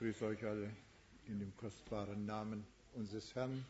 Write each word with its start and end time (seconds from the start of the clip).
grüße 0.00 0.24
euch 0.24 0.42
alle 0.46 0.70
in 1.26 1.38
dem 1.40 1.54
kostbaren 1.58 2.24
Namen 2.24 2.66
unseres 2.94 3.34
Herrn 3.34 3.66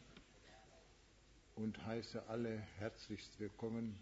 und 1.57 1.85
heiße 1.85 2.23
alle 2.29 2.57
herzlichst 2.79 3.41
willkommen, 3.41 3.99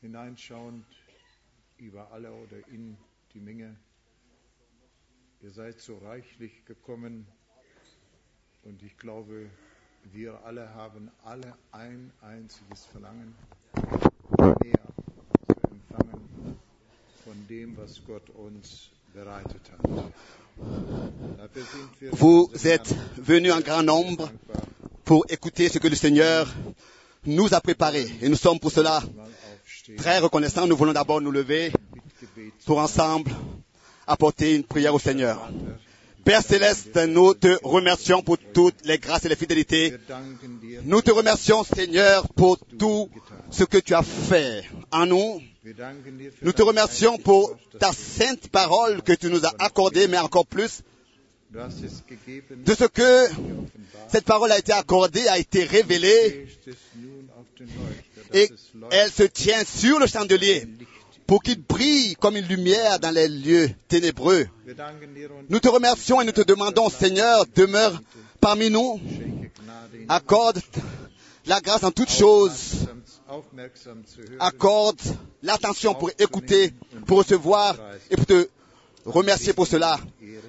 hineinschauend 0.00 0.86
über 1.76 2.10
alle 2.12 2.32
oder 2.32 2.66
in 2.68 2.96
die 3.34 3.40
Menge. 3.40 3.76
Ihr 5.42 5.50
seid 5.50 5.80
so 5.80 5.98
reichlich 5.98 6.64
gekommen 6.64 7.26
und 8.62 8.82
ich 8.82 8.96
glaube, 8.96 9.50
wir 10.04 10.42
alle 10.44 10.72
haben 10.72 11.10
alle 11.24 11.58
ein 11.72 12.10
einziges 12.22 12.86
Verlangen, 12.86 13.36
mehr 14.62 14.80
zu 15.46 15.70
empfangen 15.70 16.58
von 17.22 17.46
dem, 17.48 17.76
was 17.76 18.02
Gott 18.06 18.30
uns 18.30 18.92
Vous 22.12 22.50
êtes 22.64 22.94
venus 23.16 23.52
en 23.52 23.60
grand 23.60 23.82
nombre 23.82 24.30
pour 25.04 25.24
écouter 25.28 25.68
ce 25.68 25.78
que 25.78 25.88
le 25.88 25.96
Seigneur 25.96 26.48
nous 27.24 27.54
a 27.54 27.60
préparé. 27.60 28.06
Et 28.20 28.28
nous 28.28 28.36
sommes 28.36 28.60
pour 28.60 28.70
cela 28.70 29.02
très 29.96 30.18
reconnaissants. 30.18 30.66
Nous 30.66 30.76
voulons 30.76 30.92
d'abord 30.92 31.20
nous 31.20 31.30
lever 31.30 31.72
pour 32.66 32.78
ensemble 32.78 33.30
apporter 34.06 34.54
une 34.54 34.64
prière 34.64 34.94
au 34.94 34.98
Seigneur. 34.98 35.50
Père 36.24 36.42
céleste, 36.42 36.96
nous 36.96 37.32
te 37.34 37.58
remercions 37.62 38.22
pour 38.22 38.36
toutes 38.36 38.84
les 38.84 38.98
grâces 38.98 39.24
et 39.24 39.28
les 39.30 39.36
fidélités. 39.36 39.94
Nous 40.84 41.00
te 41.00 41.10
remercions, 41.10 41.64
Seigneur, 41.64 42.28
pour 42.28 42.58
tout 42.78 43.08
ce 43.50 43.64
que 43.64 43.78
tu 43.78 43.94
as 43.94 44.02
fait 44.02 44.64
en 44.92 45.06
nous. 45.06 45.40
Nous 46.42 46.52
te 46.52 46.62
remercions 46.62 47.18
pour 47.18 47.56
ta 47.78 47.92
sainte 47.92 48.48
parole 48.48 49.02
que 49.02 49.12
tu 49.12 49.28
nous 49.28 49.44
as 49.44 49.54
accordée, 49.58 50.08
mais 50.08 50.18
encore 50.18 50.46
plus 50.46 50.82
de 51.50 52.74
ce 52.74 52.84
que 52.84 53.26
cette 54.08 54.24
parole 54.24 54.52
a 54.52 54.58
été 54.58 54.72
accordée, 54.72 55.26
a 55.28 55.38
été 55.38 55.64
révélée 55.64 56.46
et 58.34 58.50
elle 58.90 59.10
se 59.10 59.22
tient 59.22 59.64
sur 59.64 59.98
le 59.98 60.06
chandelier 60.06 60.66
pour 61.26 61.42
qu'il 61.42 61.60
brille 61.60 62.16
comme 62.16 62.36
une 62.36 62.46
lumière 62.46 62.98
dans 62.98 63.10
les 63.10 63.28
lieux 63.28 63.70
ténébreux. 63.88 64.46
Nous 65.48 65.60
te 65.60 65.68
remercions 65.68 66.20
et 66.20 66.24
nous 66.24 66.32
te 66.32 66.42
demandons, 66.42 66.88
Seigneur, 66.90 67.44
demeure 67.54 68.00
parmi 68.40 68.70
nous, 68.70 69.00
accorde 70.08 70.60
la 71.46 71.60
grâce 71.60 71.82
en 71.82 71.90
toutes 71.90 72.10
choses, 72.10 72.88
accorde 74.40 75.00
l'attention 75.42 75.94
pour 75.94 76.10
écouter, 76.18 76.72
pour 77.06 77.18
recevoir 77.18 77.76
et 78.10 78.16
pour 78.16 78.26
te 78.26 78.48
remercier 79.04 79.52
pour 79.52 79.66
cela. 79.66 79.98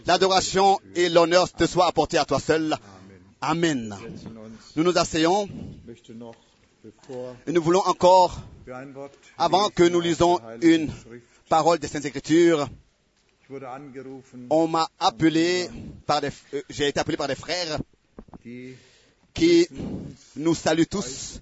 L'adoration 0.06 0.80
et 0.96 1.10
l'honneur 1.10 1.52
te 1.52 1.66
soient 1.66 1.88
apportés 1.88 2.18
à 2.18 2.26
toi 2.26 2.40
seul. 2.40 2.76
Amen. 3.42 3.96
Nous 4.76 4.84
nous 4.84 4.98
asseyons 4.98 5.48
et 7.48 7.52
nous 7.52 7.62
voulons 7.62 7.82
encore, 7.86 8.42
avant 9.38 9.70
que 9.70 9.84
nous 9.84 10.00
lisons 10.00 10.40
une 10.62 10.92
parole 11.50 11.80
des 11.80 11.88
Saintes 11.88 12.06
Écritures, 12.06 12.70
on 14.50 14.68
m'a 14.68 14.88
appelé 15.00 15.70
par 16.06 16.22
des, 16.22 16.30
euh, 16.54 16.62
j'ai 16.70 16.88
été 16.88 17.00
appelé 17.00 17.18
par 17.18 17.28
des 17.28 17.36
frères 17.36 17.80
qui 19.34 19.68
nous 20.36 20.56
saluent 20.56 20.88
tous, 20.88 21.40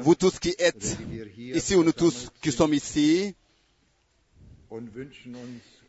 vous 0.00 0.14
tous 0.14 0.38
qui 0.38 0.54
êtes 0.58 0.96
ici 1.36 1.74
ou 1.74 1.84
nous 1.84 1.92
tous 1.92 2.30
qui 2.40 2.52
sommes 2.52 2.74
ici, 2.74 3.34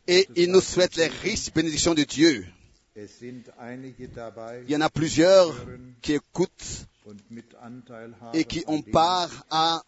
et 0.06 0.28
ils 0.36 0.50
nous 0.50 0.60
Segen. 0.60 0.74
souhaitent 0.74 0.96
les 0.96 1.06
riches 1.06 1.52
bénédictions 1.52 1.94
de 1.94 2.02
Dieu. 2.02 2.46
Il 2.94 4.70
y 4.70 4.76
en 4.76 4.80
a 4.80 4.90
plusieurs 4.90 5.54
qui 6.02 6.14
écoutent 6.14 6.86
et 8.34 8.44
qui 8.44 8.64
ont 8.66 8.82
part 8.82 9.46
à 9.50 9.82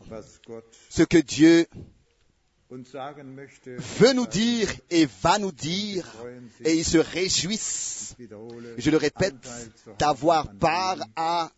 ce 0.88 1.02
que 1.02 1.18
Dieu. 1.18 1.66
Veut 2.70 4.12
nous 4.14 4.26
dire 4.26 4.68
et 4.90 5.06
va 5.22 5.38
nous 5.38 5.52
dire, 5.52 6.06
et 6.64 6.74
ils 6.74 6.84
se 6.84 6.98
réjouissent, 6.98 8.16
je 8.78 8.90
le 8.90 8.96
répète, 8.96 9.34
d'avoir 9.98 10.52
part 10.54 10.98
à, 11.16 11.50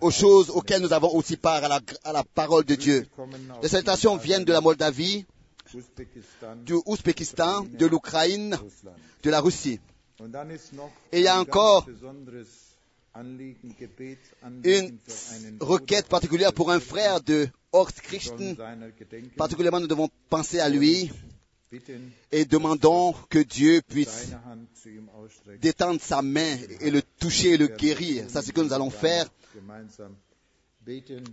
aux 0.00 0.10
choses 0.10 0.50
auxquelles 0.50 0.82
nous 0.82 0.92
avons 0.92 1.14
aussi 1.14 1.36
part 1.36 1.64
à 1.64 1.68
la, 1.68 1.80
à 2.04 2.12
la 2.12 2.24
parole 2.24 2.64
de 2.64 2.74
Dieu. 2.74 3.06
Les 3.62 3.68
salutations 3.68 4.16
viennent 4.16 4.44
de 4.44 4.52
la 4.52 4.60
Moldavie, 4.60 5.26
du 6.64 6.74
Ouzbékistan, 6.86 7.64
de 7.64 7.86
l'Ukraine, 7.86 8.58
de 9.22 9.30
la 9.30 9.40
Russie. 9.40 9.80
Et 11.12 11.18
il 11.18 11.22
y 11.22 11.28
a 11.28 11.40
encore 11.40 11.86
Une 14.64 14.98
requête 15.60 16.06
particulière 16.06 16.52
pour 16.52 16.70
un 16.70 16.80
frère 16.80 17.20
de 17.20 17.48
Horst 17.72 18.00
Christen. 18.02 18.56
Particulièrement, 19.36 19.80
nous 19.80 19.88
devons 19.88 20.08
penser 20.28 20.60
à 20.60 20.68
lui 20.68 21.10
et 22.32 22.44
demandons 22.44 23.14
que 23.28 23.38
Dieu 23.40 23.80
puisse 23.88 24.32
détendre 25.60 26.00
sa 26.00 26.22
main 26.22 26.56
et 26.80 26.90
le 26.90 27.02
toucher 27.02 27.50
et 27.54 27.56
le 27.56 27.68
guérir. 27.68 28.28
Ça, 28.28 28.42
c'est 28.42 28.48
ce 28.48 28.52
que 28.52 28.60
nous 28.60 28.72
allons 28.72 28.90
faire 28.90 29.26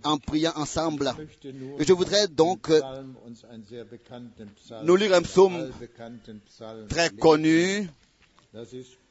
en 0.04 0.18
priant 0.18 0.52
ensemble. 0.56 1.12
Et 1.78 1.84
je 1.84 1.92
voudrais 1.92 2.28
donc 2.28 2.70
euh, 2.70 2.80
nous 4.82 4.96
lire 4.96 5.14
un 5.14 5.22
psaume 5.22 5.70
très 6.88 7.10
connu. 7.10 7.88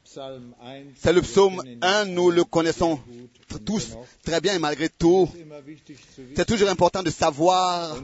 Das 0.07 0.12
ist 0.12 0.13
Psalm 0.13 0.56
1. 0.62 0.95
C'est 1.01 1.13
le 1.13 1.22
psaume 1.22 1.57
kennen 1.57 1.73
ihn 1.73 1.84
1, 1.84 2.06
nous 2.06 2.31
le 2.31 2.44
connaissons 2.45 3.00
tous 3.66 3.90
très 4.23 4.40
bien 4.40 4.56
et 4.56 4.59
malgré 4.59 4.88
tout, 4.90 5.29
c'est 6.35 6.45
toujours 6.45 6.69
important 6.69 7.03
de 7.03 7.09
savoir 7.09 7.97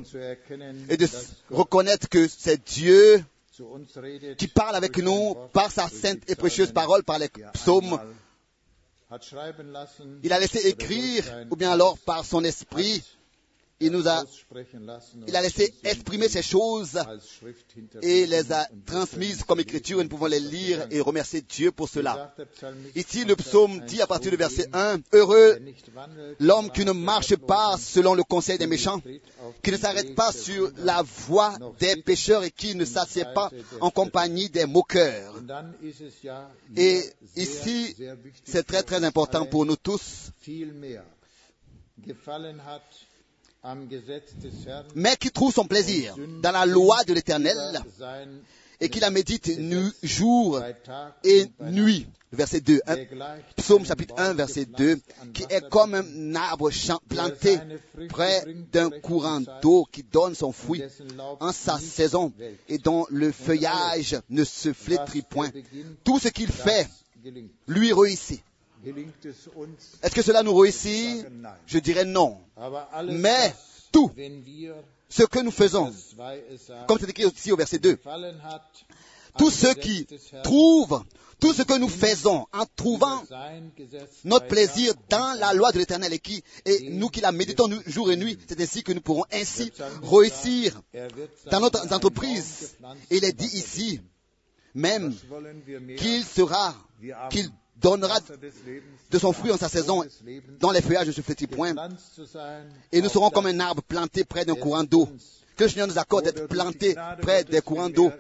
et 0.90 0.97
de 0.97 1.08
reconnaître 1.50 2.09
que 2.09 2.28
c'est 2.28 2.62
Dieu 2.66 3.24
qui 4.38 4.47
parle 4.47 4.75
avec 4.75 4.97
nous 4.97 5.36
par 5.53 5.72
sa 5.72 5.88
sainte 5.88 6.19
et 6.28 6.36
précieuse 6.36 6.72
parole, 6.72 7.03
par 7.03 7.19
les 7.19 7.30
psaumes. 7.53 8.00
Il 10.24 10.34
a 10.34 10.40
laissé 10.40 10.68
écrire, 10.68 11.24
ou 11.52 11.56
bien 11.56 11.72
alors 11.72 11.97
par 12.00 12.25
son 12.25 12.44
esprit, 12.44 13.03
il 13.79 13.91
nous 13.91 14.07
a, 14.07 14.23
laissé 15.28 15.73
exprimer 15.84 16.29
ces 16.29 16.41
choses 16.41 17.00
et 18.01 18.25
les 18.25 18.51
a 18.51 18.67
transmises 18.85 19.44
comme 19.44 19.59
écriture 19.59 20.00
et 20.00 20.03
nous 20.03 20.09
pouvons 20.09 20.28
les 20.28 20.39
lire 20.39 20.88
et 20.89 21.01
remercier 21.01 21.41
Dieu 21.41 21.72
pour 21.72 21.89
cela. 21.89 22.33
Ici, 22.95 23.25
le 23.25 23.35
psaume 23.35 23.81
1, 23.81 23.85
dit 23.85 24.01
à 24.01 24.07
partir 24.07 24.31
du 24.31 24.38
verset 24.38 24.67
2, 24.67 24.78
1, 24.78 25.00
Heureux 25.13 25.59
l'homme 26.39 26.72
qui 26.72 26.85
ne 26.85 26.91
marche 26.91 27.35
pas 27.35 27.78
selon 27.78 28.13
le 28.13 28.23
conseil 28.23 28.57
des 28.57 28.67
méchants, 28.67 29.01
qui 29.62 29.72
ne 29.72 29.78
s'arrête 29.78 30.16
pas 30.16 30.31
sur 30.31 30.72
la 30.78 31.01
voie 31.01 31.56
des 31.79 31.97
pécheurs 31.97 32.44
et 32.44 32.51
qui 32.51 32.75
ne 32.75 32.85
s'assied 32.85 33.25
pas 33.33 33.51
en 33.81 33.89
compagnie 33.89 34.50
des 34.50 34.66
moqueurs. 34.66 35.35
Et 36.78 37.01
ici, 37.35 37.95
C'est 38.45 38.63
très 38.63 38.83
très 38.83 39.03
important 39.03 39.45
pour 39.45 39.66
nous 39.66 39.75
tous, 39.75 40.31
mais 44.96 45.16
qui 45.16 45.31
trouve 45.31 45.53
son 45.53 45.66
plaisir 45.66 46.16
dans 46.41 46.51
la 46.51 46.66
loi 46.66 47.03
de 47.06 47.13
l'Éternel 47.13 47.81
et 48.79 48.90
qui 48.90 49.00
la 49.00 49.09
médite 49.09 49.51
jour 50.03 50.62
et 51.24 51.46
nuit. 51.62 52.07
Verset 52.34 52.62
2. 52.62 52.81
Un 52.88 52.96
Der 52.96 53.06
gleicht 53.06 53.44
Psaume 53.57 53.85
chapitre 53.85 54.16
Baum 54.16 54.25
1, 54.25 54.34
verset 54.34 54.66
gepflanzt 54.66 54.78
2, 54.79 54.94
an 54.96 55.31
qui 55.34 55.44
est 55.51 55.69
comme 55.69 55.94
un 55.94 56.35
arbre 56.35 56.72
planté 57.07 57.59
près 58.09 58.44
d'un 58.72 58.90
courant 58.90 59.41
d'eau 59.62 59.85
qui 59.91 60.01
donne 60.01 60.34
son 60.34 60.51
fruit 60.51 60.81
en 61.40 61.51
sa 61.51 61.78
saison 61.78 62.34
et 62.68 62.80
dont 62.80 63.06
le 63.12 63.31
feuillage 63.31 64.18
ne 64.31 64.44
se 64.44 64.74
flétrit 64.74 65.21
point. 65.21 65.51
Tout 66.04 66.18
ce 66.18 66.30
qu'il 66.30 66.51
fait 66.51 66.89
lui 67.68 67.94
réussit. 67.94 68.44
Est-ce 70.01 70.15
que 70.15 70.21
cela 70.21 70.44
nous 70.44 70.56
réussit. 70.56 71.25
Je 71.65 71.80
dirais 71.80 72.06
non. 72.06 72.39
Mais 73.09 73.53
tout 73.91 74.12
ce 75.09 75.24
que 75.24 75.39
nous 75.39 75.51
faisons, 75.51 75.94
comme 76.88 76.97
c'est 77.00 77.09
écrit 77.09 77.25
aussi 77.25 77.51
au 77.51 77.56
verset 77.56 77.80
2, 77.80 77.91
gefallen 77.91 78.35
hat, 78.44 78.63
tous 79.38 79.45
am 79.47 79.51
ceux 79.51 79.74
Gesetz 79.75 79.81
qui 79.81 80.07
trouvent, 80.44 81.03
tout 81.39 81.53
ce 81.53 81.62
que 81.63 81.77
nous 81.77 81.89
faisons 81.89 82.45
en 82.51 82.65
trouvant 82.75 83.21
notre 84.24 84.47
plaisir 84.47 84.94
dans 85.09 85.38
la 85.39 85.53
loi 85.53 85.71
de 85.71 85.79
l'éternel 85.79 86.13
et 86.13 86.19
qui, 86.19 86.44
et 86.65 86.89
nous 86.89 87.09
qui 87.09 87.21
la 87.21 87.31
méditons 87.31 87.69
jour 87.86 88.12
et 88.12 88.15
nuit, 88.15 88.38
c'est 88.47 88.59
ainsi 88.62 88.83
que 88.83 88.91
nous 88.91 89.01
pourrons 89.01 89.25
ainsi 89.31 89.71
réussir 90.01 90.81
Er 90.94 91.07
dans 91.51 91.59
notre 91.59 91.94
entreprise. 91.94 92.75
Il 93.12 93.24
est 93.24 93.33
dit 93.33 93.57
ici, 93.57 94.01
même 94.74 95.13
qu'il 95.97 96.24
sera, 96.24 96.75
qu'il 97.29 97.50
donnera 97.75 98.20
de 99.12 99.20
son 99.20 99.34
fruit 99.34 99.52
en 99.52 99.58
sa 99.58 99.70
saison 99.70 100.04
dont 100.60 100.72
les 100.72 100.81
feuillages 100.81 101.08
ne 101.08 101.12
se 101.12 101.22
flétrit 101.22 101.48
point. 101.48 101.74
Et 102.92 103.02
nous 103.02 103.10
serons 103.10 103.30
comme 103.30 103.46
un 103.46 103.60
arbre 103.60 103.81
planté 103.81 104.24
près 104.24 104.46
d'un 104.46 104.56
courant 104.56 104.84
d'eau 104.84 105.10
que 105.56 105.64
le 105.64 105.70
Seigneur 105.70 105.88
nous 105.88 106.00
accorde 106.00 106.25
d'être 106.25 106.48
plantés 106.48 106.96
près 107.22 107.44
des 107.44 107.62
courants 107.62 107.90
d'eau, 107.90 108.12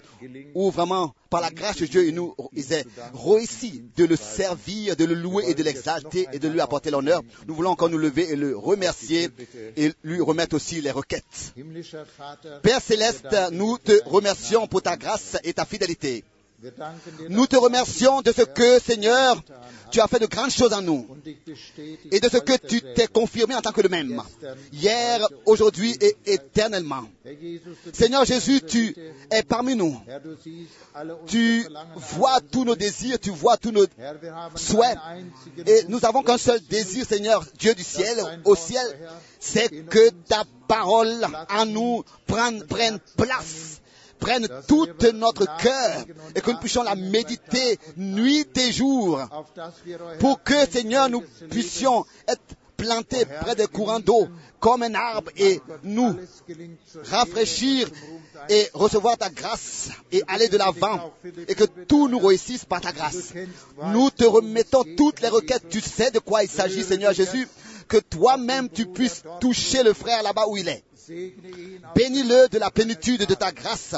où 0.53 0.71
vraiment, 0.71 1.13
par 1.29 1.41
la 1.41 1.49
grâce 1.49 1.77
de 1.77 1.85
Dieu, 1.85 2.07
il 2.07 2.15
nous 2.15 2.35
est 2.55 2.85
réussi 3.13 3.83
de 3.95 4.05
le 4.05 4.15
servir, 4.15 4.95
de 4.95 5.05
le 5.05 5.15
louer 5.15 5.45
et 5.47 5.53
de 5.53 5.63
l'exalter 5.63 6.27
et 6.31 6.39
de 6.39 6.47
lui 6.47 6.61
apporter 6.61 6.91
l'honneur. 6.91 7.21
Nous 7.47 7.55
voulons 7.55 7.71
encore 7.71 7.89
nous 7.89 7.97
lever 7.97 8.31
et 8.31 8.35
le 8.35 8.55
remercier 8.55 9.29
et 9.75 9.93
lui 10.03 10.21
remettre 10.21 10.55
aussi 10.55 10.81
les 10.81 10.91
requêtes. 10.91 11.53
Père 12.61 12.81
céleste, 12.81 13.35
nous 13.51 13.77
te 13.77 13.93
remercions 14.05 14.67
pour 14.67 14.81
ta 14.81 14.97
grâce 14.97 15.37
et 15.43 15.53
ta 15.53 15.65
fidélité. 15.65 16.23
Nous 17.29 17.47
te 17.47 17.55
remercions 17.55 18.21
de 18.21 18.31
ce 18.31 18.41
que, 18.41 18.79
Seigneur, 18.79 19.41
tu 19.91 19.99
as 19.99 20.07
fait 20.07 20.19
de 20.19 20.25
grandes 20.25 20.51
choses 20.51 20.73
en 20.73 20.81
nous 20.81 21.07
et 22.11 22.19
de 22.19 22.29
ce 22.29 22.37
que 22.37 22.57
tu 22.57 22.81
t'es 22.81 23.07
confirmé 23.07 23.55
en 23.55 23.61
tant 23.61 23.71
que 23.71 23.81
le 23.81 23.89
même, 23.89 24.21
hier, 24.71 25.27
aujourd'hui 25.45 25.95
et 26.01 26.15
éternellement. 26.25 27.03
Seigneur 27.91 28.25
Jésus, 28.25 28.61
tu 28.61 28.95
es 29.29 29.43
parmi 29.43 29.75
nous. 29.75 29.99
Tu 31.27 31.67
vois 31.95 32.39
tous 32.39 32.63
nos 32.63 32.75
désirs, 32.75 33.19
tu 33.19 33.31
vois 33.31 33.57
tous 33.57 33.71
nos 33.71 33.85
souhaits. 34.55 34.97
Et 35.65 35.83
nous 35.89 36.05
avons 36.05 36.23
qu'un 36.23 36.37
seul 36.37 36.59
désir, 36.69 37.05
Seigneur, 37.05 37.45
Dieu 37.59 37.73
du 37.75 37.83
ciel, 37.83 38.17
au 38.45 38.55
ciel, 38.55 38.85
c'est 39.39 39.69
que 39.87 40.09
ta 40.27 40.43
parole 40.67 41.27
en 41.49 41.65
nous 41.65 42.03
prenne, 42.25 42.65
prenne 42.65 42.99
place 43.17 43.81
prenne 44.23 44.47
tout 44.67 44.87
notre 45.13 45.45
cœur 45.57 46.05
et 46.35 46.41
que 46.41 46.51
nous 46.51 46.59
puissions 46.59 46.83
la 46.83 46.95
méditer 46.95 47.77
nuit 47.97 48.47
et 48.55 48.71
jour 48.71 49.21
pour 50.19 50.41
que, 50.43 50.69
Seigneur, 50.69 51.09
nous 51.09 51.23
puissions 51.49 52.05
être 52.27 52.41
plantés 52.77 53.25
près 53.25 53.55
des 53.55 53.67
courants 53.67 53.99
d'eau 53.99 54.27
comme 54.59 54.83
un 54.83 54.95
arbre 54.95 55.29
et 55.37 55.61
nous 55.83 56.15
rafraîchir 57.11 57.87
et 58.49 58.69
recevoir 58.73 59.17
ta 59.17 59.29
grâce 59.29 59.89
et 60.11 60.23
aller 60.27 60.47
de 60.47 60.57
l'avant 60.57 61.13
et 61.47 61.55
que 61.55 61.65
tout 61.65 62.07
nous 62.07 62.19
réussisse 62.19 62.65
par 62.65 62.81
ta 62.81 62.91
grâce. 62.91 63.33
Nous 63.91 64.09
te 64.09 64.23
remettons 64.23 64.83
toutes 64.97 65.21
les 65.21 65.27
requêtes. 65.29 65.67
Tu 65.69 65.81
sais 65.81 66.11
de 66.11 66.19
quoi 66.19 66.43
il 66.43 66.49
s'agit, 66.49 66.83
Seigneur 66.83 67.13
Jésus, 67.13 67.47
que 67.87 67.97
toi-même 67.97 68.69
tu 68.69 68.85
puisses 68.85 69.23
toucher 69.39 69.83
le 69.83 69.93
frère 69.93 70.23
là-bas 70.23 70.45
où 70.47 70.57
il 70.57 70.67
est. 70.67 70.83
Bénis-le 71.95 72.49
de 72.49 72.57
la 72.57 72.71
plénitude 72.71 73.25
de 73.25 73.33
ta 73.33 73.51
grâce. 73.51 73.95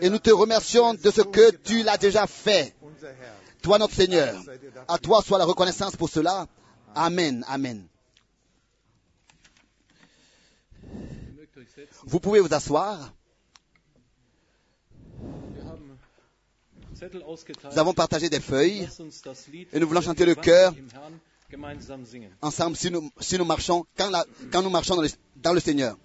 Et 0.00 0.10
nous 0.10 0.18
te 0.18 0.30
remercions 0.30 0.94
de 0.94 1.10
ce 1.10 1.22
que 1.22 1.50
tu 1.50 1.82
l'as 1.82 1.96
déjà 1.96 2.26
fait. 2.26 2.74
Toi, 3.62 3.78
notre 3.78 3.94
Seigneur, 3.94 4.40
à 4.86 4.98
toi 4.98 5.22
soit 5.22 5.38
la 5.38 5.44
reconnaissance 5.44 5.96
pour 5.96 6.08
cela. 6.08 6.46
Amen, 6.94 7.44
amen. 7.48 7.86
Vous 12.04 12.20
pouvez 12.20 12.40
vous 12.40 12.52
asseoir. 12.52 13.12
Nous 17.00 17.78
avons 17.78 17.94
partagé 17.94 18.28
des 18.28 18.40
feuilles 18.40 18.88
et 19.72 19.78
nous 19.78 19.86
voulons 19.86 20.00
chanter 20.00 20.24
le 20.24 20.34
chœur 20.34 20.74
ensemble 22.42 22.76
si 22.76 22.90
nous, 22.90 23.10
si 23.20 23.38
nous 23.38 23.44
marchons, 23.44 23.86
quand, 23.96 24.10
la, 24.10 24.24
quand 24.52 24.62
nous 24.62 24.70
marchons 24.70 24.96
dans 24.96 25.02
le, 25.02 25.08
dans 25.36 25.52
le 25.52 25.60
Seigneur. 25.60 25.96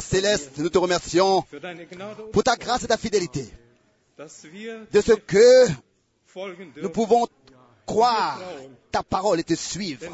Père 0.00 0.08
céleste, 0.08 0.52
nous 0.56 0.70
te 0.70 0.78
remercions 0.78 1.44
pour 2.32 2.42
ta 2.42 2.56
grâce 2.56 2.84
et 2.84 2.86
ta 2.86 2.96
fidélité, 2.96 3.46
de 4.18 5.00
ce 5.00 5.12
que 5.12 5.68
nous 6.80 6.88
pouvons 6.90 7.26
croire 7.86 8.40
ta 8.90 9.02
parole 9.02 9.40
et 9.40 9.44
te 9.44 9.54
suivre 9.54 10.06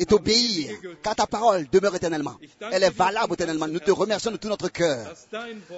et 0.00 0.06
t'obéir, 0.06 0.70
car 1.02 1.14
ta 1.14 1.26
parole 1.26 1.66
demeure 1.70 1.94
éternellement. 1.94 2.34
Elle 2.72 2.84
est 2.84 2.90
valable 2.96 3.34
éternellement. 3.34 3.68
Nous 3.68 3.80
te 3.80 3.90
remercions 3.90 4.30
de 4.30 4.38
tout 4.38 4.48
notre 4.48 4.70
cœur 4.70 5.14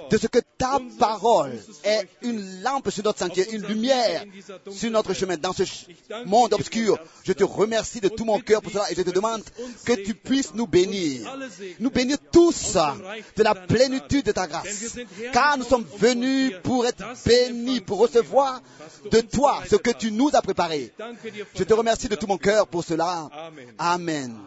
de 0.09 0.17
ce 0.17 0.27
que 0.27 0.39
ta 0.57 0.79
parole 0.97 1.59
est 1.83 2.07
une 2.21 2.61
lampe 2.63 2.89
sur 2.89 3.03
notre 3.03 3.19
sentier, 3.19 3.53
une 3.53 3.67
lumière 3.67 4.23
sur 4.71 4.89
notre 4.91 5.13
chemin 5.13 5.35
dans 5.35 5.51
ce 5.51 5.63
monde 6.25 6.53
obscur. 6.53 6.97
Je 7.25 7.33
te 7.33 7.43
remercie 7.43 7.99
de 7.99 8.07
tout 8.07 8.23
mon 8.23 8.39
cœur 8.39 8.61
pour 8.61 8.71
cela 8.71 8.89
et 8.89 8.95
je 8.95 9.01
te 9.01 9.09
demande 9.09 9.43
que 9.83 9.93
tu 9.93 10.13
puisses 10.15 10.53
nous 10.53 10.67
bénir, 10.67 11.29
nous 11.81 11.91
bénir 11.91 12.17
tous 12.31 12.77
de 13.35 13.43
la 13.43 13.55
plénitude 13.55 14.25
de 14.25 14.31
ta 14.31 14.47
grâce. 14.47 14.95
Car 15.33 15.57
nous 15.57 15.65
sommes 15.65 15.85
venus 15.97 16.53
pour 16.63 16.85
être 16.85 17.03
bénis, 17.25 17.81
pour 17.81 17.99
recevoir 17.99 18.61
de 19.11 19.19
toi 19.19 19.63
ce 19.69 19.75
que 19.75 19.91
tu 19.91 20.13
nous 20.13 20.29
as 20.33 20.41
préparé. 20.41 20.93
Je 21.55 21.63
te 21.65 21.73
remercie 21.73 22.07
de 22.07 22.15
tout 22.15 22.27
mon 22.27 22.37
cœur 22.37 22.67
pour 22.67 22.85
cela. 22.85 23.27
Amen. 23.77 24.12
Amen. 24.13 24.39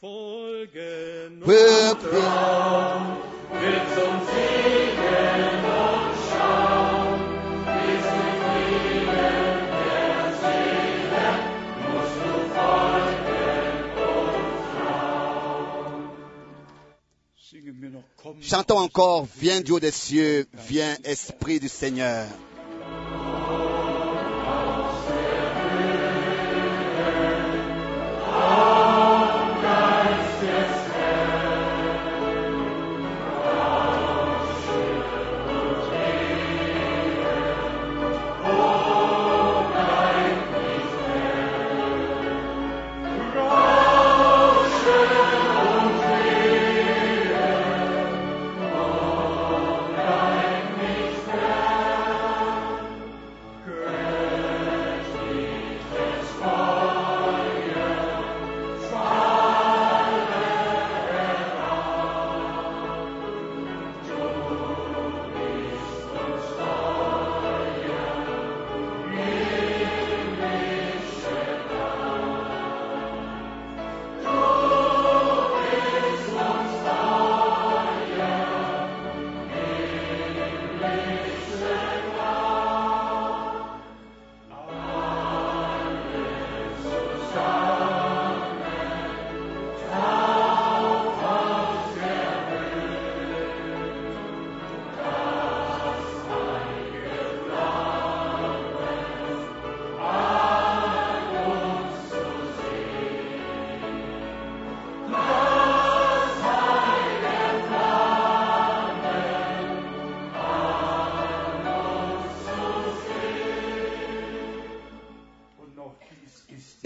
Folgen 0.00 1.40
Peuple, 1.40 2.22
wird 3.60 3.86
zum 3.94 4.14
Siegen 4.30 5.64
und 5.64 6.12
schauen, 6.28 7.20
bis 7.66 8.04
in 8.20 8.30
Frieden 8.40 9.68
der 9.84 10.18
Seele 10.40 11.28
musst 11.82 12.16
du 12.24 12.32
folgen 12.54 13.44
und 13.98 14.24
Singen 17.50 17.76
wir 17.82 17.90
noch 17.90 18.04
Komm, 18.16 18.40
chantons 18.40 18.80
encore, 18.80 19.28
viens 19.34 19.62
du 19.64 19.74
haut 19.74 19.82
des 19.82 19.92
cieux, 20.06 20.46
viens 20.52 20.98
Esprit 21.02 21.60
du 21.60 21.68
Seigneur. 21.68 22.26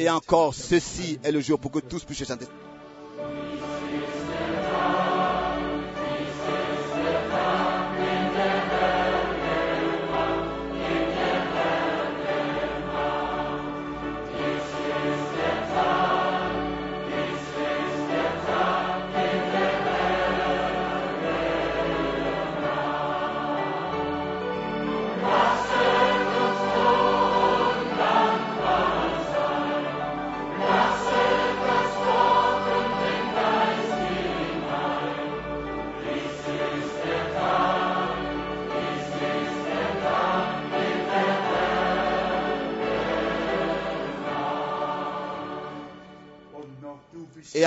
Et 0.09 0.11
encore, 0.11 0.55
ceci 0.55 1.19
est 1.23 1.33
le 1.33 1.41
jour 1.43 1.61
pour 1.61 1.71
que 1.71 1.81
tous 1.81 2.03
puissent 2.03 2.27
chanter. 2.27 2.47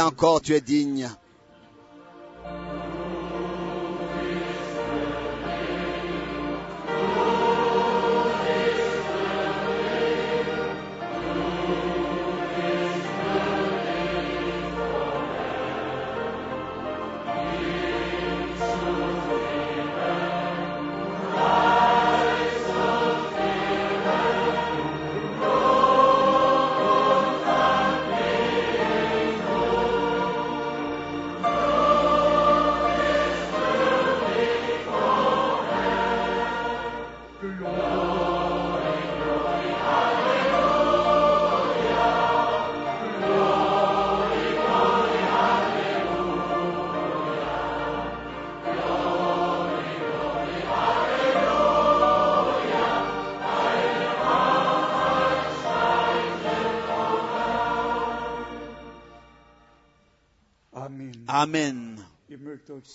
Encore, 0.01 0.41
tu 0.41 0.53
es 0.53 0.61
digne. 0.61 1.09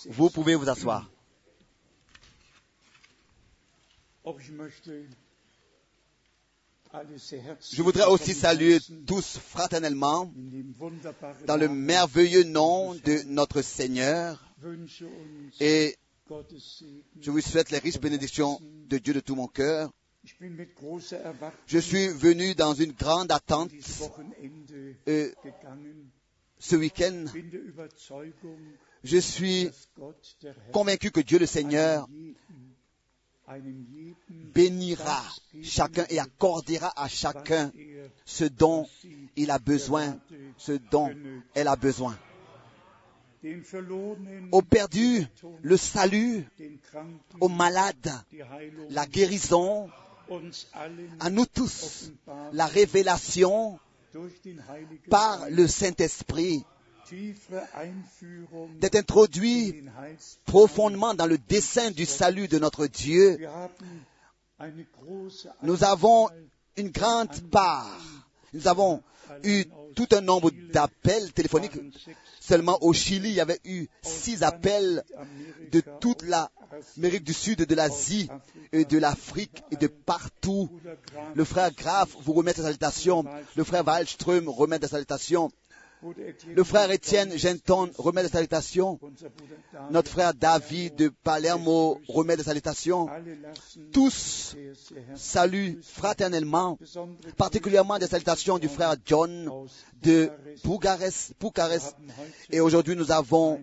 Vous 0.09 0.29
pouvez 0.29 0.55
vous 0.55 0.69
asseoir. 0.69 1.09
Herzlich 4.25 4.87
Je 7.71 7.81
voudrais 7.81 8.05
aussi 8.05 8.33
saluer 8.33 8.79
tous 9.05 9.37
fraternellement 9.37 10.31
dans 11.45 11.57
le 11.57 11.67
merveilleux 11.67 12.43
nom 12.43 12.95
de 12.95 13.23
notre 13.27 13.61
Seigneur 13.61 14.43
et 15.59 15.95
je 17.21 17.31
vous 17.31 17.41
souhaite 17.41 17.71
les 17.71 17.79
riches 17.79 17.99
bénédictions 17.99 18.59
de 18.87 18.97
Dieu 18.97 19.13
de 19.13 19.19
tout 19.19 19.35
mon 19.35 19.47
cœur. 19.47 19.91
Je 21.67 21.79
suis 21.79 22.07
venu 22.09 22.55
dans 22.55 22.73
une 22.73 22.91
grande 22.91 23.31
attente 23.31 23.71
euh, 25.07 25.31
ce 26.59 26.75
week-end, 26.75 27.25
je 29.03 29.17
suis 29.17 29.69
convaincu 30.71 31.11
que 31.11 31.21
Dieu 31.21 31.39
le 31.39 31.45
Seigneur 31.45 32.07
bénira 34.29 35.23
chacun 35.63 36.05
et 36.09 36.19
accordera 36.19 36.91
à 36.95 37.07
chacun 37.07 37.71
ce 38.25 38.43
dont 38.43 38.87
il 39.35 39.51
a 39.51 39.59
besoin, 39.59 40.17
ce 40.57 40.73
dont 40.91 41.11
elle 41.53 41.67
a 41.67 41.75
besoin. 41.75 42.17
Aux 44.51 44.61
perdus, 44.61 45.25
le 45.61 45.77
salut, 45.77 46.45
aux 47.39 47.49
malades, 47.49 48.11
la 48.89 49.05
guérison, 49.05 49.89
à 51.19 51.29
nous 51.29 51.45
tous, 51.45 52.11
la 52.51 52.65
révélation 52.65 53.79
par 55.09 55.49
le 55.49 55.67
Saint-Esprit, 55.67 56.65
d'être 58.79 58.95
introduit 58.95 59.83
profondément 60.45 61.13
dans 61.13 61.25
le 61.25 61.37
dessein 61.37 61.91
du 61.91 62.05
salut 62.05 62.47
de 62.47 62.59
notre 62.59 62.87
Dieu. 62.87 63.37
Nous 65.63 65.83
avons 65.83 66.29
une 66.75 66.89
grande 66.89 67.49
part. 67.49 67.99
Nous 68.53 68.67
avons 68.67 69.03
eu 69.43 69.65
tout 69.95 70.07
un 70.11 70.21
nombre 70.21 70.51
d'appels 70.71 71.33
téléphoniques. 71.33 71.79
Seulement 72.39 72.77
au 72.81 72.93
Chili, 72.93 73.29
il 73.29 73.35
y 73.35 73.41
avait 73.41 73.59
eu 73.65 73.87
six 74.01 74.43
appels 74.43 75.03
de 75.71 75.81
toute 75.99 76.23
l'Amérique 76.23 77.23
du 77.23 77.33
Sud, 77.33 77.65
de 77.65 77.75
l'Asie, 77.75 78.29
et 78.71 78.85
de 78.85 78.97
l'Afrique 78.97 79.63
et 79.71 79.75
de 79.75 79.87
partout. 79.87 80.69
Le 81.35 81.43
frère 81.43 81.71
Graf 81.73 82.15
vous 82.21 82.33
remet 82.33 82.53
des 82.53 82.61
salutations. 82.61 83.25
Le 83.55 83.63
frère 83.63 83.85
Wallström 83.85 84.47
remet 84.47 84.79
des 84.79 84.87
salutations. 84.87 85.51
Le 86.55 86.63
frère 86.63 86.91
Étienne 86.91 87.35
Genton 87.37 87.89
remet 87.97 88.23
des 88.23 88.29
salutations. 88.29 88.99
Notre 89.89 90.11
frère 90.11 90.33
David 90.33 90.95
de 90.95 91.09
Palermo 91.23 91.99
remet 92.07 92.37
des 92.37 92.43
salutations. 92.43 93.07
Tous 93.91 94.55
saluent 95.15 95.79
fraternellement, 95.81 96.77
particulièrement 97.35 97.97
des 97.97 98.07
salutations 98.07 98.59
du 98.59 98.67
frère 98.67 98.95
John 99.05 99.49
de. 100.01 100.29
Bucarest, 100.63 101.33
Et 102.51 102.59
aujourd'hui, 102.59 102.95
nous 102.95 103.11
avons 103.11 103.59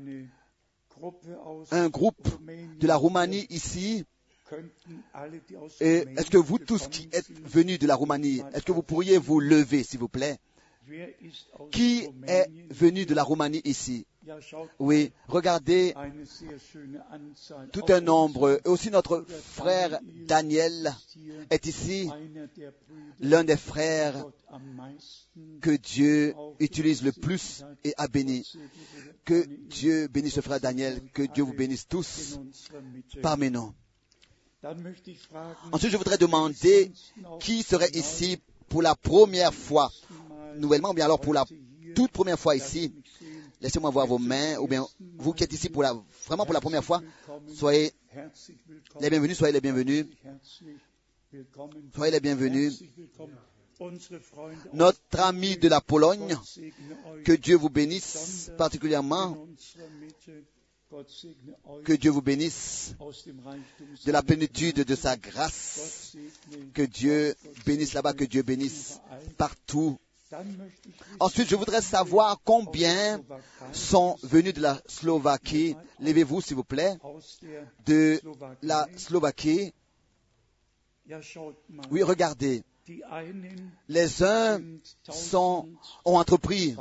un 1.70 1.88
groupe 1.88 2.29
de 2.79 2.87
la 2.87 2.97
Roumanie 2.97 3.47
ici. 3.51 4.05
Est-ce 5.81 6.31
que 6.31 6.37
vous 6.37 6.59
tous 6.59 6.88
qui 6.88 7.09
êtes 7.12 7.31
venus 7.31 7.79
de 7.79 7.87
la 7.87 7.94
Roumanie, 7.94 8.42
est-ce 8.53 8.64
que 8.64 8.73
vous 8.73 8.83
pourriez 8.83 9.18
vous 9.18 9.40
lever, 9.40 9.85
s'il 9.85 10.01
vous 10.01 10.09
plaît? 10.09 10.38
Qui 11.70 12.09
est 12.27 12.47
venu 12.70 13.07
de 13.07 13.14
la 13.14 13.23
Roumanie 13.23 13.62
ici? 13.64 14.07
Oui, 14.79 15.12
regardez 15.29 15.94
tout 17.73 17.85
un 17.88 18.01
nombre. 18.01 18.61
Et 18.64 18.68
aussi 18.68 18.90
notre 18.90 19.25
frère 19.29 19.99
Daniel 20.27 20.94
est 21.51 21.66
ici, 21.66 22.09
l'un 23.20 23.44
des 23.44 23.57
frères 23.57 24.27
que 25.61 25.70
Dieu 25.70 26.35
utilise 26.61 27.03
le 27.03 27.12
plus 27.12 27.64
et 27.85 27.94
a 27.97 28.09
béni. 28.09 28.51
Que 29.25 29.44
Dieu 29.68 30.09
bénisse 30.09 30.37
le 30.37 30.42
frère 30.42 30.61
Daniel, 30.61 31.01
que 31.12 31.23
Dieu 31.23 31.44
vous 31.44 31.55
bénisse 31.55 31.87
tous 31.87 32.38
parmi 33.23 33.51
nous. 33.51 33.73
Ensuite, 35.73 35.92
je 35.92 35.97
voudrais 35.97 36.16
demander 36.16 36.90
qui 37.40 37.62
serait 37.62 37.90
ici 37.92 38.38
pour 38.68 38.83
la 38.83 38.94
première 38.94 39.53
fois, 39.53 39.92
nouvellement, 40.57 40.90
ou 40.90 40.95
bien 40.95 41.05
alors 41.05 41.21
pour 41.21 41.35
la 41.35 41.45
toute 41.95 42.11
première 42.11 42.38
fois 42.38 42.57
ici. 42.57 42.93
Laissez-moi 43.61 43.90
voir 43.90 44.07
vos 44.07 44.19
mains, 44.19 44.59
ou 44.59 44.67
bien 44.67 44.87
vous 45.17 45.33
qui 45.33 45.45
êtes 45.45 45.53
ici 45.53 45.69
pour 45.69 45.83
la, 45.83 45.95
vraiment 46.27 46.45
pour 46.45 46.53
la 46.53 46.61
première 46.61 46.85
fois, 46.85 47.01
soyez 47.55 47.93
les 49.01 49.11
bienvenus, 49.11 49.38
soyez 49.38 49.53
les 49.53 49.61
bienvenus, 49.61 50.07
soyez 51.95 52.12
les 52.12 52.21
bienvenus. 52.21 52.83
Notre 54.73 55.21
ami 55.21 55.57
de 55.57 55.69
la 55.69 55.81
Pologne, 55.81 56.37
que 57.25 57.33
Dieu 57.33 57.57
vous 57.57 57.71
bénisse 57.71 58.51
particulièrement, 58.57 59.47
que 61.85 61.93
Dieu 61.93 62.11
vous 62.11 62.23
bénisse 62.23 62.95
de 64.05 64.12
la 64.12 64.23
plénitude 64.23 64.85
de 64.85 64.95
sa 64.95 65.17
grâce, 65.17 66.17
que 66.73 66.83
Dieu 66.83 67.35
bénisse 67.67 67.95
là-bas, 67.95 68.12
que 68.12 68.25
Dieu 68.25 68.43
bénisse 68.43 69.01
partout. 69.37 69.99
Ensuite, 71.20 71.49
je 71.49 71.57
voudrais 71.57 71.83
savoir 71.83 72.40
combien 72.44 73.20
sont 73.73 74.16
venus 74.23 74.55
de 74.55 74.61
la 74.61 74.81
Slovaquie. 74.87 75.77
Levez-vous, 76.01 76.40
s'il 76.40 76.57
vous 76.57 76.64
plaît, 76.64 76.97
de 77.87 78.20
la 78.62 78.88
Slovaquie. 78.97 79.73
Oui, 81.90 82.03
regardez, 82.03 82.62
les 83.88 84.23
uns 84.23 84.61
sont, 85.09 85.68
ont 86.05 86.16
entrepris 86.16 86.77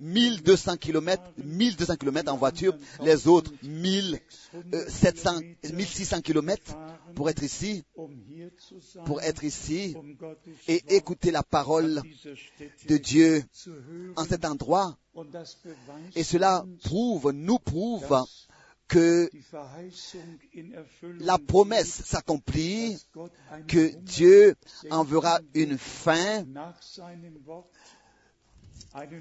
1200 0.00 0.70
1200 0.70 0.76
km, 0.76 1.22
1200 1.38 1.96
km 1.96 2.32
en 2.32 2.36
voiture, 2.36 2.76
les 3.02 3.28
autres 3.28 3.52
1700, 3.62 5.40
1600 5.72 6.20
km 6.20 6.76
pour 7.14 7.30
être 7.30 7.42
ici, 7.42 7.84
pour 9.06 9.22
être 9.22 9.44
ici 9.44 9.96
et 10.68 10.96
écouter 10.96 11.30
la 11.30 11.42
parole 11.42 12.02
de 12.88 12.96
Dieu 12.96 13.44
en 14.16 14.24
cet 14.24 14.44
endroit. 14.44 14.96
Et 16.14 16.22
cela 16.22 16.64
prouve, 16.84 17.32
nous 17.32 17.58
prouve 17.58 18.24
que 18.90 19.30
la 21.20 21.38
promesse 21.38 22.02
s'accomplit, 22.04 22.98
que 23.68 23.94
Dieu 23.98 24.56
enverra 24.90 25.40
une 25.54 25.78
fin, 25.78 26.44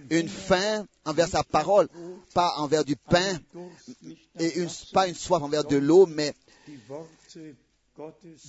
une 0.09 0.27
fin 0.27 0.87
envers 1.05 1.27
sa 1.27 1.43
parole, 1.43 1.87
pas 2.33 2.55
envers 2.57 2.83
du 2.83 2.95
pain 2.95 3.39
et 4.39 4.59
une, 4.59 4.69
pas 4.91 5.07
une 5.07 5.13
soif 5.13 5.43
envers 5.43 5.63
de 5.63 5.77
l'eau, 5.77 6.07
mais 6.07 6.33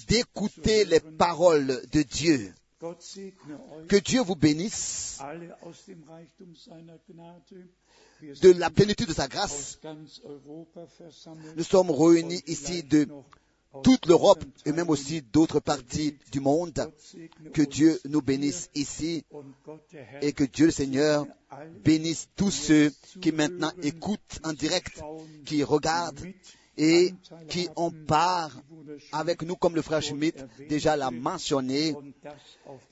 d'écouter 0.08 0.86
les 0.86 1.00
paroles 1.00 1.82
de 1.92 2.02
Dieu. 2.02 2.54
Que 3.88 3.96
Dieu 3.96 4.22
vous 4.22 4.36
bénisse. 4.36 5.18
De 8.42 8.52
la 8.52 8.70
plénitude 8.70 9.08
de 9.08 9.12
sa 9.12 9.28
grâce. 9.28 9.78
Nous 11.56 11.64
sommes 11.64 11.90
réunis 11.90 12.42
ici 12.46 12.82
de 12.82 13.06
toute 13.82 14.06
l'Europe 14.06 14.42
et 14.64 14.72
même 14.72 14.90
aussi 14.90 15.22
d'autres 15.22 15.60
parties 15.60 16.16
du 16.32 16.40
monde. 16.40 16.90
Que 17.52 17.62
Dieu 17.62 18.00
nous 18.06 18.22
bénisse 18.22 18.70
ici 18.74 19.24
et 20.22 20.32
que 20.32 20.44
Dieu 20.44 20.66
le 20.66 20.72
Seigneur 20.72 21.26
bénisse 21.84 22.28
tous 22.36 22.50
ceux 22.50 22.92
qui 23.20 23.32
maintenant 23.32 23.72
écoutent 23.82 24.40
en 24.42 24.52
direct, 24.52 25.02
qui 25.44 25.62
regardent 25.64 26.20
et 26.82 27.14
qui 27.48 27.68
ont 27.76 27.90
part 27.90 28.50
avec 29.12 29.42
nous, 29.42 29.54
comme 29.54 29.74
le 29.74 29.82
frère 29.82 30.00
Schmidt 30.02 30.38
déjà 30.68 30.96
l'a 30.96 31.10
mentionné, 31.10 31.94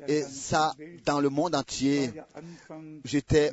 et 0.07 0.22
ça 0.22 0.74
dans 1.07 1.20
le 1.20 1.31
monde 1.31 1.55
entier. 1.55 2.12
J'étais 3.05 3.51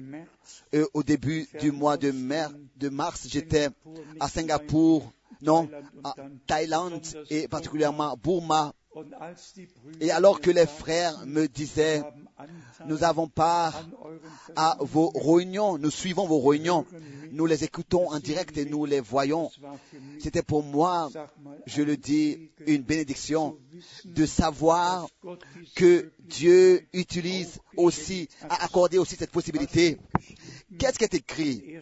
euh, 0.73 0.85
au 0.93 1.03
début 1.03 1.47
du 1.61 1.71
mois 1.71 1.95
de, 1.97 2.11
mer- 2.11 2.51
de 2.75 2.89
mars, 2.89 3.27
j'étais 3.29 3.69
à 4.19 4.27
Singapour, 4.27 5.09
non, 5.41 5.69
à 6.03 6.15
Thaïlande 6.47 7.01
et 7.29 7.47
particulièrement 7.47 8.11
à 8.11 8.15
Burma. 8.17 8.73
Et 9.99 10.09
alors 10.11 10.39
que 10.39 10.51
les 10.51 10.65
frères 10.65 11.25
me 11.25 11.47
disaient, 11.47 12.01
nous 12.87 13.03
avons 13.03 13.27
part 13.27 13.85
à 14.55 14.77
vos 14.79 15.11
réunions, 15.13 15.77
nous 15.77 15.91
suivons 15.91 16.25
vos 16.25 16.39
réunions, 16.39 16.85
nous 17.35 17.45
les 17.45 17.63
écoutons 17.65 18.09
en 18.09 18.19
direct 18.19 18.57
et 18.57 18.65
nous 18.65 18.85
les 18.85 19.01
voyons. 19.01 19.51
C'était 20.19 20.41
pour 20.41 20.63
moi, 20.63 21.09
je 21.65 21.81
le 21.81 21.97
dis, 21.97 22.49
une 22.65 22.81
bénédiction 22.81 23.57
de 24.05 24.25
savoir 24.25 25.07
que 25.75 26.11
Dieu 26.19 26.87
utilise 26.93 27.59
aussi, 27.75 28.29
a 28.49 28.63
accordé 28.63 28.97
aussi 28.97 29.17
cette 29.17 29.31
possibilité. 29.31 29.97
Qu'est-ce 30.79 30.97
qui 30.97 31.03
est 31.03 31.13
écrit 31.13 31.77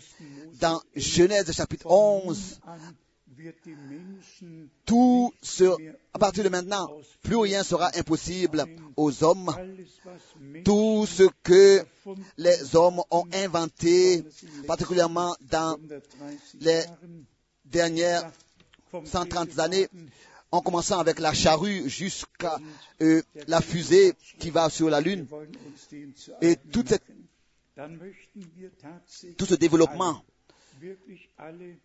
dans 0.60 0.82
Genèse 0.96 1.52
chapitre 1.52 1.86
11 1.90 2.60
tout 4.86 5.34
à 6.14 6.20
partir 6.20 6.44
de 6.44 6.50
maintenant, 6.50 6.90
plus 7.22 7.36
rien 7.36 7.64
sera 7.64 7.92
impossible 7.98 8.66
aux 8.96 9.24
hommes. 9.24 9.56
Tout 10.64 11.06
ce 11.06 11.24
que 11.44 11.84
les 12.38 12.76
hommes 12.76 13.02
ont 13.12 13.26
inventé, 13.34 14.24
particulièrement 14.68 15.36
dans 15.42 15.78
les 16.60 16.84
dernières 17.66 18.32
130 19.06 19.60
années, 19.60 19.88
en 20.52 20.62
commençant 20.62 21.00
avec 21.00 21.20
la 21.20 21.34
charrue 21.34 21.90
jusqu'à 21.90 22.60
euh, 23.02 23.24
la 23.48 23.60
fusée 23.60 24.14
qui 24.38 24.52
va 24.52 24.70
sur 24.70 24.90
la 24.90 25.02
Lune. 25.02 25.26
Et 26.42 26.56
toute 26.72 26.90
cette 26.90 27.04
tout 29.38 29.46
ce 29.46 29.56
développement 29.56 30.24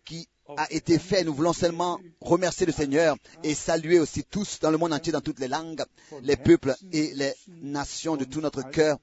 qui 0.05 0.27
a 0.57 0.71
été 0.71 0.99
fait. 0.99 1.23
Nous 1.23 1.33
voulons 1.33 1.53
seulement 1.53 1.99
remercier 2.21 2.65
le 2.65 2.71
Seigneur 2.71 3.15
et 3.43 3.53
saluer 3.55 3.99
aussi 3.99 4.23
tous 4.23 4.59
dans 4.59 4.71
le 4.71 4.77
monde 4.77 4.93
entier, 4.93 5.11
dans 5.11 5.21
toutes 5.21 5.39
les 5.39 5.47
langues, 5.47 5.83
les 6.23 6.37
peuples 6.37 6.75
et 6.91 7.13
les 7.13 7.33
nations 7.47 8.17
de 8.17 8.25
tout 8.25 8.41
notre 8.41 8.69
cœur 8.69 8.97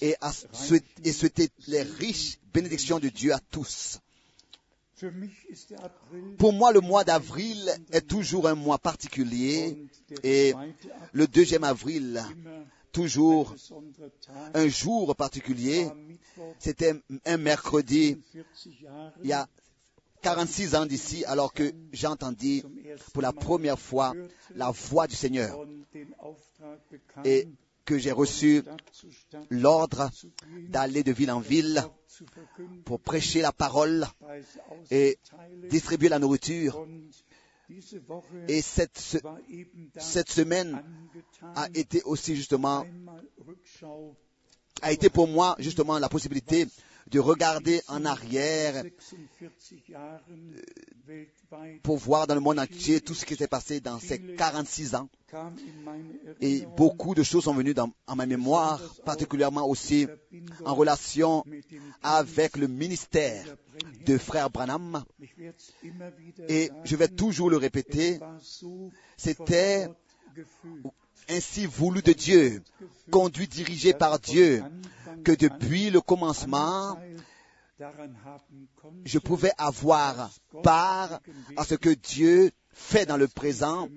et, 0.00 0.16
et 1.04 1.12
souhaiter 1.12 1.50
les 1.68 1.82
riches 1.82 2.38
bénédictions 2.52 2.98
de 2.98 3.08
Dieu 3.08 3.32
à 3.32 3.40
tous. 3.50 4.00
Pour 6.38 6.52
moi, 6.54 6.72
le 6.72 6.80
mois 6.80 7.04
d'avril 7.04 7.70
est 7.92 8.06
toujours 8.06 8.48
un 8.48 8.54
mois 8.54 8.78
particulier 8.78 9.76
et 10.22 10.54
le 11.12 11.26
deuxième 11.26 11.64
avril, 11.64 12.24
toujours 12.96 13.54
un 14.54 14.68
jour 14.68 15.14
particulier. 15.14 15.86
C'était 16.58 16.94
un 17.26 17.36
mercredi 17.36 18.16
il 19.22 19.28
y 19.28 19.34
a 19.34 19.46
46 20.22 20.74
ans 20.76 20.86
d'ici, 20.86 21.22
alors 21.26 21.52
que 21.52 21.74
j'entendis 21.92 22.64
pour 23.12 23.20
la 23.20 23.34
première 23.34 23.78
fois 23.78 24.14
la 24.54 24.70
voix 24.70 25.06
du 25.06 25.14
Seigneur 25.14 25.58
et 27.24 27.48
que 27.84 27.98
j'ai 27.98 28.12
reçu 28.12 28.62
l'ordre 29.50 30.10
d'aller 30.70 31.02
de 31.02 31.12
ville 31.12 31.30
en 31.30 31.40
ville 31.40 31.84
pour 32.86 32.98
prêcher 32.98 33.42
la 33.42 33.52
parole 33.52 34.06
et 34.90 35.18
distribuer 35.68 36.08
la 36.08 36.18
nourriture. 36.18 36.86
Et 38.48 38.62
cette, 38.62 39.18
cette 39.98 40.30
semaine 40.30 40.82
a 41.54 41.68
été 41.74 42.02
aussi 42.02 42.36
justement, 42.36 42.84
a 44.82 44.92
été 44.92 45.10
pour 45.10 45.26
moi 45.28 45.56
justement 45.58 45.98
la 45.98 46.08
possibilité 46.08 46.66
de 47.10 47.20
regarder 47.20 47.82
en 47.88 48.04
arrière 48.04 48.82
pour 51.82 51.96
voir 51.98 52.26
dans 52.26 52.34
le 52.34 52.40
monde 52.40 52.58
entier 52.58 53.00
tout 53.00 53.14
ce 53.14 53.24
qui 53.24 53.36
s'est 53.36 53.46
passé 53.46 53.80
dans 53.80 54.00
ces 54.00 54.20
46 54.20 54.96
ans. 54.96 55.08
Et 56.40 56.66
beaucoup 56.76 57.14
de 57.14 57.22
choses 57.22 57.44
sont 57.44 57.54
venues 57.54 57.74
dans, 57.74 57.92
en 58.06 58.16
ma 58.16 58.26
mémoire, 58.26 58.80
particulièrement 59.04 59.68
aussi 59.68 60.06
en 60.64 60.74
relation 60.74 61.44
avec 62.02 62.56
le 62.56 62.66
ministère 62.66 63.56
de 64.04 64.18
frère 64.18 64.50
Branham. 64.50 65.04
Et 66.48 66.70
je 66.84 66.96
vais 66.96 67.08
toujours 67.08 67.50
le 67.50 67.56
répéter, 67.56 68.18
c'était 69.16 69.88
ainsi 71.28 71.66
voulu 71.66 72.02
de 72.02 72.12
Dieu, 72.12 72.62
conduit, 73.10 73.48
dirigé 73.48 73.92
par 73.92 74.18
Dieu, 74.18 74.62
que 75.24 75.32
depuis 75.32 75.90
le 75.90 76.00
commencement, 76.00 76.98
je 79.04 79.18
pouvais 79.18 79.52
avoir 79.58 80.30
part 80.62 81.20
à 81.56 81.64
ce 81.64 81.74
que 81.74 81.90
Dieu 81.90 82.50
fait 82.72 83.06
dans 83.06 83.16
le 83.16 83.28
présent, 83.28 83.88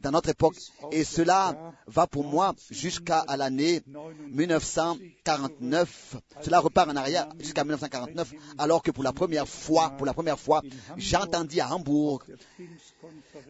dans 0.00 0.10
notre 0.10 0.30
époque. 0.30 0.56
Et 0.92 1.04
cela 1.04 1.74
va 1.86 2.06
pour 2.06 2.24
moi 2.24 2.54
jusqu'à 2.70 3.24
l'année 3.36 3.82
1949. 4.30 6.16
Cela 6.42 6.60
repart 6.60 6.88
en 6.88 6.96
arrière 6.96 7.28
jusqu'à 7.38 7.64
1949, 7.64 8.32
alors 8.58 8.82
que 8.82 8.90
pour 8.90 9.04
la 9.04 9.12
première 9.12 9.46
fois, 9.48 9.90
pour 9.90 10.06
la 10.06 10.14
première 10.14 10.38
fois, 10.38 10.62
j'entendis 10.96 11.60
à 11.60 11.74
Hambourg, 11.74 12.22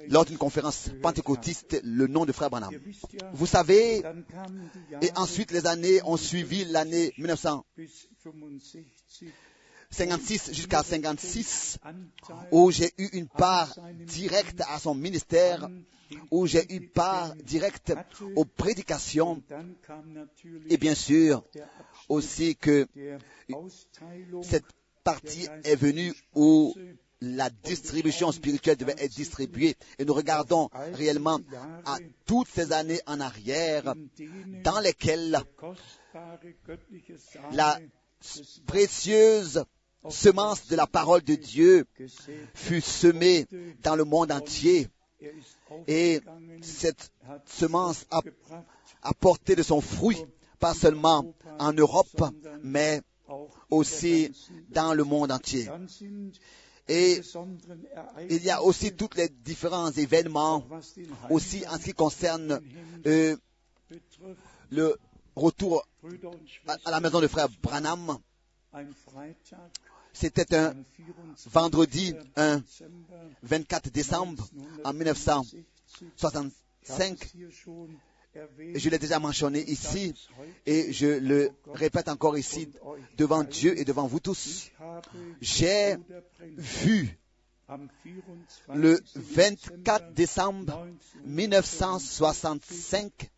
lors 0.08 0.24
d'une 0.24 0.38
conférence 0.38 0.90
pentecôtiste, 1.02 1.80
le 1.84 2.06
nom 2.06 2.24
de 2.24 2.32
Frère 2.32 2.50
Branham. 2.50 2.74
Vous 3.32 3.46
savez, 3.46 4.02
et 5.02 5.10
ensuite 5.16 5.50
les 5.50 5.66
années 5.66 6.00
ont 6.04 6.16
suivi 6.16 6.64
l'année 6.64 7.12
1956 9.90 10.52
jusqu'à 10.52 10.82
56, 10.82 11.78
où 12.52 12.70
j'ai 12.70 12.92
eu 12.98 13.08
une 13.12 13.26
part 13.26 13.74
directe 14.06 14.62
à 14.68 14.78
son 14.78 14.94
ministère, 14.94 15.68
où 16.30 16.46
j'ai 16.46 16.72
eu 16.72 16.88
part 16.88 17.34
directe 17.36 17.94
aux 18.36 18.44
prédications, 18.44 19.42
et 20.68 20.76
bien 20.76 20.94
sûr 20.94 21.42
aussi 22.08 22.54
que 22.56 22.86
cette 24.42 24.66
partie 25.04 25.48
est 25.64 25.76
venue 25.76 26.14
où 26.34 26.74
la 27.20 27.50
distribution 27.50 28.30
spirituelle 28.30 28.76
devait 28.76 28.94
être 28.98 29.14
distribuée. 29.14 29.74
Et 29.98 30.04
nous 30.04 30.14
regardons 30.14 30.68
réellement 30.92 31.40
à 31.84 31.98
toutes 32.26 32.48
ces 32.48 32.72
années 32.72 33.00
en 33.06 33.20
arrière 33.20 33.94
dans 34.62 34.78
lesquelles 34.80 35.42
la 37.52 37.80
précieuse 38.66 39.64
semence 40.08 40.66
de 40.68 40.76
la 40.76 40.86
parole 40.86 41.22
de 41.22 41.34
Dieu 41.34 41.86
fut 42.54 42.80
semée 42.80 43.46
dans 43.82 43.96
le 43.96 44.04
monde 44.04 44.32
entier. 44.32 44.88
Et 45.86 46.20
cette 46.62 47.12
semence 47.46 48.06
a, 48.10 48.22
porté 49.14 49.56
de 49.56 49.62
son 49.62 49.80
fruit, 49.80 50.24
pas 50.58 50.74
seulement 50.74 51.24
en 51.58 51.72
Europe, 51.72 52.24
mais 52.62 53.02
aussi 53.70 54.30
dans 54.70 54.94
le 54.94 55.04
monde 55.04 55.32
entier. 55.32 55.68
Et 56.88 57.20
il 58.30 58.42
y 58.42 58.50
a 58.50 58.62
aussi 58.62 58.92
tous 58.92 59.10
les 59.16 59.28
différents 59.28 59.90
événements, 59.90 60.64
aussi 61.28 61.66
en 61.68 61.78
ce 61.78 61.84
qui 61.84 61.92
concerne 61.92 62.62
euh, 63.06 63.36
le 64.70 64.96
retour 65.36 65.86
à, 66.84 66.90
la 66.90 67.00
maison 67.00 67.20
de 67.20 67.26
frère 67.26 67.48
Branham. 67.62 68.18
C'était 70.12 70.54
un 70.54 70.74
vendredi, 71.46 72.14
un 72.36 72.62
24 73.42 73.90
décembre 73.90 74.46
en 74.84 74.92
1965. 74.92 77.32
Je 78.74 78.88
l'ai 78.88 78.98
déjà 78.98 79.18
mentionné 79.18 79.62
ici 79.70 80.14
et 80.66 80.92
je 80.92 81.06
le 81.06 81.50
répète 81.66 82.08
encore 82.08 82.38
ici 82.38 82.68
devant 83.16 83.44
Dieu 83.44 83.78
et 83.78 83.84
devant 83.84 84.06
vous 84.06 84.20
tous. 84.20 84.70
J'ai 85.40 85.96
vu 86.56 87.18
le 88.74 89.00
24 89.14 90.14
décembre 90.14 90.86
1965, 91.24 93.30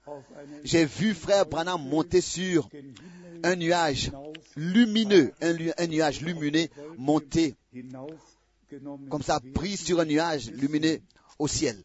j'ai 0.62 0.84
vu 0.84 1.14
frère 1.14 1.46
Branham 1.46 1.88
monter 1.88 2.20
sur 2.20 2.68
un 3.42 3.56
nuage 3.56 4.12
lumineux, 4.56 5.32
un, 5.40 5.56
un, 5.78 5.86
nuage 5.86 6.20
lumineux 6.20 6.68
monter 6.96 7.56
comme 9.08 9.22
ça, 9.22 9.40
pris 9.54 9.76
sur 9.76 10.00
un 10.00 10.04
nuage 10.04 10.50
lumineux 10.50 11.00
au 11.38 11.48
ciel. 11.48 11.82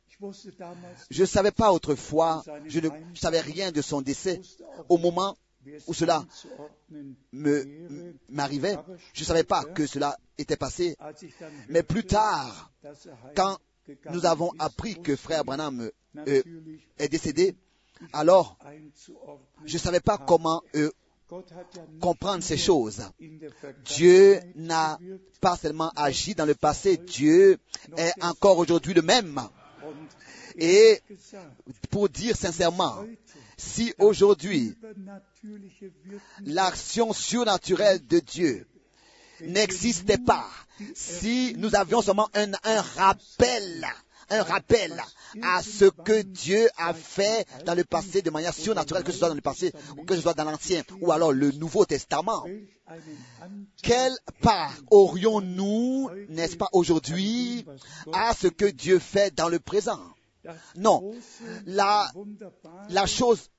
Je 1.10 1.21
ne 1.21 1.25
savais 1.25 1.51
pas 1.51 1.73
autrefois, 1.73 2.43
je 2.67 2.79
ne 2.79 2.89
savais 3.15 3.41
rien 3.41 3.71
de 3.71 3.81
son 3.81 4.01
décès 4.01 4.41
au 4.89 4.97
moment 4.97 5.36
où 5.88 5.93
cela 5.93 6.23
m'arrivait. 8.30 8.78
Je 9.13 9.21
ne 9.21 9.25
savais 9.25 9.43
pas 9.43 9.63
que 9.63 9.86
cela 9.88 10.17
était 10.38 10.58
passé. 10.58 10.97
Mais 11.69 11.84
plus 11.84 12.06
tard, 12.06 12.71
quand 13.36 13.58
nous 14.12 14.25
avons 14.25 14.51
appris 14.60 15.01
que 15.01 15.15
frère 15.15 15.45
Branham 15.45 15.89
euh, 16.28 16.43
est 16.97 17.10
décédé, 17.10 17.56
alors 18.13 18.58
je 19.65 19.73
ne 19.73 19.80
savais 19.80 19.99
pas 19.99 20.17
comment 20.17 20.62
euh, 20.75 20.91
comprendre 21.99 22.43
ces 22.43 22.58
choses. 22.58 23.04
Dieu 23.86 24.39
n'a 24.56 24.99
pas 25.41 25.58
seulement 25.58 25.91
agi 25.95 26.36
dans 26.36 26.45
le 26.45 26.56
passé, 26.56 26.97
Dieu 26.97 27.58
est 27.97 28.23
encore 28.23 28.58
aujourd'hui 28.58 28.93
le 28.93 29.01
même. 29.01 29.39
Et 30.58 31.01
pour 31.89 32.10
dire 32.10 32.36
sincèrement, 32.36 33.06
si 33.58 33.94
aujourd'hui 34.00 34.76
l'action 36.41 37.13
surnaturelle 37.13 38.06
de 38.06 38.20
Dieu 38.20 38.68
n'existait 39.41 40.18
pas, 40.18 40.48
si 40.94 41.54
nous 41.58 41.76
avions 41.76 42.02
seulement 42.02 42.30
un, 42.34 42.82
rappel 42.82 43.86
un 44.30 44.44
rappel 44.44 45.02
à 45.44 45.62
ce 45.62 45.86
que 45.86 46.22
Dieu 46.22 46.68
a 46.78 46.94
fait 46.94 47.48
dans 47.65 47.76
le 47.76 47.84
passé 47.84 48.22
de 48.22 48.30
manière 48.32 48.54
surnaturelle, 48.54 49.04
que 49.04 49.12
ce 49.12 49.20
soit 49.20 49.30
dans 49.30 49.36
le 49.36 49.41
passé 49.41 49.72
ou 49.98 50.04
que 50.04 50.15
ce 50.15 50.22
soit 50.22 50.34
dans 50.34 50.46
l'Ancien 50.46 50.82
ou 51.02 51.12
alors 51.12 51.32
le 51.32 51.52
Nouveau 51.52 51.86
Testament. 51.86 52.44
Quelle 53.82 54.18
part 54.41 54.74
aurions-nous, 54.89 56.10
n'est-ce 56.30 56.56
pas, 56.56 56.70
aujourd'hui, 56.72 57.65
à 58.13 58.34
ce 58.34 58.48
que 58.48 58.65
Dieu 58.65 59.00
fait 59.00 59.34
dans 59.36 59.50
le 59.50 59.60
présent? 59.60 60.14
Non, 60.75 61.13
la, 61.65 62.12
la 62.89 63.05
chose 63.05 63.49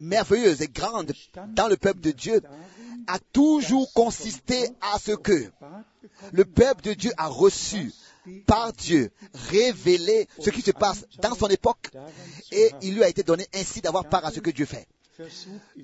merveilleuse 0.00 0.62
et 0.62 0.68
grande 0.68 1.12
dans 1.54 1.68
le 1.68 1.76
peuple 1.76 2.00
de 2.00 2.10
Dieu 2.10 2.40
a 3.06 3.18
toujours 3.32 3.92
consisté 3.92 4.68
à 4.80 4.98
ce 4.98 5.12
que 5.12 5.50
le 6.32 6.44
peuple 6.44 6.82
de 6.82 6.94
Dieu 6.94 7.12
a 7.16 7.28
reçu 7.28 7.92
par 8.46 8.72
Dieu, 8.72 9.10
révélé 9.50 10.28
ce 10.40 10.50
qui 10.50 10.60
se 10.60 10.70
passe 10.70 11.06
dans 11.20 11.34
son 11.34 11.48
époque 11.48 11.90
et 12.52 12.70
il 12.82 12.94
lui 12.94 13.04
a 13.04 13.08
été 13.08 13.22
donné 13.22 13.46
ainsi 13.54 13.80
d'avoir 13.80 14.08
part 14.08 14.24
à 14.24 14.30
ce 14.30 14.40
que 14.40 14.50
Dieu 14.50 14.66
fait. 14.66 14.86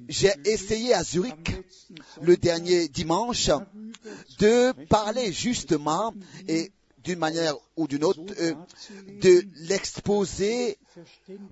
j'ai 0.08 0.32
essayé 0.44 0.94
à 0.94 1.02
Zurich 1.02 1.56
le 2.20 2.36
dernier 2.36 2.88
dimanche 2.88 3.50
de 4.38 4.72
parler 4.86 5.32
justement 5.32 6.14
et 6.48 6.72
d'une 7.04 7.18
manière 7.18 7.54
ou 7.76 7.86
d'une 7.86 8.02
autre 8.02 8.20
euh, 8.40 8.54
de 9.20 9.44
l'exposer 9.68 10.78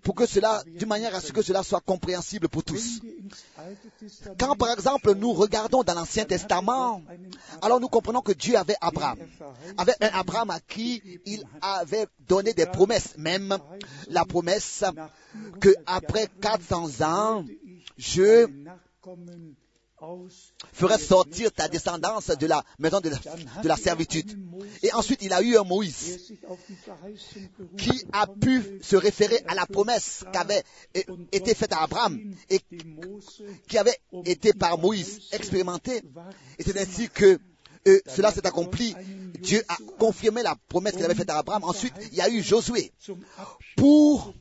pour 0.02 0.14
que 0.14 0.26
cela, 0.26 0.62
d'une 0.66 0.88
manière 0.88 1.14
à 1.14 1.20
ce 1.20 1.32
que 1.32 1.42
cela 1.42 1.62
soit 1.62 1.80
compréhensible 1.80 2.48
pour 2.48 2.64
tous. 2.64 3.00
Quand 4.38 4.56
par 4.56 4.70
exemple 4.72 5.14
nous 5.14 5.32
regardons 5.32 5.82
dans 5.82 5.94
l'Ancien 5.94 6.24
Testament, 6.24 7.02
alors 7.60 7.80
nous 7.80 7.88
comprenons 7.88 8.22
que 8.22 8.32
Dieu 8.32 8.56
avait 8.56 8.76
Abraham, 8.80 9.18
avait 9.76 9.96
un 10.00 10.08
Abraham 10.08 10.50
à 10.50 10.60
qui 10.60 11.02
il 11.26 11.44
avait 11.60 12.06
donné 12.26 12.54
des 12.54 12.66
promesses, 12.66 13.14
même 13.18 13.58
la 14.08 14.24
promesse 14.24 14.84
que 15.60 15.74
après 15.86 16.28
400 16.40 17.02
ans, 17.02 17.44
je 17.98 18.48
ferait 20.72 20.98
sortir 20.98 21.52
ta 21.52 21.68
descendance 21.68 22.28
de 22.28 22.46
la 22.46 22.64
maison 22.78 23.00
de 23.00 23.10
la, 23.10 23.18
de 23.62 23.68
la, 23.68 23.76
servitude. 23.76 24.38
Et 24.82 24.92
ensuite, 24.92 25.22
il 25.22 25.32
a 25.32 25.42
eu 25.42 25.56
un 25.56 25.64
Moïse 25.64 26.32
qui 27.78 28.04
a 28.12 28.26
pu 28.26 28.80
se 28.82 28.96
référer 28.96 29.42
à 29.46 29.54
la 29.54 29.66
promesse 29.66 30.24
qui 30.32 30.38
avait 30.38 30.64
été 31.32 31.54
faite 31.54 31.72
à 31.72 31.82
Abraham 31.82 32.18
et 32.50 32.60
qui 33.68 33.78
avait 33.78 33.98
été 34.24 34.52
par 34.52 34.78
Moïse 34.78 35.28
expérimentée. 35.32 36.02
Et 36.58 36.62
c'est 36.64 36.78
ainsi 36.78 37.08
que 37.08 37.38
euh, 37.86 38.00
cela 38.06 38.32
s'est 38.32 38.46
accompli. 38.46 38.94
Dieu 39.40 39.62
a 39.68 39.76
confirmé 39.98 40.42
la 40.42 40.56
promesse 40.68 40.94
qu'il 40.94 41.04
avait 41.04 41.14
faite 41.14 41.30
à 41.30 41.38
Abraham. 41.38 41.64
Ensuite, 41.64 41.94
il 42.12 42.18
y 42.18 42.20
a 42.20 42.28
eu 42.28 42.42
Josué 42.42 42.92
pour 43.76 44.34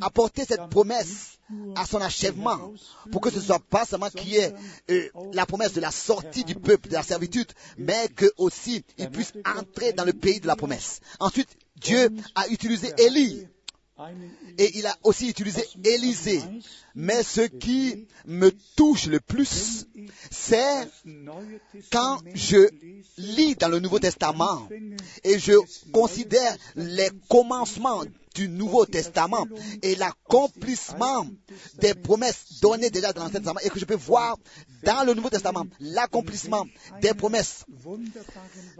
apporter 0.00 0.44
cette 0.44 0.68
promesse 0.68 1.38
à 1.76 1.86
son 1.86 2.00
achèvement, 2.00 2.72
pour 3.10 3.20
que 3.20 3.30
ce 3.30 3.36
ne 3.36 3.42
soit 3.42 3.58
pas 3.58 3.84
seulement 3.84 4.10
qui 4.10 4.36
est 4.36 4.54
euh, 4.90 5.08
la 5.32 5.44
promesse 5.44 5.72
de 5.72 5.80
la 5.80 5.90
sortie 5.90 6.44
du 6.44 6.54
peuple 6.54 6.88
de 6.88 6.94
la 6.94 7.02
servitude, 7.02 7.50
mais 7.78 8.08
que 8.14 8.32
aussi 8.36 8.84
il 8.98 9.10
puisse 9.10 9.32
entrer 9.58 9.92
dans 9.92 10.04
le 10.04 10.12
pays 10.12 10.40
de 10.40 10.46
la 10.46 10.56
promesse. 10.56 11.00
Ensuite, 11.20 11.48
Dieu 11.76 12.10
a 12.34 12.48
utilisé 12.48 12.92
Élie 12.98 13.46
et 14.58 14.78
il 14.78 14.86
a 14.86 14.96
aussi 15.02 15.28
utilisé 15.28 15.64
Élisée. 15.84 16.40
Mais 16.94 17.22
ce 17.22 17.42
qui 17.42 18.06
me 18.26 18.50
touche 18.76 19.06
le 19.06 19.20
plus, 19.20 19.86
c'est 20.30 20.88
quand 21.92 22.18
je 22.34 22.68
lis 23.18 23.54
dans 23.56 23.68
le 23.68 23.80
Nouveau 23.80 23.98
Testament 23.98 24.68
et 25.22 25.38
je 25.38 25.52
considère 25.92 26.56
les 26.76 27.10
commencements 27.28 28.02
du 28.34 28.48
Nouveau 28.48 28.84
Testament 28.84 29.46
et 29.82 29.94
l'accomplissement 29.94 31.26
des 31.78 31.94
promesses 31.94 32.60
données 32.60 32.90
déjà 32.90 33.12
dans 33.12 33.22
l'Ancien 33.22 33.40
Testament 33.40 33.60
et 33.62 33.70
que 33.70 33.78
je 33.78 33.84
peux 33.84 33.94
voir 33.94 34.36
dans 34.82 35.04
le 35.06 35.14
Nouveau 35.14 35.30
Testament 35.30 35.66
l'accomplissement 35.80 36.66
des 37.00 37.14
promesses 37.14 37.64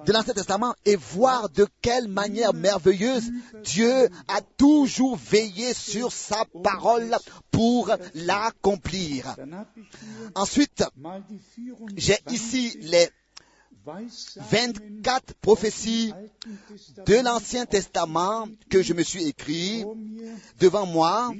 de 0.04 0.12
l'Ancien 0.12 0.34
Testament 0.34 0.74
et 0.84 0.96
voir 0.96 1.48
de 1.50 1.66
quelle 1.80 2.08
manière 2.08 2.52
merveilleuse 2.52 3.30
Dieu 3.64 4.08
a 4.28 4.40
toujours 4.56 5.16
veillé 5.16 5.72
sur 5.72 6.12
sa 6.12 6.44
parole 6.62 7.16
pour 7.50 7.90
l'accomplir. 8.14 9.36
Ensuite, 10.34 10.84
j'ai 11.96 12.18
ici 12.30 12.76
les 12.80 13.08
24 13.84 15.34
prophéties 15.40 16.12
de 17.06 17.14
l'Ancien 17.16 17.66
Testament 17.66 18.48
que 18.70 18.82
je 18.82 18.94
me 18.94 19.02
suis 19.02 19.24
écrit 19.24 19.84
devant 20.58 20.86
moi 20.86 21.32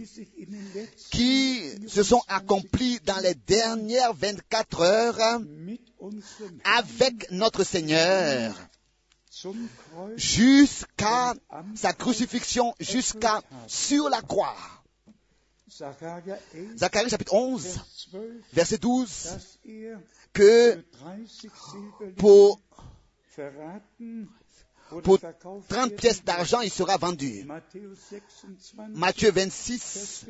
qui 1.10 1.62
se 1.86 2.02
sont 2.02 2.22
accomplies 2.28 3.00
dans 3.04 3.18
les 3.18 3.34
dernières 3.34 4.14
24 4.14 4.80
heures 4.80 5.40
avec 6.64 7.30
notre 7.30 7.64
Seigneur 7.64 8.54
jusqu'à 10.16 11.34
sa 11.74 11.92
crucifixion, 11.92 12.74
jusqu'à 12.80 13.42
sur 13.66 14.08
la 14.08 14.22
croix. 14.22 14.56
Zacharie 16.76 17.10
chapitre 17.10 17.34
11, 17.34 17.80
verset 18.52 18.78
12, 18.78 19.38
que 20.34 20.84
pour, 22.16 22.60
pour 25.02 25.18
30 25.68 25.94
pièces 25.96 26.22
d'argent, 26.22 26.60
il 26.60 26.70
sera 26.70 26.98
vendu. 26.98 27.46
Matthieu 28.94 29.30
26, 29.30 30.26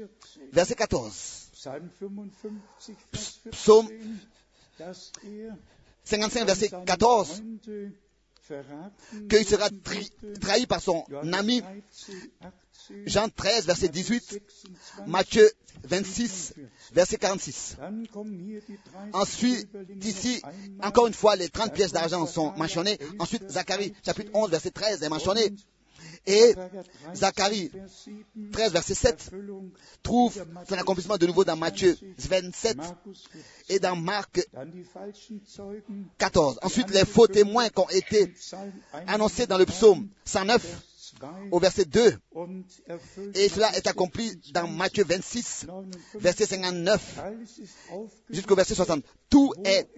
verset 0.52 0.76
14. 0.76 1.50
Psaume 3.50 3.88
55, 6.04 6.44
verset 6.46 6.70
14 6.86 7.42
qu'il 9.28 9.46
sera 9.46 9.68
trahi 10.40 10.66
par 10.66 10.80
son 10.80 11.04
ami. 11.32 11.62
Jean 13.06 13.28
13, 13.28 13.66
verset 13.66 13.88
18. 13.88 14.42
Matthieu 15.06 15.50
26, 15.84 16.54
verset 16.92 17.16
46. 17.16 17.76
Ensuite, 19.12 19.68
d'ici, 19.96 20.42
encore 20.82 21.06
une 21.06 21.14
fois, 21.14 21.36
les 21.36 21.48
30 21.48 21.72
pièces 21.72 21.92
d'argent 21.92 22.26
sont 22.26 22.52
mentionnées. 22.56 22.98
Ensuite, 23.18 23.48
Zacharie, 23.50 23.94
chapitre 24.04 24.30
11, 24.34 24.50
verset 24.50 24.70
13 24.70 25.02
est 25.02 25.08
mentionné. 25.08 25.52
Et 26.26 26.54
Zacharie 27.14 27.70
13, 28.52 28.72
verset 28.72 28.94
7 28.94 29.30
trouve 30.02 30.44
son 30.68 30.74
accomplissement 30.74 31.18
de 31.18 31.26
nouveau 31.26 31.44
dans 31.44 31.56
Matthieu 31.56 31.96
27 32.18 32.78
et 33.68 33.78
dans 33.78 33.94
Marc 33.96 34.46
14. 36.18 36.58
Ensuite, 36.62 36.90
les 36.90 37.04
faux 37.04 37.26
témoins 37.26 37.68
qui 37.68 37.80
ont 37.80 37.88
été 37.90 38.32
annoncés 39.06 39.46
dans 39.46 39.58
le 39.58 39.66
psaume 39.66 40.08
109 40.24 40.82
au 41.50 41.58
verset 41.58 41.84
2. 41.84 42.18
Et 43.34 43.48
cela 43.48 43.74
est 43.76 43.86
accompli 43.86 44.36
dans 44.52 44.66
Matthieu 44.66 45.04
26, 45.04 45.66
verset 46.14 46.46
59 46.46 47.22
jusqu'au 48.30 48.54
verset 48.54 48.74
60. 48.74 49.04
Tout 49.30 49.52
est, 49.64 49.88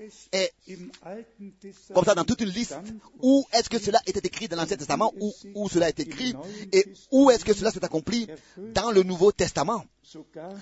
comme 1.95 2.05
ça 2.05 2.15
dans 2.15 2.25
toute 2.25 2.41
une 2.41 2.49
liste. 2.49 2.77
Où 3.21 3.45
est-ce 3.53 3.69
que 3.69 3.79
cela 3.79 4.01
était 4.07 4.27
écrit 4.27 4.49
dans 4.49 4.57
l'Ancien 4.57 4.77
Testament? 4.77 5.13
Où, 5.21 5.33
où 5.55 5.69
cela 5.69 5.89
est 5.89 6.01
écrit? 6.01 6.35
Et 6.73 6.85
où 7.11 7.31
est-ce 7.31 7.45
que 7.45 7.55
cela 7.55 7.71
s'est 7.71 7.85
accompli? 7.85 8.27
Dans 8.75 8.91
le 8.91 9.03
Nouveau 9.03 9.33
Testament 9.33 9.85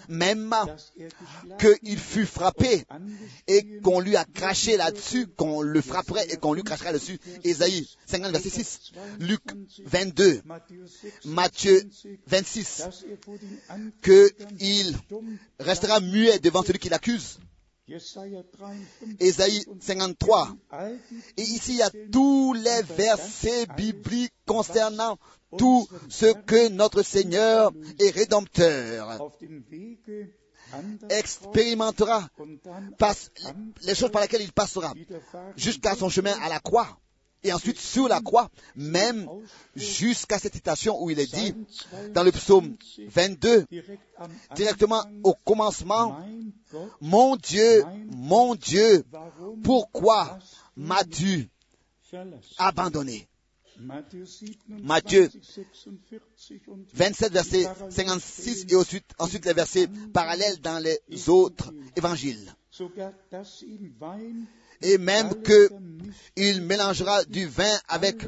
même 0.09 0.54
qu'il 1.59 1.98
fut 1.98 2.26
frappé 2.26 2.85
et 3.46 3.80
qu'on 3.80 4.00
lui 4.00 4.16
a 4.16 4.24
craché 4.24 4.76
là-dessus, 4.76 5.26
qu'on 5.26 5.62
le 5.62 5.80
frapperait 5.80 6.26
et 6.30 6.37
qu'on 6.37 6.52
lui 6.52 6.62
cracherait 6.62 6.92
dessus. 6.92 7.18
Ésaïe 7.42 7.88
50, 8.07 8.33
verset 8.33 8.50
6, 8.50 8.92
Luc 9.20 9.42
22, 9.85 10.42
Matthieu 11.24 11.83
26, 12.26 12.85
qu'il 14.02 14.96
restera 15.59 16.00
muet 16.00 16.38
devant 16.38 16.62
celui 16.62 16.78
qui 16.78 16.88
l'accuse. 16.88 17.38
Ésaïe 19.20 19.64
53. 19.80 20.56
Et 21.36 21.42
ici, 21.42 21.72
il 21.72 21.76
y 21.76 21.82
a 21.82 21.90
tous 22.10 22.54
les 22.54 22.82
versets 22.82 23.66
bibliques 23.76 24.32
concernant 24.46 25.18
tout 25.58 25.86
ce 26.08 26.26
que 26.26 26.68
notre 26.68 27.02
Seigneur 27.02 27.72
et 27.98 28.10
Rédempteur 28.10 29.30
expérimentera, 31.10 32.28
les 33.82 33.94
choses 33.94 34.10
par 34.10 34.22
lesquelles 34.22 34.42
il 34.42 34.52
passera, 34.52 34.92
jusqu'à 35.56 35.94
son 35.94 36.08
chemin 36.08 36.32
à 36.42 36.48
la 36.48 36.60
croix, 36.60 36.98
et 37.44 37.52
ensuite 37.52 37.78
sur 37.78 38.09
la 38.09 38.20
croix, 38.20 38.50
même 38.74 39.28
jusqu'à 39.76 40.38
cette 40.38 40.54
citation 40.54 41.00
où 41.02 41.11
il 41.11 41.20
est 41.20 41.33
dit, 41.33 41.54
dans 42.12 42.24
le 42.24 42.33
psaume 42.33 42.76
22, 42.98 43.66
directement 44.57 45.04
au 45.22 45.35
commencement, 45.35 46.18
Mon 47.00 47.37
Dieu, 47.37 47.85
mon 48.11 48.54
Dieu, 48.54 49.04
pourquoi 49.62 50.38
m'as-tu 50.76 51.48
abandonné? 52.59 53.28
Matthieu 53.76 55.28
27, 56.94 57.33
verset 57.33 57.66
56 57.90 58.66
et 58.68 58.76
ensuite, 58.76 59.04
ensuite 59.18 59.44
les 59.46 59.52
versets 59.52 59.88
parallèles 60.12 60.61
dans 60.61 60.78
les 60.78 61.28
autres 61.28 61.72
évangiles. 61.96 62.54
Et 64.82 64.98
même 64.98 65.30
qu'il 65.42 66.62
mélangera 66.62 67.24
du 67.24 67.46
vin 67.46 67.78
avec 67.88 68.26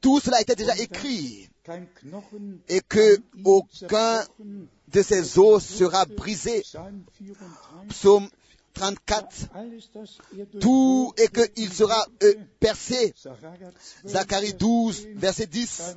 tout 0.00 0.20
cela 0.20 0.40
était 0.40 0.54
déjà 0.54 0.76
écrit. 0.78 1.48
Et 2.68 2.80
que 2.80 3.18
aucun 3.44 4.24
de 4.88 5.02
ces 5.02 5.38
os 5.38 5.64
sera 5.64 6.04
brisé. 6.04 6.62
Psaume 7.88 8.28
34, 8.74 9.50
tout 10.60 11.12
et 11.18 11.28
qu'il 11.28 11.72
sera 11.72 12.06
euh, 12.22 12.34
percé. 12.58 13.14
Zacharie 14.06 14.54
12, 14.54 15.08
verset 15.14 15.46
10, 15.46 15.96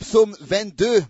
Psaume 0.00 0.36
22, 0.40 1.04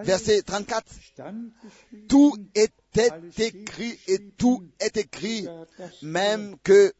verset 0.02 0.42
34, 0.42 0.84
stand 1.12 1.52
geschrieben, 1.62 2.06
tout 2.08 2.36
était 2.54 3.10
écrit 3.38 3.98
et 4.08 4.18
tout 4.36 4.62
est 4.80 4.96
écrit, 4.96 5.46
même 6.02 6.56
que 6.62 6.92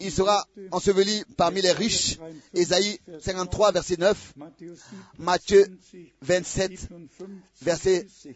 il 0.00 0.12
sera 0.12 0.46
enseveli 0.72 1.24
parmi 1.36 1.62
les 1.62 1.72
riches. 1.72 2.18
Ésaïe 2.52 2.98
53, 3.20 3.72
verset 3.72 3.96
9, 3.96 4.34
Matthäus 4.36 4.78
7, 4.78 5.18
Matthieu 5.18 5.78
57, 6.20 6.20
27, 6.20 6.78
57 6.80 7.28
verset 7.62 8.02
bis 8.04 8.10
60. 8.20 8.34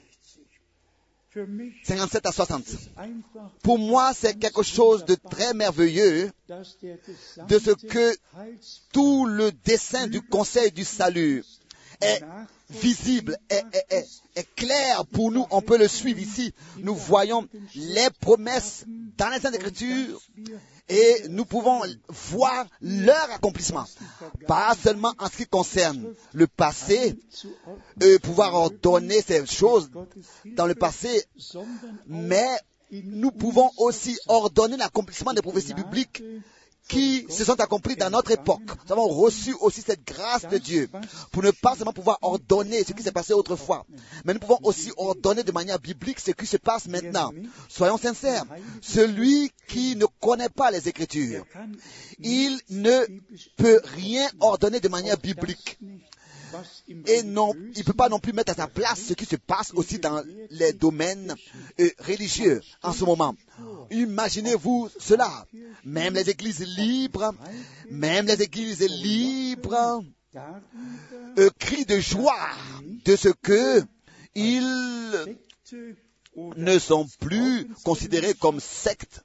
Für 1.31 1.47
mich 1.47 1.75
57 1.85 2.27
à 2.27 2.33
60. 2.33 2.67
ist 2.67 2.89
einfach, 2.97 3.51
Pour 3.63 3.79
moi, 3.79 4.15
c'est 4.15 4.39
quelque 4.39 4.63
chose 4.63 5.05
de 5.05 5.15
très 5.15 5.53
merveilleux 5.53 6.31
de 6.49 7.59
ce 7.59 7.71
que 7.73 8.17
tout 8.93 9.27
le 9.27 9.53
dessein 9.53 10.07
du 10.07 10.23
conseil 10.23 10.73
du 10.73 10.85
salut 10.85 11.45
est 12.01 12.23
visible, 12.71 13.37
est, 13.51 13.65
est- 13.91 14.07
est- 14.37 14.55
clair 14.55 15.05
pour 15.07 15.31
nous. 15.33 15.47
On 15.51 15.61
peut 15.63 15.79
le 15.79 15.89
suivre 15.89 16.21
ici. 16.21 16.53
Nous 16.79 16.95
voyons 16.95 17.49
les 17.75 18.09
promesses 18.21 18.85
dans 19.17 19.29
les 19.31 19.41
Saintes 19.41 19.55
Écritures 19.55 20.21
et 20.89 21.25
nous 21.29 21.45
pouvons 21.45 21.81
voir 22.09 22.67
leur 22.81 23.31
accomplissement. 23.33 23.85
Pas 24.47 24.75
seulement 24.83 25.13
en 25.19 25.29
ce 25.29 25.37
qui 25.39 25.47
concerne 25.47 26.15
le 26.33 26.47
passé, 26.47 27.19
euh, 28.03 28.19
pouvoir 28.21 28.55
ordonner 28.55 29.21
ces 29.23 29.45
choses 29.47 29.91
dans 30.57 30.67
le 30.67 30.75
passé, 30.75 31.25
mais 32.07 32.49
nous 32.91 33.31
pouvons 33.33 33.71
aussi 33.77 34.19
ordonner 34.29 34.77
l'accomplissement 34.77 35.33
des 35.35 35.43
prophéties 35.43 35.75
bibliques 35.75 36.23
qui 36.89 37.27
se 37.29 37.45
sont 37.45 37.61
accomplies 37.61 37.97
dans 37.97 38.11
notre 38.11 38.31
époque. 38.31 38.63
Nous 38.87 38.93
avons 38.93 39.09
reçu 39.09 39.55
aussi 39.61 39.83
cette 39.83 40.05
grâce 40.07 40.47
de 40.49 40.59
Dieu 40.59 40.89
pour 41.31 41.43
ne 41.43 41.51
pas 41.51 41.77
seulement 41.77 41.93
pouvoir 41.93 42.19
ordonner 42.23 42.83
ce 42.83 42.93
qui 42.93 43.03
s'est 43.03 43.13
passé 43.13 43.35
autrefois, 43.35 43.85
mais 44.25 44.33
nous 44.33 44.41
pouvons 44.41 44.59
aussi 44.63 44.91
ordonner 44.97 45.43
de 45.45 45.53
manière 45.53 45.79
biblique 45.79 46.19
ce 46.19 46.31
qui 46.31 46.47
se 46.47 46.57
passe 46.57 46.89
maintenant. 46.89 47.31
Soyons 47.69 47.99
sincères, 47.99 48.45
celui 48.81 49.53
qui 49.69 49.97
ne 49.97 50.07
connaît 50.21 50.49
pas 50.49 50.71
les 50.71 50.89
Écritures, 50.89 51.45
il 52.19 52.59
ne 52.71 53.07
peut 53.57 53.81
rien 53.85 54.29
ordonner 54.41 54.81
de 54.81 54.89
manière 54.89 55.19
biblique. 55.19 55.79
Et 57.07 57.23
non, 57.23 57.53
il 57.75 57.79
ne 57.79 57.83
peut 57.83 57.93
pas 57.93 58.09
non 58.09 58.19
plus 58.19 58.33
mettre 58.33 58.53
à 58.53 58.55
sa 58.55 58.67
place 58.67 59.01
ce 59.01 59.15
qui 59.15 59.25
se 59.25 59.37
passe 59.37 59.73
aussi 59.75 59.99
dans 59.99 60.23
les 60.51 60.73
domaines 60.73 61.35
euh, 61.81 61.91
religieux 61.99 62.61
en 62.83 62.93
ce 62.93 63.05
moment. 63.05 63.35
Imaginez-vous 63.91 64.89
cela. 64.99 65.47
Même 65.85 66.15
les 66.15 66.31
églises 66.31 66.65
libres, 66.77 67.35
même 67.91 68.27
les 68.27 68.43
églises 68.43 68.87
libres 68.89 70.03
euh, 71.39 71.51
crient 71.59 71.87
de 71.87 72.01
joie 72.01 72.51
de 73.05 73.17
ce 73.17 73.29
que 73.29 73.83
ils 74.35 75.39
ne 76.37 76.79
sont 76.79 77.07
plus 77.21 77.69
considérés 77.85 78.35
comme 78.35 78.61
sectes 78.61 79.25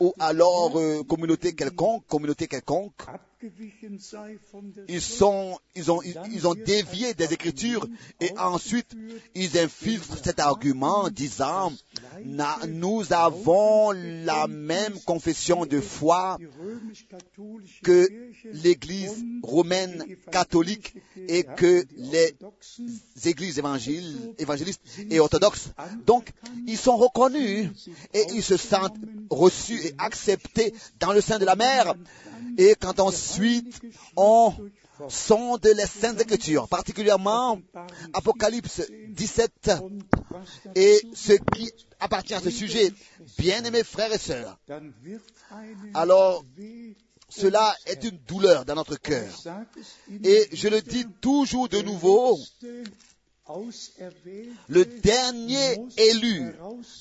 ou 0.00 0.12
alors 0.18 0.78
euh, 0.78 1.02
communauté 1.04 1.54
quelconque, 1.54 2.06
communauté 2.06 2.46
quelconque. 2.46 3.00
Ils 4.88 5.00
sont, 5.00 5.58
ils 5.74 5.90
ont, 5.90 6.02
ils, 6.02 6.18
ils 6.32 6.46
ont 6.46 6.54
dévié 6.54 7.14
des 7.14 7.32
Écritures 7.32 7.86
et 8.20 8.30
ensuite 8.38 8.92
ils 9.34 9.58
infiltrent 9.58 10.16
cet 10.22 10.40
argument 10.40 11.08
disant, 11.08 11.72
Na- 12.24 12.58
nous 12.68 13.12
avons 13.12 13.92
la 13.92 14.46
même 14.46 14.98
confession 15.06 15.64
de 15.66 15.80
foi 15.80 16.38
que 17.82 18.08
l'Église 18.52 19.24
romaine 19.42 20.04
catholique 20.30 20.94
et 21.28 21.44
que 21.44 21.84
les 21.96 22.34
églises 23.24 23.58
évangiles- 23.58 24.34
évangélistes 24.38 24.82
et 25.10 25.18
orthodoxes. 25.20 25.70
Donc, 26.06 26.30
ils 26.66 26.78
sont 26.78 26.96
reconnus 26.96 27.70
et 28.14 28.24
ils 28.34 28.42
se 28.42 28.56
sentent 28.56 28.96
reçus 29.30 29.80
et 29.86 29.94
acceptés 29.98 30.74
dans 30.98 31.12
le 31.12 31.20
sein 31.20 31.38
de 31.38 31.44
la 31.44 31.56
mère. 31.56 31.94
Et 32.58 32.74
quand 32.78 32.98
ensuite 33.30 33.80
on 34.16 34.52
sonde 35.08 35.64
les 35.64 35.86
saintes 35.86 36.20
écritures, 36.20 36.68
particulièrement 36.68 37.60
Apocalypse 38.12 38.82
17 39.08 39.70
und 39.82 40.02
was 40.30 40.46
et 40.74 41.00
ce 41.14 41.32
qui 41.32 41.70
appartient 42.00 42.34
à 42.34 42.40
ce 42.40 42.50
sujet, 42.50 42.92
bien-aimés 43.38 43.84
frères 43.84 44.12
et 44.12 44.18
sœurs, 44.18 44.58
alors 45.94 46.44
cela 47.28 47.74
est 47.86 48.02
une 48.04 48.18
douleur 48.26 48.64
dans 48.64 48.74
notre 48.74 48.96
cœur. 48.96 49.32
Et 50.24 50.48
je 50.52 50.68
le 50.68 50.82
dis 50.82 51.06
toujours 51.20 51.68
de 51.68 51.78
nouveau, 51.80 52.38
le 54.68 54.84
dernier 54.84 55.76
élu 55.96 56.52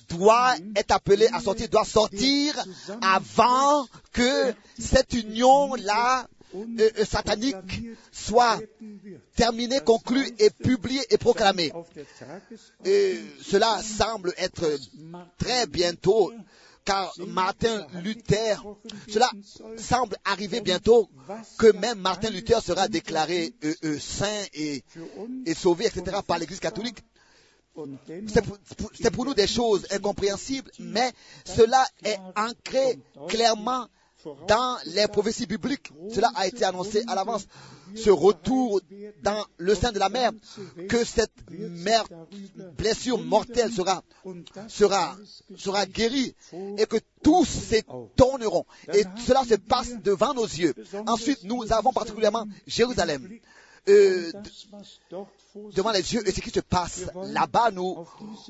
doit 0.10 0.56
être 0.76 0.92
appelé 0.92 1.28
à 1.34 1.40
sortir, 1.40 1.70
doit 1.70 1.86
sortir 1.86 2.64
avant 3.02 3.88
que 4.12 4.54
cette 4.78 5.14
union-là 5.14 6.28
euh, 6.56 6.66
euh, 6.80 7.06
satanique 7.06 7.56
soit 8.12 8.60
terminée, 9.36 9.82
conclue 9.82 10.28
et 10.40 10.50
publiée 10.50 11.06
et 11.12 11.18
proclamée. 11.18 11.72
Et 12.86 13.20
cela 13.42 13.82
semble 13.84 14.34
être 14.38 14.66
très 15.38 15.68
bientôt, 15.68 16.32
car 16.90 17.14
Martin 17.28 17.86
Luther, 18.04 18.56
cela 19.08 19.30
semble 19.78 20.18
arriver 20.26 20.62
bientôt, 20.62 21.08
que 21.60 21.72
même 21.74 22.00
Martin 22.00 22.32
Luther 22.32 22.62
sera 22.62 22.88
déclaré 22.88 23.54
euh, 23.64 23.74
euh, 23.84 24.00
saint 24.00 24.44
et, 24.54 24.84
sauvé, 25.54 25.86
etc., 25.86 26.18
par 26.26 26.40
l'Église 26.40 26.60
catholique. 26.60 27.00
pour, 27.76 27.88
c'est 28.94 29.12
pour 29.12 29.26
nous 29.26 29.36
des 29.36 29.46
choses 29.46 29.86
incompréhensibles, 29.92 30.72
mais 30.80 31.12
cela 31.46 31.86
est 32.04 32.18
ancré 32.36 33.00
clairement 33.28 33.88
dans 34.48 34.78
les 34.86 35.08
prophéties 35.08 35.46
bibliques. 35.46 35.92
Cela 36.14 36.32
a 36.36 36.48
été 36.48 36.64
annoncé 36.66 37.04
à 37.08 37.16
l'avance. 37.16 37.48
Ce 37.96 38.10
retour 38.10 38.82
dans 39.24 39.46
le 39.58 39.74
sein 39.74 39.92
de 39.92 39.98
la 40.00 40.10
mer, 40.10 40.32
que 40.88 41.04
cette 41.04 41.34
mer, 41.50 42.06
blessure 42.78 43.18
mortelle 43.18 43.72
sera, 43.72 44.04
sera, 44.68 45.18
sera 45.58 45.86
guérie 45.88 46.36
et 46.78 46.86
que 46.86 46.98
tous 47.24 47.46
s'étonneront. 47.46 48.66
Et 48.94 49.04
cela 49.26 49.44
se 49.44 49.56
passe 49.56 49.94
devant 50.04 50.34
nos 50.34 50.46
yeux. 50.46 50.76
Ensuite, 51.08 51.44
nous 51.44 51.72
avons 51.74 51.92
particulièrement 51.92 52.46
Jérusalem. 52.68 53.28
Euh, 53.88 54.32
devant 55.74 55.92
les 55.92 56.14
yeux 56.14 56.28
et 56.28 56.32
ce 56.32 56.42
qui 56.42 56.50
se 56.50 56.60
passe 56.60 57.06
là-bas, 57.24 57.72
nous 57.72 58.06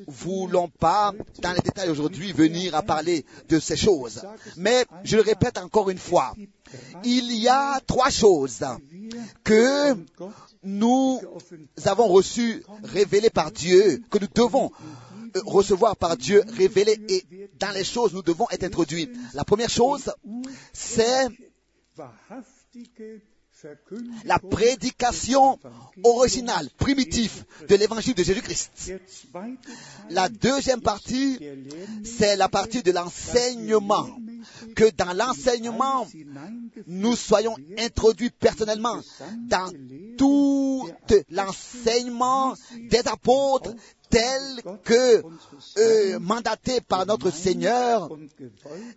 voulons 0.07 0.67
pas, 0.67 1.13
dans 1.39 1.53
les 1.53 1.61
détails 1.61 1.89
aujourd'hui, 1.89 2.33
venir 2.33 2.75
à 2.75 2.81
parler 2.81 3.25
de 3.47 3.59
ces 3.59 3.77
choses. 3.77 4.21
Mais 4.57 4.85
je 5.03 5.15
le 5.15 5.21
répète 5.21 5.57
encore 5.57 5.89
une 5.89 5.97
fois, 5.97 6.33
il 7.03 7.33
y 7.33 7.47
a 7.47 7.79
trois 7.85 8.09
choses 8.09 8.65
que 9.43 9.95
nous 10.63 11.21
avons 11.85 12.07
reçues 12.07 12.63
révélées 12.83 13.29
par 13.29 13.51
Dieu, 13.51 14.01
que 14.09 14.19
nous 14.19 14.27
devons 14.33 14.71
euh, 15.35 15.41
recevoir 15.45 15.95
par 15.95 16.17
Dieu 16.17 16.43
révélées 16.57 16.99
et 17.07 17.49
dans 17.59 17.71
les 17.71 17.83
choses 17.83 18.13
nous 18.13 18.23
devons 18.23 18.47
être 18.51 18.63
introduits. 18.63 19.09
La 19.33 19.43
première 19.43 19.69
chose, 19.69 20.11
c'est 20.73 21.27
la 24.25 24.39
prédication 24.39 25.59
originale, 26.03 26.69
primitive 26.77 27.43
de 27.67 27.75
l'évangile 27.75 28.15
de 28.15 28.23
Jésus-Christ. 28.23 28.93
La 30.09 30.29
deuxième 30.29 30.81
partie, 30.81 31.39
c'est 32.03 32.35
la 32.35 32.49
partie 32.49 32.83
de 32.83 32.91
l'enseignement. 32.91 34.07
Que 34.75 34.89
dans 34.91 35.13
l'enseignement, 35.13 36.07
nous 36.87 37.15
soyons 37.15 37.55
introduits 37.77 38.29
personnellement 38.29 38.99
dans 39.47 39.71
tout 40.17 40.89
l'enseignement 41.29 42.53
des 42.89 43.05
apôtres 43.07 43.73
tel 44.09 44.41
que 44.83 45.23
euh, 45.77 46.19
mandaté 46.19 46.81
par 46.81 47.05
notre 47.05 47.31
Seigneur. 47.31 48.09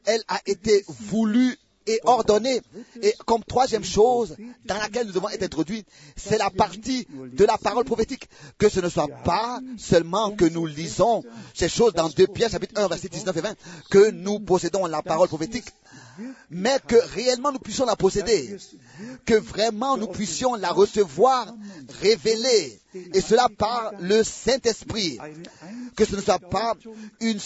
Elle 0.04 0.22
a 0.28 0.40
été 0.46 0.84
voulue 0.88 1.58
et 1.86 2.00
ordonnée. 2.04 2.60
Et 3.02 3.14
comme 3.26 3.42
troisième 3.44 3.84
chose 3.84 4.36
dans 4.64 4.78
laquelle 4.78 5.06
nous 5.06 5.12
devons 5.12 5.28
être 5.28 5.42
introduits, 5.42 5.84
c'est 6.16 6.38
la 6.38 6.50
partie 6.50 7.06
de 7.10 7.44
la 7.44 7.58
parole 7.58 7.84
prophétique. 7.84 8.28
Que 8.58 8.68
ce 8.68 8.80
ne 8.80 8.88
soit 8.88 9.08
pas 9.08 9.60
seulement 9.78 10.30
que 10.32 10.44
nous 10.44 10.66
lisons 10.66 11.22
ces 11.54 11.68
choses 11.68 11.92
dans 11.94 12.08
2 12.08 12.26
Pierre 12.28 12.50
chapitre 12.50 12.80
1 12.80 12.88
verset 12.88 13.08
19 13.08 13.36
et 13.36 13.40
20, 13.40 13.54
que 13.90 14.10
nous 14.10 14.40
possédons 14.40 14.86
la 14.86 15.02
parole 15.02 15.28
prophétique, 15.28 15.66
mais 16.50 16.78
que 16.86 16.96
réellement 17.14 17.52
nous 17.52 17.58
puissions 17.58 17.86
la 17.86 17.96
posséder, 17.96 18.56
que 19.24 19.34
vraiment 19.34 19.96
nous 19.96 20.08
puissions 20.08 20.54
la 20.54 20.70
recevoir 20.70 21.54
révélée, 22.00 22.80
et 22.94 23.20
cela 23.20 23.48
par 23.56 23.92
le 24.00 24.22
Saint-Esprit, 24.22 25.18
que 25.96 26.04
ce 26.04 26.16
ne 26.16 26.20
soit 26.20 26.38
pas 26.38 26.74
une, 27.20 27.40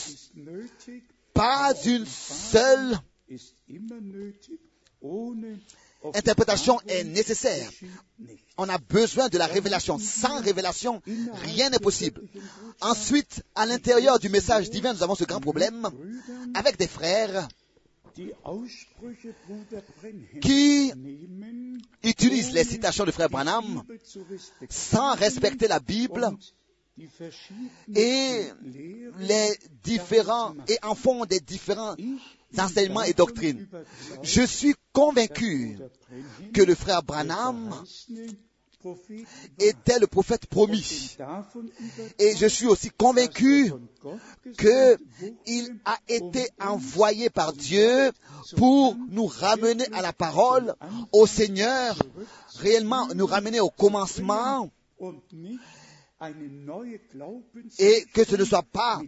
pas 1.33 1.73
une 1.85 2.07
seule 2.07 2.99
interprétation 6.15 6.81
est 6.89 7.05
nécessaire. 7.05 7.71
On 8.57 8.69
a 8.69 8.79
besoin 8.79 9.29
de 9.29 9.39
la 9.39 9.47
révélation. 9.47 9.99
Sans 9.99 10.41
révélation, 10.41 11.03
rien 11.35 11.71
n'est 11.71 11.79
possible. 11.79 12.23
Ensuite, 12.81 13.43
à 13.55 13.67
l'intérieur 13.67 14.19
du 14.19 14.29
message 14.29 14.71
divin, 14.71 14.95
nous 14.95 15.03
avons 15.03 15.15
ce 15.15 15.25
grand 15.25 15.41
problème 15.41 15.89
avec 16.55 16.79
des 16.79 16.87
frères 16.87 17.49
qui 20.41 20.93
utilisent 22.03 22.53
les 22.53 22.65
citations 22.65 23.05
de 23.05 23.11
frère 23.11 23.29
Branham 23.29 23.83
sans 24.71 25.15
respecter 25.15 25.69
la 25.69 25.81
Bible 25.81 26.31
et 27.95 28.47
les 29.19 29.59
différents 29.85 30.55
et 30.67 30.79
en 30.83 30.95
font 30.95 31.27
des 31.27 31.41
différents 31.41 31.95
enseignements 32.59 33.03
et 33.03 33.13
doctrines. 33.13 33.67
Je 34.23 34.43
suis 34.43 34.75
convaincu 34.93 35.79
que 36.53 36.63
le 36.63 36.75
frère 36.75 37.03
Branham 37.03 37.75
était 39.59 39.99
le 39.99 40.07
prophète 40.07 40.47
promis. 40.47 41.17
Et 42.19 42.37
je 42.37 42.47
suis 42.47 42.67
aussi 42.67 42.91
convaincu 42.91 43.73
qu'il 44.59 45.81
a 45.85 45.99
été 46.09 46.49
envoyé 46.61 47.31
par 47.31 47.53
Dieu 47.53 48.13
pour 48.57 48.97
nous 49.09 49.27
ramener 49.27 49.87
à 49.93 50.03
la 50.03 50.13
parole, 50.13 50.75
au 51.13 51.27
Seigneur, 51.27 51.97
réellement 52.57 53.09
nous 53.15 53.27
ramener 53.27 53.61
au 53.61 53.71
commencement 53.71 54.71
et 57.79 58.07
que 58.15 58.25
ce 58.25 58.37
ne 58.37 58.45
soit 58.45 58.63
pas 58.63 59.01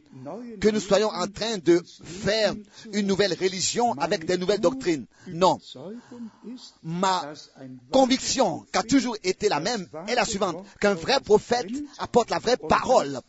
que 0.61 0.69
nous 0.69 0.81
soyons 0.81 1.09
en 1.09 1.27
train 1.27 1.57
de 1.57 1.83
faire 2.03 2.55
une 2.93 3.07
nouvelle 3.07 3.33
religion 3.33 3.93
avec 3.95 4.27
des 4.27 4.37
nouvelles 4.37 4.61
doctrines. 4.61 5.07
Non. 5.29 5.59
Ma 6.83 7.33
conviction, 7.91 8.67
qui 8.71 8.79
a 8.79 8.83
toujours 8.83 9.17
été 9.25 9.49
la 9.49 9.61
même, 9.61 9.89
est 10.07 10.15
la 10.15 10.27
suivante, 10.27 10.65
qu'un 10.81 10.95
vrai 10.95 11.21
prophète 11.21 11.71
apporte 11.99 12.31
la 12.31 12.41
vraie 12.41 12.59
parole. 12.59 13.21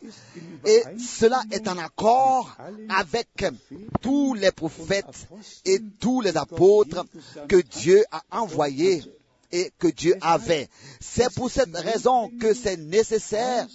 Et 0.65 0.83
cela 0.99 1.41
est 1.49 1.67
en 1.69 1.77
accord 1.77 2.57
avec 2.89 3.45
tous 4.01 4.33
les 4.33 4.51
prophètes 4.51 5.29
et 5.63 5.79
tous 6.01 6.19
les 6.19 6.35
apôtres 6.35 7.05
que 7.47 7.61
Dieu 7.61 8.03
a 8.11 8.23
envoyés 8.31 9.03
et 9.51 9.71
que 9.79 9.87
Dieu 9.87 10.15
avait. 10.21 10.69
C'est 10.99 11.33
pour 11.33 11.49
cette 11.49 11.75
raison 11.75 12.29
que 12.39 12.53
c'est 12.53 12.77
nécessaire 12.77 13.67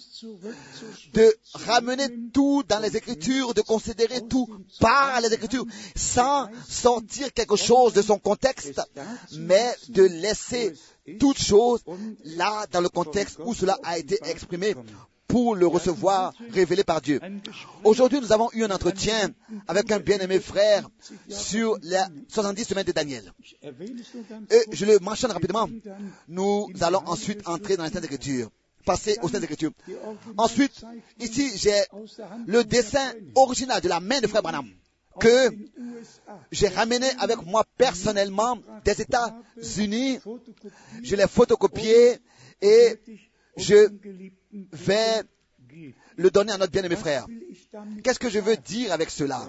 de 1.13 1.35
ramener 1.53 2.07
tout 2.33 2.63
dans 2.67 2.79
les 2.79 2.95
Écritures, 2.95 3.53
de 3.53 3.61
considérer 3.61 4.21
tout 4.27 4.47
par 4.79 5.19
les 5.21 5.33
Écritures, 5.33 5.65
sans 5.95 6.49
sortir 6.67 7.33
quelque 7.33 7.55
chose 7.55 7.93
de 7.93 8.01
son 8.01 8.19
contexte, 8.19 8.81
mais 9.33 9.75
de 9.89 10.03
laisser 10.03 10.73
toute 11.19 11.39
chose 11.39 11.81
là 12.23 12.65
dans 12.71 12.81
le 12.81 12.89
contexte 12.89 13.37
où 13.43 13.53
cela 13.53 13.77
a 13.83 13.97
été 13.97 14.17
exprimé 14.25 14.75
pour 15.35 15.53
le 15.53 15.67
recevoir 15.67 16.33
révélé 16.53 16.85
par 16.85 17.01
Dieu. 17.01 17.19
Aujourd'hui, 17.83 18.21
nous 18.21 18.31
avons 18.31 18.49
eu 18.53 18.63
un 18.63 18.71
entretien 18.71 19.33
avec 19.67 19.91
un 19.91 19.99
bien-aimé 19.99 20.39
frère 20.39 20.89
sur 21.27 21.77
les 21.81 22.01
70 22.29 22.63
semaines 22.63 22.85
de 22.85 22.93
Daniel. 22.93 23.33
Et 23.61 24.63
je 24.71 24.85
le 24.85 24.97
mentionne 24.99 25.31
rapidement. 25.31 25.67
Nous 26.29 26.69
allons 26.79 27.01
ensuite 27.05 27.45
entrer 27.49 27.75
dans 27.75 27.83
la 27.83 27.89
Sainte 27.89 28.05
Écriture 28.05 28.49
passer 28.85 29.17
aux 29.23 29.27
Saintes 29.27 29.43
Écritures. 29.43 29.71
Ensuite, 30.37 30.85
ici, 31.19 31.51
j'ai 31.57 31.81
le 32.47 32.63
dessin 32.63 33.11
original 33.33 33.81
de 33.81 33.89
la 33.89 33.99
main 33.99 34.21
de 34.21 34.27
Frère 34.27 34.41
Branham 34.41 34.69
que 35.19 35.49
j'ai 36.53 36.69
ramené 36.69 37.07
avec 37.19 37.45
moi 37.45 37.65
personnellement 37.77 38.57
des 38.85 39.01
États-Unis. 39.01 40.19
Je 41.03 41.15
l'ai 41.17 41.27
photocopié 41.27 42.19
et 42.61 43.01
je 43.57 43.89
vais 44.71 45.23
le 46.17 46.31
donner 46.31 46.53
à 46.53 46.57
notre 46.57 46.71
bien-aimé 46.71 46.95
frère. 46.95 47.25
Qu'est-ce 48.03 48.19
que 48.19 48.29
je 48.29 48.39
veux 48.39 48.57
dire 48.57 48.91
avec 48.91 49.09
cela? 49.09 49.47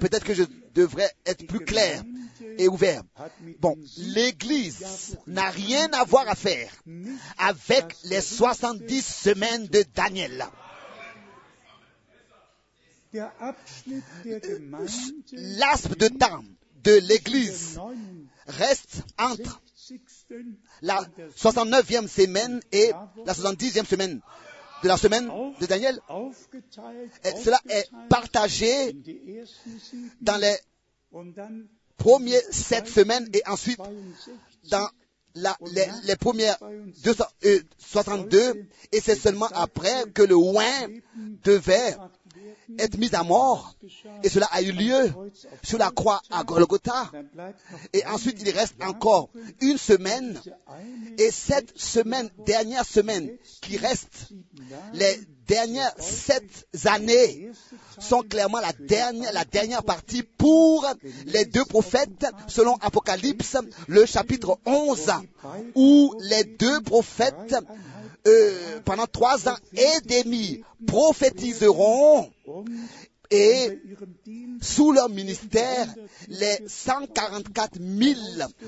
Peut-être 0.00 0.24
que 0.24 0.34
je 0.34 0.44
devrais 0.74 1.10
être 1.24 1.46
plus 1.46 1.60
clair 1.60 2.02
et 2.58 2.68
ouvert. 2.68 3.02
Bon, 3.58 3.76
l'Église 3.96 5.16
n'a 5.26 5.50
rien 5.50 5.90
à 5.92 6.04
voir 6.04 6.28
à 6.28 6.34
faire 6.34 6.70
avec 7.38 7.96
les 8.04 8.20
70 8.20 9.02
semaines 9.02 9.66
de 9.66 9.84
Daniel. 9.94 10.46
L'aspe 15.32 15.96
de 15.96 16.08
temps 16.08 16.44
de 16.84 16.92
l'Église 16.92 17.80
reste 18.46 19.02
entre 19.18 19.62
la 20.82 21.00
69e 21.36 22.06
semaine 22.06 22.60
et 22.72 22.90
la 23.24 23.32
70e 23.32 23.84
semaine 23.84 24.20
de 24.82 24.88
la 24.88 24.96
semaine 24.96 25.28
de 25.60 25.66
Daniel. 25.66 26.00
Cela 27.42 27.60
est 27.68 27.88
partagé 28.08 28.94
dans 30.20 30.36
les 30.36 30.56
premières 31.96 32.42
sept 32.50 32.88
semaines 32.88 33.28
et 33.32 33.42
ensuite 33.46 33.80
dans 34.70 34.88
les, 35.34 35.86
les, 36.04 36.16
premières 36.16 36.58
262 37.04 38.66
et 38.92 39.00
c'est 39.00 39.16
seulement 39.16 39.48
après 39.52 40.10
que 40.12 40.22
le 40.22 40.34
oin 40.36 40.88
devait 41.44 41.96
être 42.78 42.98
mis 42.98 43.14
à 43.14 43.22
mort. 43.22 43.74
Et 44.22 44.28
cela 44.28 44.46
a 44.50 44.62
eu 44.62 44.72
lieu 44.72 45.12
sur 45.62 45.78
la 45.78 45.90
croix 45.90 46.20
à 46.30 46.44
Golgotha. 46.44 47.10
Et 47.92 48.04
ensuite, 48.06 48.38
il 48.40 48.50
reste 48.50 48.74
encore 48.82 49.30
une 49.60 49.78
semaine. 49.78 50.40
Et 51.18 51.30
cette 51.30 51.78
semaine, 51.78 52.30
dernière 52.46 52.84
semaine 52.84 53.30
qui 53.60 53.76
reste, 53.76 54.28
les 54.92 55.20
dernières 55.46 55.94
sept 55.98 56.68
années 56.84 57.50
sont 57.98 58.22
clairement 58.22 58.60
la 58.60 58.72
dernière, 58.72 59.32
la 59.32 59.44
dernière 59.44 59.82
partie 59.82 60.22
pour 60.22 60.86
les 61.26 61.46
deux 61.46 61.64
prophètes 61.64 62.26
selon 62.46 62.74
Apocalypse, 62.76 63.56
le 63.88 64.04
chapitre 64.04 64.58
11, 64.66 65.10
où 65.74 66.14
les 66.20 66.44
deux 66.44 66.80
prophètes 66.82 67.56
euh, 68.26 68.80
pendant 68.84 69.06
trois 69.06 69.48
ans 69.48 69.56
et 69.74 70.00
demi 70.06 70.62
prophétiseront 70.86 72.30
et 73.30 73.78
sous 74.62 74.92
leur 74.92 75.10
ministère, 75.10 75.86
les 76.28 76.58
144 76.66 77.78
000 77.78 78.20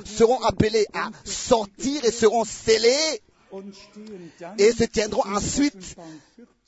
seront 0.04 0.40
appelés 0.42 0.86
à 0.92 1.10
sortir 1.24 2.04
et 2.04 2.10
seront 2.10 2.44
scellés 2.44 3.22
et 4.58 4.72
se 4.72 4.84
tiendront 4.84 5.26
ensuite 5.26 5.96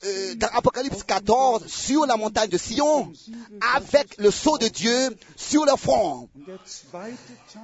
euh, 0.05 0.35
dans 0.35 0.49
Apocalypse 0.49 1.05
14 1.05 1.67
sur 1.67 2.07
la 2.07 2.17
montagne 2.17 2.49
de 2.49 2.59
Sion 2.59 3.13
avec 3.75 4.17
le 4.19 4.31
sceau 4.31 4.59
de 4.59 4.67
Dieu 4.67 5.17
sur 5.37 5.65
leur 5.65 5.79
front. 5.79 6.29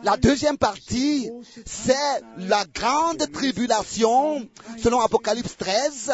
La 0.04 0.16
deuxième 0.16 0.56
partie, 0.56 1.30
c'est 1.66 2.22
la 2.36 2.64
grande 2.72 3.30
tribulation 3.32 4.48
selon 4.80 5.00
Apocalypse 5.00 5.56
13 5.56 6.12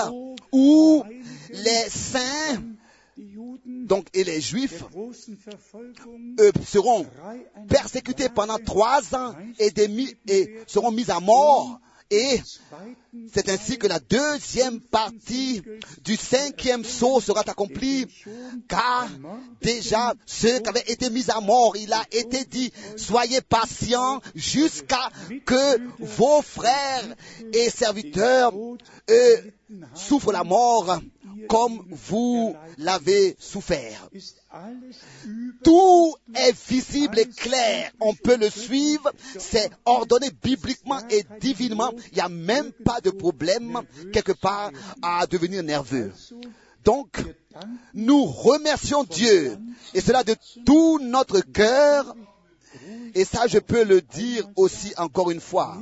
où 0.52 1.04
les 1.50 1.90
saints 1.90 2.62
donc, 3.66 4.06
et 4.14 4.24
les 4.24 4.40
Juifs 4.40 4.82
seront 6.64 7.06
persécutés 7.68 8.28
pendant 8.28 8.58
trois 8.58 9.14
ans 9.14 9.34
et 9.58 9.70
demi 9.70 10.14
et 10.26 10.58
seront 10.66 10.90
mis 10.90 11.10
à 11.10 11.20
mort 11.20 11.80
et 12.10 12.40
c'est 13.32 13.48
ainsi 13.48 13.78
que 13.78 13.86
la 13.86 13.98
deuxième 13.98 14.80
partie 14.80 15.62
du 16.02 16.16
cinquième 16.16 16.84
saut 16.84 17.20
sera 17.20 17.40
accomplie, 17.40 18.06
car 18.68 19.08
déjà 19.62 20.14
ceux 20.26 20.60
qui 20.60 20.68
avaient 20.68 20.84
été 20.86 21.10
mis 21.10 21.30
à 21.30 21.40
mort, 21.40 21.76
il 21.76 21.92
a 21.92 22.02
été 22.12 22.44
dit, 22.44 22.72
soyez 22.96 23.40
patients 23.40 24.20
jusqu'à 24.34 25.10
que 25.46 25.80
vos 25.98 26.42
frères 26.42 27.16
et 27.52 27.70
serviteurs 27.70 28.52
souffrent 29.94 30.32
la 30.32 30.44
mort 30.44 31.00
comme 31.48 31.84
vous 31.90 32.54
l'avez 32.78 33.36
souffert. 33.38 34.08
Tout 35.62 36.14
est 36.34 36.56
visible 36.68 37.18
et 37.18 37.28
clair. 37.28 37.92
On 38.00 38.14
peut 38.14 38.36
le 38.36 38.50
suivre. 38.50 39.10
C'est 39.38 39.70
ordonné 39.84 40.30
bibliquement 40.42 41.00
et 41.10 41.24
divinement. 41.40 41.92
Il 42.12 42.14
n'y 42.14 42.20
a 42.20 42.28
même 42.28 42.72
pas 42.84 43.00
de 43.00 43.10
problème 43.10 43.82
quelque 44.12 44.32
part 44.32 44.70
à 45.02 45.26
devenir 45.26 45.62
nerveux. 45.62 46.12
Donc, 46.84 47.24
nous 47.94 48.24
remercions 48.24 49.04
Dieu, 49.04 49.56
et 49.94 50.00
cela 50.00 50.22
de 50.22 50.36
tout 50.66 50.98
notre 51.00 51.40
cœur, 51.40 52.14
et 53.14 53.24
ça 53.24 53.46
je 53.46 53.58
peux 53.58 53.84
le 53.84 54.02
dire 54.02 54.46
aussi 54.56 54.92
encore 54.98 55.30
une 55.30 55.40
fois, 55.40 55.80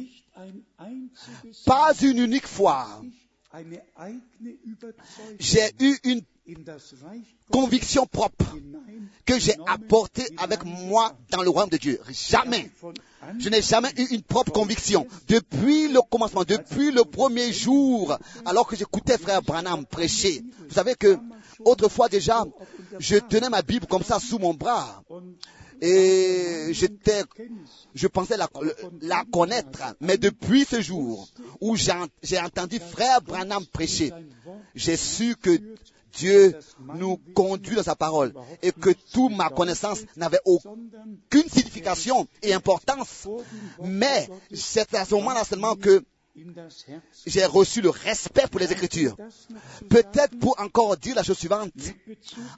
pas 1.65 1.93
une 2.01 2.19
unique 2.19 2.47
fois, 2.47 3.03
j'ai 5.39 5.71
eu 5.81 5.97
une 6.05 6.23
conviction 7.51 8.07
propre 8.07 8.57
que 9.27 9.39
j'ai 9.39 9.55
apportée 9.67 10.27
avec 10.39 10.65
moi 10.65 11.13
dans 11.31 11.43
le 11.43 11.51
royaume 11.51 11.71
de 11.71 11.77
Dieu. 11.77 12.01
Jamais. 12.11 12.71
Je 13.39 13.49
n'ai 13.49 13.63
jamais 13.63 13.91
eu 13.97 14.07
une 14.15 14.23
propre 14.23 14.53
conviction. 14.53 15.07
Depuis 15.29 15.89
le 15.89 16.01
commencement, 16.01 16.45
depuis 16.45 16.91
le 16.91 17.05
premier 17.05 17.53
jour, 17.53 18.17
alors 18.45 18.67
que 18.67 18.75
j'écoutais 18.75 19.19
frère 19.19 19.43
Branham 19.43 19.87
prêcher. 19.87 20.43
Vous 20.69 20.75
savez 20.75 20.95
que 20.95 21.19
autrefois 21.65 22.09
déjà, 22.09 22.45
je 22.99 23.17
tenais 23.17 23.51
ma 23.51 23.63
Bible 23.63 23.87
comme 23.87 24.03
ça 24.03 24.19
sous 24.19 24.39
mon 24.39 24.55
bras. 24.55 25.03
Et 25.85 26.69
j'étais, 26.71 27.25
je 27.93 28.07
pensais 28.07 28.37
la, 28.37 29.25
connaître. 29.33 29.83
Mais 30.01 30.17
depuis 30.17 30.65
ce 30.65 30.81
jour 30.81 31.29
où 31.61 31.75
j'ai 31.77 32.39
entendu 32.39 32.79
frère 32.79 33.21
Branham 33.21 33.67
prêcher, 33.67 34.13
j'ai 34.77 34.97
su 34.97 35.35
que 35.35 35.59
Dieu 36.13 36.57
nous 36.95 37.17
conduit 37.35 37.75
dans 37.75 37.83
sa 37.83 37.97
parole 37.97 38.33
et 38.63 38.71
que 38.71 38.91
toute 39.13 39.35
ma 39.35 39.49
connaissance 39.49 40.03
n'avait 40.17 40.41
aucune 40.45 41.49
signification 41.49 42.29
et 42.43 42.55
importance. 42.55 43.27
Mais 43.83 44.29
c'est 44.55 44.95
à 44.95 45.05
ce 45.05 45.17
moment-là 45.17 45.43
seulement 45.43 45.75
que 45.75 46.05
j'ai 47.27 47.45
reçu 47.45 47.81
le 47.83 47.91
respect 47.91 48.47
pour 48.49 48.61
les 48.61 48.73
Écritures. 48.73 49.17
Peut-être 49.89 50.39
pour 50.39 50.59
encore 50.61 50.97
dire 50.97 51.15
la 51.15 51.23
chose 51.23 51.39
suivante, 51.39 51.73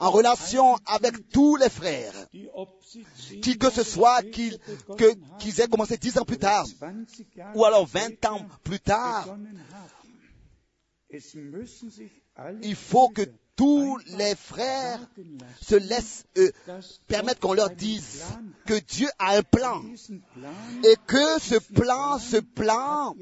en 0.00 0.10
relation 0.10 0.76
avec 0.86 1.28
tous 1.30 1.56
les 1.56 1.68
frères, 1.68 2.14
qui 3.42 3.58
que 3.58 3.70
ce 3.70 3.82
soit 3.82 4.22
qu'ils 4.22 4.58
aient 5.60 5.68
commencé 5.68 5.96
dix 5.96 6.18
ans 6.18 6.24
plus 6.24 6.38
tard, 6.38 6.66
ou 7.54 7.64
alors 7.64 7.86
vingt 7.86 8.24
ans 8.26 8.46
plus 8.62 8.80
tard, 8.80 9.36
il 12.62 12.76
faut 12.76 13.08
que 13.08 13.22
tous 13.56 13.98
les 14.18 14.34
frères 14.34 14.98
se 15.60 15.76
laissent 15.76 16.24
euh, 16.38 16.50
permettre 17.06 17.40
qu'on 17.40 17.54
leur 17.54 17.70
dise 17.70 18.22
que 18.66 18.74
Dieu 18.74 19.08
a 19.18 19.36
un 19.36 19.42
plan 19.42 19.82
et 20.82 20.96
que 21.06 21.40
ce 21.40 21.56
plan, 21.56 22.18
ce 22.18 22.38
plan, 22.38 23.14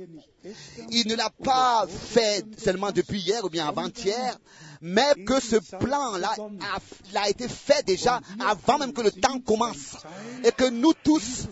il 0.91 1.09
ne 1.09 1.15
l'a 1.15 1.31
pas 1.31 1.87
fait 1.87 2.45
seulement 2.59 2.93
depuis 2.93 3.21
hier 3.21 3.45
ou 3.45 3.51
bien 3.51 3.69
avant-hier, 3.69 4.39
mais 4.81 5.15
que 5.27 5.41
ce 5.41 5.57
plan-là 5.57 6.35
a, 6.35 7.21
a, 7.21 7.29
été 7.29 7.49
fait 7.49 7.85
déjà 7.87 8.21
avant 8.41 8.79
même 8.79 8.93
que 8.93 9.03
le 9.03 9.13
temps 9.13 9.39
commence 9.41 9.97
et 10.45 10.51
que 10.51 10.69
nous 10.69 10.95
tous, 10.95 11.47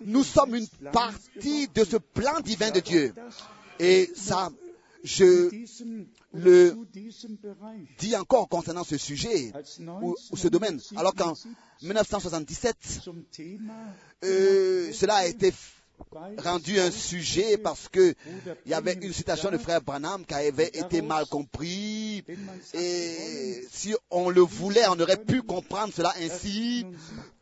nous 0.00 0.24
sommes 0.24 0.54
une 0.56 0.68
partie 0.92 1.68
de 1.68 1.84
ce 1.84 1.96
plan 1.96 2.40
divin 2.40 2.70
de 2.70 2.80
Dieu. 2.80 3.14
Et 3.78 4.10
ça, 4.14 4.50
je 5.04 5.50
le 6.32 6.76
dis 7.98 8.16
encore 8.16 8.48
concernant 8.48 8.84
ce 8.84 8.96
sujet 8.96 9.52
ou, 10.02 10.16
ce 10.34 10.48
domaine. 10.48 10.80
Alors 10.96 11.14
qu'en 11.14 11.34
1977, 11.82 12.76
euh, 14.24 14.92
cela 14.92 15.16
a 15.16 15.26
été 15.26 15.52
rendu 16.38 16.78
un 16.78 16.90
sujet 16.90 17.56
parce 17.58 17.88
que 17.88 18.14
il 18.64 18.70
y 18.70 18.74
avait 18.74 18.94
une 18.94 19.12
citation 19.12 19.50
de 19.50 19.58
frère 19.58 19.80
Branham 19.80 20.24
qui 20.24 20.34
avait 20.34 20.68
été 20.68 21.02
mal 21.02 21.26
compris 21.26 22.24
et 22.72 23.64
si 23.70 23.94
on 24.10 24.30
le 24.30 24.40
voulait, 24.40 24.86
on 24.88 24.98
aurait 25.00 25.22
pu 25.22 25.42
comprendre 25.42 25.92
cela 25.92 26.12
ainsi 26.20 26.86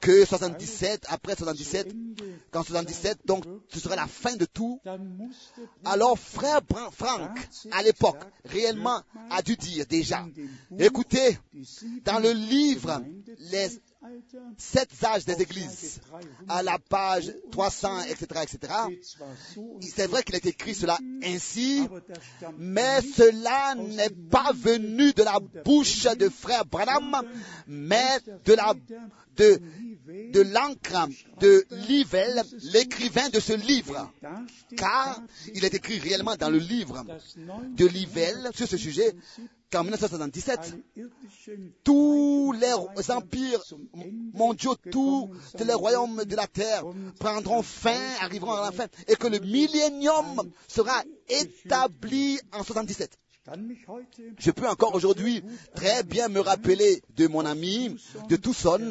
que 0.00 0.24
77, 0.24 1.07
après 1.09 1.36
77, 1.36 1.94
qu'en 2.50 2.62
77, 2.62 3.18
donc 3.24 3.44
ce 3.68 3.78
serait 3.78 3.96
la 3.96 4.07
fin 4.07 4.34
de 4.36 4.44
tout. 4.44 4.80
Alors 5.84 6.18
frère 6.18 6.61
Franck, 6.92 7.38
à 7.70 7.82
l'époque, 7.82 8.20
réellement 8.44 9.00
a 9.30 9.42
dû 9.42 9.57
dire 9.57 9.86
déjà, 9.86 10.26
écoutez, 10.78 11.38
dans 12.05 12.18
le 12.18 12.32
livre, 12.32 13.03
les 13.38 13.68
sept 14.57 14.90
âges 15.05 15.24
des 15.24 15.40
églises, 15.40 16.00
à 16.48 16.62
la 16.62 16.78
page 16.78 17.32
300, 17.50 18.03
etc., 18.05 18.26
etc. 18.42 18.72
C'est 19.80 20.07
vrai 20.07 20.22
qu'il 20.22 20.34
est 20.34 20.46
écrit 20.46 20.74
cela 20.74 20.98
ainsi, 21.24 21.86
mais 22.59 23.00
cela 23.00 23.74
n'est 23.74 24.11
pas 24.11 24.53
venu 24.55 25.12
de 25.12 25.22
la 25.22 25.38
bouche 25.64 26.05
de 26.16 26.28
frère 26.28 26.64
Branham, 26.64 27.22
mais 27.66 28.18
de 28.44 28.57
de, 29.36 29.61
de 30.32 30.40
l'encre 30.40 31.09
de 31.40 31.64
Livell, 31.88 32.42
l'écrivain 32.72 33.28
de 33.30 33.40
ce 33.40 33.53
livre. 33.53 34.12
Car 34.76 35.20
il 35.55 35.64
est 35.64 35.74
écrit 35.74 35.98
réellement 35.98 36.36
dans 36.36 36.50
le 36.50 36.59
livre 36.59 37.05
de 37.76 37.86
Livell 37.86 38.50
sur 38.55 38.68
ce 38.68 38.76
sujet 38.76 39.14
qu'en 39.73 39.83
1977, 39.85 40.77
tous 41.83 42.53
les 42.53 43.11
empires 43.11 43.62
mondiaux, 44.35 44.77
tous 44.91 45.31
les 45.59 45.73
royaumes 45.73 46.25
de 46.25 46.37
la 46.37 46.47
terre 46.47 46.85
prendront 47.18 47.62
fin, 47.62 47.99
arriveront 48.20 48.53
à 48.53 48.66
la 48.66 48.73
fin, 48.73 48.87
et 49.09 49.16
que 49.16 49.27
le 49.27 49.39
millénium 49.39 50.53
sera 50.68 51.03
établi 51.29 52.39
en 52.53 52.62
77. 52.62 53.18
Je 54.39 54.51
peux 54.51 54.68
encore 54.68 54.95
aujourd'hui 54.95 55.43
très 55.75 56.03
bien 56.05 56.29
me 56.29 56.41
rappeler 56.41 57.03
de 57.16 57.27
mon 57.27 57.45
ami 57.45 57.97
de 58.29 58.37
Tucson, 58.37 58.91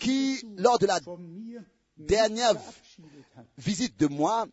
qui, 0.00 0.42
lors 0.56 0.78
de 0.78 0.86
la 0.86 1.00
dernière 1.98 2.54
visite 3.56 3.98
de 3.98 4.06
moi, 4.06 4.46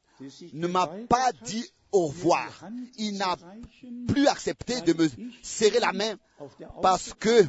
ne 0.54 0.68
m'a 0.68 0.88
pas 0.88 1.32
dit 1.44 1.66
au 1.92 2.08
revoir. 2.08 2.68
Il 2.98 3.18
n'a 3.18 3.38
plus 4.08 4.28
accepté 4.28 4.82
de 4.82 4.94
me 4.94 5.10
serrer 5.42 5.80
la 5.80 5.94
main 5.94 6.16
parce 6.82 7.14
que 7.14 7.46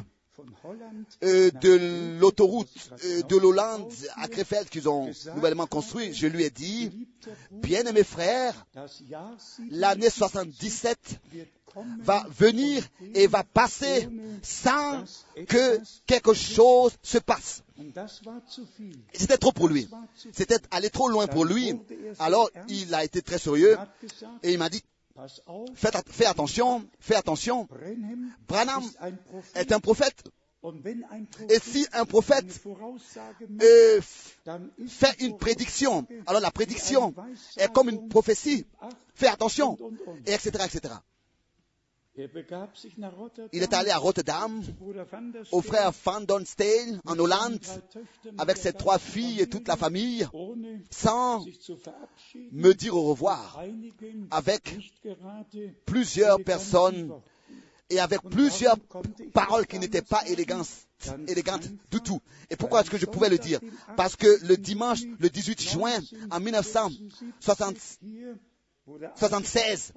euh, 1.23 1.49
de 1.49 2.19
l'autoroute 2.19 2.69
euh, 3.03 3.23
de 3.23 3.37
l'Hollande 3.37 3.91
à 4.17 4.27
Krefeld 4.27 4.69
qu'ils 4.69 4.87
ont 4.87 5.11
nouvellement 5.33 5.65
construit, 5.65 6.13
je 6.13 6.27
lui 6.27 6.43
ai 6.43 6.51
dit, 6.51 7.07
bien 7.51 7.83
aimé 7.85 8.03
frère, 8.03 8.67
l'année 9.71 10.11
77 10.11 11.19
va 11.99 12.25
venir 12.29 12.83
et 13.13 13.27
va 13.27 13.43
passer 13.43 14.09
sans 14.41 15.03
que 15.47 15.79
quelque 16.05 16.33
chose 16.33 16.93
se 17.01 17.17
passe. 17.17 17.63
C'était 19.13 19.37
trop 19.37 19.51
pour 19.51 19.67
lui. 19.67 19.89
C'était 20.33 20.59
aller 20.71 20.89
trop 20.89 21.09
loin 21.09 21.27
pour 21.27 21.45
lui. 21.45 21.73
Alors 22.19 22.49
il 22.67 22.93
a 22.93 23.03
été 23.03 23.21
très 23.21 23.39
sérieux 23.39 23.77
et 24.43 24.53
il 24.53 24.59
m'a 24.59 24.69
dit, 24.69 24.83
fais 25.75 26.25
attention, 26.25 26.85
fais 26.99 27.15
attention. 27.15 27.67
Branham 28.47 28.83
est 29.55 29.71
un 29.71 29.79
prophète. 29.79 30.23
Et 31.49 31.59
si 31.59 31.87
un 31.93 32.05
prophète 32.05 32.61
euh, 33.61 34.01
fait 34.87 35.15
une 35.19 35.37
prédiction, 35.37 36.05
alors 36.25 36.41
la 36.41 36.51
prédiction 36.51 37.13
est 37.57 37.71
comme 37.71 37.89
une 37.89 38.09
prophétie. 38.09 38.65
Fais 39.13 39.27
attention, 39.27 39.77
et 40.25 40.33
etc., 40.33 40.65
etc. 40.65 40.93
Il 43.53 43.61
est 43.61 43.73
allé 43.73 43.91
à 43.91 43.97
Rotterdam 43.97 44.63
au 45.51 45.61
frère 45.61 45.91
Van 46.03 46.21
Donstein 46.21 46.99
en 47.05 47.19
Hollande 47.19 47.59
avec 48.37 48.57
ses 48.57 48.73
trois 48.73 48.97
filles 48.97 49.41
et 49.41 49.47
toute 49.47 49.67
la 49.67 49.75
famille 49.75 50.27
sans 50.89 51.45
me 52.51 52.73
dire 52.73 52.95
au 52.95 53.03
revoir. 53.03 53.61
Avec 54.31 54.77
plusieurs 55.85 56.43
personnes 56.43 57.11
et 57.89 57.99
avec 57.99 58.21
plusieurs 58.21 58.77
paroles 59.33 59.67
qui 59.67 59.79
n'étaient 59.79 60.01
pas 60.01 60.27
élégantes, 60.27 60.67
élégantes 61.27 61.69
du 61.91 62.01
tout. 62.01 62.21
Et 62.49 62.55
pourquoi 62.55 62.81
est-ce 62.81 62.89
que 62.89 62.97
je 62.97 63.05
pouvais 63.05 63.29
le 63.29 63.37
dire? 63.37 63.59
Parce 63.95 64.15
que 64.15 64.43
le 64.45 64.57
dimanche, 64.57 65.01
le 65.19 65.29
18 65.29 65.61
juin 65.61 65.99
en 66.31 66.39
1960, 66.39 67.77
76, 69.15 69.93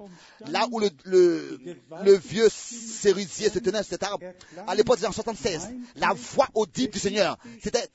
là 0.47 0.67
où 0.71 0.79
le, 0.79 0.89
le, 1.05 1.59
le 2.03 2.17
vieux 2.17 2.49
cerisier 2.49 3.49
se 3.49 3.59
tenait 3.59 3.83
cet 3.83 4.03
arbre, 4.03 4.25
à 4.67 4.75
l'époque 4.75 4.99
en 5.05 5.11
76, 5.11 5.69
la 5.95 6.13
voix 6.13 6.47
audible 6.53 6.93
du 6.93 6.99
Seigneur 6.99 7.37
s'était 7.63 7.87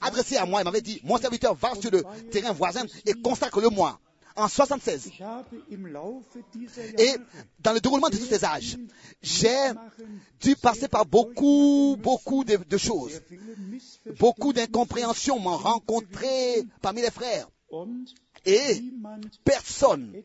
adressée 0.00 0.36
à 0.36 0.46
moi. 0.46 0.60
Il 0.60 0.64
m'avait 0.64 0.80
dit, 0.82 1.00
mon 1.04 1.16
serviteur 1.18 1.54
va 1.54 1.74
sur 1.80 1.90
le 1.90 2.02
terrain 2.30 2.52
voisin 2.52 2.84
et 3.06 3.14
consacre-le 3.14 3.68
moi. 3.70 3.98
En 4.38 4.48
76. 4.48 5.12
Et 6.98 7.14
dans 7.60 7.72
le 7.72 7.80
déroulement 7.80 8.10
de 8.10 8.18
tous 8.18 8.26
ces 8.26 8.44
âges, 8.44 8.76
j'ai 9.22 9.70
dû 10.40 10.54
passer 10.56 10.88
par 10.88 11.06
beaucoup, 11.06 11.96
beaucoup 11.98 12.44
de, 12.44 12.56
de 12.56 12.76
choses. 12.76 13.22
Beaucoup 14.18 14.52
d'incompréhensions 14.52 15.38
m'ont 15.38 15.56
rencontré 15.56 16.62
parmi 16.82 17.00
les 17.00 17.10
frères. 17.10 17.48
Et 18.46 18.80
personne 19.44 20.22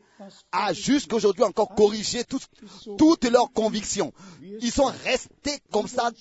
a 0.52 0.72
jusqu'aujourd'hui 0.72 1.42
encore 1.42 1.74
corrigé 1.74 2.22
toutes 2.24 3.24
leurs 3.24 3.52
convictions. 3.52 4.12
Ils 4.60 4.70
sont 4.70 4.92
restés 5.04 5.58
comme 5.72 5.88
ça, 5.88 6.12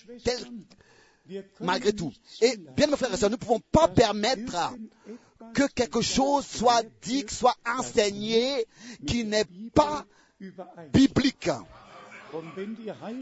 malgré 1.60 1.94
tout. 1.94 2.12
Et 2.42 2.58
bien, 2.76 2.88
mes 2.88 2.98
frères 2.98 3.14
et 3.14 3.18
sœurs, 3.18 3.30
nous 3.30 3.36
ne 3.36 3.40
pouvons 3.42 3.62
pas 3.72 3.88
permettre 3.88 4.74
que 5.54 5.68
quelque 5.68 6.02
chose 6.02 6.46
soit 6.46 6.84
dit, 7.04 7.26
soit 7.30 7.56
enseigné 7.68 8.66
qui 9.06 9.24
n'est 9.24 9.46
pas 9.74 10.06
biblique. 10.92 11.50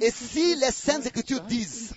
Et 0.01 0.11
si 0.11 0.55
les 0.55 0.71
Saintes 0.71 1.05
Écritures 1.05 1.41
disent 1.41 1.93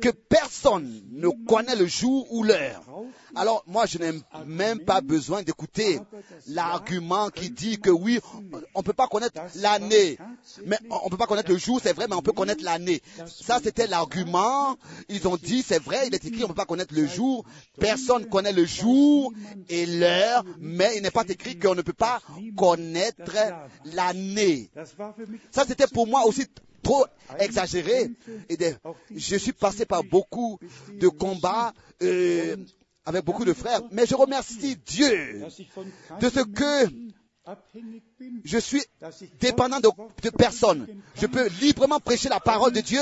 que 0.00 0.10
personne 0.10 1.02
ne 1.10 1.28
connaît 1.46 1.76
le 1.76 1.86
jour 1.86 2.26
ou 2.32 2.42
l'heure, 2.42 2.84
alors 3.34 3.62
moi 3.66 3.86
je 3.86 3.98
n'ai 3.98 4.12
même 4.46 4.80
pas 4.80 5.00
besoin 5.00 5.42
d'écouter 5.42 6.00
l'argument 6.46 7.28
qui 7.30 7.50
dit 7.50 7.78
que 7.78 7.90
oui, 7.90 8.20
on 8.74 8.80
ne 8.80 8.84
peut 8.84 8.92
pas 8.92 9.08
connaître 9.08 9.40
l'année, 9.56 10.18
mais 10.64 10.78
on 10.90 11.06
ne 11.06 11.10
peut 11.10 11.16
pas 11.16 11.26
connaître 11.26 11.50
le 11.50 11.58
jour, 11.58 11.80
c'est 11.82 11.92
vrai, 11.92 12.06
mais 12.08 12.14
on 12.16 12.22
peut 12.22 12.32
connaître 12.32 12.64
l'année. 12.64 13.02
Ça 13.26 13.60
c'était 13.62 13.86
l'argument. 13.86 14.76
Ils 15.08 15.26
ont 15.28 15.36
dit, 15.36 15.62
c'est 15.62 15.82
vrai, 15.82 16.06
il 16.06 16.14
est 16.14 16.24
écrit, 16.24 16.40
on 16.44 16.48
ne 16.48 16.52
peut 16.52 16.54
pas 16.54 16.66
connaître 16.66 16.94
le 16.94 17.06
jour. 17.06 17.44
Personne 17.80 18.22
ne 18.22 18.28
connaît 18.28 18.52
le 18.52 18.64
jour 18.64 19.32
et 19.68 19.86
l'heure, 19.86 20.44
mais 20.58 20.96
il 20.96 21.02
n'est 21.02 21.10
pas 21.10 21.24
écrit 21.28 21.58
qu'on 21.58 21.74
ne 21.74 21.82
peut 21.82 21.92
pas 21.92 22.20
connaître 22.56 23.32
l'année. 23.84 24.70
Ça 25.50 25.64
c'était 25.66 25.86
pour 25.86 26.06
moi 26.06 26.24
aussi 26.26 26.47
trop 26.82 27.04
exagéré. 27.38 28.10
Et 28.48 28.56
de- 28.56 28.74
je 29.14 29.36
suis 29.36 29.52
passé 29.52 29.84
par 29.86 30.02
beaucoup 30.04 30.58
de 30.92 31.08
combats 31.08 31.72
euh, 32.02 32.56
avec 33.04 33.24
beaucoup 33.24 33.44
de 33.44 33.52
frères, 33.52 33.80
mais 33.90 34.06
je 34.06 34.14
remercie 34.14 34.76
Dieu 34.76 35.42
de 36.20 36.28
ce 36.30 36.40
que 36.40 36.90
je 38.44 38.58
suis 38.58 38.82
dépendant 39.40 39.80
de 39.80 40.30
personne. 40.30 40.86
Je 41.16 41.26
peux 41.26 41.48
librement 41.60 41.98
prêcher 42.00 42.28
la 42.28 42.40
parole 42.40 42.72
de 42.72 42.80
Dieu 42.80 43.00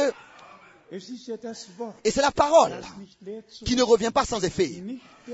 et 2.04 2.10
c'est 2.12 2.20
la 2.22 2.30
parole 2.30 2.72
qui 3.64 3.74
ne 3.76 3.82
revient 3.82 4.10
pas 4.12 4.24
sans 4.24 4.42
effet. 4.44 4.82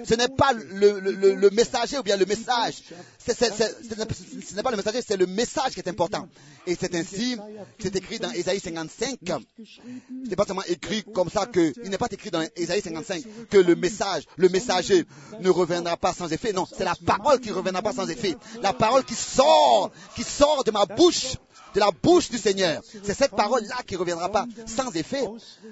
Ce 0.04 0.14
n'est 0.14 0.28
pas 0.28 0.54
le, 0.54 0.98
le- 1.00 1.12
le- 1.12 1.34
le 1.34 1.50
messager 1.50 1.98
ou 1.98 2.02
bien 2.02 2.16
le 2.16 2.24
message. 2.24 2.82
C'est- 3.18 3.36
c'est- 3.38 3.52
c'est- 3.54 3.76
ce 3.90 3.94
n'est- 3.94 4.42
ce 4.42 4.54
n'est 4.54 4.62
pas 4.62 4.70
le 4.70 4.78
messager, 4.78 5.02
c'est 5.06 5.18
le 5.18 5.26
message 5.26 5.72
qui 5.74 5.80
est 5.80 5.88
important. 5.88 6.26
Et 6.66 6.74
c'est 6.80 6.94
ainsi, 6.94 7.36
c'est 7.78 7.94
écrit 7.94 8.18
dans 8.18 8.30
Ésaïe 8.30 8.60
55. 8.60 9.18
Ce 9.26 10.28
n'est 10.30 10.36
pas 10.36 10.46
seulement 10.46 10.62
écrit 10.64 11.02
comme 11.04 11.28
ça 11.28 11.44
que, 11.44 11.74
il 11.84 11.90
n'est 11.90 11.98
pas 11.98 12.08
écrit 12.10 12.30
dans 12.30 12.42
Ésaïe 12.56 12.80
55 12.80 13.22
que 13.50 13.58
le 13.58 13.74
message, 13.76 14.22
le 14.36 14.48
messager 14.48 15.04
ne 15.40 15.50
reviendra 15.50 15.98
pas 15.98 16.14
sans 16.14 16.32
effet. 16.32 16.54
Non, 16.54 16.64
c'est 16.66 16.84
la 16.84 16.94
parole 16.94 17.40
qui 17.40 17.50
ne 17.50 17.54
reviendra 17.54 17.82
pas 17.82 17.92
sans 17.92 18.08
effet. 18.08 18.36
La 18.62 18.72
parole 18.72 19.04
qui 19.04 19.14
sort, 19.14 19.90
qui 20.16 20.22
sort 20.22 20.64
de 20.64 20.70
ma 20.70 20.86
bouche, 20.86 21.34
de 21.74 21.80
la 21.80 21.90
bouche 21.90 22.30
du 22.30 22.38
Seigneur. 22.38 22.82
C'est 23.02 23.14
cette 23.14 23.32
parole-là 23.32 23.76
qui 23.86 23.94
ne 23.94 24.00
reviendra 24.00 24.30
pas 24.30 24.46
sans 24.66 24.90
effet, 24.92 25.24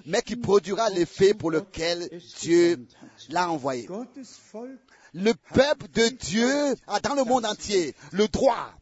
mais 0.07 0.23
qui 0.23 0.37
produira 0.37 0.91
l'effet 0.91 1.35
pour 1.35 1.51
lequel 1.51 2.09
Dieu 2.41 2.87
l'a 3.29 3.51
envoyé. 3.51 3.89
Le 5.13 5.35
peuple 5.35 5.89
de 5.93 6.09
Dieu 6.09 6.75
a 6.87 7.01
dans 7.01 7.15
le 7.15 7.25
monde 7.25 7.45
entier 7.45 7.95
le 8.13 8.29
droit 8.29 8.73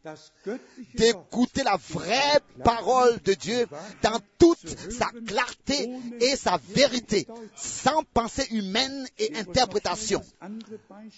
d'écouter 0.93 1.63
la 1.63 1.77
vraie 1.77 2.39
parole 2.63 3.19
de 3.23 3.33
Dieu 3.33 3.65
dans 4.03 4.19
toute 4.37 4.91
sa 4.91 5.07
clarté 5.25 5.89
et 6.21 6.35
sa 6.35 6.59
vérité, 6.69 7.25
sans 7.55 8.03
pensée 8.13 8.47
humaine 8.51 9.07
et 9.17 9.35
interprétation. 9.37 10.21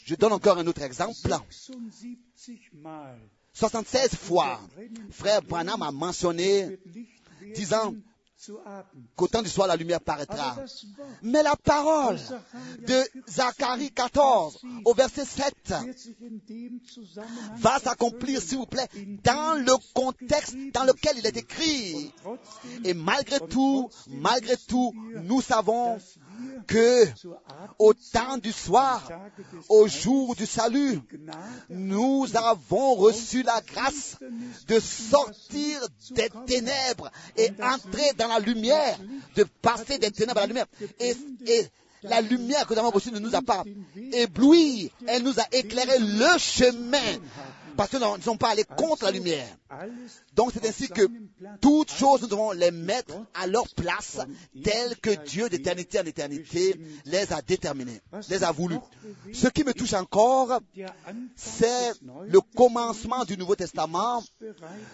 Je 0.06 0.16
donne 0.16 0.34
encore 0.34 0.58
un 0.58 0.68
autre 0.68 0.82
exemple. 0.82 1.14
76 3.54 4.16
fois, 4.16 4.60
frère 5.12 5.42
Branham 5.42 5.82
a 5.82 5.92
mentionné, 5.92 6.80
disant 7.54 7.94
qu'au 9.16 9.28
temps 9.28 9.42
du 9.42 9.50
soir 9.50 9.68
la 9.68 9.76
lumière 9.76 10.02
paraîtra. 10.02 10.58
Mais 11.22 11.44
la 11.44 11.56
parole 11.56 12.18
de 12.88 13.04
Zacharie 13.30 13.92
14 13.92 14.60
au 14.86 14.94
verset 14.94 15.26
7 15.26 15.54
va 17.58 17.80
s'accomplir, 17.80 18.42
s'il 18.42 18.58
vous 18.58 18.66
plaît, 18.66 18.88
dans 19.24 19.60
le 19.60 19.74
contexte 19.94 20.56
dans 20.74 20.86
lequel 20.86 21.18
il 21.20 21.28
est 21.28 21.38
écrit. 21.38 22.12
Et 22.84 22.94
malgré 22.94 23.40
tout, 23.40 23.90
malgré 24.08 24.58
tout, 24.58 24.94
nous 25.24 25.42
savons 25.42 26.00
que 26.68 27.06
au 27.80 27.94
temps 27.94 28.38
du 28.38 28.52
soir, 28.52 29.10
au 29.70 29.88
jour 29.88 30.36
du 30.36 30.46
salut, 30.46 31.00
nous 31.70 32.28
avons 32.36 32.96
reçu 32.96 33.44
la 33.44 33.62
grâce 33.62 34.18
de 34.68 34.80
sortir 34.80 35.82
des 36.12 36.30
ténèbres 36.46 37.12
et 37.38 37.50
entrer 37.62 38.14
dans 38.18 38.28
la 38.28 38.40
lumière, 38.40 38.98
de 39.36 39.44
passer 39.62 39.98
des 39.98 40.12
ténèbres 40.12 40.40
à 40.40 40.42
la 40.42 40.48
lumière. 40.48 40.68
Et, 41.00 41.16
la 42.04 42.20
lumière 42.20 42.66
que 42.66 42.74
nous 42.74 42.80
avons 42.80 42.90
reçue 42.90 43.12
ne 43.12 43.20
nous 43.20 43.36
a 43.36 43.44
pas 43.44 43.64
ébloui, 44.12 44.92
elle 45.06 45.22
nous 45.22 45.40
a 45.40 45.46
éclairé 45.52 46.00
le 46.00 46.36
chemin 46.40 47.20
parce 47.78 47.92
que 47.92 47.98
nous 47.98 48.18
ne 48.18 48.22
sommes 48.22 48.38
pas 48.38 48.50
allés 48.50 48.64
contre 48.64 49.06
la 49.06 49.12
lumière. 49.12 49.48
Donc 50.34 50.52
c'est 50.54 50.66
ainsi 50.66 50.88
que 50.88 51.02
toutes 51.60 51.92
choses, 51.92 52.22
nous 52.22 52.28
devons 52.28 52.52
les 52.52 52.72
mettre 52.72 53.16
à 53.34 53.48
leur 53.48 53.68
place 53.70 54.20
telles 54.64 54.96
que 54.98 55.10
Dieu 55.26 55.50
d'éternité 55.50 56.00
en 56.00 56.06
éternité 56.06 56.80
les 57.06 57.34
a 57.34 57.42
déterminées, 57.42 58.02
les 58.30 58.44
a 58.44 58.52
voulues. 58.52 58.80
Ce 59.34 59.48
qui 59.48 59.64
me 59.64 59.74
touche 59.74 59.94
encore, 59.94 60.62
c'est 61.36 61.92
le 62.28 62.40
commencement 62.56 63.26
du 63.26 63.38
Nouveau 63.38 63.56
Testament. 63.56 64.24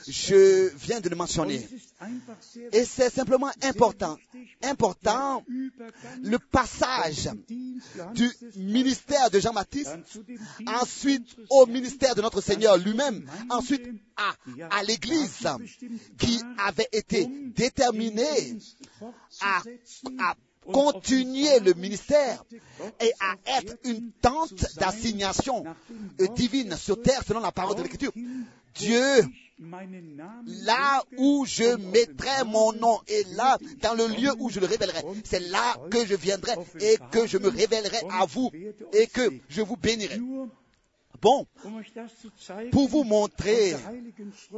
Je 0.08 0.74
viens 0.76 1.02
de 1.02 1.10
le 1.10 1.16
mentionner. 1.16 1.68
Et 2.72 2.84
c'est 2.84 3.12
simplement 3.12 3.52
important, 3.62 4.18
important, 4.64 5.44
le 6.24 6.40
passage 6.40 7.30
du 8.16 8.32
ministère 8.56 9.30
de 9.30 9.40
Jean-Baptiste, 9.40 9.98
ensuite 10.66 11.36
au 11.52 11.68
ministère 11.68 12.16
de 12.16 12.22
notre 12.22 12.42
Seigneur 12.42 12.78
lui-même, 12.78 13.30
ensuite 13.50 13.88
à, 14.16 14.34
à 14.72 14.84
l'Église 14.84 15.27
qui 16.18 16.42
avait 16.58 16.90
été 16.92 17.28
déterminée 17.56 18.58
à, 19.42 19.62
continuer 20.72 21.62
le 21.62 21.74
ministère 21.76 22.44
et 23.00 23.12
à 23.22 23.36
être 23.60 23.78
une 23.86 24.12
tente 24.22 24.54
d'assignation 24.76 25.64
divine 26.36 26.76
sur 26.76 27.02
terre 27.02 27.24
selon 27.26 27.40
la 27.40 27.54
parole 27.54 27.78
de 27.78 27.84
l'Écriture. 27.84 28.12
Dieu, 28.76 29.24
là 30.46 31.04
où 31.18 31.46
je 31.48 31.76
mettrai 31.78 32.44
mon 32.46 32.74
nom 32.74 33.00
et 33.08 33.24
là, 33.36 33.58
dans 33.82 33.94
le 33.94 34.08
lieu 34.08 34.32
où 34.40 34.50
je 34.50 34.60
le 34.60 34.68
révélerai, 34.68 35.02
c'est 35.24 35.40
là 35.40 35.76
que 35.90 36.06
je 36.06 36.16
viendrai 36.16 36.54
et 36.80 36.98
que 37.12 37.26
je 37.26 37.38
me 37.38 37.50
révélerai 37.50 38.00
à 38.12 38.26
vous 38.26 38.52
et 38.94 39.08
que 39.08 39.32
je 39.50 39.62
vous 39.62 39.78
bénirai. 39.78 40.20
Bon, 41.22 41.47
pour 42.72 42.88
vous 42.88 43.03
montrer, 43.03 43.76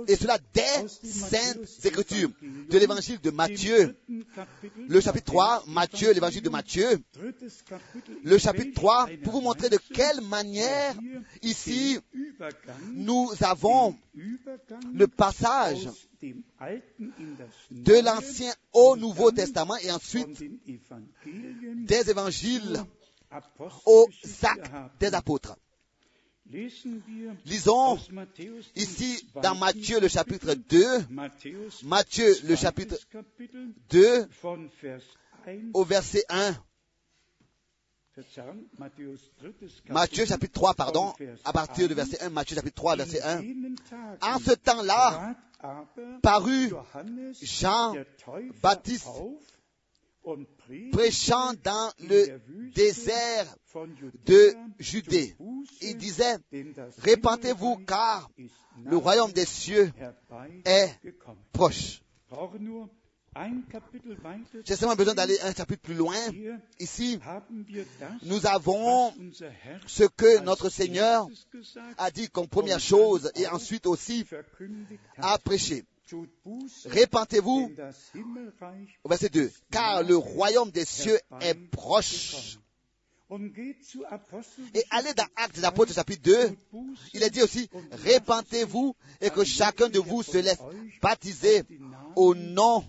et 0.07 0.16
cela 0.16 0.38
des 0.53 0.88
saintes 0.88 1.86
écritures, 1.86 2.30
de 2.41 2.78
l'évangile 2.78 3.20
de 3.22 3.32
Matthieu, 3.32 3.95
le 4.88 4.99
chapitre 4.99 5.26
3, 5.26 5.64
Matthieu, 5.68 6.12
l'évangile 6.12 6.41
de 6.41 6.49
Matthieu, 6.49 7.01
le 8.24 8.38
chapitre 8.38 8.74
3, 8.74 9.07
pour 9.24 9.34
vous 9.34 9.41
montrer 9.41 9.70
de 9.70 9.78
quelle 9.93 10.22
manière 10.22 10.95
ici 11.41 11.99
nous 12.93 13.32
avons 13.41 13.95
le 14.93 15.07
passage 15.07 15.89
de 17.72 18.03
l'Ancien 18.03 18.53
au 18.74 18.97
Nouveau 18.97 19.32
Testament 19.32 19.78
et 19.78 19.91
ensuite 19.91 20.43
des 21.76 22.10
évangiles 22.10 22.84
aux 23.86 24.07
actes 24.43 24.72
des 24.99 25.14
apôtres. 25.14 25.55
Lisons 27.45 28.00
ici 28.76 29.30
dans 29.41 29.56
Matthieu 29.56 30.00
le 30.00 30.08
chapitre 30.08 30.56
2, 30.56 30.86
Matthieu 31.84 32.36
le 32.43 32.56
chapitre 32.56 32.95
2 33.89 34.28
au 35.74 35.84
verset 35.84 36.24
1. 36.30 36.56
Matthieu 39.89 40.26
chapitre 40.26 40.54
3, 40.54 40.74
pardon, 40.74 41.14
à 41.45 41.54
partir 41.54 41.88
du 41.88 41.93
verset 41.93 42.20
1, 42.22 42.30
Matthieu 42.30 42.56
chapitre 42.56 42.76
3, 42.76 42.95
verset 42.95 43.22
1. 43.22 43.41
En 44.22 44.39
ce 44.39 44.52
temps-là, 44.54 45.36
parut 46.24 46.74
Jean 47.43 47.93
Baptiste 48.62 49.08
prêchant 50.92 51.54
dans 51.64 51.92
le 52.00 52.40
désert 52.74 53.56
de 54.26 54.56
Judée. 54.80 55.36
Il 55.82 55.98
disait, 55.98 56.38
répentez-vous 57.00 57.78
car 57.88 58.30
le 58.84 58.98
royaume 58.98 59.32
des 59.32 59.46
cieux 59.46 59.92
est 60.66 60.92
proche. 61.52 62.02
J'ai 64.66 64.76
seulement 64.76 64.96
besoin 64.96 65.14
d'aller 65.14 65.40
un 65.42 65.54
chapitre 65.54 65.82
plus 65.82 65.94
loin. 65.96 66.16
Ici, 66.80 67.20
nous 68.24 68.46
avons 68.48 69.14
ce 69.86 70.04
que 70.04 70.40
notre 70.42 70.70
Seigneur 70.70 71.28
a 71.98 72.12
dit 72.12 72.30
comme 72.30 72.48
première 72.48 72.80
chose 72.80 73.32
et 73.36 73.48
ensuite 73.48 73.86
aussi 73.86 74.26
a 75.18 75.38
prêché. 75.38 75.86
Répentez-vous, 76.86 77.72
verset 79.05 79.30
2, 79.30 79.51
car 79.72 80.03
le 80.03 80.16
royaume 80.16 80.72
des 80.72 80.86
cieux 80.86 81.20
est 81.41 81.55
proche. 81.72 82.57
Et 84.74 84.84
allez 84.89 85.14
dans 85.14 85.28
Actes 85.36 85.55
des 85.55 85.64
Apôtres 85.64 85.93
chapitre 85.93 86.24
2, 86.24 86.57
il 87.14 87.22
est 87.22 87.30
dit 87.30 87.43
aussi, 87.43 87.70
répentez-vous 87.91 88.95
et 89.22 89.30
que 89.30 89.43
chacun 89.43 89.88
de 89.88 89.99
vous 89.99 90.24
se 90.24 90.39
laisse 90.39 90.57
baptiser 91.01 91.64
au 92.16 92.34
nom 92.34 92.84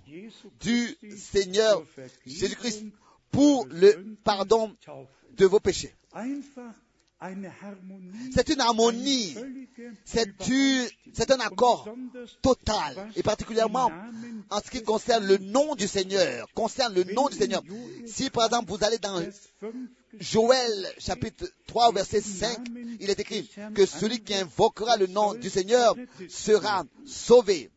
du 0.60 0.96
Seigneur 1.16 1.84
Jésus-Christ 2.24 2.86
pour 3.30 3.66
le 3.66 4.16
pardon 4.24 4.74
de 5.32 5.44
vos 5.44 5.60
péchés. 5.60 5.94
C'est 8.34 8.48
une 8.48 8.60
harmonie, 8.60 9.36
c'est 10.04 11.30
un 11.30 11.40
accord 11.40 11.88
total, 12.40 13.10
et 13.14 13.22
particulièrement 13.22 13.90
en 14.48 14.60
ce 14.60 14.70
qui 14.70 14.82
concerne 14.82 15.26
le 15.26 15.36
nom 15.36 15.74
du 15.74 15.86
Seigneur, 15.86 16.48
concerne 16.54 16.94
le 16.94 17.04
nom 17.04 17.28
du 17.28 17.36
Seigneur. 17.36 17.62
Si 18.06 18.30
par 18.30 18.46
exemple 18.46 18.70
vous 18.70 18.82
allez 18.82 18.98
dans 18.98 19.20
Joël 20.18 20.92
chapitre 20.98 21.46
3 21.66 21.92
verset 21.92 22.20
5, 22.20 22.58
il 22.98 23.10
est 23.10 23.20
écrit 23.20 23.48
que 23.74 23.86
celui 23.86 24.20
qui 24.20 24.34
invoquera 24.34 24.96
le 24.96 25.06
nom 25.06 25.34
du 25.34 25.48
Seigneur 25.48 25.94
sera 26.28 26.84
sauvé. 27.06 27.70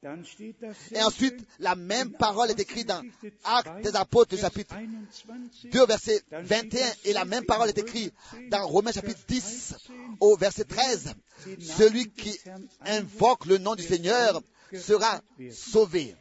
Et 0.92 1.02
ensuite, 1.04 1.40
la 1.60 1.76
même 1.76 2.12
parole 2.12 2.50
est 2.50 2.60
écrite 2.60 2.88
dans 2.88 3.04
Actes 3.44 3.84
des 3.84 3.96
Apôtres 3.96 4.38
chapitre 4.38 4.76
2 5.72 5.86
verset 5.86 6.24
21 6.32 6.80
et 7.06 7.14
la 7.14 7.26
même 7.26 7.46
parole 7.46 7.70
est 7.70 7.78
écrite 7.78 8.14
dans 8.50 8.66
Romains 8.66 8.92
chapitre 8.92 9.22
10 9.28 9.76
au 10.20 10.36
verset 10.36 10.66
13. 10.66 11.14
Celui 11.60 12.10
qui 12.10 12.40
invoque 12.86 13.46
le 13.46 13.60
nom 13.60 13.76
du 13.76 13.84
Seigneur 13.84 14.42
sera 14.74 15.22
sauvé. 15.52 16.16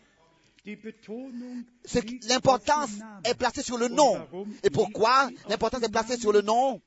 L'importance 2.28 2.90
est 3.24 3.34
placée 3.34 3.62
sur 3.62 3.78
le 3.78 3.88
nom. 3.88 4.26
Et 4.62 4.70
pourquoi 4.70 5.28
l'importance 5.48 5.82
est 5.82 5.88
placée 5.90 6.16
sur 6.16 6.32
le 6.32 6.42
nom? 6.42 6.80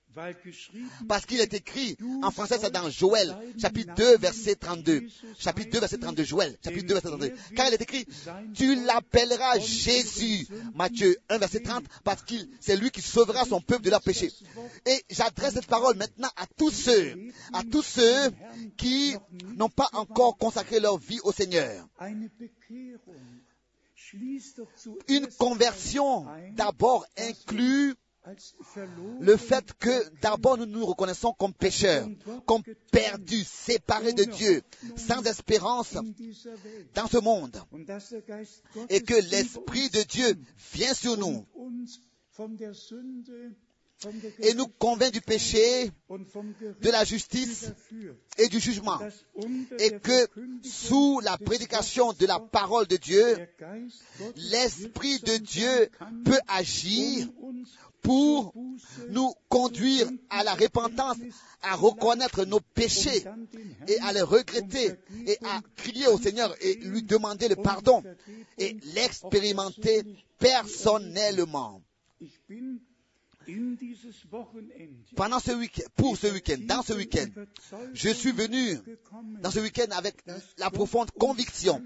Parce 1.09 1.26
qu'il 1.26 1.41
est 1.41 1.53
écrit, 1.53 1.97
en 2.23 2.32
français 2.32 2.57
c'est 2.61 2.71
dans 2.71 2.89
Joël, 2.89 3.36
chapitre 3.59 3.93
2, 3.95 4.17
verset 4.17 4.55
32. 4.55 5.03
Chapitre 5.38 5.71
2, 5.71 5.80
verset 5.80 5.97
32, 5.97 6.23
Joël, 6.23 6.57
chapitre 6.63 6.88
2, 6.88 6.93
verset 6.93 7.09
32. 7.09 7.34
Car 7.53 7.67
il 7.67 7.73
est 7.73 7.82
écrit, 7.82 8.05
tu 8.53 8.76
l'appelleras 8.86 9.59
Jésus, 9.59 10.47
Matthieu 10.73 11.17
1, 11.28 11.38
verset 11.38 11.59
30, 11.59 11.84
parce 12.05 12.23
qu'il 12.23 12.47
c'est 12.61 12.78
lui 12.78 12.91
qui 12.91 13.01
sauvera 13.01 13.43
son 13.43 13.59
peuple 13.59 13.84
de 13.84 13.89
leurs 13.89 14.01
péchés. 14.01 14.32
Et 14.86 15.03
j'adresse 15.09 15.55
cette 15.55 15.67
parole 15.67 15.97
maintenant 15.97 16.30
à 16.38 16.45
tous 16.57 16.71
ceux, 16.71 17.17
à 17.51 17.63
tous 17.63 17.84
ceux 17.84 18.32
qui 18.78 19.15
n'ont 19.57 19.69
pas 19.69 19.89
encore 19.91 20.38
consacré 20.38 20.80
leur 20.80 20.97
vie 20.97 21.19
au 21.23 21.34
Seigneur. 21.34 21.86
Une 25.07 25.28
conversion 25.38 26.26
d'abord 26.53 27.05
inclut 27.18 27.95
le 29.20 29.38
fait 29.38 29.74
que 29.74 30.20
d'abord 30.22 30.57
nous 30.57 30.66
nous 30.66 30.86
reconnaissons 30.86 31.34
comme 31.34 31.53
pécheurs, 31.53 32.07
comme 32.45 32.63
perdus, 32.91 33.43
séparés 33.43 34.13
de 34.13 34.24
Dieu, 34.24 34.63
sans 34.95 35.22
espérance 35.24 35.95
dans 36.95 37.07
ce 37.07 37.18
monde, 37.18 37.61
et 38.89 39.01
que 39.01 39.13
l'Esprit 39.30 39.89
de 39.89 40.01
Dieu 40.03 40.36
vient 40.74 40.93
sur 40.93 41.18
nous 41.18 41.45
et 44.39 44.53
nous 44.53 44.68
convainc 44.68 45.12
du 45.12 45.22
péché, 45.22 45.91
de 46.10 46.89
la 46.89 47.03
justice 47.03 47.72
et 48.38 48.47
du 48.47 48.60
jugement. 48.60 48.99
Et 49.80 49.91
que 49.99 50.28
sous 50.64 51.20
la 51.22 51.38
prédication 51.38 52.14
de 52.14 52.26
la 52.26 52.39
parole 52.39 52.88
de 52.88 52.97
Dieu, 52.97 53.38
l'Esprit 54.36 55.20
de 55.20 55.38
Dieu 55.38 55.89
peut 56.24 56.39
agir 56.47 57.28
pour 58.01 58.53
nous 59.10 59.34
conduire 59.49 60.08
à 60.30 60.43
la 60.43 60.53
repentance, 60.53 61.18
à 61.64 61.76
reconnaître 61.76 62.45
nos 62.45 62.60
péchés 62.60 63.24
et 63.88 63.99
à 64.01 64.14
les 64.14 64.22
regretter 64.22 64.93
et 65.26 65.38
à 65.43 65.62
crier 65.76 66.08
au 66.08 66.20
Seigneur 66.20 66.56
et 66.62 66.76
lui 66.76 67.01
demander 67.01 67.47
le 67.47 67.56
pardon 67.56 68.03
et 68.60 68.78
l'expérimenter 68.93 70.03
personnellement 70.38 71.82
pendant 75.16 75.39
ce 75.39 75.52
week 75.52 75.82
pour 75.96 76.18
ce 76.18 76.28
week-end, 76.28 76.58
dans 76.62 76.82
ce 76.82 76.93
week-end, 76.93 77.28
je 77.93 78.10
suis 78.10 78.32
venu 78.32 78.78
dans 79.41 79.52
ce 79.52 79.60
week-end 79.60 79.88
avec 79.91 80.16
la 80.58 80.70
profonde 80.70 81.12
conviction 81.12 81.82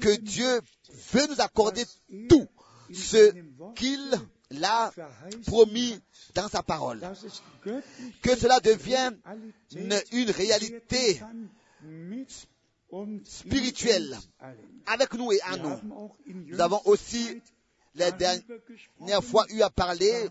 que 0.00 0.16
Dieu 0.16 0.60
veut 1.12 1.26
nous 1.28 1.40
accorder 1.40 1.84
tout 2.28 2.46
ce 2.92 3.32
qu'il 3.74 4.00
a 4.62 4.90
promis 5.46 5.98
dans 6.34 6.48
sa 6.48 6.62
parole. 6.62 7.00
Que 8.22 8.36
cela 8.36 8.60
devienne 8.60 9.16
une, 9.74 9.94
une 10.12 10.30
réalité 10.30 11.20
spirituelle 13.24 14.16
avec 14.86 15.14
nous 15.14 15.32
et 15.32 15.40
à 15.42 15.56
nous. 15.56 15.78
Nous 16.26 16.60
avons 16.60 16.80
aussi 16.86 17.40
la 17.94 18.10
dernière 18.10 19.22
fois 19.22 19.46
eu 19.50 19.62
à 19.62 19.70
parler 19.70 20.28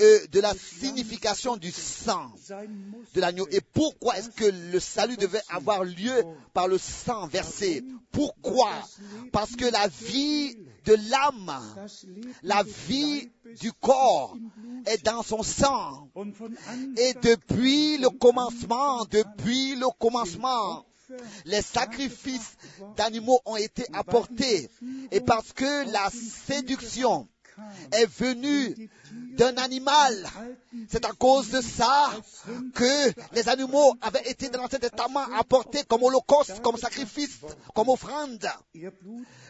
euh, 0.00 0.26
de 0.30 0.40
la 0.40 0.54
signification 0.54 1.56
du 1.56 1.70
sang 1.70 2.32
de 3.14 3.20
l'agneau. 3.20 3.46
Et 3.50 3.60
pourquoi 3.60 4.16
est-ce 4.16 4.30
que 4.30 4.44
le 4.44 4.80
salut 4.80 5.16
devait 5.16 5.42
avoir 5.48 5.84
lieu 5.84 6.24
par 6.54 6.68
le 6.68 6.78
sang 6.78 7.26
versé? 7.26 7.84
Pourquoi? 8.10 8.70
Parce 9.32 9.54
que 9.56 9.64
la 9.66 9.88
vie 9.88 10.56
de 10.84 10.94
l'âme, 11.10 11.52
la 12.42 12.62
vie 12.62 13.30
du 13.60 13.72
corps 13.72 14.36
est 14.86 15.04
dans 15.04 15.22
son 15.22 15.42
sang. 15.42 16.08
Et 16.96 17.14
depuis 17.22 17.98
le 17.98 18.08
commencement, 18.08 19.04
depuis 19.06 19.74
le 19.76 19.86
commencement, 19.98 20.84
les 21.44 21.62
sacrifices 21.62 22.56
d'animaux 22.96 23.40
ont 23.44 23.56
été 23.56 23.84
apportés. 23.92 24.68
Et 25.10 25.20
parce 25.20 25.52
que 25.52 25.90
la 25.92 26.08
séduction 26.10 27.28
est 27.92 28.06
venue 28.06 28.90
d'un 29.36 29.56
animal. 29.56 30.28
C'est 30.88 31.04
à 31.04 31.12
cause 31.12 31.50
de 31.50 31.60
ça 31.60 32.10
que 32.74 33.12
les 33.34 33.48
animaux 33.48 33.94
avaient 34.00 34.28
été 34.30 34.48
dans 34.48 34.62
l'Ancien 34.62 34.78
Testament 34.78 35.24
apportés 35.38 35.84
comme 35.84 36.02
holocauste, 36.02 36.60
comme 36.60 36.76
sacrifice, 36.76 37.40
comme 37.74 37.88
offrande. 37.88 38.46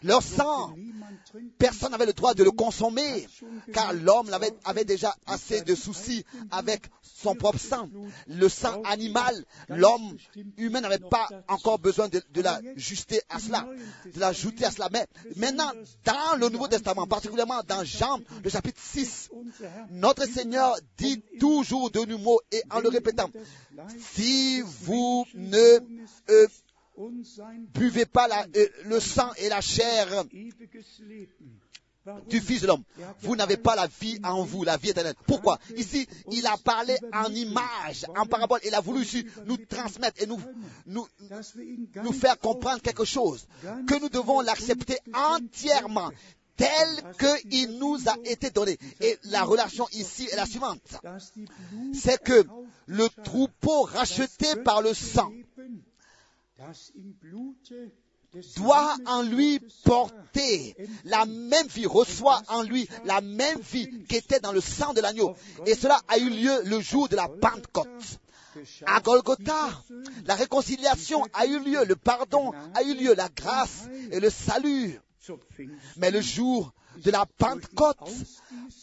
Leur 0.02 0.22
sang, 0.22 0.74
personne 1.58 1.92
n'avait 1.92 2.06
le 2.06 2.12
droit 2.12 2.34
de 2.34 2.44
le 2.44 2.50
consommer, 2.50 3.28
car 3.72 3.92
l'homme 3.92 4.30
avait, 4.64 4.84
déjà 4.84 5.14
assez 5.26 5.62
de 5.62 5.74
soucis 5.74 6.24
avec 6.50 6.82
son 7.02 7.34
propre 7.34 7.58
sang. 7.58 7.88
Le 8.26 8.48
sang 8.48 8.82
animal, 8.82 9.44
l'homme 9.68 10.16
humain 10.56 10.80
n'avait 10.80 10.98
pas 10.98 11.28
encore 11.48 11.78
besoin 11.78 12.08
de, 12.08 12.20
de 12.32 12.42
l'ajuster 12.42 13.20
à 13.28 13.38
cela, 13.38 13.66
de 14.12 14.18
l'ajouter 14.18 14.64
à 14.64 14.70
cela. 14.70 14.88
Mais 14.90 15.06
maintenant, 15.36 15.70
dans 16.04 16.36
le 16.36 16.48
Nouveau 16.48 16.68
Testament, 16.68 17.06
particulièrement 17.06 17.62
dans 17.66 17.84
Jean, 17.84 18.18
le 18.42 18.50
chapitre 18.50 18.80
6, 18.82 19.30
notre 19.90 20.26
Seigneur 20.26 20.76
dit 20.96 21.22
toujours 21.38 21.90
de 21.90 22.00
nous 22.00 22.18
mots 22.18 22.40
et 22.50 22.62
en 22.70 22.80
le 22.80 22.88
répétant, 22.88 23.30
si 23.98 24.60
vous 24.60 25.26
ne 25.34 25.78
euh, 26.30 26.48
buvez 27.74 28.06
pas 28.06 28.28
euh, 28.56 28.66
le 28.84 29.00
sang 29.00 29.30
et 29.36 29.48
la 29.48 29.60
chair 29.60 30.24
du 32.28 32.40
Fils 32.40 32.62
de 32.62 32.66
l'homme. 32.66 32.82
Vous 33.20 33.36
n'avez 33.36 33.56
pas 33.56 33.76
la 33.76 33.86
vie 33.86 34.18
en 34.24 34.42
vous, 34.42 34.64
la 34.64 34.76
vie 34.76 34.90
éternelle. 34.90 35.14
Pourquoi? 35.26 35.58
Ici, 35.76 36.08
il 36.30 36.46
a 36.46 36.56
parlé 36.56 36.96
en 37.12 37.32
image, 37.32 38.06
en 38.16 38.26
parabole. 38.26 38.60
Il 38.64 38.74
a 38.74 38.80
voulu 38.80 39.06
nous 39.46 39.56
transmettre 39.56 40.20
et 40.22 40.26
nous 40.26 42.12
faire 42.12 42.38
comprendre 42.38 42.82
quelque 42.82 43.04
chose. 43.04 43.46
Que 43.86 44.00
nous 44.00 44.08
devons 44.08 44.40
l'accepter 44.40 44.98
entièrement 45.14 46.10
tel 46.62 47.42
qu'il 47.50 47.78
nous 47.78 47.98
a 48.08 48.16
été 48.24 48.50
donné. 48.50 48.78
Et 49.00 49.18
la 49.24 49.42
relation 49.42 49.86
ici 49.92 50.28
est 50.30 50.36
la 50.36 50.46
suivante. 50.46 50.80
C'est 51.92 52.22
que 52.22 52.44
le 52.86 53.08
troupeau 53.24 53.82
racheté 53.82 54.56
par 54.64 54.82
le 54.82 54.94
sang 54.94 55.32
doit 58.56 58.96
en 59.06 59.22
lui 59.22 59.60
porter 59.84 60.76
la 61.04 61.26
même 61.26 61.66
vie, 61.66 61.86
reçoit 61.86 62.40
en 62.48 62.62
lui 62.62 62.88
la 63.04 63.20
même 63.20 63.60
vie 63.60 64.04
qui 64.08 64.16
était 64.16 64.40
dans 64.40 64.52
le 64.52 64.60
sang 64.60 64.94
de 64.94 65.00
l'agneau. 65.00 65.34
Et 65.66 65.74
cela 65.74 66.00
a 66.08 66.18
eu 66.18 66.30
lieu 66.30 66.62
le 66.64 66.80
jour 66.80 67.08
de 67.08 67.16
la 67.16 67.28
Pentecôte. 67.28 68.20
À 68.86 69.00
Golgotha, 69.00 69.70
la 70.26 70.34
réconciliation 70.34 71.24
a 71.32 71.46
eu 71.46 71.58
lieu, 71.58 71.84
le 71.84 71.96
pardon 71.96 72.52
a 72.74 72.82
eu 72.82 72.94
lieu, 72.94 73.14
la 73.14 73.28
grâce 73.30 73.88
et 74.10 74.20
le 74.20 74.30
salut. 74.30 75.00
Mais 75.96 76.10
le 76.10 76.20
jour 76.20 76.72
de 77.04 77.10
la 77.10 77.26
Pentecôte, 77.26 78.10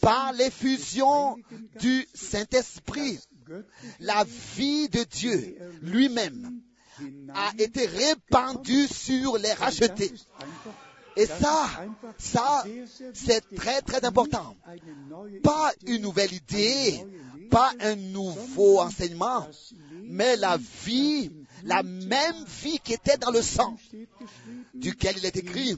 par 0.00 0.32
l'effusion 0.32 1.36
du 1.80 2.06
Saint-Esprit, 2.14 3.18
la 3.98 4.24
vie 4.56 4.88
de 4.88 5.04
Dieu 5.04 5.56
lui-même 5.82 6.60
a 7.34 7.52
été 7.58 7.86
répandue 7.86 8.86
sur 8.86 9.38
les 9.38 9.52
rachetés. 9.52 10.12
Et 11.16 11.26
ça, 11.26 11.68
ça, 12.18 12.64
c'est 13.14 13.54
très 13.54 13.82
très 13.82 14.04
important. 14.04 14.56
Pas 15.42 15.72
une 15.86 16.02
nouvelle 16.02 16.32
idée, 16.32 17.04
pas 17.50 17.72
un 17.80 17.96
nouveau 17.96 18.80
enseignement, 18.80 19.46
mais 20.04 20.36
la 20.36 20.56
vie, 20.56 21.30
la 21.64 21.82
même 21.82 22.44
vie 22.62 22.78
qui 22.78 22.92
était 22.92 23.18
dans 23.18 23.30
le 23.30 23.42
sang, 23.42 23.76
duquel 24.74 25.16
il 25.18 25.26
est 25.26 25.36
écrit. 25.36 25.76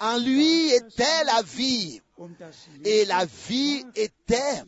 En 0.00 0.18
lui 0.18 0.70
était 0.70 1.24
la 1.24 1.42
vie, 1.42 2.00
et 2.84 3.04
la 3.04 3.24
vie 3.24 3.84
était 3.94 4.62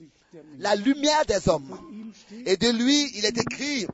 la 0.58 0.74
lumière 0.76 1.24
des 1.26 1.48
hommes. 1.48 1.78
Et 2.46 2.56
de 2.56 2.70
lui, 2.70 3.10
il 3.16 3.24
est 3.24 3.38
écrit, 3.38 3.86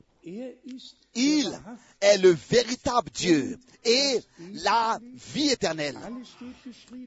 il 1.15 1.59
est 2.01 2.17
le 2.17 2.31
véritable 2.31 3.09
Dieu 3.11 3.57
et 3.83 4.19
la 4.53 4.99
vie 5.33 5.49
éternelle. 5.49 5.97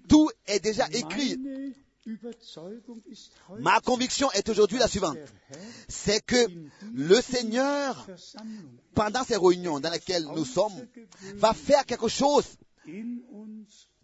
Tout 0.08 0.30
est 0.46 0.60
déjà 0.60 0.88
écrit. 0.92 1.38
Ma 3.58 3.80
conviction 3.80 4.30
est 4.32 4.48
aujourd'hui 4.48 4.78
la 4.78 4.88
suivante. 4.88 5.18
C'est 5.88 6.24
que 6.24 6.46
le 6.94 7.20
Seigneur, 7.20 8.06
pendant 8.94 9.22
ces 9.22 9.36
réunions 9.36 9.80
dans 9.80 9.90
lesquelles 9.90 10.26
nous 10.34 10.46
sommes, 10.46 10.86
va 11.34 11.52
faire 11.52 11.84
quelque 11.84 12.08
chose 12.08 12.46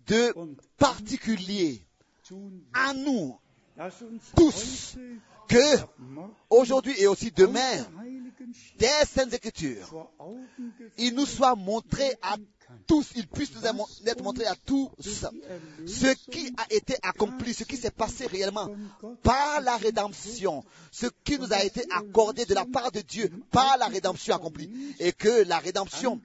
de 0.06 0.34
particulier 0.78 1.86
à 2.74 2.94
nous 2.94 3.38
tous 4.36 4.96
que 5.48 5.78
aujourd'hui 6.50 6.94
et 6.98 7.06
aussi 7.06 7.30
demain, 7.30 7.86
des 8.78 8.86
Saintes 9.06 9.34
Écritures, 9.34 10.08
il 10.98 11.14
nous 11.14 11.26
soit 11.26 11.54
montré 11.54 12.04
à 12.22 12.36
tous, 12.86 13.10
il 13.16 13.26
puisse 13.26 13.54
nous 13.54 13.64
être 14.06 14.22
montré 14.22 14.46
à 14.46 14.54
tous 14.64 14.90
ce 15.00 16.14
qui 16.30 16.52
a 16.56 16.66
été 16.70 16.96
accompli, 17.02 17.54
ce 17.54 17.64
qui 17.64 17.76
s'est 17.76 17.90
passé 17.90 18.26
réellement 18.26 18.68
par 19.22 19.60
la 19.60 19.76
rédemption, 19.76 20.64
ce 20.90 21.06
qui 21.24 21.38
nous 21.38 21.52
a 21.52 21.64
été 21.64 21.84
accordé 21.90 22.44
de 22.44 22.54
la 22.54 22.64
part 22.64 22.92
de 22.92 23.00
Dieu 23.00 23.30
par 23.50 23.76
la 23.78 23.86
rédemption 23.86 24.34
accomplie, 24.34 24.70
et 24.98 25.12
que 25.12 25.44
la 25.44 25.58
rédemption 25.58 26.20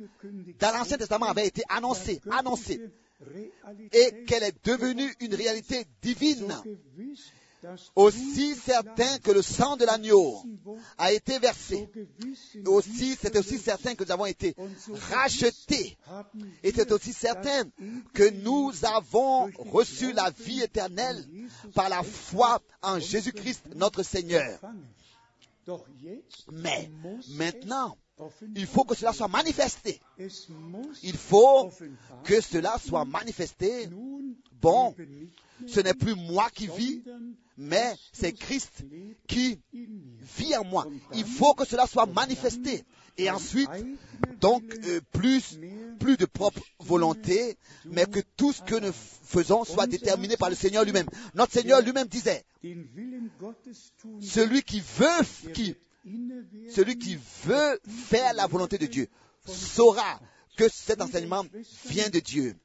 dans 0.59 0.71
l'Ancien 0.71 0.97
Testament 0.97 1.27
avait 1.27 1.47
été 1.47 1.63
annoncée, 1.69 2.21
annoncée, 2.31 2.81
et 3.91 4.23
qu'elle 4.25 4.43
est 4.43 4.65
devenue 4.65 5.13
une 5.19 5.35
réalité 5.35 5.85
divine 6.01 6.53
aussi 7.95 8.55
certain 8.55 9.17
que 9.19 9.31
le 9.31 9.41
sang 9.41 9.77
de 9.77 9.85
l'agneau 9.85 10.43
a 10.97 11.11
été 11.11 11.39
versé, 11.39 11.89
aussi 12.65 13.17
c'est 13.21 13.35
aussi 13.37 13.57
certain 13.57 13.95
que 13.95 14.03
nous 14.03 14.11
avons 14.11 14.25
été 14.25 14.55
rachetés, 15.11 15.97
et 16.63 16.71
c'est 16.71 16.91
aussi 16.91 17.13
certain 17.13 17.63
que 18.13 18.29
nous 18.29 18.71
avons 18.83 19.49
reçu 19.57 20.13
la 20.13 20.29
vie 20.31 20.61
éternelle 20.61 21.25
par 21.73 21.89
la 21.89 22.03
foi 22.03 22.61
en 22.81 22.99
Jésus-Christ 22.99 23.63
notre 23.75 24.03
Seigneur. 24.03 24.59
Mais 26.51 26.89
maintenant, 27.29 27.95
il 28.55 28.65
faut 28.65 28.83
que 28.83 28.95
cela 28.95 29.13
soit 29.13 29.27
manifesté. 29.27 29.99
Il 31.03 31.17
faut 31.17 31.71
que 32.23 32.41
cela 32.41 32.77
soit 32.79 33.05
manifesté. 33.05 33.89
Bon, 34.61 34.95
ce 35.67 35.79
n'est 35.79 35.93
plus 35.93 36.15
moi 36.15 36.49
qui 36.53 36.67
vis, 36.67 37.03
mais 37.57 37.93
c'est 38.11 38.33
Christ 38.33 38.83
qui 39.27 39.59
vit 39.73 40.55
en 40.57 40.63
moi. 40.63 40.87
Il 41.13 41.25
faut 41.25 41.53
que 41.53 41.65
cela 41.65 41.87
soit 41.87 42.05
manifesté. 42.05 42.83
Et 43.17 43.29
ensuite, 43.29 43.69
donc, 44.39 44.63
euh, 44.85 45.01
plus, 45.11 45.59
de 45.59 46.25
propre 46.25 46.61
volonté, 46.79 47.57
mais 47.85 48.05
que 48.05 48.19
tout 48.37 48.53
ce 48.53 48.61
que 48.61 48.75
nous 48.75 48.93
faisons 48.93 49.63
soit 49.63 49.85
déterminé 49.85 50.37
par 50.37 50.49
le 50.49 50.55
Seigneur 50.55 50.83
lui-même. 50.83 51.07
Notre 51.35 51.53
Seigneur 51.53 51.81
lui-même 51.81 52.07
disait, 52.07 52.43
celui 54.21 54.63
qui 54.63 54.81
veut 57.19 57.79
faire 57.87 58.33
la 58.33 58.47
volonté 58.47 58.77
de 58.77 58.87
Dieu 58.87 59.07
saura 59.45 60.19
que 60.57 60.67
cet 60.69 61.01
enseignement 61.01 61.45
vient 61.85 62.09
de 62.09 62.19
Dieu. 62.19 62.55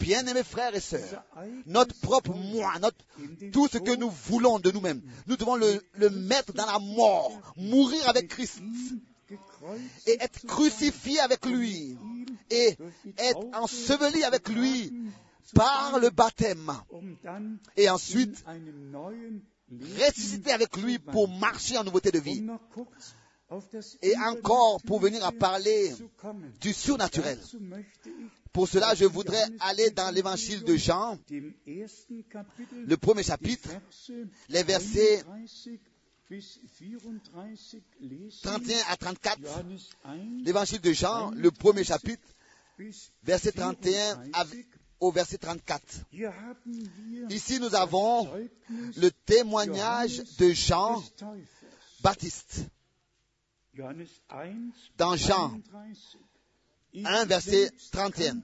Bien-aimés 0.00 0.42
frères 0.44 0.74
et 0.74 0.80
sœurs, 0.80 1.24
notre 1.66 1.94
propre 2.00 2.34
moi, 2.34 2.72
notre, 2.80 2.98
tout 3.52 3.68
ce 3.68 3.78
que 3.78 3.96
nous 3.96 4.10
voulons 4.10 4.58
de 4.58 4.70
nous-mêmes, 4.70 5.02
nous 5.26 5.36
devons 5.36 5.56
le, 5.56 5.82
le 5.94 6.10
mettre 6.10 6.52
dans 6.52 6.66
la 6.66 6.78
mort, 6.78 7.54
mourir 7.56 8.08
avec 8.08 8.28
Christ 8.28 8.60
et 10.06 10.16
être 10.20 10.46
crucifié 10.46 11.20
avec 11.20 11.44
lui 11.46 11.96
et 12.50 12.76
être 13.18 13.46
enseveli 13.54 14.24
avec 14.24 14.48
lui 14.48 14.92
par 15.54 15.98
le 15.98 16.10
baptême 16.10 16.72
et 17.76 17.88
ensuite 17.90 18.44
ressusciter 19.98 20.52
avec 20.52 20.76
lui 20.76 20.98
pour 20.98 21.28
marcher 21.28 21.78
en 21.78 21.84
nouveauté 21.84 22.10
de 22.10 22.18
vie. 22.18 22.46
Et 24.02 24.16
encore 24.16 24.80
pour 24.82 25.00
venir 25.00 25.24
à 25.24 25.32
parler 25.32 25.92
du 26.60 26.72
surnaturel. 26.72 27.38
Pour 28.52 28.68
cela, 28.68 28.94
je 28.94 29.04
voudrais 29.04 29.44
aller 29.60 29.90
dans 29.90 30.10
l'évangile 30.14 30.62
de 30.64 30.76
Jean, 30.76 31.18
le 31.28 32.96
premier 32.96 33.22
chapitre, 33.22 33.70
les 34.48 34.62
versets 34.62 35.24
31 38.42 38.78
à 38.88 38.96
34. 38.96 39.40
L'évangile 40.44 40.80
de 40.80 40.92
Jean, 40.92 41.30
le 41.32 41.50
premier 41.50 41.84
chapitre, 41.84 42.22
verset 43.22 43.52
31 43.52 44.22
au 45.00 45.10
verset 45.10 45.38
34. 45.38 45.82
Ici, 47.30 47.58
nous 47.60 47.74
avons 47.74 48.28
le 48.96 49.10
témoignage 49.26 50.22
de 50.38 50.50
Jean 50.50 51.02
Baptiste. 52.02 52.64
Dans 54.96 55.16
Jean 55.16 55.60
1, 56.94 57.24
verset 57.26 57.70
31. 57.92 58.42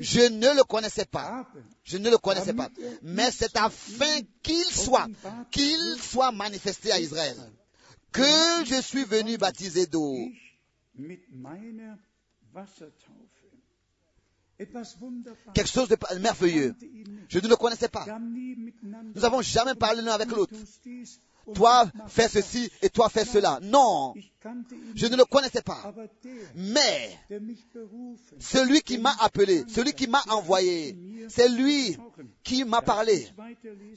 Je 0.00 0.20
ne 0.20 0.54
le 0.54 0.64
connaissais 0.64 1.06
pas. 1.06 1.46
Je 1.82 1.96
ne 1.96 2.10
le 2.10 2.18
connaissais 2.18 2.52
pas. 2.52 2.68
Mais 3.02 3.30
c'est 3.30 3.56
afin 3.56 4.20
qu'il 4.42 4.64
soit, 4.64 5.08
qu'il 5.50 5.96
soit 5.98 6.32
manifesté 6.32 6.92
à 6.92 7.00
Israël, 7.00 7.36
que 8.12 8.64
je 8.66 8.80
suis 8.82 9.04
venu 9.04 9.38
baptiser 9.38 9.86
d'eau. 9.86 10.14
Quelque 15.54 15.68
chose 15.68 15.88
de 15.88 15.96
merveilleux. 16.20 16.74
Je 17.28 17.38
ne 17.38 17.48
le 17.48 17.56
connaissais 17.56 17.88
pas. 17.88 18.06
Nous 18.18 19.20
n'avons 19.20 19.42
jamais 19.42 19.74
parlé 19.74 20.02
l'un 20.02 20.12
avec 20.12 20.28
l'autre 20.30 20.54
toi 21.54 21.90
fais 22.08 22.28
ceci 22.28 22.70
et 22.82 22.90
toi 22.90 23.08
fais 23.08 23.24
cela. 23.24 23.58
Non, 23.62 24.14
je 24.94 25.06
ne 25.06 25.16
le 25.16 25.24
connaissais 25.24 25.62
pas. 25.62 25.94
Mais 26.54 27.18
celui 28.38 28.82
qui 28.82 28.98
m'a 28.98 29.14
appelé, 29.20 29.64
celui 29.68 29.92
qui 29.92 30.06
m'a 30.06 30.22
envoyé, 30.28 30.96
c'est 31.28 31.48
lui 31.48 31.96
qui 32.42 32.64
m'a 32.64 32.82
parlé. 32.82 33.28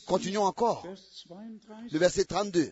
Continuons 0.06 0.44
encore. 0.44 0.86
Le 1.92 1.98
verset 1.98 2.26
32. 2.26 2.72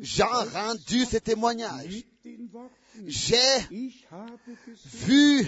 Jean 0.00 0.44
rendu 0.52 1.04
ce 1.04 1.16
témoignage. 1.16 2.04
J'ai 3.06 3.58
vu 4.84 5.46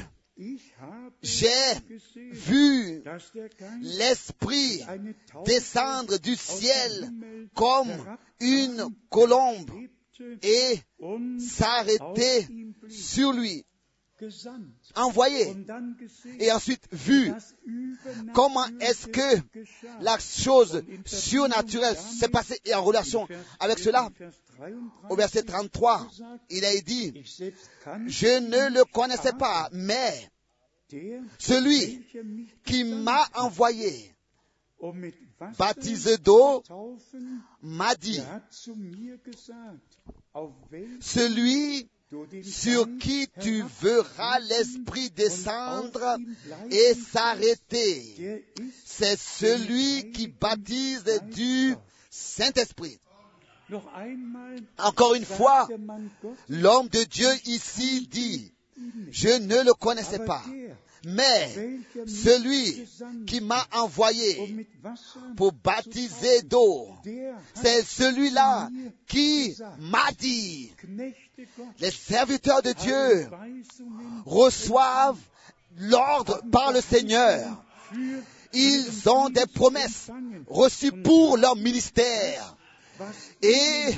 j'ai 1.22 1.49
vu 2.14 3.03
l'Esprit 3.82 4.82
descendre 5.45 6.18
du 6.18 6.36
ciel 6.36 7.12
comme 7.55 7.93
une 8.41 8.89
colombe 9.11 9.70
et 10.43 10.78
s'arrêter 11.39 12.47
sur 12.89 13.32
lui. 13.32 13.64
Envoyé. 14.95 15.55
Et 16.41 16.51
ensuite 16.51 16.89
vu 16.93 17.33
comment 18.35 18.66
est-ce 18.81 19.07
que 19.07 19.43
la 20.01 20.19
chose 20.19 20.83
surnaturelle 21.05 21.97
s'est 21.97 22.29
passée 22.29 22.61
et 22.64 22.75
en 22.75 22.83
relation 22.83 23.29
avec 23.61 23.79
cela. 23.79 24.09
Au 25.09 25.14
verset 25.14 25.45
33, 25.45 26.09
il 26.51 26.64
a 26.64 26.77
dit, 26.81 27.12
je 28.07 28.41
ne 28.41 28.75
le 28.75 28.85
connaissais 28.85 29.33
pas, 29.33 29.69
mais 29.73 30.31
celui 31.39 32.05
qui 32.64 32.85
m'a 32.85 33.25
envoyé 33.35 34.14
baptisé 35.59 36.19
d'eau 36.19 36.62
m'a 37.62 37.95
dit, 37.95 38.21
celui 41.01 41.89
sur 42.42 42.86
qui 42.98 43.28
tu 43.40 43.62
verras 43.80 44.38
l'Esprit 44.40 45.11
descendre 45.11 46.16
et 46.70 46.94
s'arrêter, 46.94 48.44
c'est 48.84 49.18
celui 49.18 50.11
qui 50.12 50.28
baptise 50.28 51.04
du 51.32 51.74
Saint-Esprit. 52.11 52.98
Encore 54.78 55.14
une 55.14 55.26
fois, 55.26 55.68
l'homme 56.48 56.88
de 56.88 57.04
Dieu 57.04 57.28
ici 57.44 58.06
dit, 58.11 58.52
je 59.11 59.28
ne 59.28 59.62
le 59.62 59.74
connaissais 59.74 60.24
pas, 60.24 60.42
Mais 61.04 61.78
celui 62.06 62.86
qui 63.26 63.40
m'a 63.40 63.64
envoyé 63.72 64.66
pour 65.36 65.52
baptiser 65.52 66.42
d'eau, 66.42 66.88
c'est 67.54 67.82
celui-là 67.82 68.70
qui 69.06 69.54
m'a 69.78 70.11
dit, 70.18 70.72
les 71.80 71.91
serviteurs 71.91 72.62
de 72.62 72.72
Dieu 72.72 73.28
reçoivent 74.26 75.20
l'ordre 75.76 76.43
par 76.51 76.72
le 76.72 76.80
Seigneur. 76.80 77.64
Ils 78.53 79.09
ont 79.09 79.28
des 79.28 79.47
promesses 79.47 80.11
reçues 80.49 80.93
pour 80.93 81.36
leur 81.36 81.57
ministère. 81.57 82.57
Et 83.43 83.95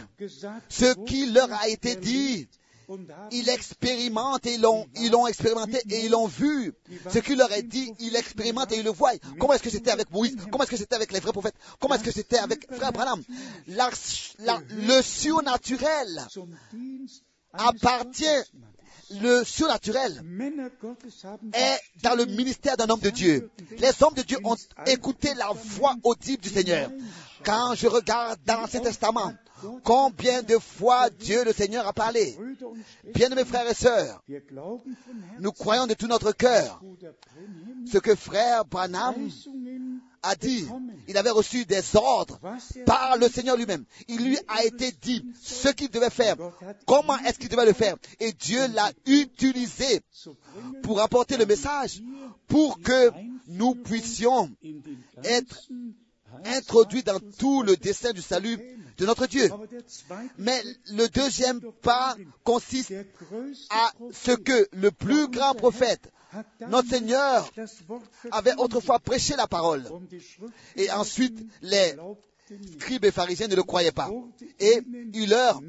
ce 0.69 0.95
qui 1.05 1.27
leur 1.27 1.53
a 1.53 1.69
été 1.69 1.97
dit, 1.97 2.49
ils 3.31 3.49
expérimentent 3.49 4.47
et 4.47 4.55
ils 4.55 4.61
l'ont, 4.61 5.27
expérimenté 5.27 5.81
et 5.89 6.05
ils 6.07 6.11
l'ont 6.11 6.27
vu. 6.27 6.75
Ce 7.09 7.19
qui 7.19 7.37
leur 7.37 7.51
est 7.53 7.63
dit, 7.63 7.93
ils 8.01 8.13
l'expérimentent 8.13 8.73
et 8.73 8.79
ils 8.79 8.85
le 8.85 8.91
voient. 8.91 9.13
Comment 9.39 9.55
est-ce 9.55 9.63
que 9.63 9.71
c'était 9.71 9.93
avec 9.93 10.11
Moïse? 10.11 10.37
Comment 10.51 10.65
est-ce 10.65 10.73
que 10.73 10.77
c'était 10.77 10.97
avec 10.97 11.13
les 11.13 11.21
vrais 11.21 11.33
prophètes? 11.33 11.55
Comment 11.79 11.95
est-ce 11.95 12.05
que 12.05 12.11
c'était 12.11 12.39
avec 12.39 12.67
Frère 12.73 12.93
Branham? 12.93 13.23
Le 13.69 15.03
surnaturel 15.03 16.27
appartient, 17.53 18.25
le 19.21 19.43
surnaturel 19.45 20.23
est 21.53 21.81
dans 22.03 22.15
le 22.15 22.27
ministère 22.27 22.77
d'un 22.77 22.89
homme 22.89 23.01
de 23.01 23.11
Dieu. 23.11 23.51
Les 23.79 24.03
hommes 24.03 24.15
de 24.15 24.23
Dieu 24.23 24.39
ont 24.45 24.57
écouté 24.87 25.35
la 25.35 25.51
voix 25.53 25.95
audible 26.05 26.43
du 26.43 26.49
Seigneur. 26.49 26.91
Quand 27.45 27.75
je 27.75 27.89
regarde 27.89 28.39
dans 28.47 28.61
l'Ancien 28.61 28.81
Testament, 28.81 29.33
combien 29.83 30.43
de 30.43 30.59
fois 30.59 31.11
Dieu 31.11 31.45
le 31.45 31.53
Seigneur 31.53 31.87
a 31.87 31.93
parlé. 31.93 32.37
Bien 33.15 33.29
mes 33.31 33.45
frères 33.45 33.69
et 33.69 33.75
sœurs, 33.75 34.23
nous 35.39 35.53
croyons 35.53 35.87
de 35.87 35.95
tout 35.95 36.07
notre 36.07 36.33
cœur 36.33 36.81
ce 37.91 37.99
que 37.99 38.15
frère 38.15 38.65
Branham 38.65 39.29
a 40.23 40.35
dit. 40.35 40.67
Il 41.09 41.17
avait 41.17 41.31
reçu 41.31 41.65
des 41.65 41.97
ordres 41.97 42.39
par 42.87 43.17
le 43.17 43.29
Seigneur 43.29 43.57
lui-même. 43.57 43.85
Il 44.09 44.25
lui 44.25 44.39
a 44.49 44.65
été 44.65 44.93
dit 44.93 45.25
ce 45.43 45.69
qu'il 45.69 45.91
devait 45.91 46.11
faire, 46.11 46.37
comment 46.87 47.19
est-ce 47.19 47.39
qu'il 47.39 47.49
devait 47.49 47.67
le 47.67 47.73
faire? 47.73 47.97
Et 48.21 48.33
Dieu 48.33 48.61
l'a 48.69 48.93
utilisé 49.07 50.01
pour 50.83 51.01
apporter 51.01 51.37
le 51.37 51.47
message, 51.47 52.03
pour 52.49 52.81
que 52.81 53.11
nous 53.49 53.75
puissions 53.75 54.51
être 55.25 55.69
introduits 56.45 57.03
dans 57.03 57.21
tout 57.39 57.63
le 57.63 57.77
dessein 57.77 58.13
du 58.13 58.23
salut 58.23 58.59
de 58.99 59.07
notre 59.07 59.27
Dieu. 59.27 59.51
Mais 60.39 60.63
le 60.93 61.09
deuxième 61.09 61.61
pas 61.83 62.17
consiste 62.45 62.95
à 63.71 63.93
ce 64.13 64.33
que 64.33 64.69
le 64.73 64.91
plus 64.91 65.29
grand 65.29 65.55
prophète, 65.55 66.13
notre 66.69 66.89
Seigneur, 66.89 67.51
avait 68.31 68.55
autrefois 68.57 68.99
prêché 68.99 69.37
la 69.37 69.47
parole. 69.47 69.85
Et 70.77 70.91
ensuite, 70.91 71.39
les 71.63 71.95
scribes 72.73 73.05
et 73.05 73.11
pharisiens 73.11 73.49
ne 73.49 73.57
le 73.57 73.63
croyaient 73.63 73.93
pas. 73.93 74.11
Et 74.59 74.81
il 75.13 75.31
leur 75.31 75.61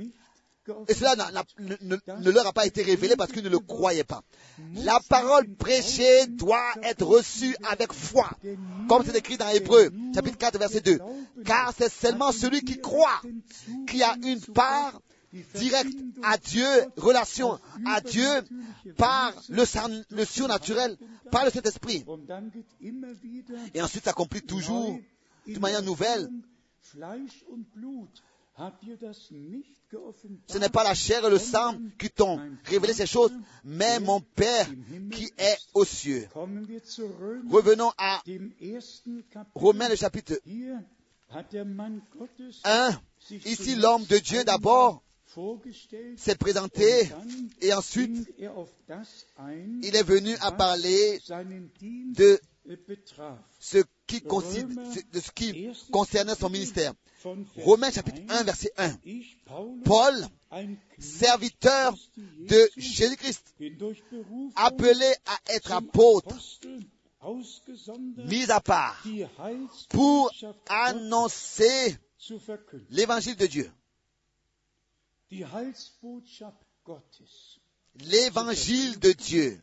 et 0.88 0.93
cela 0.93 1.16
ne 1.57 2.32
leur 2.32 2.45
a 2.45 2.53
pas 2.53 2.68
été 2.68 2.84
révélé 2.84 3.16
parce 3.16 3.32
qu'ils 3.32 3.43
ne 3.43 3.49
le 3.49 3.59
croyaient 3.59 4.03
pas. 4.03 4.22
La 4.76 4.99
parole 5.09 5.47
prêchée 5.55 6.28
doit 6.28 6.74
être 6.84 7.03
reçue 7.03 7.55
avec 7.64 7.91
foi, 7.93 8.30
comme 8.88 9.03
c'est 9.03 9.18
écrit 9.18 9.38
dans 9.38 9.49
Hébreu, 9.49 9.89
chapitre 10.14 10.38
4, 10.38 10.59
verset 10.59 10.82
2. 10.82 10.99
Car 11.45 11.74
c'est 11.76 11.91
seulement 11.91 12.32
celui 12.32 12.62
qui 12.62 12.80
croit, 12.80 13.22
qui 13.88 14.03
a 14.03 14.16
une 14.24 14.39
part 14.39 15.01
directe 15.55 15.95
à 16.23 16.38
Dieu, 16.38 16.67
relation 16.97 17.59
à 17.86 18.01
Dieu, 18.01 18.27
par 18.97 19.34
le, 19.49 19.65
surnaturel, 20.25 20.97
par 21.32 21.45
le 21.45 21.51
Saint-Esprit. 21.51 22.05
Et 23.73 23.82
ensuite 23.82 24.03
s'accomplit 24.03 24.41
toujours 24.41 24.99
de 25.47 25.59
manière 25.59 25.82
nouvelle. 25.84 26.29
Ce 30.47 30.57
n'est 30.57 30.69
pas 30.69 30.84
la 30.84 30.93
chair 30.93 31.25
et 31.25 31.29
le 31.29 31.39
sang 31.39 31.77
qui 31.97 32.09
t'ont 32.09 32.39
révélé 32.65 32.93
ces 32.93 33.07
choses, 33.07 33.32
mais 33.63 33.99
mon 33.99 34.19
Père 34.19 34.67
qui 35.11 35.32
est 35.38 35.57
aux 35.73 35.86
cieux. 35.86 36.27
Revenons 36.36 37.91
à 37.97 38.21
Romains 39.55 39.89
le 39.89 39.95
chapitre 39.95 40.39
1. 42.63 43.01
Ici, 43.45 43.75
l'homme 43.75 44.05
de 44.05 44.17
Dieu 44.17 44.43
d'abord 44.43 45.01
s'est 46.17 46.36
présenté 46.36 47.09
et 47.61 47.73
ensuite 47.73 48.27
il 49.84 49.95
est 49.95 50.03
venu 50.03 50.36
à 50.41 50.51
parler 50.51 51.19
de 52.13 52.39
ce 53.59 53.77
qui, 54.07 54.21
consiste- 54.21 55.11
de 55.13 55.19
ce 55.19 55.32
qui 55.32 55.67
concernait 55.91 56.36
son 56.36 56.49
ministère. 56.49 56.93
Romains 57.57 57.91
chapitre 57.91 58.21
1 58.29 58.43
verset 58.43 58.71
1. 58.77 58.97
Paul, 59.86 60.27
serviteur 60.99 61.95
de 62.17 62.69
Jésus-Christ, 62.77 63.53
appelé 64.55 65.13
à 65.25 65.53
être 65.53 65.71
apôtre, 65.71 66.36
mis 68.27 68.49
à 68.51 68.59
part 68.59 69.01
pour 69.89 70.32
annoncer 70.67 71.97
l'évangile 72.89 73.36
de 73.36 73.47
Dieu. 73.47 73.71
L'évangile 77.95 78.99
de 78.99 79.11
Dieu. 79.11 79.61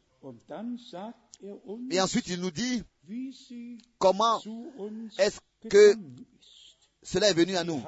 Et 1.90 2.00
ensuite, 2.00 2.28
il 2.28 2.40
nous 2.40 2.50
dit 2.50 2.82
comment 3.98 4.40
est-ce 5.18 5.40
que 5.68 5.94
cela 7.02 7.30
est 7.30 7.34
venu 7.34 7.56
à 7.56 7.64
nous. 7.64 7.82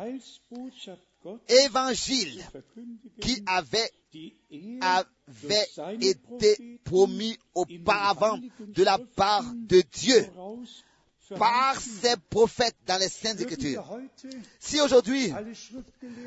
Évangile 1.49 2.43
qui 3.20 3.43
avait, 3.47 3.91
avait 4.81 5.66
été 6.01 6.81
promis 6.85 7.37
auparavant 7.55 8.39
de 8.59 8.83
la 8.83 8.99
part 8.99 9.45
de 9.55 9.83
Dieu 9.93 10.26
par 11.39 11.81
ses 11.81 12.16
prophètes 12.28 12.76
dans 12.87 12.99
les 12.99 13.09
Saintes 13.09 13.41
Écritures. 13.41 13.85
Si 14.59 14.81
aujourd'hui 14.81 15.33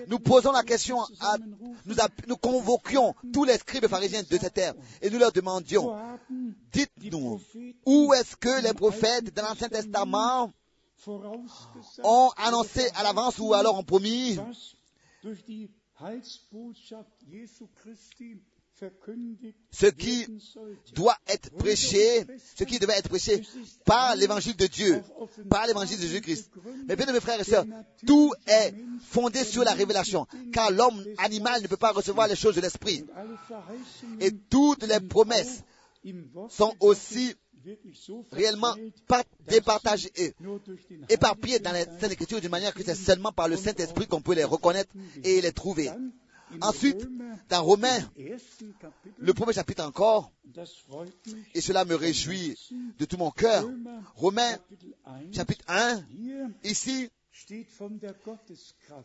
nous 0.08 0.20
posons 0.20 0.52
la 0.52 0.64
question, 0.64 1.02
à, 1.20 1.38
nous, 1.86 1.96
nous 2.28 2.38
convoquions 2.38 3.16
tous 3.34 3.44
les 3.44 3.58
scribes 3.58 3.88
pharisiens 3.88 4.24
de 4.24 4.38
cette 4.38 4.54
terre 4.54 4.74
et 5.02 5.10
nous 5.10 5.20
leur 5.20 5.32
demandions, 5.32 5.96
dites-nous, 6.72 7.42
où 7.86 8.14
est-ce 8.14 8.36
que 8.36 8.62
les 8.62 8.74
prophètes 8.74 9.34
dans 9.34 9.44
l'Ancien 9.44 9.70
Testament 9.70 10.52
ont 12.04 12.32
annoncé 12.38 12.88
à 12.96 13.04
l'avance 13.04 13.38
ou 13.40 13.54
alors 13.54 13.78
ont 13.78 13.84
promis? 13.84 14.40
Ce 19.72 19.86
qui 19.86 20.28
doit 20.94 21.18
être 21.28 21.52
prêché, 21.52 22.26
ce 22.56 22.64
qui 22.64 22.80
devait 22.80 22.98
être 22.98 23.10
prêché 23.10 23.42
par 23.86 24.16
l'évangile 24.16 24.56
de 24.56 24.68
Dieu, 24.68 25.02
par 25.50 25.68
l'évangile 25.68 25.98
de 25.98 26.04
Jésus-Christ. 26.04 26.52
Mais 26.88 26.96
bien, 26.96 27.12
mes 27.12 27.20
frères 27.20 27.40
et 27.40 27.44
sœurs, 27.44 27.66
tout 28.06 28.34
est 28.48 28.74
fondé 29.02 29.44
sur 29.44 29.64
la 29.64 29.74
révélation, 29.74 30.28
car 30.52 30.72
l'homme 30.72 31.04
animal 31.18 31.62
ne 31.62 31.68
peut 31.68 31.78
pas 31.78 31.92
recevoir 31.92 32.28
les 32.28 32.36
choses 32.36 32.56
de 32.56 32.62
l'esprit. 32.62 33.06
Et 34.20 34.32
toutes 34.32 34.84
les 34.84 35.00
promesses 35.00 35.64
sont 36.50 36.74
aussi 36.80 37.36
réellement 38.32 38.76
départagées, 39.48 40.12
éparpillées 41.10 41.60
dans 41.60 41.72
les 41.72 41.86
Saintes 41.86 42.12
Écritures 42.12 42.42
d'une 42.42 42.52
manière 42.52 42.74
que 42.74 42.84
c'est 42.84 42.96
seulement 42.96 43.32
par 43.32 43.48
le 43.48 43.56
Saint-Esprit 43.56 44.08
qu'on 44.08 44.22
peut 44.22 44.34
les 44.34 44.44
reconnaître 44.44 44.92
et 45.24 45.40
les 45.40 45.52
trouver. 45.54 45.90
Ensuite, 46.62 47.08
dans 47.50 47.64
Romains, 47.64 48.12
le 49.18 49.34
premier 49.34 49.54
chapitre 49.54 49.84
encore, 49.84 50.32
et 51.54 51.62
cela 51.62 51.86
me 51.86 51.96
réjouit 51.96 52.58
de 53.00 53.06
tout 53.06 53.18
mon 53.18 53.32
cœur, 53.32 53.70
Romains 54.16 54.58
chapitre 55.34 55.64
1, 55.68 56.04
ici, 56.64 57.10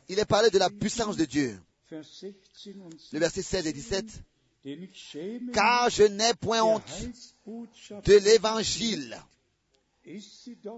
il 0.09 0.19
est 0.19 0.25
parlé 0.25 0.51
de 0.51 0.59
la 0.59 0.71
puissance 0.71 1.17
de 1.17 1.25
Dieu. 1.25 1.59
Le 1.91 3.19
verset 3.19 3.43
16 3.43 3.67
et 3.67 3.73
17, 3.73 4.23
car 5.53 5.89
je 5.91 6.03
n'ai 6.05 6.35
point 6.35 6.63
honte 6.63 7.09
de 7.47 8.15
l'évangile. 8.19 9.19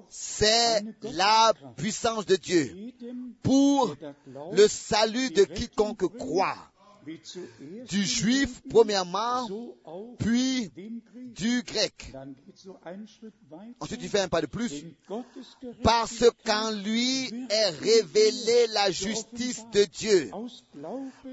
C'est 0.08 0.84
la 1.02 1.52
puissance 1.76 2.26
de 2.26 2.36
Dieu 2.36 2.92
pour 3.42 3.94
le 4.52 4.68
salut 4.68 5.30
de 5.30 5.44
quiconque 5.44 6.06
croit. 6.18 6.56
Du 7.88 8.04
juif 8.04 8.62
premièrement, 8.68 9.48
puis 10.18 10.70
du 11.34 11.62
grec. 11.62 12.14
Ensuite, 13.80 14.00
tu 14.00 14.08
fais 14.08 14.20
un 14.20 14.28
pas 14.28 14.42
de 14.42 14.46
plus. 14.46 14.84
Parce 15.82 16.24
qu'en 16.44 16.70
lui 16.70 17.26
est 17.50 17.70
révélée 17.70 18.66
la 18.72 18.90
justice 18.90 19.64
de 19.72 19.84
Dieu. 19.84 20.30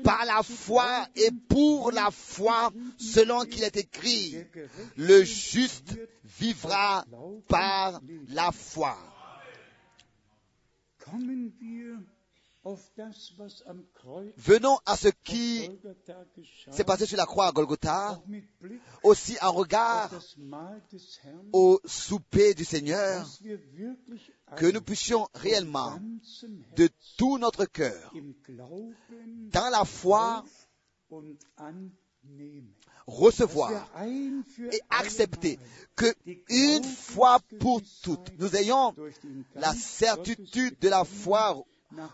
Par 0.03 0.25
la 0.25 0.43
foi 0.43 1.07
et 1.15 1.31
pour 1.49 1.91
la 1.91 2.11
foi, 2.11 2.71
selon 2.97 3.45
qu'il 3.45 3.63
est 3.63 3.77
écrit, 3.77 4.37
le 4.95 5.23
juste 5.23 5.97
vivra 6.39 7.05
par 7.47 8.01
la 8.29 8.51
foi. 8.51 8.97
Venons 14.37 14.77
à 14.85 14.97
ce 14.97 15.07
qui 15.23 15.69
s'est 16.71 16.83
passé 16.83 17.05
sur 17.05 17.17
la 17.17 17.25
croix 17.25 17.47
à 17.47 17.51
Golgotha, 17.51 18.21
aussi 19.03 19.37
en 19.41 19.51
regard 19.51 20.11
au 21.53 21.79
souper 21.85 22.53
du 22.53 22.65
Seigneur, 22.65 23.25
que 24.57 24.65
nous 24.65 24.81
puissions 24.81 25.27
réellement, 25.33 25.99
de 26.75 26.89
tout 27.17 27.37
notre 27.37 27.65
cœur, 27.65 28.13
dans 29.51 29.69
la 29.69 29.85
foi, 29.85 30.43
recevoir 33.05 33.89
et 34.03 34.81
accepter 34.89 35.57
que 35.95 36.13
une 36.49 36.83
fois 36.83 37.39
pour 37.59 37.81
toutes, 38.03 38.37
nous 38.39 38.55
ayons 38.57 38.93
la 39.55 39.73
certitude 39.73 40.77
de 40.79 40.89
la 40.89 41.05
foi 41.05 41.63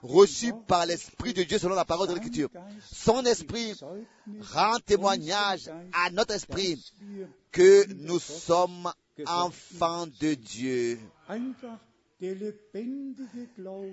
Wort 0.03 0.28
par 0.67 0.86
l'Esprit 0.86 1.34
de 1.34 1.43
Dieu 1.43 1.57
selon 1.57 1.76
la 1.76 1.86
parole 1.86 2.07
de 2.07 2.13
l'Écriture. 2.13 2.49
Son 2.91 3.24
esprit 3.26 3.74
rend 4.53 4.78
témoignage 4.86 5.69
à 5.93 6.09
notre 6.11 6.34
esprit 6.36 6.80
que 7.51 7.91
nous 7.93 8.19
sommes 8.19 8.91
enfants 9.26 10.07
de 10.19 10.36
Dieu. 10.36 10.99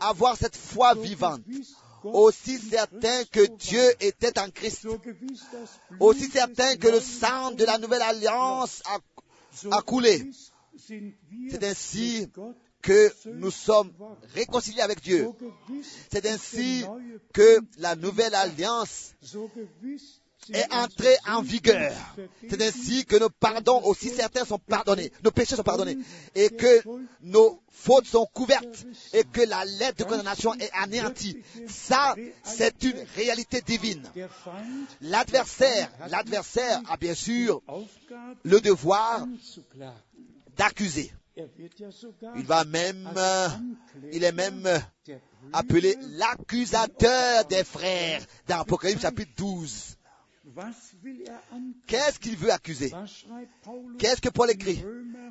Avoir 0.01 0.37
cette 0.37 0.57
foi 0.57 0.95
vivante, 0.95 1.43
aussi 2.05 2.55
in 2.55 2.59
certain 2.59 3.24
que 3.24 3.47
Dieu 3.57 3.83
était 4.01 4.39
en 4.39 4.51
Christ, 4.51 4.87
aussi 5.99 6.31
certain 6.31 6.76
que 6.76 6.89
le 6.89 7.01
sang 7.01 7.53
de 7.53 7.64
la 7.64 7.78
nouvelle 7.78 8.03
alliance 8.03 8.83
a, 8.87 8.99
a 9.76 9.83
coulé. 9.83 10.31
C'est 10.76 11.64
ainsi 11.64 12.28
que 12.83 13.12
nous 13.26 13.51
sommes 13.51 13.93
réconciliés 14.35 14.81
avec 14.83 15.01
Dieu. 15.03 15.28
C'est 16.11 16.26
ainsi 16.26 16.85
que 17.33 17.61
la 17.78 17.97
nouvelle 17.97 18.35
alliance 18.35 19.14
est 20.53 20.72
entrée 20.72 21.16
en 21.26 21.43
vigueur. 21.43 21.93
C'est 22.49 22.62
ainsi 22.62 23.05
que 23.05 23.16
nos 23.16 23.28
pardons 23.31 23.83
aussi 23.85 24.09
certains 24.11 24.45
sont 24.45 24.59
pardonnés, 24.59 25.12
nos 25.22 25.31
péchés 25.31 25.57
sont 25.57 25.62
pardonnés, 25.62 25.99
et 26.35 26.49
que 26.49 26.83
nos 27.22 27.61
fautes 27.70 28.07
sont 28.07 28.26
couvertes, 28.33 28.87
et 29.12 29.24
que 29.24 29.43
la 29.43 29.64
lettre 29.64 29.99
de 29.99 30.05
condamnation 30.05 30.55
est 30.55 30.70
anéantie. 30.72 31.43
Ça, 31.68 32.14
c'est 32.43 32.83
une 32.83 33.05
réalité 33.16 33.61
divine. 33.61 34.03
L'adversaire, 35.01 35.91
l'adversaire 36.09 36.81
a 36.89 36.97
bien 36.97 37.14
sûr 37.14 37.62
le 38.43 38.61
devoir 38.61 39.26
d'accuser. 40.57 41.12
Il 42.36 42.45
va 42.45 42.64
même, 42.64 43.09
euh, 43.16 43.49
il 44.12 44.24
est 44.24 44.32
même 44.32 44.66
euh, 44.66 44.78
appelé 45.53 45.97
l'accusateur 46.12 47.45
des 47.47 47.64
frères 47.64 48.22
dans 48.47 48.61
Apocalypse 48.61 49.03
chapitre 49.03 49.32
12. 49.36 49.97
Was 50.57 50.95
will 51.05 51.22
er 51.28 51.38
anklagen? 51.53 51.74
Qu'est-ce 51.86 52.18
qu'il 52.18 52.36
veut 52.36 52.51
accuser? 52.51 52.93
Qu'est-ce 53.99 54.20
que 54.20 54.30
Paul 54.30 54.51
écrit 54.51 54.84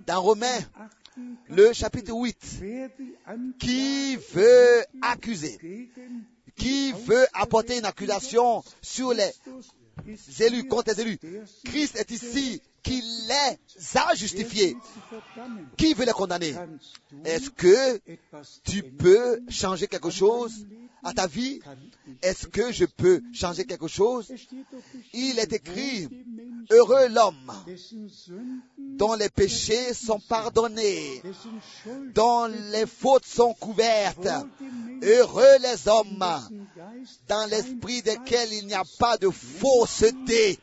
dans 0.06 0.22
Romains, 0.22 0.60
le 1.50 1.74
chapitre 1.74 2.14
8 2.14 2.60
Wer 2.62 2.90
will 2.98 3.18
anklagen 3.26 3.54
Qui 3.60 4.16
veut 4.34 4.86
accuser? 5.02 5.90
Qui 6.56 6.94
veut 6.94 7.26
apporter 7.34 7.80
une 7.80 7.86
accusation 7.86 8.64
sur 8.82 9.14
les 9.14 9.32
élus, 10.40 10.68
contre 10.68 10.92
les 10.92 11.02
élus 11.02 11.20
Christ 11.66 11.96
est 11.96 12.12
ici 12.12 12.62
qui 12.84 13.02
les 13.28 13.98
a 13.98 14.16
justifiés. 14.16 14.76
Qui 15.78 15.94
veut 15.94 16.06
les 16.06 16.12
condamner? 16.12 16.56
Est-ce 17.26 17.50
que 17.50 18.00
tu 18.64 18.84
peux 18.84 19.42
changer 19.50 19.88
quelque 19.88 20.10
chose 20.10 20.66
à 21.04 21.14
ta 21.14 21.28
vie? 21.28 21.60
Est-ce 22.22 22.48
que 22.48 22.72
je 22.72 22.86
peux 22.86 23.22
changer 23.34 23.66
quelque 23.66 23.88
chose? 23.88 24.32
Il 25.14 25.40
est 25.40 25.54
écrit, 25.54 26.08
Heureux 26.72 27.08
l'homme 27.10 27.52
dont 28.78 29.16
les 29.16 29.30
péchés 29.30 29.94
sont 29.94 30.20
pardonnés, 30.20 31.22
dont 32.14 32.48
les 32.72 32.86
fautes 32.86 33.26
sont 33.26 33.54
couvertes. 33.54 34.28
Heureux 35.02 35.58
les 35.62 35.88
hommes 35.88 36.26
dans 37.28 37.50
l'esprit 37.50 38.02
desquels 38.02 38.54
il 38.54 38.68
n'y 38.68 38.74
a 38.74 38.84
pas 39.00 39.18
de 39.18 39.30
fausseté. 39.30 40.60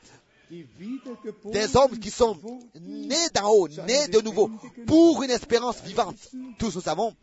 Des 1.53 1.77
hommes 1.77 1.99
qui 1.99 2.11
sont 2.11 2.39
nés 2.81 3.29
d'en 3.35 3.51
haut, 3.51 3.69
nés 3.69 4.07
de 4.09 4.21
nouveau, 4.21 4.51
pour 4.87 5.23
une 5.23 5.31
espérance 5.31 5.83
vivante. 5.83 6.17
Tous 6.59 6.75
nous 6.75 6.81
savons 6.81 7.14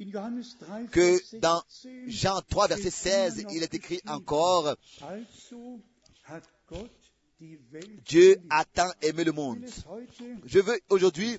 in 0.00 0.10
Johannes 0.10 0.44
3, 0.60 0.82
que 0.90 1.38
dans 1.38 1.62
16, 1.68 1.92
Jean 2.06 2.40
3, 2.48 2.68
verset 2.68 2.90
16, 2.90 3.46
il 3.50 3.62
est 3.62 3.74
écrit 3.74 4.00
encore, 4.06 4.76
Dieu 8.04 8.36
a 8.50 8.64
tant 8.64 8.90
aimé 9.02 9.24
le 9.24 9.32
monde. 9.32 9.64
Je 10.44 10.60
veux 10.60 10.80
aujourd'hui, 10.88 11.38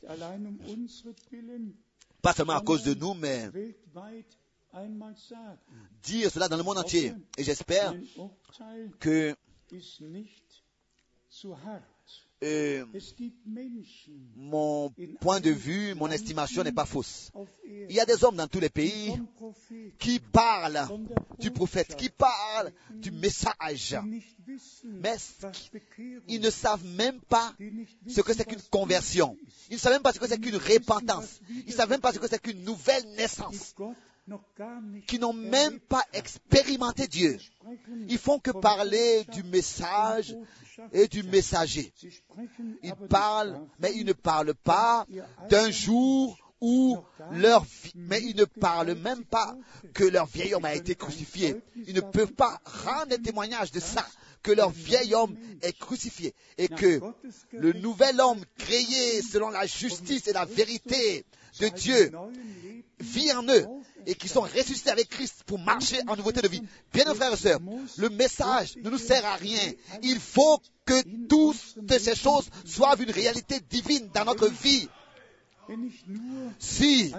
pas 2.22 2.34
seulement 2.34 2.54
à 2.54 2.62
cause 2.62 2.84
de 2.84 2.94
nous, 2.94 3.14
mais. 3.14 3.49
Dire 6.04 6.32
cela 6.32 6.48
dans 6.48 6.58
le 6.58 6.64
monde 6.64 6.78
entier. 6.78 7.14
Et 7.38 7.44
j'espère 7.44 7.94
que 9.00 9.36
euh, 12.41 12.86
mon 14.38 14.94
point 15.20 15.41
de 15.41 15.50
vue, 15.50 15.94
mon 15.96 16.10
estimation 16.10 16.64
n'est 16.64 16.72
pas 16.72 16.86
fausse. 16.86 17.32
Il 17.66 17.91
y 17.91 18.00
a 18.00 18.06
des 18.06 18.24
hommes 18.24 18.38
dans 18.38 18.48
tous 18.48 18.62
les 18.62 18.70
pays 18.70 19.14
qui 20.00 20.20
parlent 20.20 20.88
du 21.38 21.52
prophète, 21.52 21.98
qui 21.98 22.10
parlent 22.10 22.72
du 22.91 23.12
message, 23.12 23.98
mais 24.86 25.18
ils 26.30 26.40
ne 26.40 26.50
savent 26.50 26.86
même 26.86 27.20
pas 27.20 27.54
ce 28.08 28.22
que 28.22 28.34
c'est 28.34 28.46
qu'une 28.46 28.62
conversion. 28.72 29.36
Ils 29.70 29.74
ne 29.74 29.80
savent 29.80 29.94
même 29.94 30.02
pas 30.02 30.14
ce 30.14 30.20
que 30.20 30.28
c'est 30.28 30.40
qu'une 30.40 30.56
repentance. 30.56 31.41
Ils 31.50 31.72
ne 31.72 31.74
savent 31.74 31.90
même 31.90 32.02
pas 32.02 32.14
ce 32.14 32.20
que 32.20 32.28
c'est 32.30 32.41
qu'une 32.41 32.64
nouvelle 32.64 33.06
naissance. 33.18 33.76
Qui 35.07 35.19
n'ont 35.19 35.34
même 35.34 35.80
pas 35.80 36.03
expérimenté 36.14 37.07
Dieu. 37.07 37.38
Ils 38.07 38.18
font 38.18 38.39
que 38.39 38.51
parler 38.51 39.26
du 39.31 39.43
message 39.43 40.35
et 40.93 41.07
du 41.07 41.23
messager. 41.23 41.93
Ils 42.84 42.95
parlent, 43.10 43.60
mais 43.80 43.93
ils 43.95 44.06
ne 44.06 44.14
parlent 44.14 44.56
pas 44.56 45.06
d'un 45.49 45.69
jour 45.72 46.38
où 46.61 46.97
leur 47.31 47.64
vie, 47.64 47.93
mais 47.95 48.22
ils 48.22 48.35
ne 48.35 48.45
parlent 48.45 48.95
même 48.95 49.23
pas 49.23 49.56
que 49.93 50.03
leur 50.03 50.26
vieil 50.26 50.53
homme 50.53 50.65
a 50.65 50.76
été 50.76 50.95
crucifié. 50.95 51.56
Ils 51.88 51.95
ne 51.95 52.01
peuvent 52.01 52.34
pas 52.34 52.60
rendre 52.65 53.15
témoignage 53.18 53.72
de 53.72 53.80
ça, 53.80 54.06
que 54.43 54.51
leur 54.51 54.69
vieil 54.69 55.14
homme 55.15 55.35
est 55.61 55.77
crucifié 55.77 56.34
et 56.57 56.68
que 56.68 57.01
le 57.51 57.73
nouvel 57.73 58.19
homme 58.19 58.43
créé 58.57 59.22
selon 59.22 59.49
la 59.49 59.65
justice 59.65 60.27
et 60.27 60.34
la 60.34 60.45
vérité 60.45 61.26
de 61.60 61.68
Dieu 61.69 62.11
vit 62.99 63.31
en 63.34 63.44
eux 63.44 63.65
et 64.06 64.15
qui 64.15 64.27
sont 64.27 64.41
ressuscités 64.41 64.90
avec 64.90 65.10
Christ 65.10 65.44
pour 65.45 65.60
marcher 65.60 65.99
en 66.07 66.15
nouveauté 66.15 66.41
de 66.41 66.48
vie. 66.48 66.61
Bien, 66.94 67.06
nos 67.06 67.15
frères 67.15 67.34
et 67.34 67.38
sœurs, 67.38 67.60
le 67.98 68.10
message 68.10 68.76
ne 68.77 68.90
nous 68.90 68.98
sert 68.98 69.26
à 69.26 69.36
rien. 69.36 69.72
Il 70.02 70.19
faut 70.19 70.60
que 70.86 71.02
toutes 71.27 71.56
ces 71.99 72.15
choses 72.15 72.49
soient 72.65 72.95
une 72.99 73.11
réalité 73.11 73.60
divine 73.69 74.10
dans 74.14 74.26
notre 74.26 74.49
vie. 74.49 74.88
Si 76.57 77.14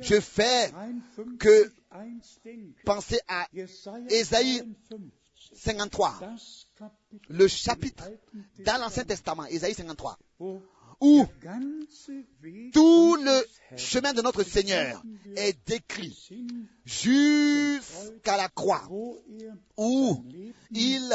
je 0.00 0.20
fais 0.20 0.66
53, 0.70 1.24
que 1.38 1.72
1 1.92 1.98
denke, 2.44 2.84
penser 2.84 3.20
à 3.28 3.46
Ésaïe 4.08 4.62
53, 5.54 6.18
53, 6.18 6.18
das 6.20 6.66
Kapitel 6.76 7.20
le 7.28 7.46
chapitre 7.46 8.04
dans 8.64 8.80
l'Ancien 8.80 9.04
Testament, 9.04 9.46
Ésaïe 9.46 9.74
53, 9.74 10.18
wo 10.40 10.62
où 11.00 11.24
tout 12.72 13.16
le 13.20 13.44
chemin 13.76 14.12
de 14.14 14.22
notre 14.22 14.42
Seigneur 14.44 15.02
est 15.36 15.56
décrit 15.66 16.16
jusqu'à 16.84 18.36
la 18.36 18.48
croix, 18.48 18.82
où 19.76 20.24
il 20.70 21.12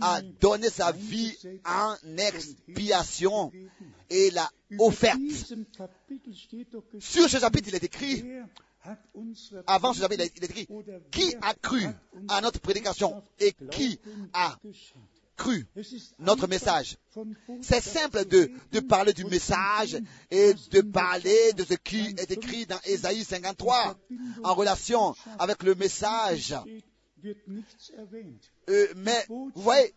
a 0.00 0.20
donné 0.40 0.68
sa 0.70 0.92
vie 0.92 1.36
en 1.64 1.94
expiation 2.18 3.52
et 4.10 4.30
l'a 4.30 4.50
offerte. 4.78 5.20
Sur 7.00 7.28
ce 7.28 7.38
chapitre, 7.38 7.68
il 7.68 7.74
est 7.74 7.84
écrit, 7.84 8.24
avant 9.66 9.92
ce 9.92 10.00
chapitre, 10.00 10.24
il 10.36 10.44
est- 10.44 10.44
écrit, 10.44 10.68
qui 11.10 11.34
a 11.40 11.54
cru 11.54 11.86
à 12.28 12.40
notre 12.40 12.60
prédication 12.60 13.22
et 13.38 13.52
qui 13.70 13.98
a? 14.32 14.56
Cru 15.36 15.66
notre 16.18 16.46
message. 16.46 16.96
C'est 17.62 17.82
simple 17.82 18.24
de, 18.24 18.80
parler 18.80 19.12
du 19.12 19.24
message 19.24 19.98
et 20.30 20.54
de 20.70 20.80
parler 20.80 21.52
de 21.54 21.64
ce 21.64 21.74
qui 21.74 22.14
est 22.18 22.30
écrit 22.30 22.66
dans 22.66 22.76
51 22.76 22.92
Ésaïe 22.92 23.24
53 23.24 23.96
en 24.44 24.54
relation 24.54 25.14
avec 25.38 25.62
le 25.62 25.74
message. 25.74 26.54
Euh, 28.70 28.86
mais 28.96 29.24
vous 29.28 29.50
voyez, 29.62 29.92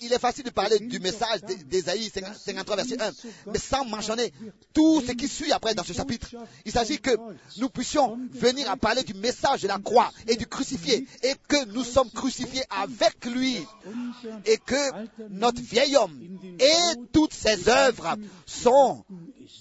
il, 0.00 0.12
est 0.12 0.18
facile 0.18 0.44
de 0.44 0.50
parler 0.50 0.78
du 0.78 1.00
message 1.00 1.40
d'É- 1.42 1.56
d'Ésaïe 1.56 2.10
53 2.10 2.76
verset 2.76 3.00
1, 3.00 3.10
mais 3.52 3.58
sans 3.58 3.84
mentionner 3.86 4.32
tout 4.74 5.00
ce 5.00 5.12
qui 5.12 5.28
suit 5.28 5.50
après 5.52 5.74
dans 5.74 5.82
ce 5.84 5.92
chapitre. 5.94 6.28
Il 6.66 6.72
s'agit 6.72 7.00
que 7.00 7.10
nous 7.58 7.70
puissions 7.70 8.18
venir 8.32 8.70
à 8.70 8.76
parler 8.76 9.02
du 9.02 9.14
message 9.14 9.62
de 9.62 9.68
la 9.68 9.78
croix 9.78 10.10
et 10.28 10.36
du 10.36 10.46
crucifié 10.46 11.06
et 11.22 11.32
que 11.48 11.64
nous 11.66 11.84
sommes 11.84 12.10
crucifiés 12.10 12.62
avec 12.70 13.24
lui 13.24 13.58
et 14.44 14.58
que 14.58 15.28
notre 15.30 15.60
vieil 15.62 15.96
homme 15.96 16.18
et 16.58 16.96
toutes 17.12 17.32
ses 17.34 17.68
œuvres 17.68 18.16
sont 18.46 19.04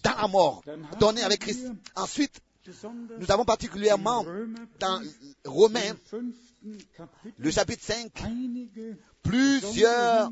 dans 0.03 0.15
la 0.21 0.27
mort, 0.27 0.61
données 0.99 1.23
avec 1.23 1.39
Christ. 1.39 1.67
Ensuite, 1.95 2.39
nous 3.19 3.31
avons 3.31 3.45
particulièrement 3.45 4.23
dans 4.79 5.01
Romains, 5.45 5.95
le 7.37 7.51
chapitre 7.51 7.83
5, 7.83 8.23
einige 8.25 8.95
plusieurs 9.23 10.31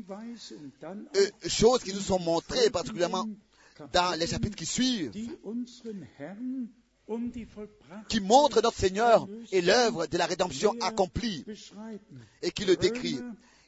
euh, 1.16 1.30
choses 1.48 1.82
qui 1.82 1.92
nous 1.92 2.00
sont 2.00 2.18
montrées, 2.20 2.70
particulièrement 2.70 3.26
dans 3.92 4.18
les 4.18 4.26
chapitres 4.26 4.56
qui 4.56 4.66
suivent, 4.66 5.12
vollbrachte 7.08 8.08
qui 8.08 8.20
montrent 8.20 8.62
notre 8.62 8.78
Seigneur 8.78 9.26
et 9.50 9.60
l'œuvre 9.60 10.06
de 10.06 10.18
la 10.18 10.26
rédemption 10.26 10.74
accomplie 10.80 11.44
et 12.42 12.50
qui 12.50 12.64
le 12.64 12.76
décrit. 12.76 13.18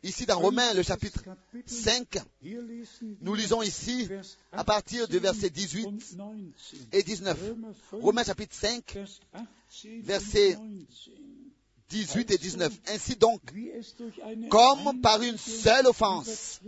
Ici 0.04 0.26
dans 0.26 0.40
Romains, 0.40 0.74
le 0.74 0.82
chapitre 0.82 1.22
5, 1.64 2.18
Hier 2.42 2.60
lesen 2.60 3.16
nous 3.20 3.34
lisons 3.34 3.62
ici 3.62 4.08
à 4.50 4.64
partir 4.64 5.06
de 5.06 5.12
18 5.12 5.20
versets 5.20 5.50
18 5.50 5.86
und 5.86 5.98
19. 5.98 6.88
et 6.92 7.02
19. 7.04 7.38
Römer 7.40 7.68
5, 7.90 8.02
Romains 8.02 8.24
chapitre 8.24 8.54
5, 8.54 8.98
Vers 10.02 10.20
18 11.92 12.24
Versets 12.24 12.24
und 12.24 12.28
19. 12.28 12.28
18 12.28 12.30
et 12.30 12.42
19. 12.42 12.80
Ainsi 12.88 13.16
donc, 13.16 13.40
comme 14.50 15.00
par 15.00 15.22
une 15.22 15.38
seule 15.38 15.86
offense, 15.86 16.60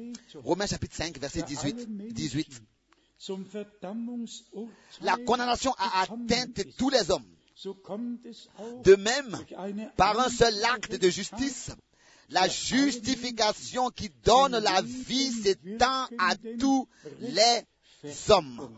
Romains 0.45 0.67
chapitre 0.67 0.95
5, 0.95 1.19
verset 1.19 1.41
für 1.41 1.47
alle 1.47 1.73
18, 1.73 1.89
Menschen 1.89 2.17
18, 2.17 2.63
zum 3.19 3.47
Verdammungsurteil 3.47 4.69
la 5.01 5.17
condamnation 5.17 5.73
a 5.79 6.03
atteint 6.03 6.47
tous 6.77 6.91
les 6.91 7.11
hommes. 7.11 7.25
De 8.83 8.97
même, 8.97 9.39
par 9.97 10.19
un 10.19 10.29
seul 10.29 10.55
acte 10.65 10.97
de 10.97 11.09
justice, 11.09 11.71
la 12.29 12.49
justification 12.49 13.91
qui 13.91 14.11
donne 14.25 14.59
la 14.59 14.83
vie 14.83 15.31
s'étend 15.31 16.07
à 16.19 16.35
tous 16.59 16.89
les 17.21 17.63
hommes. 18.29 18.71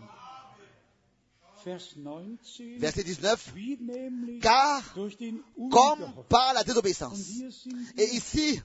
Vers 1.66 1.97
19, 1.97 2.38
Verset 2.78 3.02
19, 3.02 3.56
wie 3.56 3.76
nämlich 3.76 4.40
car 4.40 4.84
comme 5.68 6.12
par 6.28 6.55
la 6.55 6.62
désobéissance. 6.62 7.18
Et 7.98 8.05
ici, 8.14 8.62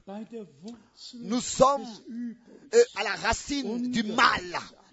nous 1.16 1.42
sommes 1.42 1.82
euh, 1.82 2.84
à 2.98 3.04
la 3.04 3.16
racine 3.16 3.90
du 3.90 4.04
mal, 4.04 4.44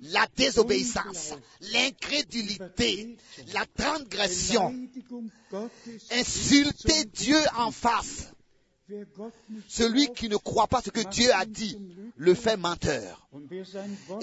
la 0.00 0.26
désobéissance, 0.34 1.34
l'incrédulité, 1.70 3.18
la 3.52 3.66
transgression, 3.66 4.74
insulter 6.10 7.04
Dieu 7.12 7.38
en 7.58 7.70
face. 7.70 8.32
Celui 9.68 10.12
qui 10.12 10.28
ne 10.28 10.36
croit 10.36 10.66
pas 10.66 10.80
ce 10.80 10.90
que 10.90 11.06
Dieu 11.08 11.32
a 11.34 11.44
dit 11.44 11.76
le 12.16 12.34
fait 12.34 12.56
menteur. 12.56 13.28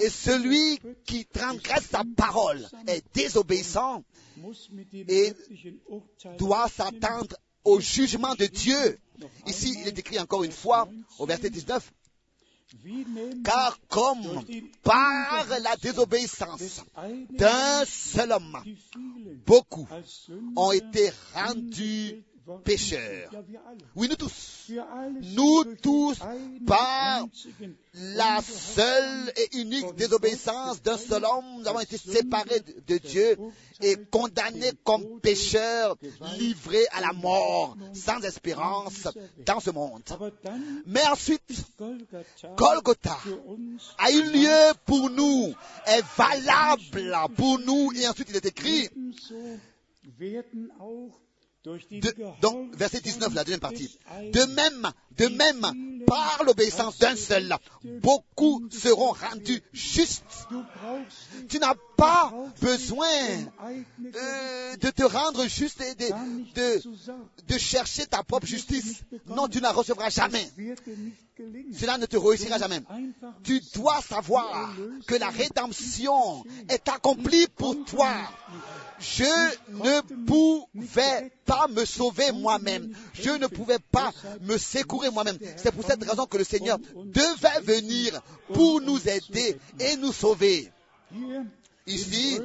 Et 0.00 0.10
celui 0.10 0.78
qui 1.04 1.26
transgresse 1.26 1.88
sa 1.90 2.02
parole 2.16 2.66
est 2.86 3.04
désobéissant 3.14 4.02
et 4.92 5.32
doit 6.38 6.68
s'attendre 6.68 7.36
au 7.64 7.80
jugement 7.80 8.34
de 8.34 8.46
Dieu. 8.46 8.98
Ici, 9.46 9.76
il 9.80 9.88
est 9.88 9.98
écrit 9.98 10.18
encore 10.18 10.44
une 10.44 10.52
fois 10.52 10.88
au 11.18 11.26
verset 11.26 11.50
19, 11.50 11.92
Wie 12.82 13.04
nämlich 13.04 13.44
car 13.44 13.78
comme 13.88 14.44
par 14.82 15.46
la 15.60 15.76
désobéissance 15.76 16.82
d'un 17.30 17.84
seul 17.84 18.32
homme, 18.32 18.60
beaucoup 19.46 19.88
ont 20.56 20.72
été 20.72 21.12
rendus 21.34 22.24
pécheurs. 22.64 23.30
Oui, 23.94 24.08
nous 24.08 24.16
tous. 24.16 24.70
Nous 25.22 25.64
tous, 25.82 26.18
par 26.66 27.26
La 27.94 28.40
seule 28.42 29.32
et 29.36 29.58
unique 29.58 29.94
désobéissance 29.94 30.82
d'un 30.82 30.98
seul 30.98 31.24
homme, 31.24 31.58
nous 31.58 31.68
avons 31.68 31.80
été 31.80 31.96
séparés 31.96 32.60
de 32.86 32.98
Dieu 32.98 33.38
et 33.80 33.96
condamnés 34.10 34.72
comme 34.84 35.20
pécheurs, 35.20 35.96
livrés 36.38 36.86
à 36.92 37.00
la 37.00 37.12
mort, 37.12 37.76
sans 37.94 38.20
espérance 38.20 39.08
dans 39.44 39.60
ce 39.60 39.70
monde. 39.70 40.02
Mais 40.86 41.06
ensuite, 41.06 41.42
Golgotha 42.56 43.18
a 43.98 44.10
eu 44.10 44.22
lieu 44.22 44.72
pour 44.84 45.10
nous, 45.10 45.54
est 45.86 46.04
valable 46.16 47.34
pour 47.36 47.58
nous, 47.60 47.92
et 47.92 48.06
ensuite 48.08 48.28
il 48.30 48.36
est 48.36 48.46
écrit, 48.46 48.88
donc 52.40 52.76
verset 52.76 53.00
19, 53.00 53.34
la 53.34 53.44
deuxième 53.44 53.60
partie, 53.60 53.98
de 54.32 54.54
même, 54.54 54.90
de 55.16 55.26
même, 55.26 56.04
par 56.06 56.44
l'obéissance 56.44 56.98
d'un 56.98 57.16
seul, 57.16 57.56
beaucoup 57.84 58.68
seront 58.70 59.12
rendus 59.12 59.62
justes. 59.72 60.24
Tu 61.48 61.58
n'as 61.58 61.74
pas 61.96 62.32
besoin 62.60 63.06
euh, 63.66 64.76
de 64.76 64.90
te 64.90 65.02
rendre 65.02 65.46
juste 65.46 65.80
et 65.80 65.94
de, 65.94 66.08
de, 66.54 66.82
de 67.46 67.58
chercher 67.58 68.06
ta 68.06 68.22
propre 68.22 68.46
justice. 68.46 69.02
Non, 69.26 69.48
tu 69.48 69.58
ne 69.58 69.62
la 69.62 69.72
recevras 69.72 70.10
jamais. 70.10 70.46
Cela 71.72 71.98
ne 71.98 72.06
te 72.06 72.16
réussira 72.16 72.58
jamais. 72.58 72.80
Tu 73.42 73.60
dois 73.74 74.00
savoir 74.02 74.74
que 75.06 75.14
la 75.14 75.28
rédemption 75.30 76.44
est 76.68 76.88
accomplie 76.88 77.46
pour 77.56 77.84
toi. 77.84 78.12
Je 78.98 79.24
ne 79.72 80.00
pouvais 80.26 81.30
pas 81.44 81.68
me 81.68 81.84
sauver 81.84 82.32
moi-même. 82.32 82.94
Je 83.12 83.30
ne 83.30 83.46
pouvais 83.46 83.78
pas 83.78 84.12
me 84.40 84.56
secourir 84.56 85.12
moi-même. 85.12 85.38
C'est 85.56 85.72
pour 85.72 85.84
cette 85.84 86.02
raison 86.02 86.26
que 86.26 86.38
le 86.38 86.44
Seigneur 86.44 86.78
devait 87.04 87.60
venir 87.62 88.20
pour 88.52 88.80
nous 88.80 89.06
aider 89.08 89.58
et 89.80 89.96
nous 89.96 90.12
sauver. 90.12 90.72
Ici, 91.86 92.38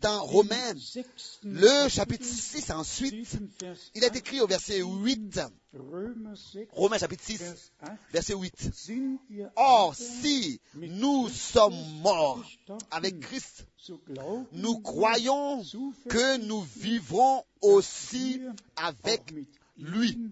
dans 0.00 0.22
Romains, 0.24 0.74
le 1.42 1.88
chapitre 1.88 2.24
6 2.24 2.70
ensuite, 2.70 3.38
il 3.94 4.04
est 4.04 4.14
écrit 4.14 4.40
au 4.42 4.46
verset 4.46 4.82
8, 4.82 5.40
Römer 5.72 6.36
6, 6.36 6.58
Romains 6.72 6.98
chapitre 6.98 7.24
6, 7.24 7.38
Vers 7.40 7.90
8, 7.90 7.98
verset 8.12 8.34
8. 8.34 8.74
sind 8.74 9.18
wir 9.30 9.50
Or, 9.56 9.94
si 9.94 10.60
nous 10.74 11.28
sommes 11.28 12.00
morts 12.02 12.44
avec 12.90 13.20
Christ, 13.20 13.66
nous 14.52 14.80
croyons 14.80 15.62
que 16.08 16.36
nous 16.38 16.62
vivrons 16.62 17.44
aussi 17.62 18.42
avec 18.76 19.32
lui. 19.78 20.30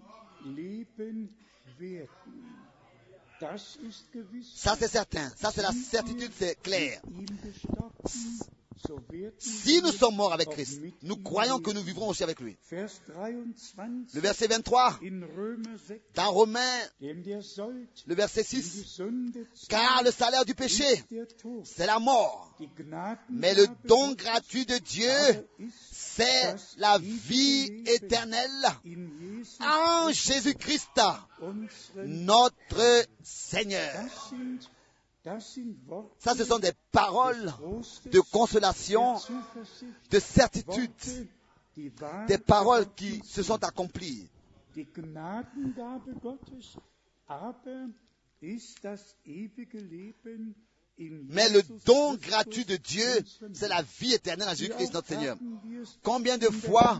Ça 4.55 4.75
c'est 4.79 4.87
certain, 4.87 5.29
ça 5.35 5.51
c'est 5.53 5.61
la 5.61 5.71
certitude, 5.71 6.31
c'est 6.35 6.55
clair. 6.61 7.01
Si 9.37 9.81
nous 9.81 9.91
sommes 9.91 10.15
morts 10.15 10.33
avec 10.33 10.49
Christ, 10.49 10.81
nous 11.03 11.17
croyons 11.17 11.59
que 11.59 11.71
nous 11.71 11.81
vivrons 11.81 12.09
aussi 12.09 12.23
avec 12.23 12.39
lui. 12.39 12.57
Vers 12.69 12.89
23 13.07 13.87
Le 14.13 14.19
verset 14.21 14.47
23, 14.47 14.99
in 15.03 15.21
Römer 15.35 15.77
6, 15.87 15.93
dans 16.15 16.31
Romains, 16.31 16.79
le 16.99 18.15
verset 18.15 18.43
die 18.43 18.61
6, 18.61 18.85
Sünde 18.85 19.47
car 19.69 20.03
le 20.03 20.11
salaire 20.11 20.45
du 20.45 20.55
péché, 20.55 21.03
c'est 21.63 21.85
la 21.85 21.99
mort. 21.99 22.55
Mais 23.29 23.53
le 23.53 23.67
don 23.85 24.13
gratuit 24.13 24.65
de 24.65 24.77
Dieu, 24.77 25.47
c'est 25.91 26.55
la 26.77 26.97
vie 26.99 27.83
éternelle 27.85 28.67
en 29.59 30.11
Jésus-Christ, 30.11 31.01
notre 32.05 33.05
Seigneur. 33.23 34.05
Ça, 36.19 36.35
ce 36.35 36.43
sont 36.43 36.59
des 36.59 36.73
paroles 36.91 37.53
de 38.05 38.19
consolation, 38.19 39.15
de 40.09 40.19
certitude, 40.19 40.91
des 42.27 42.37
paroles 42.37 42.85
qui 42.95 43.21
se 43.25 43.43
sont 43.43 43.63
accomplies. 43.63 44.29
Mais 50.99 51.49
le 51.49 51.61
don 51.85 52.15
gratuit 52.15 52.65
de 52.65 52.75
Dieu, 52.75 53.05
c'est 53.53 53.67
la 53.67 53.83
vie 53.99 54.13
éternelle 54.13 54.49
en 54.49 54.55
Jésus-Christ 54.55 54.93
notre 54.93 55.07
Seigneur. 55.07 55.37
Combien 56.03 56.37
de 56.37 56.47
fois 56.47 56.99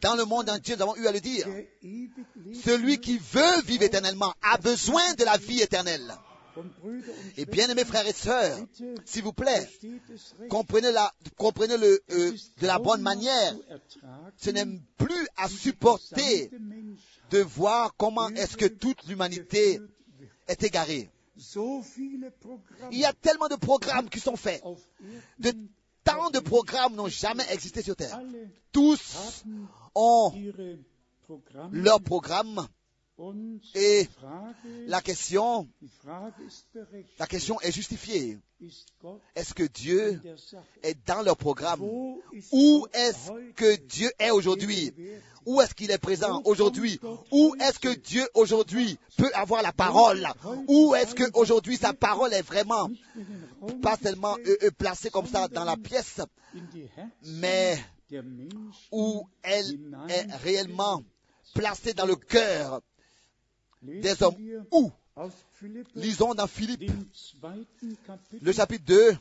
dans 0.00 0.14
le 0.14 0.24
monde 0.24 0.48
entier 0.48 0.76
nous 0.76 0.82
avons 0.82 0.96
eu 0.96 1.06
à 1.06 1.12
le 1.12 1.20
dire? 1.20 1.46
Celui 2.62 3.00
qui 3.00 3.18
veut 3.18 3.62
vivre 3.64 3.82
éternellement 3.82 4.32
a 4.42 4.58
besoin 4.58 5.14
de 5.14 5.24
la 5.24 5.36
vie 5.38 5.60
éternelle. 5.60 6.14
Et 7.36 7.44
bien 7.46 7.68
aimés 7.68 7.84
frères 7.84 8.06
et 8.06 8.12
sœurs, 8.12 8.58
s'il 9.04 9.22
vous 9.22 9.32
plaît, 9.32 9.68
comprenez, 10.48 10.92
la, 10.92 11.12
comprenez 11.36 11.76
le, 11.76 12.02
euh, 12.10 12.32
de 12.60 12.66
la 12.66 12.78
bonne 12.78 13.02
manière. 13.02 13.54
Ce 14.36 14.50
n'est 14.50 14.66
plus 14.96 15.28
à 15.36 15.48
supporter 15.48 16.50
de 17.30 17.38
voir 17.40 17.94
comment 17.96 18.28
est-ce 18.30 18.56
que 18.56 18.66
toute 18.66 19.06
l'humanité 19.06 19.80
est 20.48 20.62
égarée. 20.62 21.10
Il 22.90 22.98
y 22.98 23.04
a 23.04 23.12
tellement 23.12 23.48
de 23.48 23.56
programmes 23.56 24.08
qui 24.08 24.20
sont 24.20 24.36
faits. 24.36 24.62
De 25.38 25.52
tant 26.04 26.30
de 26.30 26.38
programmes 26.38 26.94
n'ont 26.94 27.08
jamais 27.08 27.44
existé 27.50 27.82
sur 27.82 27.96
Terre. 27.96 28.20
Tous 28.72 29.44
ont 29.94 30.32
leur 31.72 32.00
programme 32.00 32.66
et 33.74 34.08
la 34.86 35.00
question, 35.00 35.68
la 37.18 37.26
question 37.26 37.58
est 37.60 37.72
justifiée. 37.72 38.38
Est-ce 39.34 39.54
que 39.54 39.62
Dieu 39.62 40.20
est 40.82 40.96
dans 41.06 41.22
leur 41.22 41.36
programme? 41.36 41.80
Où 41.82 42.86
est-ce 42.92 43.52
que 43.52 43.76
Dieu 43.76 44.10
est 44.18 44.30
aujourd'hui? 44.30 44.92
Où 45.46 45.60
est-ce 45.62 45.74
qu'il 45.74 45.90
est 45.90 45.98
présent 45.98 46.42
aujourd'hui? 46.44 47.00
Où 47.30 47.54
est-ce 47.60 47.78
que 47.78 47.94
Dieu 47.94 48.28
aujourd'hui 48.34 48.98
peut 49.16 49.30
avoir 49.34 49.62
la 49.62 49.72
parole? 49.72 50.26
Où 50.68 50.94
est-ce 50.94 51.14
que 51.14 51.24
aujourd'hui 51.34 51.76
sa 51.78 51.94
parole 51.94 52.34
est 52.34 52.42
vraiment? 52.42 52.90
Pas 53.80 53.96
seulement 53.96 54.36
euh, 54.46 54.56
euh, 54.64 54.70
placée 54.76 55.08
comme 55.08 55.26
ça 55.26 55.48
dans 55.48 55.64
la 55.64 55.76
pièce, 55.76 56.20
mais 57.22 57.78
où 58.92 59.26
elle 59.42 59.80
est 60.08 60.26
réellement 60.42 61.02
placée 61.54 61.94
dans 61.94 62.04
le 62.04 62.16
cœur 62.16 62.82
des 63.82 64.22
hommes. 64.22 64.36
Où? 64.70 64.90
Lisons 65.94 66.34
dans 66.34 66.46
Philippe, 66.46 66.90
le 68.42 68.52
chapitre 68.52 68.84
2, 68.84 69.16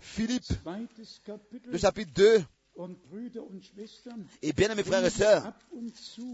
Philippe, 0.00 0.52
le 1.66 1.76
chapitre 1.78 2.10
2, 2.14 2.42
et 4.40 4.52
bien 4.54 4.74
mes 4.74 4.82
frères 4.82 5.04
et 5.04 5.10
sœurs, 5.10 5.52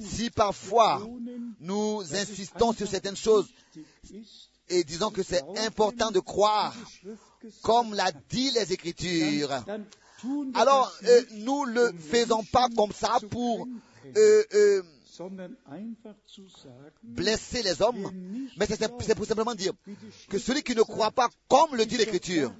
si 0.02 0.30
parfois 0.30 1.02
nous 1.58 2.02
insistons 2.14 2.72
sur 2.72 2.86
certaines 2.86 3.16
choses 3.16 3.48
et 4.68 4.84
disons 4.84 5.10
que 5.10 5.22
c'est 5.22 5.42
important 5.58 6.10
de 6.10 6.20
croire, 6.20 6.74
comme 7.62 7.94
l'a 7.94 8.12
dit 8.30 8.50
les 8.52 8.72
Écritures, 8.72 9.50
alors 10.54 10.92
euh, 11.04 11.22
nous 11.32 11.64
le 11.64 11.92
faisons 11.92 12.42
pas 12.44 12.68
comme 12.74 12.92
ça 12.92 13.18
pour 13.30 13.66
euh, 14.16 14.42
euh, 14.54 14.82
blesser 17.02 17.62
les 17.62 17.82
hommes, 17.82 18.10
mais 18.56 18.66
c'est 18.66 19.14
pour 19.14 19.26
simplement 19.26 19.54
dire 19.54 19.72
que 20.28 20.38
celui 20.38 20.62
qui 20.62 20.74
ne 20.74 20.82
croit 20.82 21.10
pas 21.10 21.28
comme 21.48 21.74
le 21.74 21.86
dit 21.86 21.96
l'Écriture, 21.96 22.52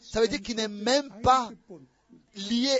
ça 0.00 0.20
veut 0.20 0.28
dire 0.28 0.40
qu'il 0.40 0.56
n'est 0.56 0.68
même 0.68 1.08
pas 1.22 1.50
lié 2.36 2.78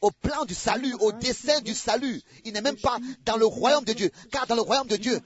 au 0.00 0.10
plan 0.10 0.44
du 0.44 0.54
salut, 0.54 0.94
au 1.00 1.12
dessein 1.12 1.60
du 1.60 1.74
salut. 1.74 2.22
Il 2.44 2.52
n'est 2.52 2.62
même 2.62 2.76
pas 2.76 2.98
dans 3.24 3.36
le 3.36 3.44
royaume 3.44 3.84
de 3.84 3.92
Dieu. 3.92 4.10
Car 4.30 4.46
dans 4.46 4.54
le 4.54 4.62
royaume 4.62 4.86
de 4.86 4.96
Dieu, 4.96 5.20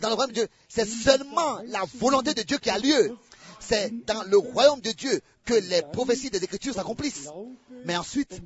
dans 0.00 0.08
le 0.08 0.14
royaume 0.14 0.32
de 0.32 0.40
Dieu, 0.40 0.48
c'est 0.68 0.86
seulement 0.86 1.60
la 1.66 1.84
volonté 1.94 2.34
de 2.34 2.42
Dieu 2.42 2.58
qui 2.58 2.70
a 2.70 2.78
lieu. 2.78 3.16
C'est 3.60 3.92
dans 4.06 4.22
le 4.24 4.36
royaume 4.36 4.80
de 4.80 4.92
Dieu 4.92 5.20
que 5.44 5.54
les 5.54 5.82
prophéties 5.92 6.30
des 6.30 6.42
Écritures 6.42 6.74
s'accomplissent. 6.74 7.30
Mais 7.84 7.96
ensuite, 7.96 8.42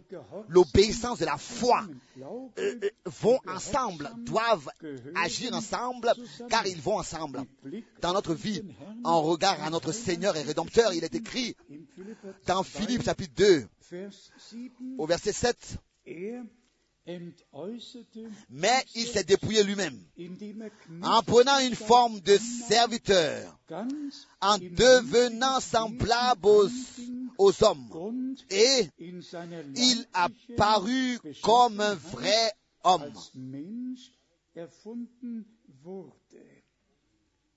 l'obéissance 0.48 1.18
de 1.18 1.24
la 1.24 1.38
foi 1.38 1.86
euh, 2.20 2.74
euh, 2.82 2.90
vont 3.06 3.38
ensemble, 3.48 4.10
doivent 4.18 4.68
agir 5.16 5.54
ensemble, 5.54 6.12
car 6.50 6.66
ils 6.66 6.80
vont 6.80 6.98
ensemble. 6.98 7.42
Dans 8.02 8.12
notre 8.12 8.34
vie, 8.34 8.62
en 9.02 9.22
regard 9.22 9.62
à 9.64 9.70
notre 9.70 9.92
Seigneur 9.92 10.36
et 10.36 10.42
Rédempteur, 10.42 10.92
il 10.92 11.02
est 11.02 11.14
écrit 11.14 11.56
dans 12.46 12.62
Philippe 12.62 13.04
chapitre 13.04 13.34
2, 13.36 13.66
au 14.98 15.06
verset 15.06 15.32
7, 15.32 15.56
mais 18.50 18.84
il 18.94 19.06
s'est 19.06 19.24
dépouillé 19.24 19.62
lui-même 19.62 19.98
en 21.02 21.22
prenant 21.22 21.58
une 21.58 21.74
forme 21.74 22.20
de 22.20 22.36
serviteur, 22.68 23.58
en 24.40 24.58
devenant 24.58 25.60
semblable 25.60 26.46
aux, 27.38 27.64
hommes. 27.64 28.36
Et 28.50 28.88
il 29.76 30.06
a 30.12 30.28
paru 30.56 31.18
comme 31.42 31.80
un 31.80 31.94
vrai 31.94 32.52
homme. 32.84 33.12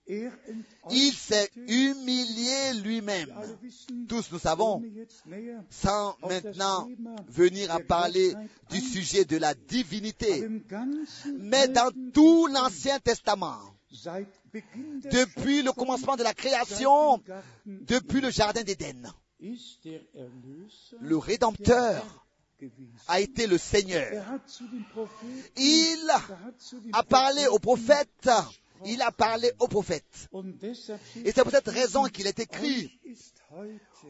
Il 0.07 1.13
s'est 1.13 1.49
humilié 1.55 2.73
lui-même. 2.84 3.34
Tous 4.09 4.31
nous 4.31 4.39
savons, 4.39 4.84
sans 5.69 6.17
maintenant 6.27 6.89
venir 7.30 7.71
à 7.71 7.80
parler 7.80 8.34
du 8.69 8.81
sujet 8.81 9.23
de 9.23 9.38
la 9.38 9.53
divinité, 9.53 10.47
mais 11.38 11.67
dans 11.69 11.91
tout 12.13 12.47
l'Ancien 12.47 12.99
Testament, 12.99 13.59
depuis 15.11 15.61
le 15.61 15.71
commencement 15.71 16.17
de 16.17 16.23
la 16.23 16.34
création, 16.34 17.21
depuis 17.65 18.19
le 18.19 18.30
Jardin 18.30 18.63
d'Éden, 18.63 19.13
le 20.99 21.17
Rédempteur 21.17 22.25
a 23.07 23.19
été 23.19 23.47
le 23.47 23.57
Seigneur. 23.57 24.23
Il 25.57 26.11
a 26.93 27.03
parlé 27.03 27.47
aux 27.47 27.59
prophètes 27.59 28.30
il 28.85 29.01
a 29.01 29.11
parlé 29.11 29.51
aux 29.60 29.68
prophètes. 29.68 30.30
Et 31.23 31.31
c'est 31.31 31.43
pour 31.43 31.51
cette 31.51 31.68
raison 31.68 32.05
qu'il 32.05 32.27
est 32.27 32.39
écrit, 32.39 32.99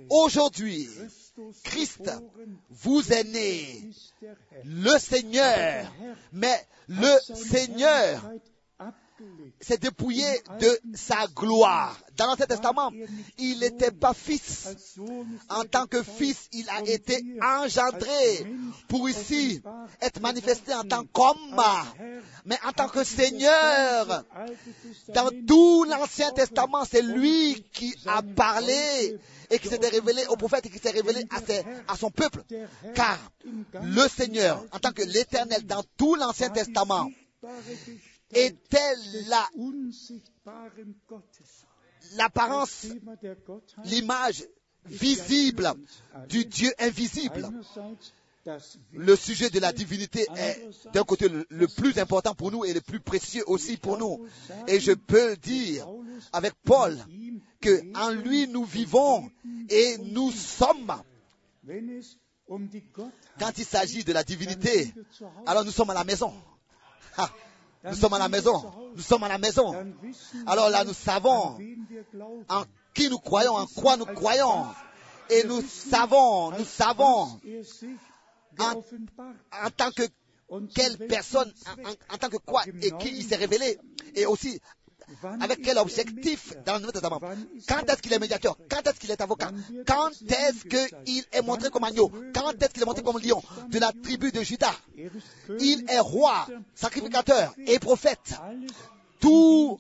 aujourd'hui, 0.10 0.88
Christ 1.64 2.12
vous 2.70 3.12
est 3.12 3.24
né, 3.24 3.90
le 4.64 4.98
Seigneur, 5.00 5.92
mais 6.32 6.68
le 6.88 7.20
Seigneur 7.36 8.32
s'est 9.60 9.78
dépouillé 9.78 10.26
de 10.60 10.80
sa 10.94 11.28
gloire. 11.28 11.98
Dans 12.18 12.28
l'Ancien 12.28 12.46
Testament, 12.46 12.92
il 13.38 13.60
n'était 13.60 13.92
pas 13.92 14.14
fils. 14.14 14.98
En 15.50 15.64
tant 15.64 15.88
que 15.88 16.04
fils, 16.04 16.48
il 16.52 16.70
a 16.70 16.82
été 16.82 17.24
engendré 17.42 18.46
pour 18.88 19.10
ici 19.10 19.62
être 20.02 20.20
manifesté 20.22 20.74
en 20.74 20.84
tant 20.84 21.06
qu'homme, 21.06 21.62
mais 22.46 22.58
en 22.66 22.72
tant 22.72 22.90
que 22.90 23.04
Seigneur. 23.04 24.24
Dans 25.10 25.30
tout 25.48 25.86
l'Ancien 25.86 26.32
Testament, 26.32 26.86
c'est 26.90 27.02
lui 27.02 27.64
qui 27.74 27.96
a 28.06 28.22
parlé 28.22 29.18
et 29.50 29.60
qui 29.60 29.68
s'est 29.68 29.78
révélé 29.78 30.26
au 30.28 30.36
prophète 30.36 30.66
et 30.66 30.70
qui 30.70 30.80
s'est 30.80 30.92
révélé 30.92 31.26
à 31.88 31.96
son 31.96 32.12
peuple. 32.12 32.44
Car 32.96 33.20
le 33.82 34.08
Seigneur, 34.08 34.64
en 34.72 34.80
tant 34.80 34.92
que 34.92 35.04
l'Éternel, 35.04 35.66
dans 35.66 35.84
tout 35.98 36.16
l'Ancien 36.16 36.50
Testament, 36.50 37.10
était 38.36 38.96
la, 39.28 39.48
l'apparence, 42.16 42.88
l'image 43.86 44.46
visible 44.86 45.74
du 46.30 46.46
Dieu 46.46 46.72
invisible. 46.80 47.50
Le 48.92 49.16
sujet 49.16 49.50
de 49.50 49.60
la 49.60 49.72
divinité 49.72 50.28
est 50.36 50.62
d'un 50.92 51.04
côté 51.04 51.30
le, 51.30 51.68
plus 51.68 51.98
important 51.98 52.36
pour 52.36 52.52
nous 52.52 52.66
et 52.66 52.74
le 52.74 52.82
plus 52.82 53.00
précieux 53.00 53.44
aussi 53.48 53.78
pour 53.78 53.98
nous. 53.98 54.28
Et 54.68 54.82
je 54.82 54.92
peux 54.92 55.38
dire 55.38 55.88
avec 56.34 56.54
Paul 56.66 56.98
que 57.62 57.82
en 57.96 58.12
lui 58.12 58.48
nous 58.50 58.66
vivons 58.66 59.32
et 59.70 59.98
nous 60.00 60.32
sommes. 60.32 60.94
Quand 63.40 63.58
il 63.58 63.66
s'agit 63.66 64.04
de 64.04 64.12
la 64.12 64.24
divinité, 64.26 64.94
alors 65.46 65.64
nous 65.64 65.72
sommes 65.72 65.92
à 65.92 65.94
la 65.94 66.04
maison. 66.04 66.34
Nous 67.84 67.96
sommes 67.96 68.14
à 68.14 68.20
la 68.20 68.30
maison. 68.30 68.72
Nous 68.96 69.02
sommes 69.02 69.24
à 69.24 69.28
la 69.30 69.38
maison. 69.38 69.74
Alors 70.46 70.70
là, 70.70 70.84
nous 70.84 70.94
savons 70.94 71.58
en 72.50 72.64
qui 72.94 73.10
nous 73.10 73.18
croyons, 73.18 73.56
en 73.56 73.66
quoi 73.66 73.98
nous 73.98 74.06
croyons. 74.06 74.66
Et 75.30 75.44
nous 75.46 75.62
savons, 75.62 76.52
nous 76.52 76.66
savons 76.66 77.40
en, 78.60 78.82
tant 79.76 79.92
que 79.92 80.04
quelle 80.76 80.98
personne, 81.08 81.52
en, 82.10 82.18
tant 82.18 82.30
que 82.30 82.38
quoi 82.38 82.64
et 82.82 82.92
qui 82.92 83.10
il 83.10 83.24
s'est 83.24 83.36
révélé. 83.36 83.80
Et 84.16 84.26
aussi 84.26 84.60
avec 85.42 85.62
quel 85.62 85.78
objectif 85.78 86.54
dans 86.66 86.74
le 86.76 86.80
Nouveau 86.82 86.92
Testament 86.92 87.20
Quand 87.68 87.82
est-ce 87.90 88.02
qu'il 88.02 88.14
est 88.14 88.20
médiateur 88.20 88.58
Quand 88.70 88.86
est-ce 88.88 89.00
qu'il 89.00 89.12
est 89.12 89.22
avocat 89.22 89.52
Quand 89.86 90.10
est-ce 90.22 90.66
qu'il 90.66 91.24
est 91.32 91.42
montré 91.42 91.70
comme 91.70 91.84
agneau 91.84 92.12
Quand 92.34 92.52
est-ce 92.62 92.70
qu'il 92.70 92.84
est 92.84 92.86
montré 92.86 93.04
comme 93.04 93.20
lion 93.20 93.42
de 93.70 93.80
la 93.80 93.92
tribu 93.92 94.32
de 94.32 94.42
Judas 94.42 94.76
Il 95.60 95.86
est 95.90 96.00
roi, 96.00 96.48
sacrificateur 96.76 97.54
et 97.66 97.80
prophète. 97.80 98.34
tout 99.20 99.80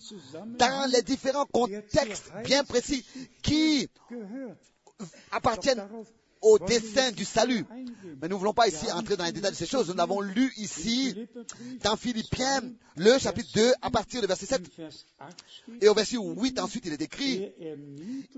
dans 0.57 0.89
les 0.91 1.01
différents 1.01 1.45
contextes 1.45 2.31
bien 2.45 2.63
précis 2.63 3.05
qui 3.41 3.89
appartiennent 5.31 5.85
au 6.43 6.59
dessein 6.59 7.11
du 7.11 7.25
salut. 7.25 7.65
Mais 8.21 8.27
nous 8.27 8.35
ne 8.35 8.39
voulons 8.39 8.53
pas 8.53 8.67
ici 8.67 8.91
entrer 8.91 9.17
dans 9.17 9.25
les 9.25 9.31
détails 9.31 9.51
de 9.51 9.55
ces 9.55 9.65
choses. 9.65 9.89
Nous 9.89 9.95
l'avons 9.95 10.21
lu 10.21 10.53
ici 10.57 11.15
dans 11.83 11.95
Philippiens, 11.95 12.61
le 12.95 13.17
chapitre 13.17 13.49
2, 13.53 13.73
à 13.81 13.89
partir 13.89 14.21
du 14.21 14.27
verset 14.27 14.45
7. 14.45 14.61
Et 15.81 15.87
au 15.87 15.93
verset 15.93 16.17
8, 16.17 16.59
ensuite, 16.59 16.85
il 16.85 16.93
est 16.93 17.01
écrit, 17.01 17.51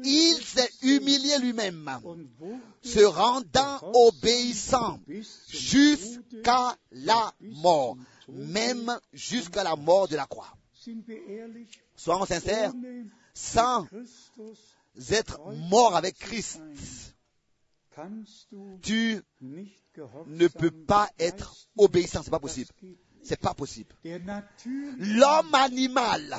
il 0.03 0.35
s'est 0.43 0.69
humilié 0.83 1.37
lui-même, 1.39 1.89
se 2.83 3.03
rendant 3.03 3.79
obéissant 3.93 4.99
jusqu'à 5.49 6.77
la 6.91 7.33
mort, 7.41 7.97
même 8.29 8.97
jusqu'à 9.13 9.63
la 9.63 9.75
mort 9.75 10.07
de 10.07 10.15
la 10.15 10.25
croix. 10.25 10.55
Soyons 11.95 12.25
sincères, 12.25 12.71
sans 13.33 13.87
être 15.09 15.39
mort 15.69 15.95
avec 15.95 16.17
Christ, 16.17 16.61
tu 18.81 19.21
ne 20.27 20.47
peux 20.47 20.71
pas 20.71 21.09
être 21.19 21.55
obéissant, 21.77 22.23
c'est 22.23 22.31
pas 22.31 22.39
possible. 22.39 22.69
C'est 23.25 23.39
pas 23.39 23.55
possible. 23.55 23.89
L'homme 24.99 25.53
animal 25.55 26.37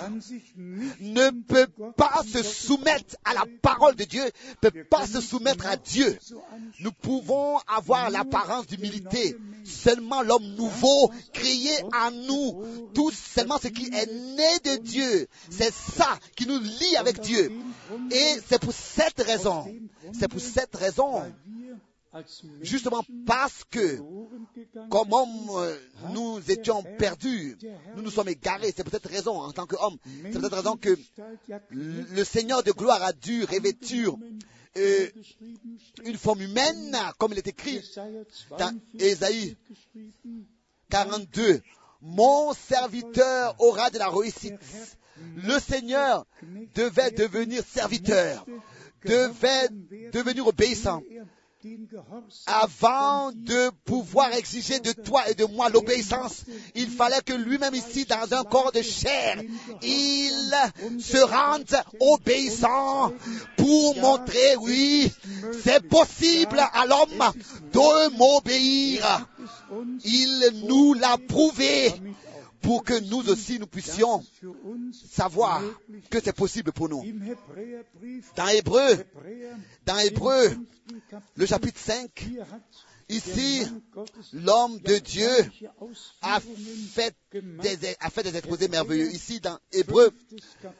ne 1.00 1.30
peut 1.30 1.66
pas 1.96 2.22
se 2.24 2.42
soumettre 2.44 3.16
à 3.24 3.34
la 3.34 3.44
parole 3.60 3.96
de 3.96 4.04
Dieu, 4.04 4.22
ne 4.24 4.68
peut 4.68 4.84
pas 4.84 5.04
se 5.06 5.20
soumettre 5.20 5.66
à 5.66 5.76
Dieu. 5.76 6.16
Nous 6.80 6.92
pouvons 6.92 7.58
avoir 7.66 8.10
l'apparence 8.10 8.68
d'humilité. 8.68 9.36
Seulement 9.64 10.22
l'homme 10.22 10.46
nouveau, 10.54 11.10
créé 11.32 11.72
en 11.92 12.12
nous, 12.12 12.64
tout 12.94 13.10
seulement 13.10 13.58
ce 13.58 13.66
qui 13.68 13.86
est 13.86 14.06
né 14.06 14.76
de 14.76 14.82
Dieu. 14.82 15.26
C'est 15.50 15.74
ça 15.74 16.18
qui 16.36 16.46
nous 16.46 16.60
lie 16.60 16.96
avec 16.96 17.20
Dieu. 17.20 17.50
Et 18.12 18.40
c'est 18.48 18.60
pour 18.60 18.72
cette 18.72 19.20
raison, 19.20 19.66
c'est 20.12 20.28
pour 20.28 20.40
cette 20.40 20.76
raison 20.76 21.22
Justement 22.60 23.04
parce 23.26 23.64
que, 23.70 23.98
comme 24.90 25.12
homme, 25.12 25.68
nous 26.12 26.40
étions 26.50 26.82
perdus, 26.98 27.56
nous 27.94 28.02
nous 28.02 28.10
sommes 28.10 28.28
égarés. 28.28 28.72
C'est 28.76 28.84
pour 28.84 28.92
cette 28.92 29.06
raison, 29.06 29.40
en 29.40 29.52
tant 29.52 29.66
qu'homme, 29.66 29.96
c'est 30.04 30.32
pour 30.32 30.42
cette 30.42 30.54
raison 30.54 30.76
que 30.76 30.96
le 31.70 32.24
Seigneur 32.24 32.62
de 32.62 32.72
gloire 32.72 33.02
a 33.02 33.12
dû 33.12 33.44
revêtir 33.44 34.14
euh, 34.76 35.08
une 36.04 36.18
forme 36.18 36.42
humaine, 36.42 36.96
comme 37.18 37.32
il 37.32 37.38
est 37.38 37.46
écrit 37.46 37.82
dans 38.58 38.78
Ésaïe 38.98 39.56
42. 40.90 41.62
Mon 42.02 42.52
serviteur 42.52 43.56
aura 43.58 43.90
de 43.90 43.98
la 43.98 44.08
réussite. 44.08 44.54
Le 45.36 45.58
Seigneur 45.58 46.26
devait 46.74 47.10
devenir 47.10 47.64
serviteur, 47.64 48.44
devait 49.04 49.68
devenir 50.12 50.46
obéissant 50.46 51.02
avant 52.46 53.32
de 53.32 53.70
pouvoir 53.84 54.32
exiger 54.32 54.80
de 54.80 54.92
toi 54.92 55.28
et 55.28 55.34
de 55.34 55.44
moi 55.44 55.68
l'obéissance, 55.68 56.44
il 56.74 56.88
fallait 56.88 57.20
que 57.24 57.32
lui-même 57.32 57.74
ici, 57.74 58.04
dans 58.04 58.32
un 58.32 58.44
corps 58.44 58.72
de 58.72 58.82
chair, 58.82 59.42
il 59.82 61.00
se 61.00 61.18
rende 61.18 61.64
obéissant 62.00 63.12
pour 63.56 63.96
montrer, 63.96 64.56
oui, 64.60 65.10
c'est 65.64 65.86
possible 65.88 66.60
à 66.72 66.86
l'homme 66.86 67.32
de 67.72 68.16
m'obéir. 68.16 69.26
Il 70.04 70.62
nous 70.66 70.94
l'a 70.94 71.16
prouvé 71.28 71.92
pour 72.66 72.82
que 72.82 72.98
nous 72.98 73.28
aussi 73.28 73.60
nous 73.60 73.68
puissions 73.68 74.24
savoir 74.92 75.62
que 76.10 76.18
c'est 76.22 76.32
possible 76.34 76.72
pour 76.72 76.88
nous. 76.88 77.04
Dans 78.34 78.48
Hébreu, 78.48 79.04
dans 79.84 79.98
Hébreu, 79.98 80.56
le 81.36 81.46
chapitre 81.46 81.78
5, 81.78 82.28
Ici, 83.08 83.62
l'homme 84.32 84.80
de 84.80 84.98
Dieu 84.98 85.30
a 86.22 86.40
fait, 86.40 87.14
des, 87.30 87.96
a 88.00 88.10
fait 88.10 88.26
exposés 88.26 88.66
merveilleux. 88.66 89.12
Ici, 89.12 89.40
dans 89.40 89.60
Hébreu, 89.70 90.10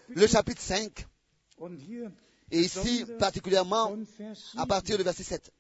le 0.09 0.27
chapitre 0.27 0.61
5, 0.61 1.07
et 2.51 2.61
ici, 2.63 3.05
particulièrement, 3.21 3.97
à 4.57 4.67
partir 4.67 4.99
du 4.99 5.05
verset 5.05 5.23
7. 5.23 5.53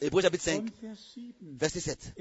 Hébreu 0.00 0.22
chapitre 0.22 0.44
5, 0.44 0.66
verset 1.58 1.80
7. 1.80 2.14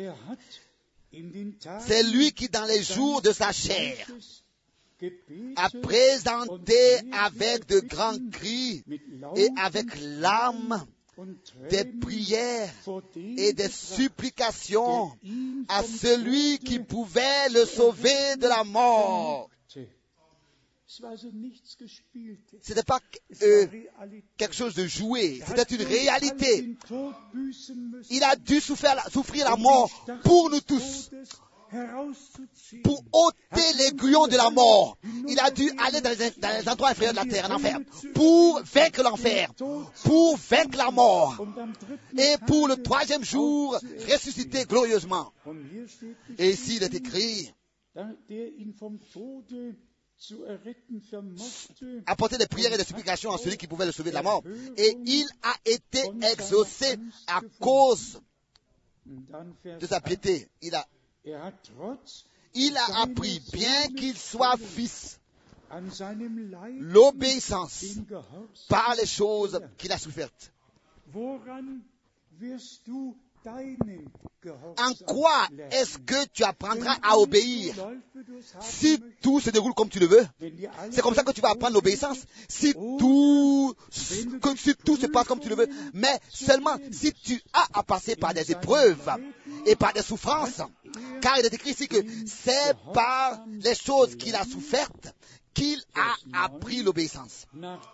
C'est 1.79 2.03
lui 2.03 2.31
qui, 2.31 2.49
dans 2.49 2.65
les 2.65 2.83
jours 2.83 3.21
de 3.21 3.31
sa 3.31 3.51
chair, 3.51 4.07
a 5.55 5.69
présenté 5.81 6.79
avec 7.11 7.67
de 7.67 7.79
grands 7.79 8.29
cris 8.31 8.83
et 9.35 9.49
avec 9.57 9.87
larmes 10.19 10.85
des 11.69 11.85
prières 11.85 12.73
et 13.37 13.53
des 13.53 13.69
supplications 13.69 15.11
à 15.67 15.83
celui 15.83 16.59
qui 16.59 16.79
pouvait 16.79 17.49
le 17.53 17.65
sauver 17.65 18.35
de 18.37 18.47
la 18.47 18.63
mort. 18.63 19.49
Ce 20.89 22.69
n'était 22.69 22.83
pas 22.83 22.99
euh, 23.43 23.67
quelque 24.37 24.55
chose 24.55 24.73
de 24.73 24.87
joué, 24.87 25.39
c'était 25.45 25.75
une 25.75 25.83
réalité. 25.83 26.75
Il 28.09 28.23
a 28.23 28.35
dû 28.35 28.59
souffrir, 28.59 28.95
souffrir 29.11 29.47
la 29.47 29.55
mort 29.55 29.91
pour 30.23 30.49
nous 30.49 30.61
tous. 30.61 31.11
Pour 32.83 33.03
ôter 33.11 33.73
l'aiguillon 33.77 34.25
de 34.25 34.35
la 34.35 34.49
mort. 34.49 34.97
Il 35.27 35.39
a 35.39 35.51
dû 35.51 35.69
aller 35.77 36.01
dans 36.01 36.09
les, 36.09 36.31
dans 36.31 36.59
les 36.59 36.67
endroits 36.67 36.89
inférieurs 36.89 37.13
de 37.13 37.19
la 37.19 37.25
terre, 37.25 37.51
en 37.51 37.53
enfer, 37.53 37.77
pour 38.15 38.59
vaincre 38.63 39.03
l'enfer, 39.03 39.53
pour 39.53 40.37
vaincre 40.37 40.77
la 40.79 40.89
mort, 40.89 41.37
et 42.17 42.35
pour 42.47 42.67
le 42.67 42.81
troisième 42.81 43.23
jour 43.23 43.77
ressusciter 44.11 44.65
glorieusement. 44.65 45.31
Et 46.39 46.49
ici, 46.49 46.77
il 46.77 46.83
est 46.83 46.95
écrit, 46.95 47.53
apporter 52.05 52.37
des 52.37 52.47
prières 52.47 52.73
et 52.73 52.77
des 52.77 52.83
supplications 52.83 53.31
à 53.31 53.37
celui 53.37 53.57
qui 53.57 53.67
pouvait 53.67 53.85
le 53.85 53.91
sauver 53.91 54.09
de 54.09 54.15
la 54.15 54.23
mort. 54.23 54.43
Et 54.77 54.97
il 55.05 55.27
a 55.43 55.55
été 55.65 56.03
exaucé 56.31 56.97
à 57.27 57.41
cause 57.59 58.19
de 59.05 59.85
sa 59.87 60.01
piété. 60.01 60.49
Il 60.61 60.75
a, 60.75 60.85
il 62.53 62.77
a 62.77 63.01
appris, 63.01 63.41
bien 63.53 63.87
qu'il 63.95 64.17
soit 64.17 64.57
fils, 64.57 65.19
l'obéissance 66.79 67.85
par 68.67 68.95
les 68.95 69.05
choses 69.05 69.61
qu'il 69.77 69.91
a 69.91 69.97
souffertes. 69.97 70.51
En 74.77 74.93
quoi 75.05 75.47
est-ce 75.71 75.97
que 75.97 76.25
tu 76.33 76.43
apprendras 76.43 76.97
à 77.01 77.17
obéir 77.17 77.75
Si 78.61 79.01
tout 79.21 79.39
se 79.39 79.49
déroule 79.49 79.73
comme 79.73 79.89
tu 79.89 79.99
le 79.99 80.07
veux, 80.07 80.25
c'est 80.91 81.01
comme 81.01 81.15
ça 81.15 81.23
que 81.23 81.31
tu 81.31 81.41
vas 81.41 81.49
apprendre 81.49 81.73
l'obéissance. 81.73 82.19
Si 82.47 82.73
tout, 82.73 83.75
si 83.91 84.75
tout 84.75 84.97
se 84.97 85.07
passe 85.07 85.27
comme 85.27 85.39
tu 85.39 85.49
le 85.49 85.55
veux, 85.55 85.67
mais 85.93 86.19
seulement 86.29 86.77
si 86.91 87.13
tu 87.13 87.41
as 87.53 87.79
à 87.79 87.83
passer 87.83 88.15
par 88.15 88.33
des 88.33 88.51
épreuves 88.51 89.09
et 89.65 89.75
par 89.75 89.93
des 89.93 90.03
souffrances, 90.03 90.61
car 91.21 91.37
il 91.39 91.45
est 91.45 91.53
écrit 91.53 91.71
ici 91.71 91.87
que 91.87 91.97
c'est 92.25 92.75
par 92.93 93.45
les 93.47 93.75
choses 93.75 94.15
qu'il 94.15 94.35
a 94.35 94.43
souffertes 94.43 95.13
qu'il 95.53 95.81
a 95.95 96.45
appris 96.45 96.83
l'obéissance. 96.83 97.45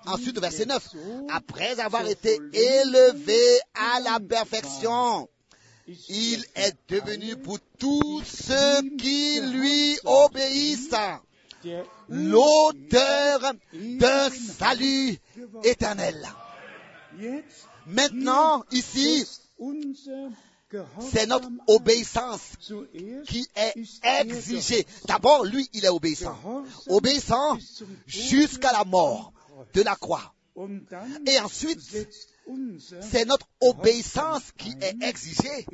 Ensuite, 0.05 0.39
verset 0.39 0.65
9, 0.65 0.88
après 1.30 1.80
avoir 1.80 2.07
été 2.07 2.39
élevé 2.53 3.59
à 3.73 3.99
la 4.01 4.19
perfection, 4.19 5.27
il 5.88 6.45
est 6.56 6.76
devenu 6.90 7.36
pour 7.38 7.60
tous 7.78 8.24
ceux 8.24 8.82
qui 8.98 9.40
lui 9.41 9.98
obéissent 10.03 10.90
l'auteur 12.10 13.53
d'un 13.74 14.30
salut 14.30 15.18
éternel. 15.64 16.28
Maintenant, 17.88 18.64
ici, 18.72 19.26
c'est 21.12 21.28
notre 21.28 21.49
obéissance 21.68 22.41
qui 23.28 23.48
est 23.56 23.74
exigée. 24.22 24.86
D'abord, 25.06 25.45
lui, 25.45 25.70
il 25.74 25.86
est 25.86 25.90
obéissant. 25.90 26.38
Obéissant 26.88 27.57
jusqu'à 28.07 28.72
la 28.72 28.84
mort 28.84 29.32
de 29.74 29.82
la 29.82 29.95
croix. 29.95 30.34
Et 31.28 31.40
ensuite, 31.40 31.80
c'est 33.01 33.26
notre 33.26 33.47
obéissance 33.61 34.51
qui 34.57 34.76
est 34.81 35.03
exigée. 35.03 35.65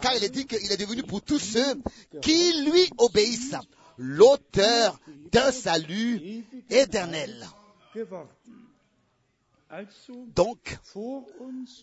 Car 0.00 0.16
il 0.16 0.24
est 0.24 0.30
dit 0.30 0.46
qu'il 0.46 0.70
est 0.70 0.76
devenu 0.76 1.02
pour 1.02 1.22
tous 1.22 1.38
ceux 1.38 1.74
qui 2.20 2.64
lui 2.64 2.88
obéissent 2.98 3.56
l'auteur 3.98 5.00
d'un 5.30 5.52
salut 5.52 6.44
éternel. 6.70 7.46
Donc, 10.34 10.78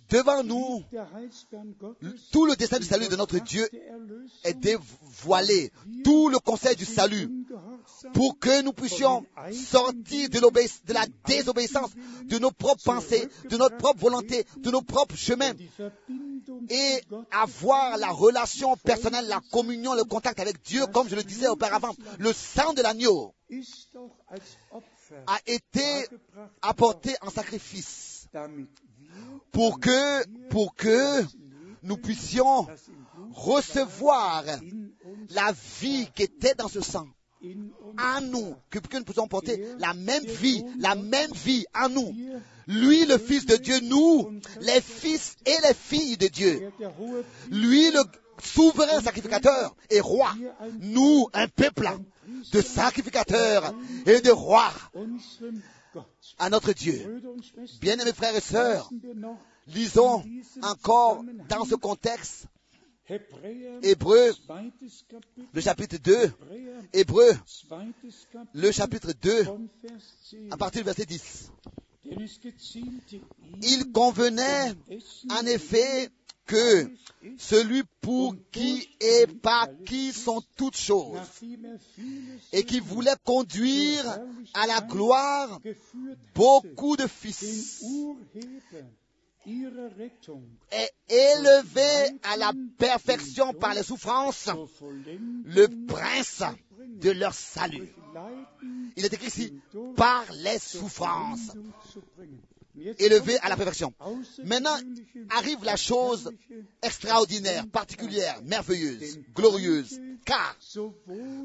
devant 0.10 0.44
nous, 0.44 0.84
tout 2.32 2.46
le 2.46 2.56
destin 2.56 2.78
du 2.78 2.86
salut 2.86 3.08
de 3.08 3.16
notre 3.16 3.40
Dieu 3.40 3.68
est 4.44 4.54
dévoilé. 4.54 5.72
Tout 6.04 6.30
le 6.30 6.38
conseil 6.38 6.76
du 6.76 6.86
salut 6.86 7.30
pour 8.14 8.38
que 8.38 8.62
nous 8.62 8.74
puissions 8.74 9.26
sortir 9.52 10.30
de, 10.30 10.40
de 10.40 10.94
la 10.94 11.06
désobéissance, 11.26 11.92
de 12.26 12.38
nos 12.38 12.52
propres 12.52 12.84
pensées, 12.84 13.28
de 13.50 13.58
notre 13.58 13.78
propre 13.78 14.00
volonté, 14.00 14.46
de 14.58 14.70
nos 14.70 14.82
propres 14.82 15.16
chemins 15.16 15.54
et 16.70 17.02
avoir 17.32 17.98
la 17.98 18.10
relation 18.10 18.78
personnelle, 18.78 19.28
la 19.28 19.42
communion, 19.52 19.96
le 19.96 20.04
contact 20.04 20.40
avec 20.40 20.62
Dieu, 20.62 20.86
comme 20.88 21.10
je 21.10 21.16
le 21.16 21.24
disais 21.24 21.48
auparavant. 21.48 21.96
Le 22.20 22.34
sang 22.34 22.74
de 22.74 22.84
l'agneau 22.84 23.34
a 25.28 25.38
été 25.46 26.08
apporté 26.62 27.16
en 27.22 27.30
sacrifice 27.30 28.28
pour 29.52 29.80
que, 29.80 30.48
pour 30.50 30.76
que 30.76 31.24
nous 31.84 31.98
puissions 31.98 32.68
recevoir 33.34 34.44
la 35.30 35.54
vie 35.82 36.10
qui 36.14 36.24
était 36.24 36.56
dans 36.56 36.68
ce 36.68 36.82
sang 36.82 37.08
en 37.42 38.22
nous, 38.22 38.56
que, 38.70 38.80
que 38.80 38.98
nous 38.98 39.04
puissions 39.04 39.28
porter 39.28 39.64
la 39.80 39.94
même 39.94 40.26
vie, 40.26 40.64
la 40.78 40.96
même 40.96 41.32
vie 41.32 41.66
en 41.74 41.90
nous. 41.90 42.14
Lui, 42.68 43.06
le 43.06 43.18
Fils 43.18 43.46
de 43.46 43.56
Dieu, 43.56 43.80
nous, 43.84 44.40
les 44.62 44.82
fils 44.82 45.36
et 45.46 45.56
les 45.68 45.74
filles 45.74 46.18
de 46.18 46.28
Dieu. 46.28 46.70
Lui, 47.50 47.92
le 47.92 48.02
souverain 48.44 49.02
sacrificateur 49.02 49.76
et 49.90 50.00
roi. 50.00 50.34
Nous, 50.80 51.28
un 51.34 51.48
peuple 51.48 51.90
de 52.52 52.62
sacrificateurs 52.62 53.74
et 54.06 54.22
de 54.22 54.32
rois 54.32 54.74
à 56.38 56.50
notre 56.50 56.74
Dieu. 56.74 57.22
Bien-aimés 57.82 58.14
frères 58.14 58.36
et 58.36 58.42
sœurs, 58.42 58.90
lisons 59.68 60.24
encore 60.62 61.24
dans 61.48 61.66
ce 61.66 61.76
contexte 61.76 62.48
Hébreu, 63.82 64.32
le 65.54 65.62
chapitre 65.62 65.98
2, 65.98 66.32
Hébreu, 66.94 67.32
le 68.54 68.72
chapitre 68.72 69.14
2, 69.20 69.48
à 70.52 70.58
partir 70.58 70.82
du 70.82 70.86
verset 70.86 71.06
10. 71.06 71.52
Il 73.64 73.92
convenait 73.92 74.74
en 75.32 75.46
effet 75.48 76.10
que 76.50 76.90
celui 77.38 77.84
pour 78.02 78.36
qui 78.52 78.90
et 79.00 79.28
par 79.28 79.68
qui 79.86 80.12
sont 80.12 80.42
toutes 80.58 80.78
choses, 80.78 81.20
et 82.52 82.64
qui 82.64 82.80
voulait 82.80 83.16
conduire 83.24 84.04
à 84.56 84.66
la 84.66 84.82
gloire 84.82 85.62
beaucoup 86.34 86.98
de 86.98 87.06
fils, 87.08 87.84
est 90.72 90.92
élevé 91.08 92.18
à 92.24 92.38
la 92.38 92.52
perfection 92.78 93.54
par 93.54 93.74
les 93.76 93.84
souffrances, 93.84 94.50
le 95.46 95.68
prince 95.86 96.44
de 97.02 97.12
leur 97.12 97.34
salut. 97.34 97.94
Il 98.96 99.06
est 99.06 99.14
écrit 99.14 99.28
ici, 99.28 99.54
par 99.96 100.26
les 100.34 100.60
souffrances, 100.60 101.52
élevé 102.98 103.38
à 103.40 103.50
la 103.50 103.58
perfection. 103.58 103.94
Maintenant 104.46 104.78
arrive 105.30 105.64
la 105.64 105.76
chose 105.76 106.32
extraordinaire, 106.82 107.68
particulière, 107.68 108.42
merveilleuse, 108.44 109.20
glorieuse, 109.36 110.00
car 110.26 110.56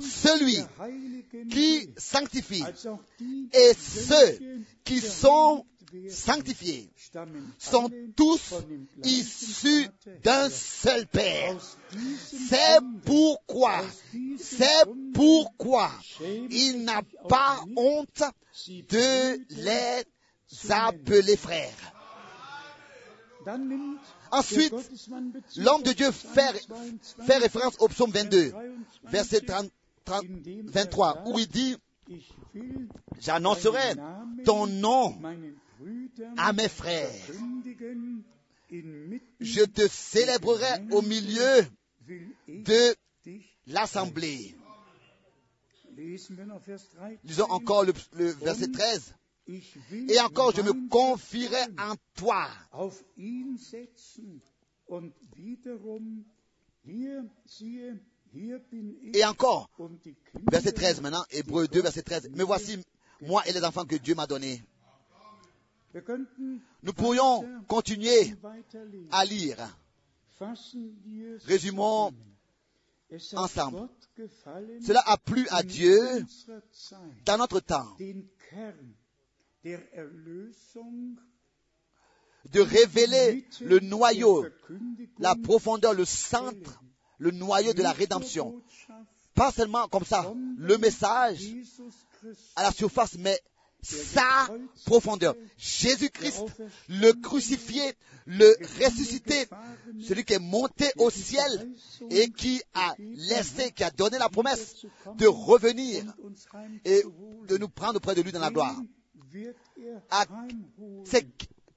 celui 0.00 0.58
qui 1.50 1.90
sanctifie 1.96 2.64
et 3.52 3.72
ceux 3.74 4.38
qui 4.84 5.00
sont 5.00 5.64
sanctifiés 6.08 6.90
sont 7.58 7.90
tous 8.16 8.54
issus 9.04 9.88
d'un 10.22 10.50
seul 10.50 11.06
Père. 11.06 11.56
C'est 12.48 12.80
pourquoi, 13.04 13.84
c'est 14.38 14.84
pourquoi 15.14 15.90
il 16.50 16.84
n'a 16.84 17.02
pas 17.28 17.64
honte 17.76 18.22
de 18.68 19.38
les 19.50 20.04
appeler 20.70 21.36
frères. 21.36 21.94
Ensuite, 24.30 24.74
l'homme 25.56 25.82
de 25.82 25.92
Dieu 25.92 26.10
fait, 26.10 26.66
fait, 27.26 27.36
référence 27.38 27.76
au 27.78 27.88
psaume 27.88 28.10
22, 28.10 28.52
verset 29.04 29.40
30, 29.42 29.70
30, 30.04 30.24
23, 30.64 31.24
où 31.26 31.38
il 31.38 31.46
dit, 31.46 31.76
j'annoncerai 33.20 33.94
ton 34.44 34.66
nom 34.66 35.14
à 36.36 36.52
mes 36.52 36.68
frères. 36.68 37.10
Je 39.40 39.64
te 39.64 39.86
célébrerai 39.88 40.86
au 40.90 41.02
milieu 41.02 41.66
de 42.48 42.94
l'assemblée. 43.66 44.56
Lisons 47.24 47.50
encore 47.50 47.84
le, 47.84 47.92
le, 48.14 48.30
verset 48.32 48.68
13. 48.68 49.14
Et 49.46 50.20
encore, 50.20 50.52
je 50.54 50.62
me 50.62 50.88
confierai 50.88 51.62
en 51.78 51.94
toi. 52.14 52.48
Et 59.12 59.24
encore, 59.24 59.70
verset 60.50 60.72
13 60.72 61.00
maintenant, 61.02 61.24
Hébreu 61.30 61.68
2, 61.68 61.82
verset 61.82 62.02
13. 62.02 62.30
Mais 62.34 62.44
voici, 62.44 62.78
moi 63.20 63.46
et 63.46 63.52
les 63.52 63.64
enfants 63.64 63.84
que 63.84 63.96
Dieu 63.96 64.14
m'a 64.14 64.26
donnés. 64.26 64.62
Nous 66.82 66.92
pourrions 66.92 67.44
continuer 67.68 68.34
à 69.12 69.24
lire. 69.24 69.78
Résumons 71.44 72.12
ensemble. 73.36 73.88
Cela 74.84 75.02
a 75.06 75.16
plu 75.18 75.46
à 75.50 75.62
Dieu 75.62 76.24
dans 77.24 77.36
notre 77.38 77.60
temps 77.60 77.96
de 82.50 82.60
révéler 82.60 83.46
le 83.60 83.80
noyau, 83.80 84.46
la 85.18 85.34
profondeur, 85.34 85.94
le 85.94 86.04
centre, 86.04 86.82
le 87.18 87.30
noyau 87.30 87.72
de 87.72 87.82
la 87.82 87.92
rédemption. 87.92 88.60
Pas 89.34 89.50
seulement 89.50 89.88
comme 89.88 90.04
ça, 90.04 90.32
le 90.58 90.78
message 90.78 91.40
à 92.56 92.62
la 92.62 92.72
surface, 92.72 93.16
mais 93.18 93.40
sa 93.82 94.48
profondeur. 94.86 95.34
Jésus-Christ, 95.58 96.44
le 96.88 97.12
crucifié, 97.12 97.82
le 98.26 98.56
ressuscité, 98.82 99.46
celui 100.00 100.24
qui 100.24 100.34
est 100.34 100.38
monté 100.38 100.90
au 100.96 101.10
ciel 101.10 101.70
et 102.10 102.30
qui 102.30 102.62
a 102.74 102.94
laissé, 102.98 103.72
qui 103.72 103.84
a 103.84 103.90
donné 103.90 104.18
la 104.18 104.28
promesse 104.28 104.86
de 105.16 105.26
revenir 105.26 106.04
et 106.84 107.02
de 107.48 107.58
nous 107.58 107.68
prendre 107.68 107.96
auprès 107.96 108.14
de 108.14 108.22
lui 108.22 108.32
dans 108.32 108.40
la 108.40 108.50
gloire. 108.50 108.76
C'est 111.04 111.26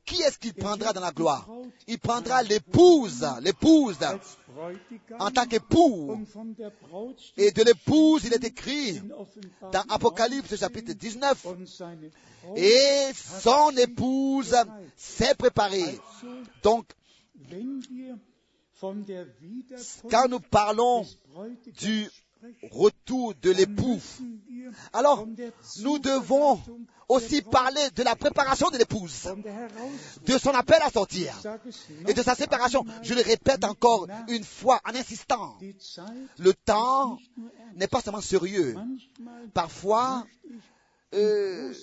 qui 0.06 0.22
est-ce 0.22 0.40
qu'il 0.40 0.54
prendra 0.54 0.94
dans 0.94 1.02
la 1.02 1.12
gloire? 1.12 1.48
Il 1.88 2.00
prendra 2.00 2.42
l'épouse, 2.42 3.28
l'épouse, 3.42 3.98
en 5.20 5.32
tant 5.32 5.46
qu'époux. 5.46 6.18
Et 7.36 7.52
de 7.52 7.64
l'épouse, 7.64 8.24
il 8.26 8.34
est 8.34 8.44
écrit 8.44 9.02
dans 9.72 9.84
Apocalypse 9.90 10.56
chapitre 10.56 10.94
19. 10.94 11.46
Et 12.56 13.12
son 13.14 13.72
épouse 13.78 14.56
s'est 14.96 15.36
préparée. 15.36 16.00
Donc, 16.64 16.86
quand 20.10 20.30
nous 20.30 20.40
parlons 20.40 21.06
du 21.80 22.08
retour 22.72 23.34
de 23.42 23.52
l'époux, 23.52 24.00
alors 24.94 25.26
nous 25.80 26.00
devons 26.00 26.60
aussi 27.08 27.42
parler 27.42 27.90
de 27.96 28.04
la 28.04 28.16
préparation 28.16 28.70
de 28.70 28.78
l'épouse, 28.78 29.30
de 30.26 30.38
son 30.38 30.50
appel 30.52 30.82
à 30.82 30.90
sortir 30.90 31.34
et 32.08 32.14
de 32.14 32.22
sa 32.22 32.36
séparation. 32.36 32.86
Je 33.02 33.14
le 33.14 33.22
répète 33.22 33.64
encore 33.64 34.08
une 34.28 34.44
fois 34.44 34.82
en 34.86 34.96
insistant. 34.96 35.58
Le 36.38 36.54
temps 36.54 37.18
n'est 37.76 37.88
pas 37.88 38.02
seulement 38.02 38.22
sérieux. 38.22 38.76
Parfois, 39.54 40.26
euh, 41.14 41.74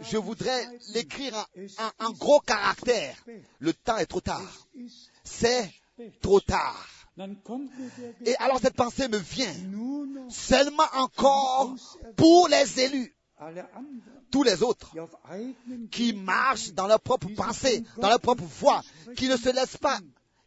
je 0.00 0.16
voudrais 0.16 0.66
l'écrire 0.94 1.34
en, 1.98 2.06
en, 2.06 2.12
gros 2.12 2.40
caractère. 2.40 3.16
Le 3.58 3.72
temps 3.72 3.96
est 3.96 4.06
trop 4.06 4.20
tard. 4.20 4.68
C'est 5.24 5.68
trop 6.20 6.40
tard. 6.40 6.88
Et 8.24 8.36
alors 8.36 8.60
cette 8.60 8.74
pensée 8.74 9.08
me 9.08 9.18
vient 9.18 9.52
seulement 10.28 10.88
encore 10.94 11.74
pour 12.16 12.48
les 12.48 12.80
élus. 12.80 13.14
Tous 14.30 14.42
les 14.42 14.62
autres 14.62 14.92
qui 15.90 16.12
marchent 16.12 16.72
dans 16.72 16.86
leur 16.86 17.00
propre 17.00 17.28
pensée, 17.34 17.82
dans 17.98 18.08
leur 18.08 18.20
propre 18.20 18.44
voie, 18.44 18.82
qui 19.16 19.28
ne 19.28 19.36
se 19.36 19.50
laissent 19.50 19.76
pas 19.76 19.98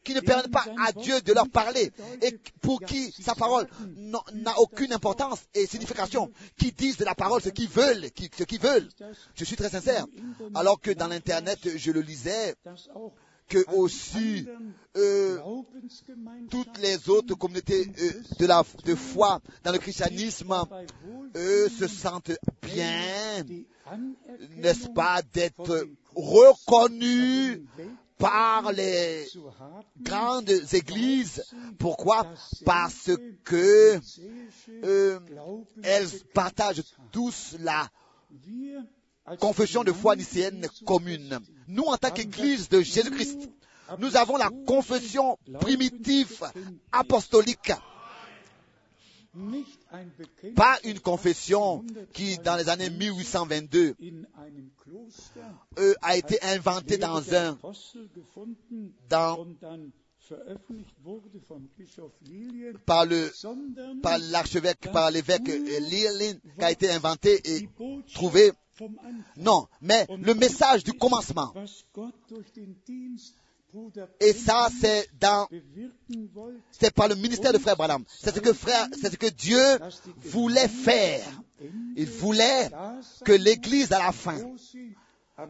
qui 0.04 0.14
ne 0.14 0.22
permettent 0.22 0.52
pas 0.52 0.66
à 0.86 0.92
Dieu 0.92 1.22
de 1.22 1.34
leur 1.34 1.50
parler 1.50 1.92
et 2.22 2.38
pour 2.62 2.82
qui 2.82 3.12
sa 3.12 3.36
parole 3.36 3.68
n'a 4.34 4.60
aucune 4.60 4.94
importance 4.94 5.40
et 5.54 5.68
signification, 5.68 6.32
qui 6.58 6.72
disent 6.72 6.98
de 6.98 7.06
la 7.06 7.16
parole 7.16 7.42
ce 7.42 7.50
qu'ils 7.50 7.70
veulent, 7.70 8.06
ce 8.38 8.44
qu'ils 8.44 8.60
veulent. 8.60 8.90
Je 9.36 9.44
suis 9.44 9.56
très 9.56 9.70
sincère. 9.70 10.06
Alors 10.56 10.80
que 10.80 10.92
dans 10.92 11.08
l'Internet, 11.08 11.60
je 11.76 11.92
le 11.92 12.02
lisais, 12.02 12.56
que 13.50 13.66
aussi 13.76 14.48
euh, 14.96 15.40
toutes 16.50 16.78
les 16.78 17.10
autres 17.10 17.36
communautés 17.36 17.92
euh, 18.00 18.64
de 18.86 18.96
foi 18.96 19.42
dans 19.64 19.72
le 19.72 19.80
christianisme 19.80 20.56
eux 21.36 21.70
se 21.70 21.88
sentent 21.88 22.32
bien, 22.62 23.44
n'est-ce 24.58 24.88
pas, 24.90 25.22
d'être 25.34 25.88
reconnus 26.16 27.62
par 28.18 28.72
les 28.72 29.26
grandes 30.02 30.52
églises. 30.74 31.44
Pourquoi? 31.80 32.28
Parce 32.66 33.12
que 33.44 34.00
euh, 34.84 35.20
elles 35.82 36.10
partagent 36.34 36.84
tous 37.12 37.56
la 37.60 37.90
confession 39.38 39.84
de 39.84 39.92
foi 39.92 40.16
nicéenne 40.16 40.68
commune. 40.86 41.40
Nous, 41.68 41.84
en 41.84 41.98
tant 41.98 42.12
qu'Église 42.12 42.70
de 42.70 42.82
Jésus-Christ, 42.82 43.50
nous 43.98 44.16
avons 44.16 44.38
la 44.38 44.50
confession 44.68 45.38
primitive 45.60 46.44
apostolique. 46.92 47.72
Pas 50.56 50.80
une 50.84 51.00
confession 51.00 51.84
qui, 52.14 52.38
dans 52.40 52.56
les 52.56 52.70
années 52.70 52.90
1822, 52.90 53.96
euh, 55.78 55.94
a 56.02 56.18
été 56.18 56.42
inventée 56.44 56.98
dans 56.98 57.24
un, 57.34 57.58
par 62.86 63.06
le, 63.06 63.32
par 64.02 64.18
l'archevêque, 64.18 64.92
par 64.92 65.12
l'évêque 65.12 65.48
Lilin, 65.48 66.34
qui 66.58 66.64
a 66.66 66.72
été 66.72 66.90
inventé 66.92 67.42
et 67.56 67.70
trouvé 68.14 68.52
non, 69.38 69.68
mais 69.82 70.08
le 70.10 70.34
message 70.34 70.84
du 70.84 70.94
commencement. 70.94 71.54
Et 74.20 74.34
ça, 74.34 74.68
c'est 74.82 75.08
dans, 75.20 75.48
c'est 76.72 76.94
par 76.94 77.08
le 77.08 77.16
ministère 77.16 77.54
de 77.54 77.60
Frère 77.60 77.76
Branham. 77.76 78.04
C'est 78.08 78.34
ce 78.34 78.40
que 78.40 78.54
frère, 78.54 78.88
c'est 79.00 79.12
ce 79.12 79.16
que 79.18 79.28
Dieu 79.30 79.62
voulait 80.18 80.68
faire. 80.68 81.24
Il 81.96 82.08
voulait 82.08 82.70
que 83.26 83.34
l'Église 83.34 83.92
à 83.92 84.00
la 84.00 84.12
fin 84.12 84.38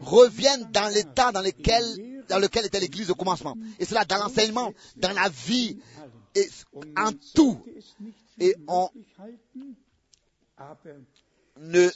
revienne 0.00 0.68
dans 0.72 0.88
l'état 0.92 1.32
dans 1.32 1.42
lequel, 1.42 2.24
dans 2.28 2.38
lequel 2.38 2.66
était 2.66 2.80
l'Église 2.80 3.10
au 3.10 3.14
commencement. 3.14 3.56
Et 3.78 3.84
cela 3.84 4.04
dans 4.04 4.18
l'enseignement, 4.18 4.72
dans 4.96 5.12
la 5.12 5.28
vie, 5.28 5.78
et 6.34 6.48
en 6.96 7.10
tout. 7.34 7.60
Et 8.38 8.56
on 8.68 8.88
ne 11.58 11.88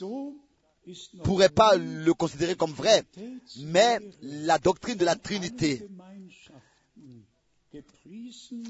pourrait 1.23 1.49
pas 1.49 1.75
le 1.75 2.13
considérer 2.13 2.55
comme 2.55 2.71
vrai, 2.71 3.03
mais 3.57 3.99
la 4.21 4.57
doctrine 4.59 4.97
de 4.97 5.05
la 5.05 5.15
Trinité 5.15 5.87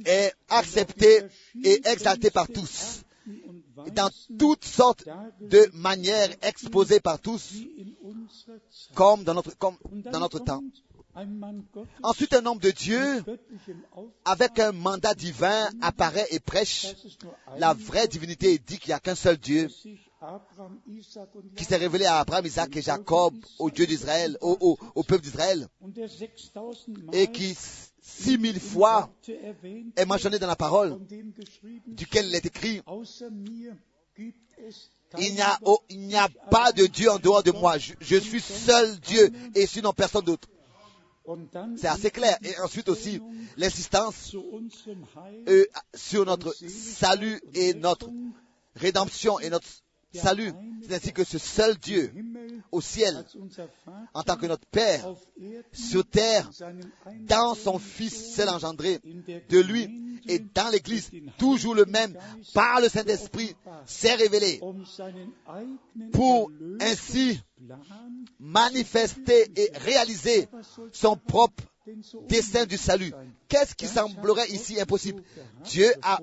est 0.06 0.34
acceptée 0.49 1.23
et 1.64 1.81
exaltée 1.88 2.31
par 2.31 2.47
tous, 2.47 3.03
dans 3.93 4.10
toutes 4.39 4.65
sortes 4.65 5.07
de 5.41 5.69
manières 5.73 6.30
exposées 6.41 6.99
par 6.99 7.19
tous, 7.19 7.53
comme 8.93 9.23
dans 9.23 9.34
notre, 9.34 9.57
comme 9.57 9.77
dans 10.11 10.19
notre 10.19 10.39
temps. 10.39 10.61
Ensuite, 12.03 12.34
un 12.34 12.45
homme 12.45 12.60
de 12.60 12.72
Dieu, 12.72 13.23
avec 14.26 14.60
un 14.60 14.73
mandat 14.73 15.14
divin, 15.14 15.69
apparaît 15.81 16.27
et 16.31 16.39
prêche 16.39 16.88
la 17.57 17.73
vraie 17.73 18.07
divinité 18.07 18.53
et 18.53 18.60
dit 18.60 18.77
qu'il 18.77 18.89
n'y 18.89 18.93
a 18.93 18.99
qu'un 18.99 19.15
seul 19.15 19.38
Dieu 19.38 19.69
qui 21.56 21.64
s'est 21.64 21.76
révélé 21.77 22.06
à 22.06 22.19
Abraham, 22.19 22.45
Isaac 22.45 22.76
et 22.76 22.81
Jacob, 22.81 23.35
au 23.60 23.69
Dieu 23.69 23.85
d'Israël, 23.85 24.38
au, 24.41 24.77
au, 24.95 25.03
peuple 25.03 25.23
d'Israël, 25.23 25.68
et 27.14 27.27
qui 27.27 27.56
six 28.02 28.38
mille 28.38 28.60
fois 28.60 29.10
est 29.95 30.06
mentionné 30.06 30.39
dans 30.39 30.47
la 30.47 30.56
parole, 30.56 30.99
duquel 31.88 32.27
il 32.27 32.35
est 32.35 32.45
écrit, 32.45 32.81
il 35.18 35.34
n'y 36.07 36.15
a, 36.15 36.30
pas 36.52 36.72
de 36.72 36.86
Dieu 36.86 37.10
en 37.10 37.19
dehors 37.19 37.44
de 37.44 37.52
moi. 37.52 37.77
Je, 37.77 38.18
suis 38.18 38.41
seul 38.41 38.99
Dieu 38.99 39.32
et 39.53 39.65
sinon 39.65 39.94
personne 39.94 40.26
d'autre. 40.26 40.48
C'est 41.77 41.88
assez 41.88 42.11
clair. 42.11 42.38
Et 42.44 42.57
ensuite 42.60 42.90
aussi, 42.90 43.22
l'insistance 43.57 44.36
euh, 45.48 45.65
sur 45.94 46.26
notre 46.26 46.53
salut 46.69 47.41
et 47.53 47.73
notre 47.73 48.10
rédemption 48.76 49.40
et 49.40 49.49
notre 49.49 49.68
salut. 50.15 50.51
C'est 50.87 50.95
ainsi 50.95 51.13
que 51.13 51.23
ce 51.23 51.37
seul 51.37 51.77
Dieu 51.77 52.13
au 52.71 52.81
ciel, 52.81 53.25
en 54.13 54.23
tant 54.23 54.37
que 54.37 54.45
notre 54.45 54.67
Père, 54.67 55.13
sur 55.71 56.05
terre, 56.05 56.49
dans 57.21 57.55
son 57.55 57.79
Fils 57.79 58.35
seul 58.35 58.49
engendré, 58.49 58.99
de 59.49 59.59
lui 59.59 60.19
et 60.27 60.39
dans 60.39 60.69
l'Église, 60.71 61.09
toujours 61.37 61.75
le 61.75 61.85
même, 61.85 62.17
par 62.53 62.81
le 62.81 62.89
Saint-Esprit, 62.89 63.55
s'est 63.85 64.15
révélé 64.15 64.59
pour 66.11 66.51
ainsi 66.79 67.41
manifester 68.39 69.51
et 69.55 69.71
réaliser 69.75 70.47
son 70.91 71.15
propre 71.15 71.63
dessein 72.27 72.65
du 72.65 72.77
salut. 72.77 73.13
Qu'est-ce 73.47 73.75
qui 73.75 73.87
semblerait 73.87 74.49
ici 74.49 74.79
impossible? 74.79 75.23
Dieu 75.63 75.91
a 76.01 76.19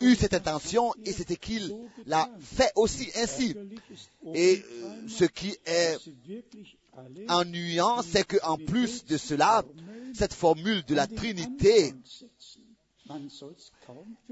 eu 0.00 0.14
cette 0.14 0.34
intention 0.34 0.92
et 1.04 1.12
c'était 1.12 1.36
qu'il 1.36 1.74
l'a 2.06 2.28
fait 2.40 2.72
aussi 2.76 3.08
ainsi. 3.16 3.54
Et 4.34 4.62
euh, 4.62 5.08
ce 5.08 5.24
qui 5.24 5.56
est 5.66 5.96
ennuyant, 7.28 8.02
c'est 8.02 8.24
qu'en 8.24 8.56
plus 8.56 9.04
de 9.04 9.16
cela, 9.16 9.64
cette 10.14 10.34
formule 10.34 10.84
de 10.84 10.94
la 10.94 11.06
Trinité 11.06 11.94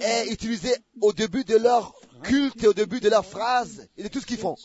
est 0.00 0.32
utilisée 0.32 0.74
au 1.00 1.12
début 1.12 1.44
de 1.44 1.56
leur 1.56 1.94
culte 2.22 2.64
et 2.64 2.68
au 2.68 2.74
début 2.74 3.00
de 3.00 3.08
leur 3.08 3.24
phrase 3.24 3.88
et 3.96 4.02
de 4.02 4.08
tout 4.08 4.20
ce 4.20 4.26
qu'ils 4.26 4.38
font. 4.38 4.56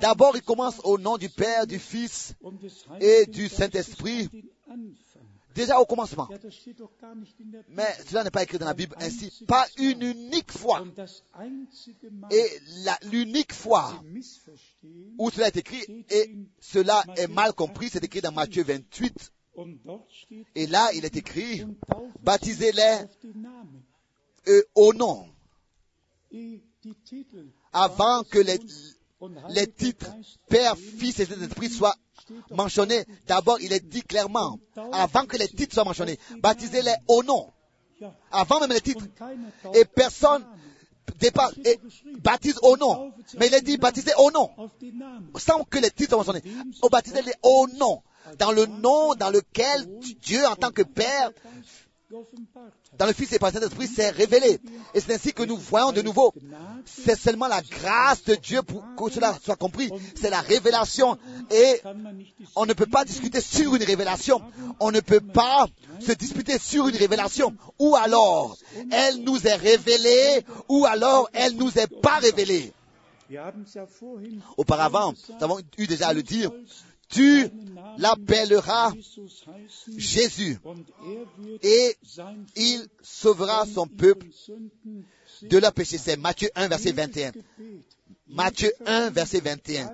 D'abord, 0.00 0.36
ils 0.36 0.42
commencent 0.42 0.80
au 0.84 0.98
nom 0.98 1.16
du 1.16 1.30
Père, 1.30 1.66
du 1.66 1.78
Fils 1.78 2.34
et 3.00 3.26
du 3.26 3.48
Saint-Esprit 3.48 4.28
déjà 5.54 5.80
au 5.80 5.84
commencement. 5.84 6.28
Mais 7.68 7.96
cela 8.06 8.24
n'est 8.24 8.30
pas 8.30 8.42
écrit 8.42 8.58
dans 8.58 8.66
la 8.66 8.74
Bible 8.74 8.94
ainsi. 8.98 9.44
Pas 9.46 9.66
une 9.78 10.02
unique 10.02 10.52
fois. 10.52 10.84
Et 12.30 12.46
l'unique 13.10 13.52
fois 13.52 14.02
où 15.18 15.30
cela 15.30 15.48
est 15.48 15.56
écrit, 15.56 16.04
et 16.10 16.34
cela 16.60 17.04
est 17.16 17.28
mal 17.28 17.52
compris, 17.52 17.88
c'est 17.90 18.04
écrit 18.04 18.20
dans 18.20 18.32
Matthieu 18.32 18.64
28. 18.64 19.32
Et 20.54 20.66
là, 20.66 20.90
il 20.94 21.04
est 21.04 21.16
écrit, 21.16 21.64
baptisez-les 22.22 22.98
euh, 24.48 24.62
au 24.74 24.94
nom. 24.94 25.28
Avant 27.72 28.22
que 28.24 28.38
les, 28.38 28.58
les 29.50 29.66
titres 29.66 30.10
Père, 30.48 30.76
Fils 30.76 31.18
et 31.20 31.26
Saint-Esprit 31.26 31.68
soient 31.68 31.96
mentionnés, 32.50 33.04
d'abord 33.26 33.60
il 33.60 33.72
est 33.72 33.84
dit 33.84 34.02
clairement, 34.02 34.58
avant 34.92 35.26
que 35.26 35.36
les 35.36 35.48
titres 35.48 35.74
soient 35.74 35.84
mentionnés, 35.84 36.18
baptisez-les 36.38 36.94
au 37.08 37.22
nom. 37.22 37.50
Avant 38.30 38.60
même 38.60 38.72
les 38.72 38.80
titres. 38.80 39.04
Et 39.74 39.84
personne 39.84 40.44
dépasse 41.18 41.52
et 41.64 41.78
baptise 42.18 42.58
au 42.62 42.76
nom. 42.76 43.12
Mais 43.38 43.48
il 43.48 43.54
est 43.54 43.62
dit 43.62 43.76
baptisez 43.76 44.12
au 44.18 44.30
nom. 44.30 44.50
Sans 45.36 45.64
que 45.64 45.78
les 45.78 45.90
titres 45.90 46.10
soient 46.10 46.18
mentionnés. 46.18 46.42
Baptisez-les 46.90 47.34
au 47.42 47.66
nom. 47.78 48.02
Dans 48.38 48.52
le 48.52 48.66
nom 48.66 49.14
dans 49.14 49.30
lequel 49.30 49.86
Dieu, 50.22 50.46
en 50.46 50.54
tant 50.54 50.70
que 50.70 50.82
Père, 50.82 51.30
dans 52.98 53.06
le 53.06 53.12
Fils 53.12 53.32
et 53.32 53.38
par 53.38 53.52
Saint-Esprit, 53.52 53.86
s'est 53.86 54.10
révélé. 54.10 54.58
Et 54.94 55.00
c'est 55.00 55.14
ainsi 55.14 55.32
que 55.32 55.44
nous 55.44 55.56
voyons 55.56 55.92
de 55.92 56.02
nouveau. 56.02 56.34
C'est 56.84 57.18
seulement 57.18 57.46
la 57.46 57.62
grâce 57.62 58.24
de 58.24 58.34
Dieu 58.34 58.62
pour 58.62 58.82
que 58.96 59.12
cela 59.12 59.36
soit 59.42 59.56
compris. 59.56 59.90
C'est 60.16 60.30
la 60.30 60.40
révélation. 60.40 61.18
Et 61.50 61.80
on 62.56 62.66
ne 62.66 62.72
peut 62.72 62.86
pas 62.86 63.04
discuter 63.04 63.40
sur 63.40 63.76
une 63.76 63.84
révélation. 63.84 64.42
On 64.80 64.90
ne 64.90 65.00
peut 65.00 65.20
pas 65.20 65.66
se 66.00 66.12
disputer 66.12 66.58
sur 66.58 66.88
une 66.88 66.96
révélation. 66.96 67.54
Ou 67.78 67.94
alors, 67.94 68.56
elle 68.90 69.22
nous 69.22 69.46
est 69.46 69.54
révélée, 69.54 70.44
ou 70.68 70.86
alors 70.86 71.28
elle 71.32 71.56
nous 71.56 71.78
est 71.78 72.00
pas 72.00 72.18
révélée. 72.18 72.72
Auparavant, 74.56 75.12
nous 75.12 75.44
avons 75.44 75.60
eu 75.78 75.86
déjà 75.86 76.08
à 76.08 76.12
le 76.12 76.24
dire, 76.24 76.50
tu 77.10 77.48
l'appelleras 77.98 78.92
Jésus 79.96 80.58
et 81.62 81.96
il 82.56 82.86
sauvera 83.02 83.66
son 83.66 83.86
peuple 83.86 84.26
de 85.42 85.58
leur 85.58 85.72
péché. 85.72 85.98
C'est 85.98 86.16
Matthieu 86.16 86.48
1, 86.54 86.68
verset 86.68 86.92
21. 86.92 87.32
Matthieu 88.28 88.72
1, 88.86 89.10
verset 89.10 89.40
21. 89.40 89.92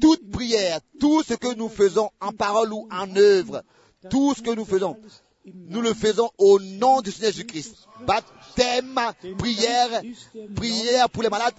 Toute 0.00 0.28
prière, 0.30 0.80
tout 0.98 1.22
ce 1.22 1.34
que 1.34 1.54
nous 1.54 1.68
faisons 1.68 2.10
en 2.20 2.32
parole 2.32 2.72
ou 2.72 2.88
en 2.90 3.16
œuvre, 3.16 3.62
Tout 4.10 4.34
ce 4.34 4.42
que 4.42 4.54
nous 4.54 4.64
faisons, 4.64 4.96
nous 5.44 5.82
le 5.82 5.92
faisons 5.92 6.30
au 6.38 6.58
nom 6.58 7.02
du 7.02 7.10
Seigneur 7.10 7.32
Jésus-Christ. 7.32 7.76
Baptême, 8.06 8.98
prière, 9.38 10.02
prière 10.56 11.10
pour 11.10 11.22
les 11.22 11.28
malades. 11.28 11.54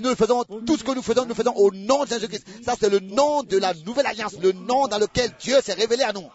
Nous 0.00 0.08
le 0.08 0.14
faisons, 0.14 0.44
tout 0.44 0.76
ce 0.76 0.84
que 0.84 0.92
nous 0.92 1.02
faisons, 1.02 1.22
nous 1.22 1.28
le 1.28 1.34
faisons 1.34 1.54
au 1.54 1.70
nom 1.72 2.04
de 2.04 2.10
Jésus-Christ. 2.10 2.46
Ça, 2.64 2.74
c'est 2.78 2.90
le 2.90 3.00
nom 3.00 3.42
de 3.42 3.56
la 3.56 3.74
nouvelle 3.74 4.06
alliance, 4.06 4.36
le 4.40 4.52
nom 4.52 4.86
dans 4.86 4.98
lequel 4.98 5.30
Dieu 5.40 5.56
s'est 5.62 5.72
révélé 5.72 6.02
à 6.02 6.12
nous. 6.12 6.28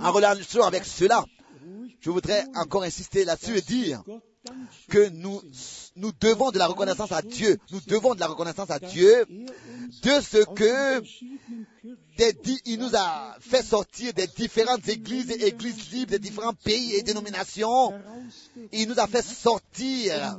En 0.00 0.12
relation 0.12 0.64
avec 0.64 0.84
cela, 0.84 1.24
je 2.00 2.10
voudrais 2.10 2.44
encore 2.56 2.82
insister 2.82 3.24
là-dessus 3.24 3.58
et 3.58 3.60
dire 3.60 4.02
que 4.88 5.08
nous, 5.10 5.40
nous 5.96 6.12
devons 6.20 6.50
de 6.50 6.58
la 6.58 6.66
reconnaissance 6.66 7.12
à 7.12 7.22
Dieu. 7.22 7.58
Nous 7.70 7.80
devons 7.86 8.14
de 8.14 8.20
la 8.20 8.26
reconnaissance 8.26 8.70
à 8.70 8.78
Dieu 8.78 9.24
de 9.28 10.20
ce 10.20 10.44
que 10.54 11.02
il 12.66 12.78
nous 12.78 12.94
a 12.94 13.36
fait 13.40 13.62
sortir 13.62 14.12
des 14.12 14.26
différentes 14.26 14.88
églises 14.88 15.30
et 15.30 15.46
églises 15.46 15.90
libres 15.92 16.12
des 16.12 16.18
différents 16.18 16.54
pays 16.54 16.94
et 16.94 17.02
dénominations. 17.02 17.92
Il 18.72 18.88
nous 18.88 18.98
a 18.98 19.06
fait 19.06 19.22
sortir 19.22 20.38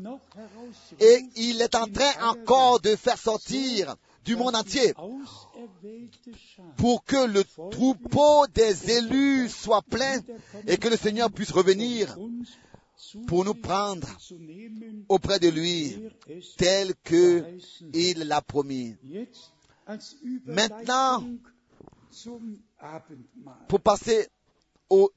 et 1.00 1.20
il 1.36 1.62
est 1.62 1.76
en 1.76 1.88
train 1.88 2.30
encore 2.30 2.80
de 2.80 2.96
faire 2.96 3.18
sortir 3.18 3.96
du 4.26 4.36
monde 4.36 4.56
entier 4.56 4.94
pour 6.78 7.04
que 7.04 7.26
le 7.26 7.44
troupeau 7.72 8.48
des 8.54 8.92
élus 8.92 9.50
soit 9.50 9.82
plein 9.82 10.22
et 10.68 10.78
que 10.78 10.88
le 10.88 10.96
Seigneur 10.96 11.32
puisse 11.32 11.52
revenir 11.52 12.18
pour 13.28 13.46
nous 13.46 13.54
prendre 13.54 14.08
auprès 15.10 15.40
de 15.40 15.50
lui 15.50 15.98
tel 16.58 16.94
que 17.04 17.58
il 17.94 18.20
l'a 18.20 18.42
promis. 18.42 18.96
Maintenant. 20.46 21.24
Pour 23.68 23.82
passer 23.82 24.28
au 24.90 25.12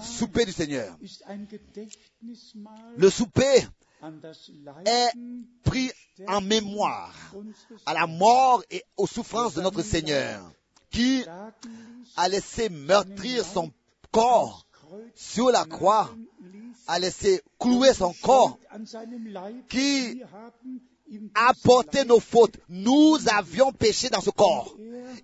souper 0.00 0.44
du 0.44 0.52
Seigneur. 0.52 0.96
Le 2.96 3.10
souper 3.10 3.66
est 4.84 5.10
pris 5.64 5.90
en 6.28 6.40
mémoire 6.40 7.14
à 7.86 7.94
la 7.94 8.06
mort 8.06 8.62
et 8.70 8.82
aux 8.96 9.06
souffrances 9.06 9.54
de 9.54 9.62
notre 9.62 9.82
Seigneur, 9.82 10.52
qui 10.90 11.24
a 12.16 12.28
laissé 12.28 12.68
meurtrir 12.68 13.44
son 13.44 13.72
corps 14.10 14.66
sur 15.14 15.50
la 15.50 15.64
croix, 15.64 16.10
a 16.86 16.98
laissé 16.98 17.40
clouer 17.58 17.94
son 17.94 18.12
corps, 18.22 18.58
qui 19.68 20.22
a 21.34 21.52
porté 21.62 22.04
nos 22.04 22.20
fautes. 22.20 22.56
Nous 22.68 23.18
avions 23.26 23.72
péché 23.72 24.08
dans 24.10 24.20
ce 24.20 24.30
corps. 24.30 24.74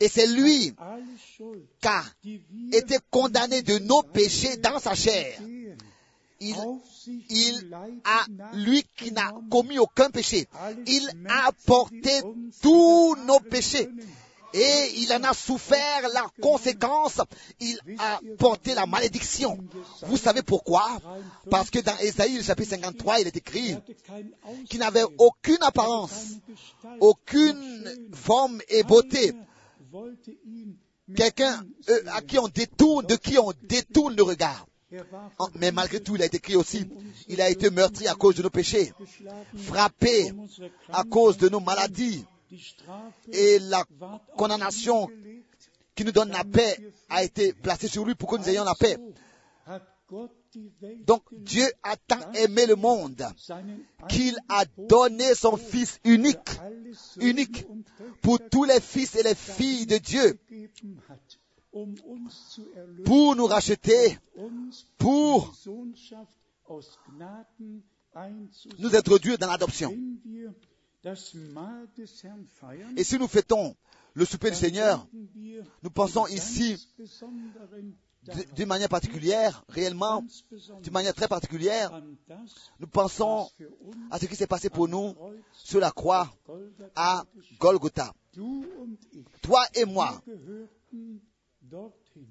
Et 0.01 0.09
c'est 0.09 0.27
lui 0.27 0.75
qui 1.81 1.89
a 1.89 2.05
été 2.73 2.97
condamné 3.11 3.63
de 3.63 3.79
nos 3.79 4.03
péchés 4.03 4.57
dans 4.59 4.79
sa 4.79 4.95
chair. 4.95 5.41
Il, 6.41 6.55
a, 8.05 8.27
lui 8.55 8.85
qui 8.97 9.11
n'a 9.11 9.33
commis 9.51 9.79
aucun 9.79 10.09
péché, 10.11 10.47
il 10.87 11.11
a 11.29 11.51
porté 11.67 12.21
tous 12.63 13.17
nos 13.27 13.41
péchés. 13.41 13.89
Et 14.55 14.93
il 14.97 15.13
en 15.13 15.23
a 15.25 15.35
souffert 15.35 16.09
la 16.13 16.27
conséquence. 16.41 17.21
Il 17.61 17.79
a 17.99 18.21
porté 18.39 18.75
la 18.75 18.87
malédiction. 18.87 19.59
Vous 20.03 20.17
savez 20.17 20.43
pourquoi? 20.43 20.87
Parce 21.51 21.71
que 21.71 21.81
dans 21.81 21.97
Ésaïe, 21.99 22.43
chapitre 22.43 22.71
53, 22.71 23.21
il 23.21 23.27
est 23.27 23.37
écrit 23.37 23.77
qu'il 24.69 24.81
n'avait 24.81 25.05
aucune 25.19 25.63
apparence, 25.63 26.37
aucune 27.01 28.11
forme 28.15 28.61
et 28.69 28.83
beauté. 28.83 29.35
Quelqu'un 31.17 31.65
euh, 31.89 32.01
à 32.13 32.21
qui 32.21 32.39
on 32.39 32.49
détourne, 32.49 33.07
de 33.07 33.17
qui 33.17 33.39
on 33.39 33.53
détourne 33.63 34.15
le 34.15 34.23
regard. 34.23 34.67
Mais 35.55 35.71
malgré 35.73 36.01
tout, 36.01 36.17
il 36.17 36.23
a 36.23 36.27
été 36.27 36.39
écrit 36.39 36.57
aussi, 36.57 36.87
il 37.29 37.41
a 37.41 37.51
été 37.51 37.71
meurtri 37.71 38.09
à 38.09 38.15
cause 38.15 38.37
de 38.37 38.43
nos 38.43 38.51
péchés, 38.51 38.93
frappé 39.57 40.33
à 40.91 41.05
cause 41.05 41.37
de 41.37 41.49
nos 41.49 41.61
maladies. 41.61 42.25
Et 43.33 43.59
la 43.59 43.85
condamnation 44.37 45.09
qui 45.95 46.05
nous 46.05 46.13
donne 46.13 46.31
la 46.31 46.45
paix 46.45 46.79
a 47.09 47.25
été 47.25 47.53
placée 47.53 47.89
sur 47.89 48.05
lui 48.05 48.15
pour 48.15 48.31
que 48.31 48.37
nous 48.37 48.49
ayons 48.49 48.65
la 48.65 48.75
paix. 48.75 48.99
Donc 51.07 51.23
Dieu 51.33 51.67
a 51.83 51.97
tant 51.97 52.33
aimé 52.33 52.67
le 52.67 52.77
monde 52.77 53.27
qu'il 54.09 54.39
a 54.49 54.65
donné 54.89 55.35
son 55.35 55.57
Fils 55.57 56.01
unique 56.05 56.49
unique 57.21 57.67
pour 58.23 58.39
tous 58.49 58.65
les 58.65 58.81
fils 58.81 59.15
et 59.17 59.23
les 59.23 59.35
filles 59.35 59.87
de 59.87 59.99
Dieu, 59.99 60.39
pour 63.05 63.37
nous 63.37 63.47
racheter, 63.47 64.19
pour 64.97 65.55
nous 68.79 68.97
introduire 68.97 69.39
dans 69.39 69.49
l'adoption. 69.49 69.95
Et 72.97 73.05
si 73.05 73.19
nous 73.19 73.29
fêtons 73.29 73.77
le 74.15 74.25
souper 74.25 74.51
du 74.51 74.57
Seigneur, 74.57 75.07
nous 75.83 75.91
pensons 75.91 76.27
ici 76.27 76.77
d'une 78.57 78.67
manière 78.67 78.89
particulière, 78.89 79.65
réellement, 79.69 80.25
d'une 80.83 80.93
manière 80.93 81.15
très 81.15 81.29
particulière, 81.29 82.03
nous 82.81 82.87
pensons 82.89 83.49
à 84.11 84.19
ce 84.19 84.27
qui 84.27 84.37
s'est 84.37 84.47
passé 84.47 84.69
pour 84.71 84.89
nous 84.89 85.15
sur 85.53 85.81
la 85.81 85.91
croix 85.91 86.31
à. 86.97 87.25
Golgotha. 87.59 88.13
Toi 89.43 89.65
et 89.75 89.85
moi, 89.85 90.21
wir 90.27 90.37
gehörten 90.37 91.21
dorthin. 91.63 91.95
c'est- 92.15 92.27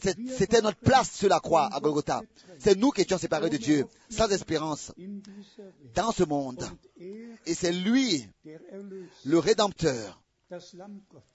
c'était 0.00 0.62
notre 0.62 0.78
place 0.78 1.12
sur 1.12 1.28
la 1.28 1.40
croix 1.40 1.68
à 1.72 1.80
Golgotha. 1.80 2.22
C'est 2.58 2.76
nous 2.76 2.90
qui 2.90 3.02
étions 3.02 3.18
séparés 3.18 3.50
de 3.50 3.56
Dieu, 3.56 3.86
sans 4.10 4.28
espérance, 4.28 4.92
dans 5.94 6.12
ce 6.12 6.24
monde. 6.24 6.64
Et 7.46 7.54
c'est 7.54 7.72
lui, 7.72 8.28
le 9.24 9.38
Rédempteur, 9.38 10.22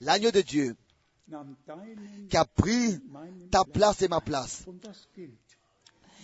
l'agneau 0.00 0.30
de 0.30 0.40
Dieu, 0.40 0.76
qui 2.28 2.36
a 2.36 2.44
pris 2.44 2.98
ta 3.50 3.64
place 3.64 4.02
et 4.02 4.08
ma 4.08 4.20
place. 4.20 4.64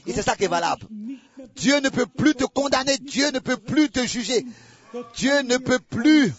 Et 0.06 0.12
c'est 0.12 0.22
ça 0.22 0.36
qui 0.36 0.44
est 0.44 0.48
valable. 0.48 0.86
Dieu 1.56 1.78
ne 1.80 1.88
peut 1.88 2.06
plus 2.06 2.34
te 2.34 2.44
condamner, 2.44 2.96
Dieu 2.98 3.30
ne 3.30 3.38
peut 3.38 3.58
plus 3.58 3.90
te 3.90 4.04
juger, 4.04 4.44
Dieu 5.14 5.42
ne 5.42 5.58
peut 5.58 5.78
plus 5.78 6.32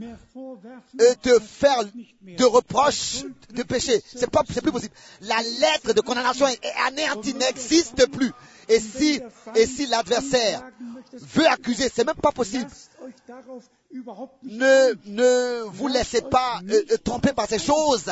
Das 0.00 1.38
faire 1.40 1.84
de 2.22 2.44
reproches 2.44 3.24
de 3.50 3.62
péché. 3.62 4.02
C'est 4.06 4.30
pas, 4.30 4.42
c'est 4.50 4.62
plus 4.62 4.72
possible. 4.72 4.94
La 5.22 5.40
lettre 5.42 5.92
de 5.92 6.00
condamnation 6.00 6.46
est 6.46 6.60
anéantie, 6.86 7.34
n'existe 7.34 8.06
plus. 8.10 8.32
Et 8.68 8.78
si, 8.78 9.20
et 9.56 9.66
si 9.66 9.86
l'adversaire 9.86 10.62
veut 11.12 11.46
accuser, 11.46 11.90
c'est 11.92 12.04
même 12.04 12.14
pas 12.16 12.32
possible. 12.32 12.70
Ne, 14.44 14.94
ne 15.06 15.62
vous 15.64 15.88
laissez 15.88 16.22
pas 16.22 16.60
euh, 16.68 16.82
euh, 16.92 16.96
tromper 16.98 17.32
par 17.32 17.48
ces 17.48 17.58
choses. 17.58 18.10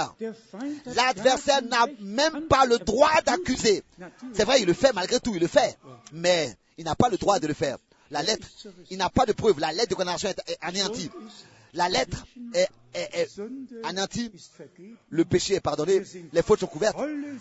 L'adversaire 0.86 1.62
n'a 1.62 1.86
même 2.00 2.48
pas 2.48 2.66
le 2.66 2.78
droit 2.78 3.22
d'accuser. 3.24 3.84
C'est 4.32 4.44
vrai, 4.44 4.60
il 4.60 4.66
le 4.66 4.72
fait 4.72 4.92
malgré 4.92 5.20
tout, 5.20 5.34
il 5.34 5.40
le 5.40 5.46
fait. 5.46 5.78
Mais 6.12 6.56
il 6.76 6.84
n'a 6.84 6.96
pas 6.96 7.08
le 7.08 7.16
droit 7.16 7.38
de 7.38 7.46
le 7.46 7.54
faire. 7.54 7.78
La 8.10 8.22
lettre, 8.22 8.46
il 8.90 8.98
n'a 8.98 9.10
pas 9.10 9.26
de 9.26 9.32
preuve. 9.32 9.60
La 9.60 9.70
lettre 9.70 9.90
de 9.90 9.94
condamnation 9.94 10.28
est 10.28 10.58
anéantie. 10.60 11.10
La 11.74 11.88
lettre 11.88 12.24
est, 12.54 12.68
est- 12.94 13.40
anéantie. 13.84 14.30
Le 15.10 15.24
péché 15.24 15.54
est 15.54 15.60
pardonné. 15.60 16.02
Les 16.32 16.42
fautes 16.42 16.60
sont 16.60 16.66
couvertes. 16.66 16.96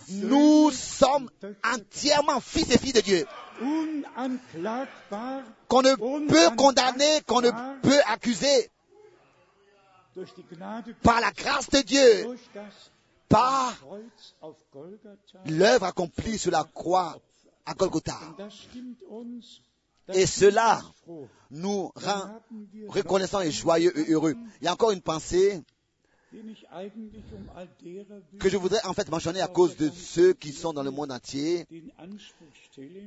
Nous 0.09 0.71
sommes 0.71 1.29
entièrement 1.63 2.39
fils 2.41 2.69
et 2.71 2.77
filles 2.77 2.93
de 2.93 3.01
Dieu. 3.01 3.25
Qu'on 5.67 5.81
ne 5.81 5.95
peut 6.27 6.55
condamner, 6.55 7.21
qu'on 7.25 7.41
ne 7.41 7.51
peut 7.81 7.99
accuser 8.07 8.69
par 11.03 11.21
la 11.21 11.31
grâce 11.31 11.69
de 11.69 11.79
Dieu, 11.81 12.27
par 13.29 13.75
l'œuvre 15.45 15.85
accomplie 15.85 16.37
sur 16.37 16.51
la 16.51 16.63
croix 16.63 17.17
à 17.65 17.73
Golgotha. 17.73 18.17
Et 20.13 20.25
cela 20.25 20.81
nous 21.51 21.91
rend 21.95 22.41
reconnaissants 22.87 23.41
et 23.41 23.51
joyeux 23.51 23.97
et 23.97 24.11
heureux. 24.11 24.35
Il 24.61 24.65
y 24.65 24.67
a 24.67 24.73
encore 24.73 24.91
une 24.91 25.01
pensée 25.01 25.61
que 28.39 28.49
je 28.49 28.57
voudrais 28.57 28.83
en 28.85 28.93
fait 28.93 29.09
mentionner 29.09 29.41
à 29.41 29.47
cause 29.47 29.77
de 29.77 29.89
ceux 29.89 30.33
qui 30.33 30.51
sont 30.51 30.73
dans 30.73 30.83
le 30.83 30.91
monde 30.91 31.11
entier, 31.11 31.65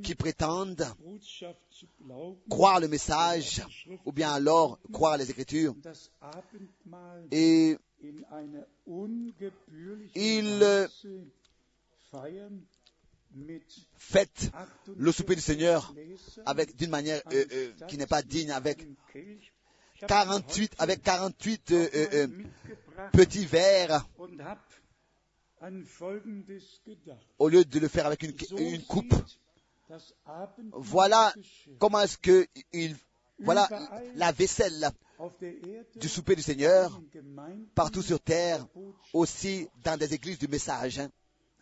qui 0.02 0.14
prétendent 0.14 0.86
croire 2.48 2.80
le 2.80 2.88
message 2.88 3.62
ou 4.06 4.12
bien 4.12 4.30
alors 4.32 4.78
croire 4.92 5.18
les 5.18 5.30
Écritures. 5.30 5.74
Et 7.30 7.76
in 10.16 10.88
faites 13.96 14.50
le 14.96 15.12
souper 15.12 15.34
du 15.34 15.40
48 15.40 15.40
Seigneur 15.40 15.94
avec 16.46 16.76
d'une 16.76 16.90
manière 16.90 17.22
euh, 17.32 17.44
euh, 17.52 17.72
qui 17.88 17.96
n'est 17.96 18.06
pas 18.06 18.22
digne, 18.22 18.50
avec 18.50 18.80
einem 18.82 18.96
Kelch, 19.12 19.52
48 20.06 20.74
avec 20.78 21.02
48 21.02 21.70
euh, 21.72 22.26
petits 23.12 23.46
verres 23.46 24.06
au 27.38 27.48
lieu 27.48 27.64
de 27.64 27.78
le 27.78 27.88
faire 27.88 28.06
avec 28.06 28.22
une, 28.22 28.82
coupe. 28.82 29.14
Voilà 30.72 31.34
comment 31.78 32.00
est-ce 32.00 32.18
que 32.18 32.46
il 32.72 32.96
voilà 33.42 33.68
la 34.14 34.32
vaisselle 34.32 34.90
du 35.96 36.08
souper 36.08 36.36
du 36.36 36.42
Seigneur 36.42 37.00
partout 37.74 38.02
sur 38.02 38.20
terre, 38.20 38.66
aussi 39.12 39.68
dans 39.82 39.98
des 39.98 40.14
églises 40.14 40.38
du 40.38 40.48
message. 40.48 40.98
hein. 40.98 41.10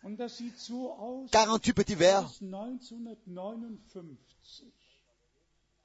Und 0.03 0.17
das 0.17 0.37
sieht 0.37 0.57
so 0.57 0.93
aus, 0.93 1.29
48 1.33 1.75
petits 1.75 1.97
verres. 1.97 2.39
dass 2.39 2.41
1959 2.41 4.17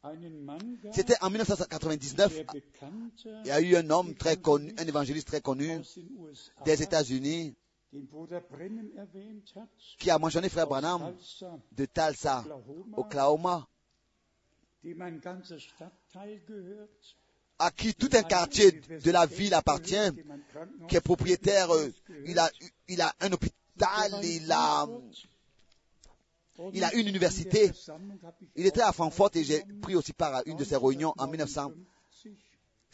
einen 0.03 0.45
Mann 0.45 0.79
gab, 0.83 0.95
C'était 0.95 1.21
en 1.23 1.31
1999. 1.31 2.37
der 2.37 2.45
bekannter 2.53 3.41
Il 3.45 3.49
y 3.49 3.51
a 3.53 3.61
eu 3.61 3.77
un 3.77 3.91
homme 3.91 4.15
très 4.15 4.37
connu, 4.37 4.73
un 4.79 4.87
évangéliste 4.87 5.29
très 5.29 5.41
connu 5.41 5.81
des 6.65 6.83
États-Unis 6.83 7.55
qui 9.99 10.11
a 10.11 10.19
mentionné 10.19 10.49
frère 10.49 10.67
Branham 10.67 11.15
de 11.73 11.85
Tulsa, 11.87 12.45
Oklahoma, 12.97 13.67
à 17.59 17.71
qui 17.71 17.95
tout 17.95 18.11
un 18.13 18.23
quartier 18.25 18.73
de 18.73 19.11
la 19.11 19.27
ville 19.27 19.55
appartient, 19.55 20.11
qui 20.89 20.97
est 20.97 21.01
propriétaire, 21.01 21.71
euh, 21.73 21.89
il 22.27 22.39
a, 22.39 22.51
il 22.89 23.01
a 23.01 23.15
un 23.21 23.33
hôpital, 23.33 23.57
il 24.23 24.53
a, 24.53 24.87
il 26.73 26.85
a 26.85 26.95
une 26.95 27.09
université. 27.09 27.73
Il 28.57 28.67
était 28.67 28.83
à 28.83 28.93
Francfort 28.93 29.31
et 29.35 29.45
j'ai 29.45 29.65
pris 29.83 29.97
aussi 29.97 30.13
part 30.13 30.35
à 30.35 30.43
une 30.47 30.57
de 30.57 30.65
ses 30.65 30.77
réunions 30.77 31.15
en 31.19 31.27
1959. 31.27 31.77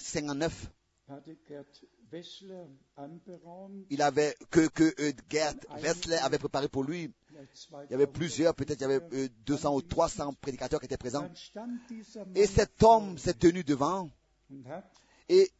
1959 0.00 0.70
hatte 1.10 1.36
Gerd 1.48 1.66
Wessler 2.12 2.66
anberaumt, 2.96 3.84
Il 3.90 4.02
avait, 4.02 4.36
que, 4.50 4.68
que 4.68 4.94
euh, 5.00 5.12
Gerd 5.28 5.58
Wessler 5.82 6.16
avait 6.16 6.38
préparé 6.38 6.68
pour 6.68 6.84
lui. 6.84 7.12
Il 7.32 7.90
y 7.90 7.94
avait 7.94 8.06
2000 8.06 8.12
plusieurs, 8.12 8.54
peut-être 8.54 8.78
il 8.80 8.82
y 8.82 8.84
avait 8.84 9.00
euh, 9.12 9.28
200 9.46 9.74
ou 9.74 9.82
300 9.82 10.34
prédicateurs 10.34 10.80
qui 10.80 10.86
étaient 10.86 10.96
présents. 10.96 11.28
Et 12.34 12.46
cet 12.46 12.82
homme 12.82 13.18
s'est 13.18 13.34
tenu 13.34 13.64
devant 13.64 14.08
et 15.28 15.50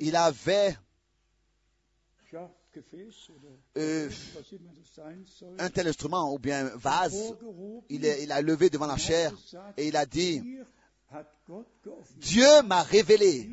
il 0.00 0.16
avait 0.16 0.76
euh, 3.76 4.08
un 5.58 5.70
tel 5.70 5.86
instrument 5.88 6.32
ou 6.32 6.38
bien 6.38 6.64
vase. 6.76 7.12
vorgehoben 7.12 7.82
Il, 7.88 8.04
est- 8.04 8.22
il 8.24 8.32
a 8.32 8.40
levé 8.42 8.70
devant 8.70 8.86
la 8.86 8.96
chair 8.96 9.32
et 9.76 9.88
il 9.88 9.96
a 9.96 10.06
dit, 10.06 10.42
Dieu 12.16 12.62
m'a 12.62 12.82
révélé 12.82 13.48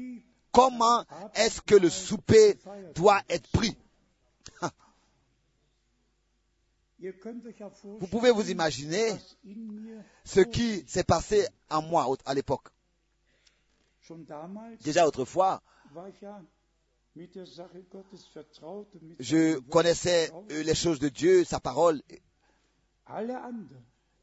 comment 0.52 1.06
est-ce 1.35 1.61
que 1.61 1.76
le 1.76 1.89
souper 1.89 2.57
doit 2.95 3.22
être 3.30 3.48
pris. 3.52 3.76
Vous 7.99 8.07
pouvez 8.07 8.31
vous 8.31 8.49
imaginer 8.52 9.11
ce 10.23 10.41
qui 10.41 10.85
s'est 10.88 11.03
passé 11.03 11.48
en 11.69 11.81
moi 11.81 12.07
à 12.26 12.34
l'époque. 12.35 12.68
Déjà 14.84 15.07
autrefois, 15.07 15.61
je 19.19 19.59
connaissais 19.69 20.31
euh, 20.51 20.63
les 20.63 20.75
choses 20.75 20.99
de 20.99 21.09
Dieu, 21.09 21.43
sa 21.43 21.59
parole, 21.59 22.01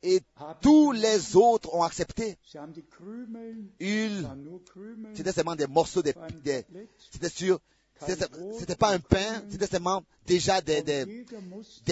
et 0.02 0.23
tous 0.62 0.93
les 0.93 1.36
autres 1.36 1.74
ont 1.74 1.82
accepté. 1.82 2.36
Ils, 3.81 4.27
c'était 5.15 5.32
seulement 5.32 5.56
des 5.56 5.66
morceaux, 5.66 6.02
des, 6.02 6.15
des- 6.44 6.65
c'était 7.12 7.28
sûr, 7.28 7.60
c'était 8.06 8.27
c'était 8.59 8.77
pas 8.77 8.93
un 8.94 9.01
pain, 9.01 9.43
c'était 9.51 9.66
seulement 9.66 10.02
déjà 10.27 10.60
des, 10.62 10.82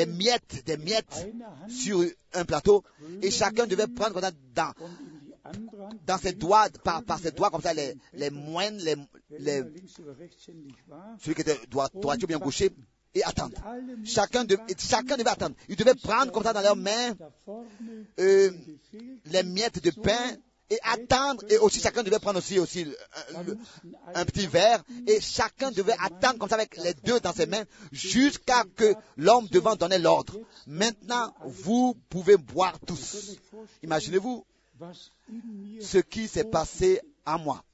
miettes, 0.06 0.64
des 0.64 0.76
miettes 0.76 1.26
sur 1.68 2.00
un 2.32 2.44
plateau, 2.44 2.84
et 3.22 3.30
chacun 3.30 3.66
devait 3.66 3.88
prendre 3.88 4.20
dans, 4.54 4.72
dans 6.06 6.18
ses 6.18 6.32
doigts, 6.32 6.68
par, 6.84 7.02
par 7.04 7.18
ses 7.18 7.30
doigts 7.32 7.50
comme 7.50 7.62
ça, 7.62 7.74
les, 7.74 7.94
les 8.14 8.30
moines, 8.30 8.78
les, 8.78 8.96
les, 9.38 9.62
celui 11.18 11.34
qui 11.34 11.40
était 11.40 11.58
droit, 11.70 11.88
droitier 11.94 12.24
ou 12.24 12.26
bien 12.28 12.38
gaucher, 12.38 12.70
et 13.14 13.22
attendre. 13.24 13.56
Chacun, 14.04 14.44
de- 14.44 14.58
chacun 14.78 15.16
devait 15.16 15.30
attendre. 15.30 15.56
Ils 15.68 15.76
devaient 15.76 15.94
prendre 15.94 16.30
comme 16.32 16.42
ça 16.42 16.52
dans 16.52 16.60
leurs 16.60 16.76
mains 16.76 17.14
euh, 18.20 18.50
les 19.26 19.42
miettes 19.42 19.82
de 19.82 19.90
pain 19.90 20.36
et 20.68 20.78
attendre. 20.82 21.42
Et 21.48 21.56
aussi 21.56 21.80
chacun 21.80 22.02
devait 22.02 22.18
prendre 22.18 22.38
aussi, 22.40 22.58
aussi 22.58 22.84
le- 22.84 22.94
mussten 23.54 23.58
un 24.14 24.24
petit 24.26 24.46
verre. 24.46 24.84
Et 25.06 25.18
chacun 25.22 25.70
devait 25.70 25.94
attendre 25.98 26.38
comme 26.38 26.48
ça 26.50 26.56
avec 26.56 26.76
les 26.76 26.92
deux 26.92 27.18
dans 27.20 27.32
ses 27.32 27.46
mains 27.46 27.64
jusqu'à 27.90 28.64
que 28.76 28.92
l'homme 29.16 29.46
devant 29.50 29.76
donnait 29.76 29.98
l'ordre. 29.98 30.38
Maintenant, 30.66 31.34
vous 31.42 31.96
pouvez 32.10 32.36
boire 32.36 32.78
tous. 32.86 33.38
Imaginez-vous 33.82 34.44
ce 35.80 35.98
qui 35.98 36.28
s'est 36.28 36.44
passé 36.44 37.00
à 37.24 37.38
moi. 37.38 37.64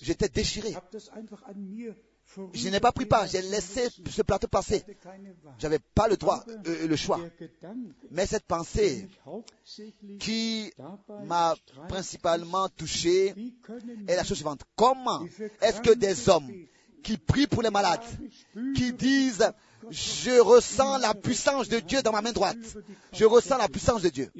J'étais 0.00 0.28
déchiré. 0.28 0.74
Je 2.52 2.68
n'ai 2.68 2.80
pas 2.80 2.92
pris 2.92 3.06
part. 3.06 3.26
J'ai 3.26 3.42
laissé 3.42 3.88
ce 4.08 4.22
plateau 4.22 4.48
passer. 4.48 4.84
Wahl. 5.04 5.34
J'avais 5.58 5.78
pas 5.78 6.08
le 6.08 6.16
droit, 6.16 6.44
euh, 6.66 6.86
le 6.86 6.96
choix. 6.96 7.20
Mais 8.10 8.26
cette 8.26 8.44
pensée 8.44 9.08
qui 10.20 10.72
m'a 11.24 11.54
principalement 11.88 12.68
touché 12.68 13.34
est 14.06 14.16
la 14.16 14.24
chose 14.24 14.36
suivante. 14.36 14.62
Comment 14.76 15.24
est-ce 15.62 15.80
que 15.80 15.94
des 15.94 16.28
hommes 16.28 16.50
qui 17.02 17.16
prient 17.16 17.46
pour 17.46 17.62
les 17.62 17.70
malades, 17.70 18.02
qui 18.74 18.92
disent 18.92 19.50
je 19.90 20.40
ressens 20.40 20.98
la 20.98 21.14
puissance 21.14 21.68
de 21.68 21.80
Dieu 21.80 22.02
dans 22.02 22.12
ma 22.12 22.22
main 22.22 22.32
droite, 22.32 22.56
je 23.12 23.24
ressens 23.24 23.58
la 23.58 23.68
puissance 23.68 24.02
de 24.02 24.08
Dieu 24.08 24.30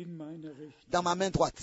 dans 0.89 1.02
ma 1.02 1.15
main 1.15 1.31
droite. 1.31 1.60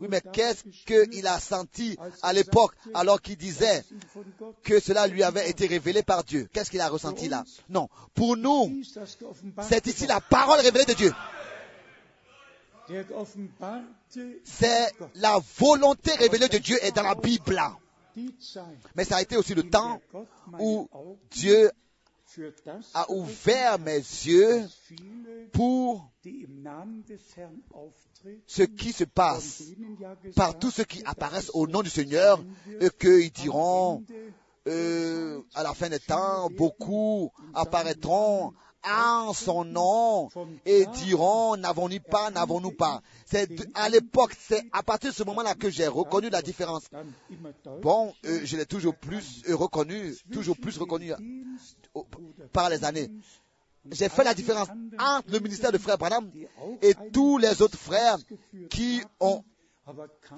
Oui, 0.00 0.08
mais 0.10 0.20
qu'est-ce 0.20 0.64
qu'il 0.84 1.26
a 1.26 1.40
senti 1.40 1.96
à 2.20 2.34
l'époque 2.34 2.74
alors 2.92 3.22
qu'il 3.22 3.38
disait 3.38 3.82
que 4.62 4.78
cela 4.80 5.06
lui 5.06 5.22
avait 5.22 5.48
été 5.48 5.66
révélé 5.66 6.02
par 6.02 6.24
Dieu? 6.24 6.46
Qu'est-ce 6.52 6.70
qu'il 6.70 6.82
a 6.82 6.88
ressenti 6.90 7.28
là? 7.28 7.44
Non, 7.70 7.88
pour 8.12 8.36
nous, 8.36 8.82
c'est 9.62 9.86
ici 9.86 10.06
la 10.06 10.20
parole 10.20 10.60
révélée 10.60 10.84
de 10.84 10.92
Dieu. 10.92 11.12
C'est 14.44 14.92
la 15.14 15.40
volonté 15.58 16.12
révélée 16.16 16.48
de 16.48 16.58
Dieu 16.58 16.76
est 16.84 16.92
dans 16.92 17.02
la 17.02 17.14
Bible. 17.14 17.62
Mais 18.94 19.04
ça 19.04 19.16
a 19.16 19.22
été 19.22 19.38
aussi 19.38 19.54
le 19.54 19.68
temps 19.70 20.02
où 20.60 20.88
Dieu 21.30 21.70
a 22.94 23.10
ouvert 23.10 23.78
mes 23.78 23.96
yeux 23.96 24.62
pour 25.52 26.10
ce 28.46 28.62
qui 28.62 28.92
se 28.92 29.04
passe 29.04 29.62
par 30.34 30.58
tous 30.58 30.70
ceux 30.70 30.84
qui 30.84 31.02
apparaissent 31.04 31.50
au 31.54 31.66
nom 31.66 31.82
du 31.82 31.90
Seigneur 31.90 32.42
et 32.80 32.88
qu'ils 32.90 33.30
diront 33.32 34.02
euh, 34.66 35.42
à 35.54 35.62
la 35.62 35.74
fin 35.74 35.88
des 35.90 35.98
temps, 36.00 36.48
beaucoup 36.50 37.30
apparaîtront 37.52 38.54
en 38.86 39.32
son 39.32 39.64
nom 39.64 40.28
et 40.66 40.86
diront 40.86 41.56
n'avons-nous 41.56 42.00
pas, 42.00 42.30
n'avons-nous 42.30 42.72
pas? 42.72 43.02
C'est 43.26 43.48
à 43.74 43.88
l'époque, 43.88 44.32
c'est 44.38 44.62
à 44.72 44.82
partir 44.82 45.10
de 45.10 45.14
ce 45.14 45.22
moment-là 45.24 45.54
que 45.54 45.70
j'ai 45.70 45.86
reconnu 45.86 46.30
la 46.30 46.42
différence. 46.42 46.84
Bon, 47.82 48.14
euh, 48.26 48.40
je 48.44 48.56
l'ai 48.56 48.66
toujours 48.66 48.94
plus 48.94 49.42
euh, 49.48 49.56
reconnu, 49.56 50.14
toujours 50.32 50.56
plus 50.56 50.76
reconnu 50.78 51.12
par 52.52 52.70
les 52.70 52.84
années. 52.84 53.10
J'ai 53.90 54.08
fait 54.08 54.24
la 54.24 54.34
différence 54.34 54.68
entre 54.98 55.30
le 55.30 55.40
ministère 55.40 55.72
de 55.72 55.78
frère 55.78 55.98
Branham 55.98 56.30
et 56.80 56.94
tous 57.12 57.38
les 57.38 57.60
autres 57.60 57.78
frères 57.78 58.16
qui 58.70 59.02
ont 59.20 59.44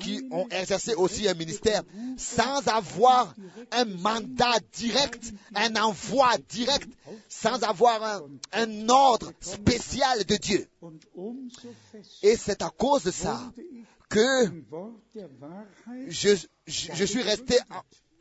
qui 0.01 0.27
ont 0.33 0.49
exercé 0.49 0.95
aussi 0.95 1.28
un 1.28 1.35
ministère 1.35 1.83
sans 2.16 2.66
avoir 2.66 3.35
un 3.70 3.85
mandat 3.85 4.59
direct, 4.73 5.33
un 5.55 5.77
envoi 5.77 6.37
direct, 6.49 6.89
sans 7.28 7.62
avoir 7.62 8.24
un, 8.53 8.89
ordre 8.89 9.33
spécial 9.41 10.24
de 10.24 10.37
Dieu. 10.37 10.69
Et 12.23 12.37
c'est 12.37 12.62
à 12.62 12.70
cause 12.70 13.05
de 13.05 13.12
ça 13.12 13.41
que 14.09 14.51
je, 16.09 16.37
je, 16.66 17.05
suis 17.05 17.23
resté 17.23 17.57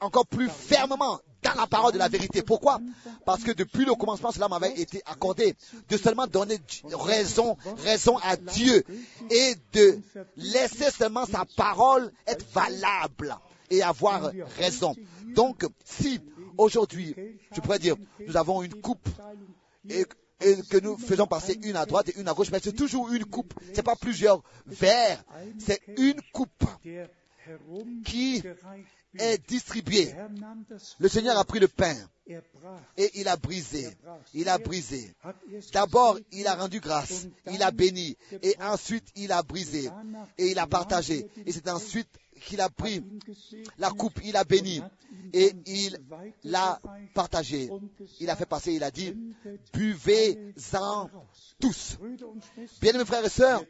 encore 0.01 0.26
plus 0.26 0.49
fermement 0.49 1.19
dans 1.43 1.53
la 1.53 1.67
parole 1.67 1.93
de 1.93 1.97
la 1.97 2.07
vérité. 2.07 2.41
Pourquoi? 2.41 2.80
Parce 3.26 3.43
que 3.43 3.51
depuis 3.51 3.85
le 3.85 3.93
commencement, 3.93 4.31
cela 4.31 4.47
m'avait 4.47 4.73
été 4.80 5.01
accordé 5.05 5.55
de 5.89 5.97
seulement 5.97 6.27
donner 6.27 6.57
raison, 6.91 7.57
raison 7.84 8.17
à 8.17 8.35
Dieu 8.35 8.84
et 9.30 9.55
de 9.73 9.99
laisser 10.38 10.91
seulement 10.91 11.26
sa 11.26 11.45
parole 11.55 12.11
être 12.27 12.45
valable 12.51 13.35
et 13.69 13.81
avoir 13.84 14.31
raison. 14.57 14.95
Donc, 15.35 15.65
si 15.84 16.19
aujourd'hui, 16.57 17.15
je 17.51 17.61
pourrais 17.61 17.80
dire, 17.80 17.95
nous 18.27 18.38
avons 18.38 18.63
une 18.63 18.76
coupe 18.81 19.07
et, 19.89 20.05
que 20.69 20.77
nous 20.80 20.97
faisons 20.97 21.27
passer 21.27 21.57
une 21.63 21.77
à 21.77 21.85
droite 21.85 22.09
et 22.09 22.19
une 22.19 22.27
à 22.27 22.34
gauche, 22.34 22.51
mais 22.51 22.59
c'est 22.61 22.73
toujours 22.73 23.11
une 23.13 23.26
coupe. 23.26 23.53
C'est 23.73 23.84
pas 23.84 23.95
plusieurs 23.95 24.43
verres, 24.65 25.23
c'est 25.59 25.81
une 25.97 26.19
coupe. 26.34 26.65
qui 28.05 28.43
est 29.20 29.48
distribué. 29.48 30.14
Le 31.00 31.08
Seigneur 31.08 31.38
a 31.38 31.44
pris 31.44 31.60
le 31.60 31.68
pain 31.68 31.96
et 32.98 33.12
il 33.16 33.28
a 33.28 33.36
brisé. 33.38 33.90
Il 34.34 34.50
a 34.50 34.58
brisé. 34.58 35.14
D'abord, 35.74 36.18
il 36.32 36.48
a 36.48 36.56
rendu 36.56 36.80
grâce, 36.80 37.28
il 37.52 37.62
a 37.62 37.72
béni, 37.72 38.18
et 38.42 38.56
ensuite 38.62 39.08
il 39.16 39.32
a 39.32 39.44
brisé, 39.44 39.90
et 40.38 40.52
il 40.52 40.60
a 40.60 40.68
partagé. 40.68 41.28
Et 41.46 41.52
c'est 41.52 41.70
ensuite 41.70 42.10
qu'il 42.45 42.61
a 42.61 42.69
pris 42.69 43.03
la 43.77 43.89
coupe, 43.89 44.19
il 44.23 44.38
a 44.38 44.43
béni, 44.43 44.81
et 45.34 45.51
il 45.65 45.97
l'a 46.43 46.80
weitergereicht 46.84 47.13
partagé. 47.13 47.69
und 47.69 47.89
gesagt, 47.97 48.22
Il 48.22 48.30
a 48.30 48.35
fait 48.35 48.45
passer, 48.45 48.73
il 48.73 48.84
a 48.84 48.91
dit, 48.91 49.13
"Trinket 49.13 49.59
buvez-en 49.73 51.05
daraus." 51.05 51.45
tous. 51.59 51.97
Brüder 51.99 52.27
und 52.27 52.43
Schwestern, 52.43 52.80
Bien 52.81 52.97
mes 52.97 53.05
frères 53.05 53.26
et 53.26 53.30
sœurs, 53.30 53.63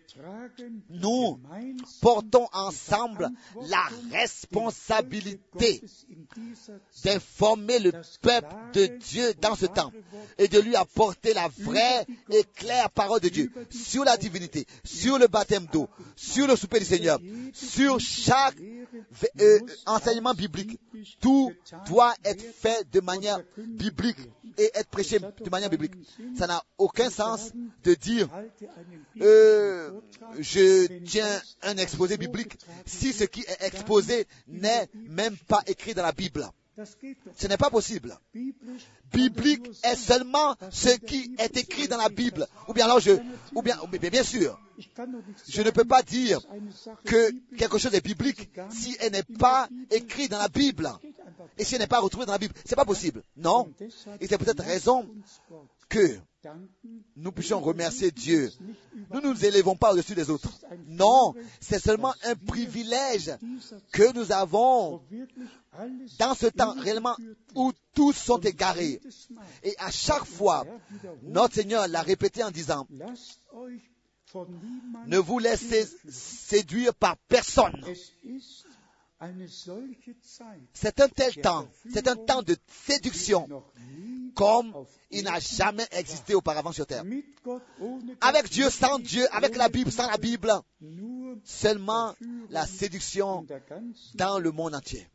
nous 0.89 1.39
portons 2.02 2.47
ensemble 2.52 3.30
la 3.68 3.88
responsabilité 4.11 5.81
d'informer 7.03 7.80
le 7.80 7.91
peuple 8.22 8.56
de 8.73 8.88
Dieu 8.88 9.34
dans 9.39 9.56
ce 9.56 9.68
temps 9.68 9.91
et 10.38 10.47
de 10.47 10.60
lui 10.60 10.76
apporter 10.76 11.34
la 11.34 11.47
vraie 11.60 12.06
et 12.30 12.43
claire 12.56 12.89
parole 12.89 13.19
de 13.19 13.30
Dieu 13.30 13.52
sur 13.69 14.03
la 14.03 14.18
divinité, 14.18 14.65
sur 14.84 15.19
le 15.19 15.27
baptême 15.27 15.68
d'eau, 15.72 15.88
sur 16.15 16.47
le 16.47 16.56
souper 16.56 16.80
du 16.80 16.85
Seigneur, 16.85 17.19
sur 17.53 17.99
chaque 17.99 18.57
euh, 19.42 19.60
enseignement 19.86 20.34
biblique. 20.34 20.80
Tout 21.20 21.52
doit 21.88 22.14
être 22.24 22.44
fait 22.44 22.90
de 22.92 23.00
manière 23.02 23.40
biblique 23.58 24.18
et 24.58 24.72
être 24.74 24.90
prêché 24.90 25.20
de 25.20 25.50
manière 25.50 25.70
biblique. 25.70 25.94
Ça 26.38 26.48
n'a 26.48 26.64
aucun 26.78 27.10
sens 27.10 27.52
de 27.84 27.94
dire 27.94 28.28
euh, 29.22 29.92
je 30.40 30.88
tiens 31.04 31.42
un 31.64 31.78
exposé 31.78 32.18
biblique 32.18 32.58
si 32.86 33.14
ce 33.14 33.24
qui 33.24 33.42
est 33.42 33.64
exposé 33.66 34.28
n'est 34.48 34.88
même 34.94 35.36
pas 35.48 35.62
écrit 35.68 35.94
dans 35.94 36.04
la 36.04 36.12
Bible. 36.12 36.50
Ce 37.38 37.48
n'est 37.48 37.58
pas 37.58 37.70
possible. 37.70 38.18
Biblique 39.14 39.70
est 39.84 39.96
seulement 39.96 40.56
ce 40.72 40.90
qui 40.90 41.34
est 41.38 41.56
écrit 41.58 41.88
dans 41.88 41.98
la 41.98 42.10
Bible. 42.10 42.48
Ou 42.68 42.74
bien 42.74 42.86
alors 42.86 43.00
je, 43.00 43.12
ou 43.54 43.62
bien 43.62 43.78
bien 44.12 44.24
sûr, 44.24 44.60
Je 45.47 45.61
ne 45.61 45.69
peux 45.69 45.85
pas 45.85 46.03
dire 46.03 46.41
que 47.06 47.31
quelque 47.57 47.77
chose 47.77 47.93
est 47.93 48.06
biblique 48.06 48.49
si 48.69 48.95
elle 48.99 49.14
n'est 49.14 49.23
pas 49.23 49.69
écrite 49.91 50.31
dans 50.31 50.39
la 50.39 50.49
Bible. 50.49 50.91
Et 51.57 51.64
si 51.64 51.76
elle 51.76 51.81
n'est 51.81 51.88
pas 51.88 51.99
retrouvée 51.99 52.26
dans 52.26 52.34
la 52.34 52.38
Bible, 52.38 52.53
c'est 52.65 52.76
pas 52.76 52.85
possible. 52.85 53.23
Non. 53.38 53.72
Et 54.19 54.27
c'est 54.27 54.38
peut-être 54.38 54.64
raison 54.64 55.10
que 55.89 56.19
nous 57.15 57.31
puissions 57.31 57.60
remercier 57.60 58.11
Dieu. 58.11 58.52
Nous 59.11 59.22
ne 59.22 59.27
nous 59.27 59.45
élevons 59.45 59.76
pas 59.76 59.93
au-dessus 59.93 60.15
des 60.15 60.30
autres. 60.30 60.49
Non, 60.88 61.34
c'est 61.60 61.80
seulement 61.80 62.14
un 62.23 62.35
privilège 62.35 63.31
que 63.91 64.14
nous 64.14 64.31
avons 64.31 65.02
dans 66.19 66.35
ce 66.35 66.47
temps 66.47 66.73
réellement 66.73 67.15
où 67.56 67.72
tous 67.93 68.14
sont 68.14 68.39
égarés. 68.39 69.02
Et 69.64 69.76
à 69.80 69.91
chaque 69.91 70.26
fois, 70.26 70.65
notre 71.23 71.56
Seigneur 71.56 71.88
l'a 71.88 72.02
répété 72.02 72.43
en 72.43 72.52
disant, 72.52 72.88
ne 75.07 75.18
vous 75.18 75.39
laissez 75.39 75.88
séduire 76.10 76.93
par 76.93 77.18
personne. 77.27 77.84
C'est 80.73 80.99
un 80.99 81.07
tel 81.07 81.35
temps, 81.35 81.68
c'est 81.91 82.07
un 82.07 82.15
temps 82.15 82.41
de 82.41 82.56
séduction 82.85 83.64
comme 84.35 84.73
il 85.10 85.23
n'a 85.23 85.39
jamais 85.39 85.88
existé 85.91 86.35
auparavant 86.35 86.73
sur 86.73 86.85
terre. 86.85 87.03
Avec 88.22 88.49
Dieu, 88.49 88.69
sans 88.69 88.99
Dieu, 88.99 89.26
avec 89.34 89.56
la 89.56 89.69
Bible, 89.69 89.91
sans 89.91 90.07
la 90.10 90.18
Bible, 90.18 90.52
seulement 91.43 92.14
la 92.49 92.65
séduction 92.68 93.47
dans 94.15 94.39
le 94.39 94.52
monde 94.52 94.76
entier. 94.76 95.07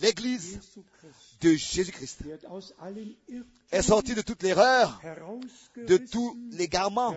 L'Église 0.00 0.58
de 1.40 1.54
Jésus-Christ 1.54 2.24
est 3.70 3.82
sortie 3.82 4.14
de 4.14 4.22
toute 4.22 4.42
l'erreur, 4.42 5.00
de 5.76 5.96
tous 5.98 6.30
herausgerissen, 6.30 6.56
l'égarement, 6.58 7.14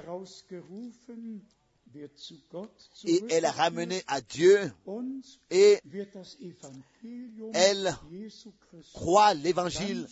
et 3.05 3.23
elle 3.29 3.45
est 3.45 3.49
ramenée 3.49 4.03
à 4.07 4.19
Dieu 4.21 4.71
et 5.49 5.79
Elle 7.53 7.95
croit 8.93 9.33
l'évangile 9.33 10.07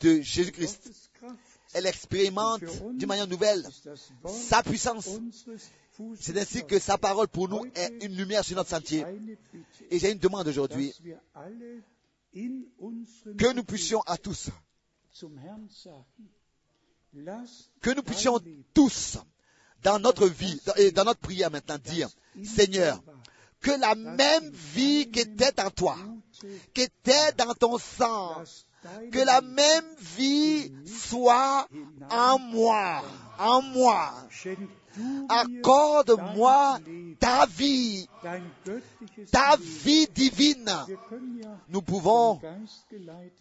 de 0.00 0.20
Jésus-Christ. 0.20 1.10
Elle 1.74 1.86
expérimente 1.86 2.62
d'une 2.94 3.08
manière 3.08 3.28
nouvelle 3.28 3.66
sa 4.24 4.62
puissance. 4.62 5.08
C'est 6.20 6.38
ainsi 6.38 6.64
que 6.64 6.78
sa 6.78 6.98
parole 6.98 7.28
pour 7.28 7.48
nous 7.48 7.64
est 7.74 8.04
une 8.04 8.16
lumière 8.16 8.44
sur 8.44 8.56
notre 8.56 8.70
sentier. 8.70 9.04
Et 9.90 9.98
j'ai 9.98 10.12
une 10.12 10.18
demande 10.18 10.46
aujourd'hui, 10.48 10.92
que 12.34 13.52
nous 13.52 13.64
puissions 13.64 14.00
à 14.02 14.16
tous, 14.18 14.50
que 17.80 17.90
nous 17.94 18.02
puissions 18.02 18.38
tous, 18.74 19.18
dans 19.82 19.98
notre 19.98 20.26
vie 20.26 20.60
et 20.76 20.90
dans 20.90 21.04
notre 21.04 21.20
prière 21.20 21.50
maintenant, 21.50 21.78
dire, 21.78 22.08
Seigneur, 22.44 23.02
que 23.60 23.70
la 23.70 23.94
même 23.94 24.50
vie 24.50 25.10
qui 25.10 25.20
était 25.20 25.60
en 25.60 25.70
toi, 25.70 25.96
qui 26.74 26.82
était 26.82 27.32
dans 27.36 27.54
ton 27.54 27.78
sang, 27.78 28.42
que 29.12 29.18
la 29.18 29.40
même 29.40 29.94
vie 29.98 30.72
soit 30.86 31.68
en 32.10 32.38
moi, 32.38 33.02
en 33.38 33.62
moi. 33.62 34.12
Accorde-moi 35.28 36.78
ta 37.18 37.46
vie, 37.46 38.08
ta 39.30 39.56
vie 39.56 40.06
divine. 40.14 40.70
Nous 41.68 41.82
pouvons 41.82 42.40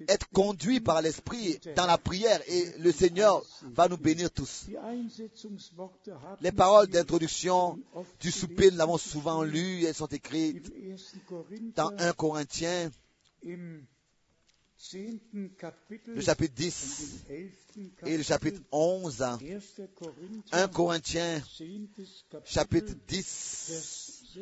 être 0.07 0.29
conduits 0.29 0.79
par 0.79 1.01
l'Esprit 1.01 1.59
dans 1.75 1.85
la 1.85 1.97
prière 1.97 2.41
et 2.47 2.65
le 2.79 2.91
Seigneur 2.91 3.43
va 3.63 3.87
nous 3.87 3.97
bénir 3.97 4.31
tous. 4.31 4.67
Les 6.41 6.51
paroles 6.51 6.87
d'introduction 6.87 7.79
du 8.19 8.31
souper, 8.31 8.71
nous 8.71 8.77
l'avons 8.77 8.97
souvent 8.97 9.43
lues, 9.43 9.85
elles 9.85 9.95
sont 9.95 10.07
écrites 10.07 10.71
dans 11.75 11.91
1 11.97 12.13
Corinthiens, 12.13 12.89
le 14.93 16.21
chapitre 16.21 16.53
10 16.53 17.25
et 18.05 18.17
le 18.17 18.23
chapitre 18.23 18.61
11. 18.71 19.23
1 20.51 20.67
Corinthiens, 20.67 21.41
chapitre 22.43 22.93
10, 23.07 24.37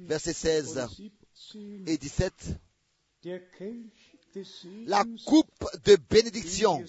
verset 0.00 0.32
16 0.32 0.88
et 1.86 1.96
17. 1.96 2.32
La 4.86 5.04
coupe 5.26 5.64
de 5.84 5.96
bénédiction 6.10 6.84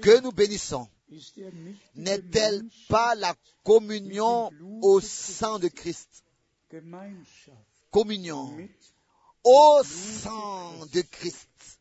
que 0.00 0.20
nous 0.20 0.32
bénissons 0.32 0.88
n'est-elle 1.96 2.64
pas 2.88 3.14
la 3.14 3.34
communion 3.62 4.50
au 4.80 5.00
sang 5.00 5.58
de 5.58 5.68
Christ? 5.68 6.24
Communion 7.90 8.56
au 9.44 9.82
sang 9.84 10.86
de 10.92 11.02
Christ. 11.02 11.79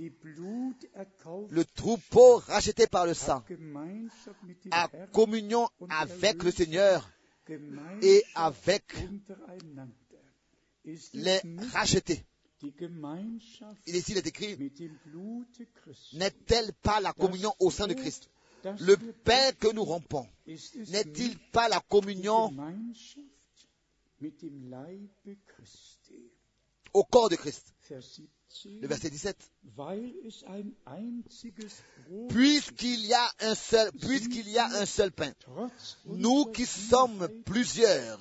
Le 0.00 1.64
troupeau 1.64 2.36
racheté 2.36 2.86
par 2.86 3.06
le 3.06 3.14
sang. 3.14 3.42
A 4.70 4.88
communion 5.12 5.68
avec 5.88 6.42
le 6.42 6.50
Seigneur 6.50 7.10
et 8.02 8.22
avec 8.34 8.84
les 11.14 11.40
rachetés. 11.72 12.24
Il 13.86 13.94
est 13.94 13.98
ici 13.98 14.12
il 14.12 14.18
est 14.18 14.26
écrit, 14.26 14.72
n'est-elle 16.14 16.72
pas 16.82 17.00
la 17.00 17.12
communion 17.12 17.54
au 17.60 17.70
sang 17.70 17.86
de 17.86 17.94
Christ? 17.94 18.30
Le 18.64 18.96
pain 18.96 19.52
que 19.52 19.72
nous 19.72 19.84
rompons, 19.84 20.26
n'est-il 20.46 21.38
pas 21.52 21.68
la 21.68 21.80
communion 21.80 22.52
au 26.92 27.04
corps 27.04 27.28
de 27.28 27.36
Christ? 27.36 27.72
Le 28.64 28.86
verset 28.86 29.10
17. 29.10 29.36
Puisqu'il 32.28 33.06
y 33.06 33.14
a 33.14 33.30
un 33.40 33.54
seul, 33.54 33.92
puisqu'il 33.92 34.48
y 34.48 34.58
a 34.58 34.66
un 34.66 34.86
seul 34.86 35.12
pain, 35.12 35.32
nous 36.06 36.46
qui 36.46 36.66
sommes 36.66 37.28
plusieurs, 37.44 38.18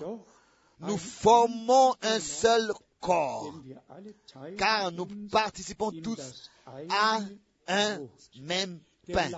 nous 0.79 0.97
formons 0.97 1.95
un 2.01 2.19
seul 2.19 2.73
corps, 2.99 3.53
car 4.57 4.91
nous 4.91 5.05
participons 5.29 5.91
tous 5.91 6.49
à 6.67 7.21
un 7.67 8.07
même 8.41 8.79
pain. 9.11 9.29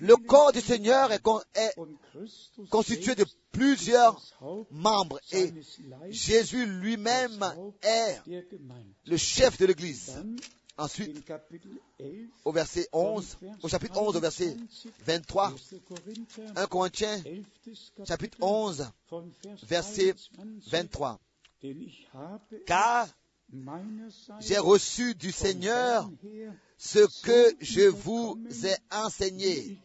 Le 0.00 0.16
corps 0.16 0.52
du 0.52 0.60
Seigneur 0.60 1.12
est, 1.12 1.20
con- 1.20 1.40
est 1.54 1.74
constitué 2.70 3.14
de 3.14 3.24
plusieurs 3.50 4.20
membres 4.70 5.20
et 5.32 5.52
Jésus 6.10 6.66
lui-même 6.66 7.44
est 7.82 8.20
le 9.06 9.16
chef 9.16 9.58
de 9.58 9.66
l'Église. 9.66 10.22
Ensuite, 10.78 11.14
in 11.18 11.20
Kapitel 11.20 11.70
11, 12.00 12.28
au 12.46 12.52
verset 12.52 12.88
11, 12.92 13.36
au 13.62 13.68
chapitre 13.68 14.00
11, 14.00 14.16
au 14.16 14.20
verset 14.20 14.56
23, 15.04 15.48
1. 15.48 15.78
Korinther, 15.86 16.52
1 16.56 16.66
Corinthiens, 16.66 17.22
11. 17.66 18.06
chapitre 18.06 18.38
Kapitel, 18.38 18.38
11, 18.40 18.90
von 19.10 19.30
Vers 19.42 19.58
verset 19.66 20.14
23. 20.32 20.70
23. 20.70 21.18
Denn 21.62 21.80
ich 21.82 22.08
habe 22.14 22.64
Car 22.64 23.06
j'ai 24.40 24.58
reçu 24.58 25.14
du 25.14 25.30
Seigneur 25.32 26.10
ce 26.78 27.00
que 27.22 27.56
je 27.60 27.82
vous 27.82 28.38
ai 28.64 28.74
enseigné. 28.90 29.78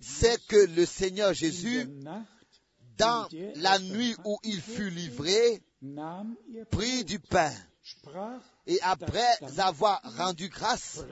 C'est 0.00 0.46
que 0.46 0.66
le 0.74 0.86
Seigneur 0.86 1.34
Jésus, 1.34 1.88
dans 2.96 3.28
la 3.56 3.78
nuit 3.78 4.16
où 4.24 4.38
il 4.42 4.60
fut 4.60 4.90
livré, 4.90 5.62
prit 6.70 7.04
du 7.04 7.20
pain 7.20 7.52
et 8.66 8.80
après 8.82 9.28
avoir 9.58 10.00
rendu 10.16 10.48
grâce, 10.48 11.04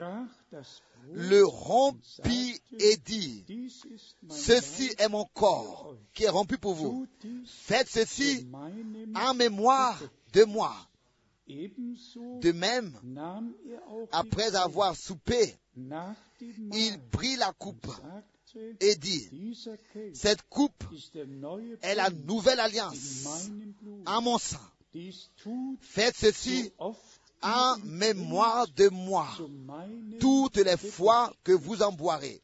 le 1.13 1.45
rompit 1.45 2.61
et 2.79 2.97
dit, 2.97 3.45
Ceci 4.29 4.91
est 4.97 5.09
mon 5.09 5.25
corps 5.25 5.95
qui 6.13 6.23
est 6.23 6.29
rompu 6.29 6.57
pour 6.57 6.73
vous. 6.73 7.07
Faites 7.45 7.89
ceci 7.89 8.47
en 9.15 9.33
mémoire 9.33 9.99
de 10.33 10.43
moi. 10.43 10.75
De 11.47 12.51
même, 12.51 12.93
er 13.65 14.05
après 14.11 14.55
avoir 14.55 14.95
soupé, 14.95 15.57
il 16.39 16.99
prit 17.11 17.37
la 17.37 17.51
coupe 17.53 17.87
et 18.79 18.95
dit, 18.95 19.55
Cette 20.13 20.43
coupe 20.49 20.83
est 21.81 21.95
la 21.95 22.09
nouvelle 22.11 22.59
alliance 22.59 23.49
en 24.05 24.21
mon 24.21 24.37
sang. 24.37 24.59
Faites 25.81 26.15
ceci 26.15 26.71
en 27.41 27.77
mémoire 27.83 28.67
de 28.75 28.89
moi 28.89 29.27
toutes 30.19 30.57
les 30.57 30.77
fois 30.77 31.31
que 31.43 31.51
vous 31.51 31.81
en 31.81 31.91
boirez. 31.91 32.41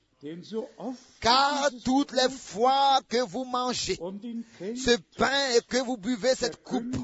Car 1.20 1.70
toutes 1.84 2.12
les 2.14 2.30
fois 2.30 3.00
que 3.10 3.18
vous 3.18 3.46
mangez 3.46 3.98
ce 3.98 4.98
pain 5.18 5.52
et 5.56 5.62
que 5.62 5.78
vous 5.78 5.98
buvez 5.98 6.36
cette 6.36 6.64
coupe, 6.64 6.96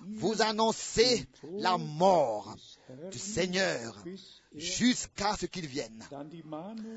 vous 0.00 0.42
annoncez 0.42 1.26
la 1.58 1.78
mort 1.78 2.56
du 3.10 3.18
Seigneur 3.18 4.02
jusqu'à 4.54 5.36
ce 5.36 5.46
qu'il 5.46 5.66
vienne. 5.66 6.04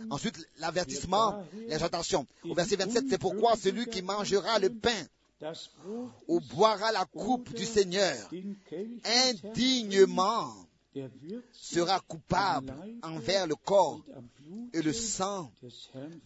Ensuite, 0.09 0.37
l'avertissement, 0.57 1.43
l'exhortation. 1.67 2.27
Au 2.43 2.53
verset 2.53 2.75
27, 2.75 3.05
c'est 3.09 3.17
pourquoi 3.17 3.55
celui 3.55 3.87
qui 3.87 4.01
mangera 4.01 4.59
le 4.59 4.69
pain 4.69 5.05
ou 6.27 6.39
boira 6.41 6.91
la 6.91 7.05
coupe 7.05 7.53
du 7.53 7.65
Seigneur 7.65 8.29
indignement 9.05 10.53
sera 11.51 11.99
coupable 12.01 12.73
envers 13.03 13.47
le 13.47 13.55
corps 13.55 14.03
et 14.73 14.81
le 14.81 14.93
sang 14.93 15.51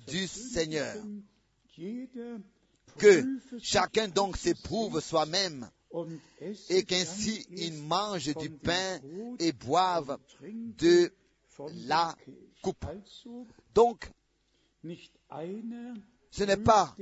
du 0.07 0.27
Seigneur. 0.27 0.95
Que 2.97 3.23
chacun 3.59 4.07
donc 4.07 4.37
s'éprouve 4.37 4.99
soi-même 5.01 5.69
et 6.69 6.83
qu'ainsi 6.83 7.45
il 7.51 7.73
mange 7.83 8.33
du 8.35 8.49
pain 8.49 8.99
et 9.39 9.51
boive 9.51 10.17
de 10.41 11.11
la 11.87 12.15
coupe. 12.61 12.85
Donc, 13.73 14.09
ce 16.33 16.43
n'est 16.43 16.57
pas 16.57 16.95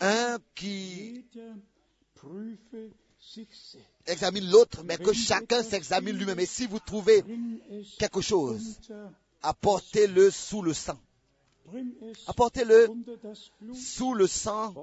un 0.00 0.38
qui 0.54 1.24
examine 4.06 4.48
l'autre, 4.50 4.84
mais 4.84 4.98
que 4.98 5.12
chacun 5.12 5.64
s'examine 5.64 6.16
lui-même. 6.16 6.38
Et 6.38 6.46
si 6.46 6.68
vous 6.68 6.78
trouvez 6.78 7.24
quelque 7.98 8.20
chose, 8.20 8.78
apportez-le 9.42 10.30
sous 10.30 10.62
le 10.62 10.74
sang. 10.74 10.98
Apportez-le 12.28 12.88
sous 13.74 14.14
le 14.14 14.28
sang. 14.28 14.74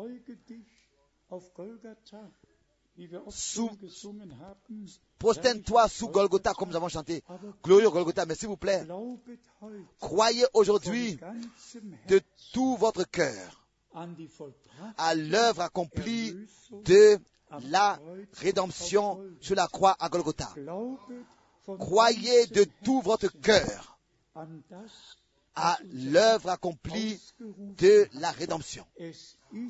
Sous-. 3.29 3.69
Prosterne-toi 5.19 5.87
sous 5.87 6.09
Golgotha, 6.09 6.53
comme 6.53 6.69
nous 6.69 6.75
avons 6.75 6.89
chanté. 6.89 7.23
Glorieux 7.63 7.89
Golgotha, 7.89 8.25
mais 8.25 8.35
s'il 8.35 8.49
vous 8.49 8.57
plaît, 8.57 8.85
croyez 10.01 10.45
aujourd'hui 10.53 11.17
de 12.09 12.19
tout 12.51 12.75
votre 12.75 13.05
cœur 13.05 13.58
à 14.97 15.15
l'œuvre 15.15 15.61
accomplie 15.61 16.35
de 16.71 17.17
la 17.67 17.99
rédemption 18.33 19.19
sur 19.39 19.55
la 19.55 19.67
croix 19.67 19.95
à 19.99 20.09
Golgotha. 20.09 20.49
Croyez 21.65 22.47
de 22.47 22.65
tout 22.83 23.01
votre 23.01 23.27
cœur 23.41 23.99
à 25.55 25.77
l'œuvre 25.91 26.49
accomplie 26.49 27.19
de 27.39 28.07
la 28.13 28.31
rédemption. 28.31 28.85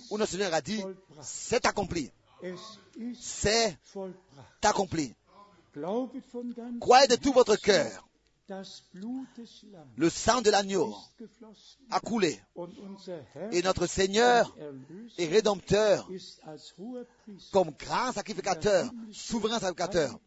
Où 0.10 0.18
notre 0.18 0.32
Seigneur 0.32 0.54
a 0.54 0.62
dit, 0.62 0.84
c'est 1.22 1.66
accompli, 1.66 2.12
c'est 3.20 3.78
accompli. 4.64 5.16
Croyez 6.80 7.08
de 7.08 7.16
tout 7.16 7.34
votre 7.34 7.56
cœur. 7.56 8.09
Le 9.95 10.09
sang 10.09 10.41
de 10.41 10.49
l'agneau 10.49 10.95
a 11.91 11.99
coulé. 11.99 12.39
et 13.51 13.61
notre 13.61 13.85
Seigneur 13.85 14.55
et 15.17 15.27
Rédempteur, 15.27 16.09
comme 17.51 17.71
grand 17.71 18.11
sacrificateur, 18.11 18.91
souverain 19.11 19.59
sacrificateur, 19.59 20.19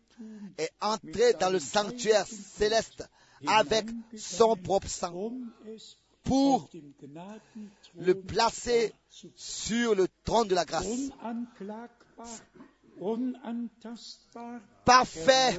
est 0.58 0.70
entré 0.80 1.34
dans 1.34 1.50
le 1.50 1.58
sanctuaire 1.58 2.26
céleste 2.26 3.08
avec 3.46 3.86
son 4.16 4.56
propre 4.56 4.88
sang 4.88 5.14
um 5.14 5.50
pour 6.22 6.68
le 7.96 8.14
placer 8.14 8.92
sur 9.34 9.94
le 9.96 10.06
trône 10.24 10.46
de 10.46 10.54
la 10.54 10.64
grâce. 10.64 10.86
Parfait, 14.84 15.58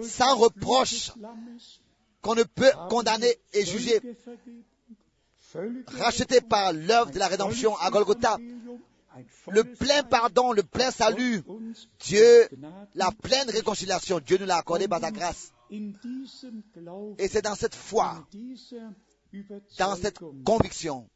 sans 0.00 0.36
reproche, 0.36 1.12
qu'on 2.22 2.34
ne 2.34 2.44
peut 2.44 2.70
condamner 2.88 3.36
et 3.52 3.64
juger, 3.64 4.00
racheté 5.86 6.40
par 6.40 6.72
l'œuvre 6.72 7.10
de 7.10 7.18
la 7.18 7.28
rédemption 7.28 7.76
à 7.76 7.90
Golgotha, 7.90 8.38
le 9.48 9.64
plein 9.64 10.02
pardon, 10.04 10.52
le 10.52 10.62
plein 10.62 10.90
salut, 10.90 11.42
Dieu, 12.00 12.48
la 12.94 13.10
pleine 13.10 13.50
réconciliation, 13.50 14.20
Dieu 14.20 14.38
nous 14.38 14.46
l'a 14.46 14.56
accordé 14.56 14.88
par 14.88 15.00
sa 15.00 15.10
grâce. 15.10 15.52
Et 15.70 17.28
c'est 17.28 17.42
dans 17.42 17.54
cette 17.54 17.74
foi, 17.74 18.26
dans 19.78 19.96
cette 19.96 20.20
conviction, 20.44 21.08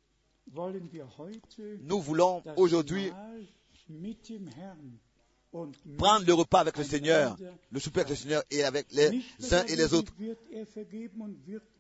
nous 1.81 2.01
voulons 2.01 2.43
aujourd'hui 2.57 3.13
prendre 5.99 6.27
le 6.27 6.35
repas 6.35 6.61
avec 6.61 6.77
le 6.77 6.85
Seigneur, 6.85 7.37
le 7.71 7.81
souper 7.81 8.01
avec 8.01 8.11
le 8.11 8.17
Seigneur 8.17 8.43
et 8.51 8.65
avec 8.65 8.87
les 8.93 9.23
uns 9.53 9.65
et 9.65 9.77
les 9.77 9.95
autres. 9.95 10.13
er 10.21 10.67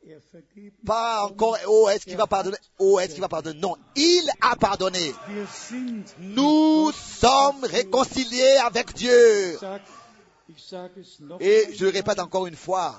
er. 0.04 0.72
Pas 0.84 1.24
encore, 1.24 1.56
oh, 1.66 1.88
est-ce 1.88 2.06
qu'il 2.06 2.16
va 2.16 2.26
pardonner? 2.26 2.56
Oh, 2.78 2.98
est-ce 3.00 3.12
qu'il 3.12 3.20
va 3.20 3.28
pardonner? 3.28 3.58
Non, 3.58 3.76
il 3.96 4.30
a 4.40 4.56
pardonné. 4.56 5.12
Nous 6.20 6.92
sommes 6.92 7.64
réconciliés 7.64 8.56
avec 8.64 8.94
Dieu. 8.94 9.58
Et 11.40 11.68
je 11.74 11.84
le 11.84 11.90
répète 11.90 12.20
encore 12.20 12.46
une 12.46 12.56
fois, 12.56 12.98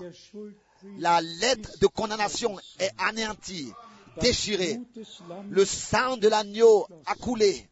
la 0.97 1.21
lettre 1.21 1.79
de 1.79 1.87
condamnation 1.87 2.57
est 2.79 2.91
anéantie, 2.97 3.71
déchirée. 4.21 4.79
Le 5.49 5.65
sang 5.65 6.17
de 6.17 6.27
l'agneau 6.27 6.87
a 7.05 7.15
coulé. 7.15 7.69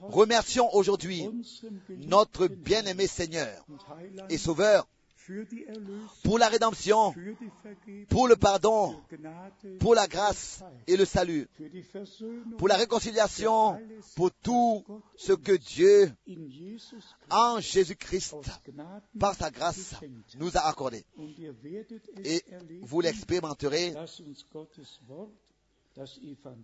Remercions 0.00 0.74
aujourd'hui 0.74 1.28
notre 1.88 2.46
bien-aimé 2.48 3.06
Seigneur 3.06 3.64
et 4.28 4.38
Sauveur 4.38 4.86
pour 6.22 6.38
la 6.38 6.48
rédemption, 6.48 7.14
pour 8.08 8.28
le 8.28 8.36
pardon, 8.36 9.00
pour 9.80 9.94
la 9.94 10.06
grâce 10.06 10.62
et 10.86 10.96
le 10.96 11.04
salut, 11.04 11.48
pour 12.58 12.68
la 12.68 12.76
réconciliation, 12.76 13.80
pour 14.16 14.30
tout 14.42 14.84
ce 15.16 15.32
que 15.32 15.52
Dieu, 15.52 16.12
en 17.30 17.60
Jésus-Christ, 17.60 18.36
par 19.18 19.34
sa 19.34 19.50
grâce, 19.50 19.94
nous 20.38 20.56
a 20.56 20.60
accordé. 20.60 21.04
Et 22.24 22.44
vous 22.82 23.00
l'expérimenterez, 23.00 23.94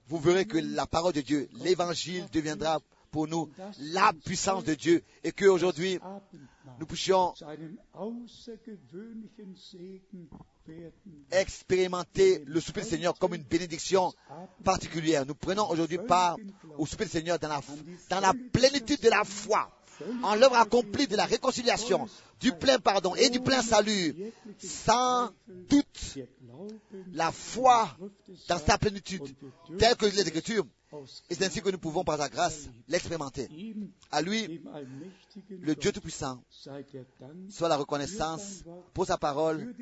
vous 0.09 0.19
verrez 0.19 0.45
que 0.47 0.59
la 0.59 0.87
parole 0.87 1.13
de 1.13 1.21
Dieu, 1.21 1.49
l'évangile 1.63 2.27
deviendra 2.33 2.81
pour 3.11 3.27
nous 3.27 3.49
la 3.79 4.13
puissance 4.25 4.65
de 4.65 4.75
Dieu 4.75 5.03
et 5.25 5.33
qu'aujourd'hui 5.33 5.99
nous 6.79 6.87
puissions 6.87 7.35
expérimenter 11.33 12.45
le 12.47 12.61
souper 12.61 12.83
du 12.83 12.89
Seigneur 12.89 13.19
comme 13.19 13.35
une 13.35 13.43
bénédiction 13.43 14.13
particulière. 14.65 15.27
Nous 15.27 15.35
prenons 15.35 15.69
aujourd'hui 15.69 15.99
part 15.99 16.37
au 16.79 16.87
souper 16.87 17.05
du 17.05 17.11
Seigneur 17.11 17.39
dans 17.39 18.21
la 18.21 18.33
plénitude 18.53 19.01
de 19.01 19.11
la 19.11 19.25
foi, 19.25 19.71
en 20.23 20.35
l'œuvre 20.35 20.57
accomplie 20.57 21.07
de 21.07 21.17
la 21.17 21.27
réconciliation, 21.27 22.09
du 22.41 22.53
plein 22.53 22.79
pardon 22.79 23.15
et 23.15 23.31
du 23.31 23.41
plein 23.41 23.63
salut, 23.63 24.17
sans 24.59 25.31
doute 25.69 26.19
la 27.13 27.31
foi 27.33 27.89
dans 28.49 28.59
sa 28.59 28.79
plénitude, 28.79 29.35
telle 29.79 29.97
que 29.97 30.07
les 30.07 30.27
Écritures, 30.29 30.67
et 31.29 31.35
c'est 31.37 31.45
ainsi 31.45 31.63
que 31.63 31.71
nous 31.71 31.79
pouvons, 31.79 32.03
par 32.03 32.19
sa 32.19 32.29
grâce, 32.29 32.69
l'expérimenter. 32.89 33.49
À 34.11 34.23
lui, 34.23 34.61
le 35.49 35.75
Dieu 35.77 35.93
Tout-Puissant, 35.93 36.43
soit 37.49 37.69
la 37.69 37.77
reconnaissance 37.77 38.65
pour 38.93 39.07
sa 39.07 39.17
parole, 39.17 39.73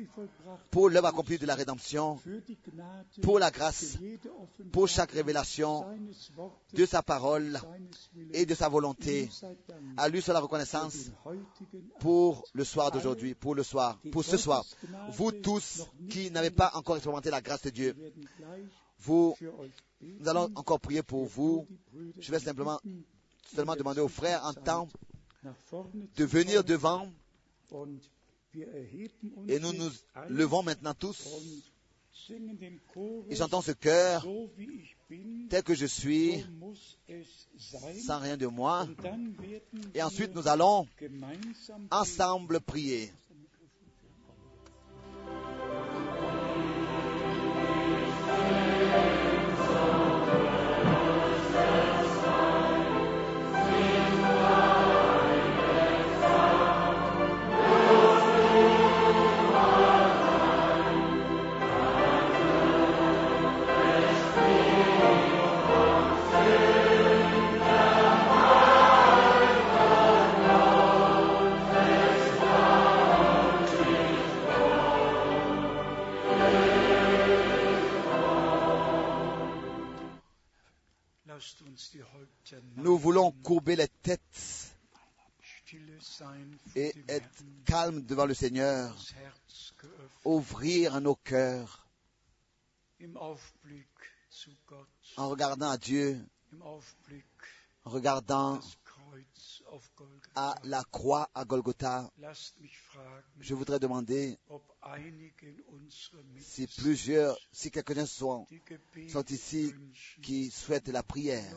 pour 0.69 0.89
l'œuvre 0.89 1.07
accomplie 1.07 1.39
de 1.39 1.47
la 1.47 1.55
rédemption, 1.55 2.19
pour 3.23 3.39
la 3.39 3.49
grâce, 3.49 3.97
pour 4.71 4.87
chaque 4.87 5.11
révélation 5.11 5.85
de 6.73 6.85
sa 6.85 7.01
parole 7.01 7.59
et 8.33 8.45
de 8.45 8.53
sa 8.53 8.69
volonté. 8.69 9.29
À 9.97 10.09
lui 10.09 10.21
soit 10.21 10.35
la 10.35 10.41
reconnaissance 10.41 11.09
pour 11.99 12.45
le 12.53 12.63
soir 12.63 12.91
d'aujourd'hui, 12.91 13.35
pour 13.35 13.55
le 13.55 13.63
soir, 13.63 13.99
pour 14.11 14.23
ce 14.23 14.37
soir. 14.37 14.65
Vous 15.11 15.31
tous 15.31 15.83
qui 16.09 16.31
n'avez 16.31 16.51
pas 16.51 16.71
encore 16.73 16.95
expérimenté 16.95 17.29
la 17.29 17.41
grâce 17.41 17.61
de 17.63 17.69
Dieu, 17.69 17.95
vous, 18.99 19.35
nous 20.01 20.27
allons 20.27 20.49
encore 20.55 20.79
prier 20.79 21.03
pour 21.03 21.25
vous. 21.25 21.67
Je 22.19 22.31
vais 22.31 22.39
simplement 22.39 22.79
seulement 23.55 23.75
demander 23.75 24.01
aux 24.01 24.07
frères 24.07 24.43
en 24.45 24.53
temps 24.53 24.87
de 26.15 26.25
venir 26.25 26.63
devant 26.63 27.09
et 29.47 29.59
nous 29.59 29.73
nous 29.73 29.89
levons 30.29 30.63
maintenant 30.63 30.93
tous 30.93 31.27
et 33.29 33.35
j'entends 33.35 33.61
ce 33.61 33.71
cœur 33.71 34.25
tel 35.49 35.63
que 35.63 35.73
je 35.73 35.85
suis, 35.85 36.45
sans 37.99 38.19
rien 38.19 38.37
de 38.37 38.47
moi. 38.47 38.87
Et 39.93 40.03
ensuite, 40.03 40.35
nous 40.35 40.47
allons 40.47 40.87
ensemble 41.91 42.59
prier. 42.61 43.11
Et 86.75 86.93
être 87.07 87.43
calmes 87.65 88.01
devant 88.01 88.25
le 88.25 88.33
Seigneur, 88.33 88.95
ouvrir 90.25 90.99
nos 91.01 91.15
cœurs. 91.15 91.87
En 95.17 95.29
regardant 95.29 95.69
à 95.69 95.77
Dieu, 95.77 96.19
en 96.61 96.79
regardant 97.85 98.59
à 100.35 100.55
la 100.63 100.83
croix 100.91 101.29
à 101.33 101.45
Golgotha. 101.45 102.11
Je 103.39 103.53
voudrais 103.53 103.79
demander 103.79 104.37
si 106.39 106.67
plusieurs, 106.67 107.37
si 107.51 107.71
quelques-uns 107.71 108.05
sont, 108.05 108.45
sont 109.09 109.25
ici 109.25 109.73
qui 110.21 110.51
souhaitent 110.51 110.89
la 110.89 111.03
prière, 111.03 111.55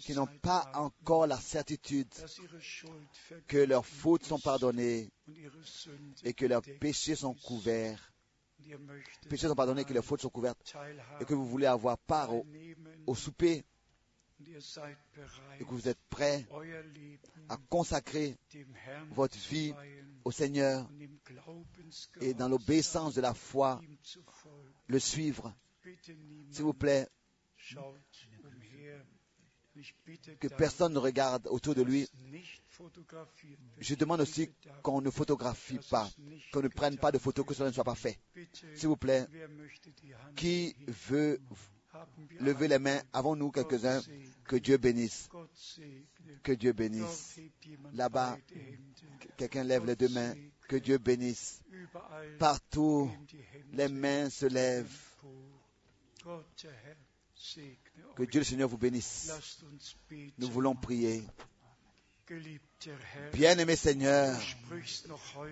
qui 0.00 0.14
n'ont 0.14 0.26
pas 0.26 0.70
encore 0.74 1.26
la 1.26 1.38
certitude 1.38 2.12
que 3.46 3.58
leurs 3.58 3.86
fautes 3.86 4.24
sont 4.24 4.38
pardonnées 4.38 5.10
et 6.24 6.32
que 6.32 6.46
leurs 6.46 6.62
péchés 6.80 7.16
sont 7.16 7.34
couverts. 7.34 8.12
Péchés 9.28 9.48
sont 9.48 9.54
pardonnés, 9.54 9.84
que 9.84 9.94
leurs 9.94 10.04
fautes 10.04 10.22
sont 10.22 10.30
couvertes 10.30 10.74
et 11.20 11.24
que 11.24 11.34
vous 11.34 11.46
voulez 11.46 11.66
avoir 11.66 11.98
part 11.98 12.34
au, 12.34 12.46
au 13.06 13.14
souper 13.14 13.64
et 14.40 15.64
que 15.64 15.70
vous 15.70 15.88
êtes 15.88 15.98
prêts 16.10 16.46
à 17.48 17.56
consacrer 17.68 18.36
votre 19.10 19.36
vie 19.48 19.74
au 20.24 20.30
Seigneur 20.30 20.88
et 22.20 22.34
dans 22.34 22.48
l'obéissance 22.48 23.14
de 23.14 23.20
la 23.20 23.34
foi, 23.34 23.80
le 24.86 24.98
suivre. 24.98 25.54
S'il 26.50 26.64
vous 26.64 26.74
plaît, 26.74 27.08
que 30.40 30.48
personne 30.48 30.92
ne 30.92 30.98
regarde 30.98 31.46
autour 31.48 31.74
de 31.74 31.82
lui. 31.82 32.08
Je 33.78 33.94
demande 33.94 34.20
aussi 34.20 34.50
qu'on 34.82 35.00
ne 35.00 35.10
photographie 35.10 35.80
pas, 35.90 36.08
qu'on 36.52 36.62
ne 36.62 36.68
prenne 36.68 36.96
pas 36.98 37.12
de 37.12 37.18
photos, 37.18 37.46
que 37.46 37.54
cela 37.54 37.68
ne 37.68 37.74
soit 37.74 37.84
pas 37.84 37.94
fait. 37.94 38.18
S'il 38.74 38.88
vous 38.88 38.96
plaît, 38.96 39.26
qui 40.36 40.76
veut 40.86 41.40
lever 42.40 42.68
les 42.68 42.78
mains 42.78 43.00
Avons-nous 43.12 43.50
quelques-uns? 43.50 44.00
Que 44.44 44.56
Dieu 44.56 44.76
bénisse. 44.76 45.28
Que 46.42 46.52
Dieu 46.52 46.72
bénisse. 46.72 47.36
Là-bas, 47.94 48.38
quelqu'un 49.36 49.64
lève 49.64 49.84
les 49.84 49.96
deux 49.96 50.08
mains. 50.08 50.34
Que 50.68 50.76
Dieu 50.76 50.98
bénisse. 50.98 51.60
Partout, 52.38 53.10
les 53.72 53.88
mains 53.88 54.30
se 54.30 54.46
lèvent. 54.46 55.08
Que 58.16 58.24
Dieu 58.24 58.40
le 58.40 58.44
Seigneur 58.44 58.68
vous 58.68 58.78
bénisse. 58.78 59.30
Nous 60.38 60.50
voulons 60.50 60.74
prier. 60.74 61.22
Bien-aimé 63.32 63.74
Seigneur, 63.74 64.38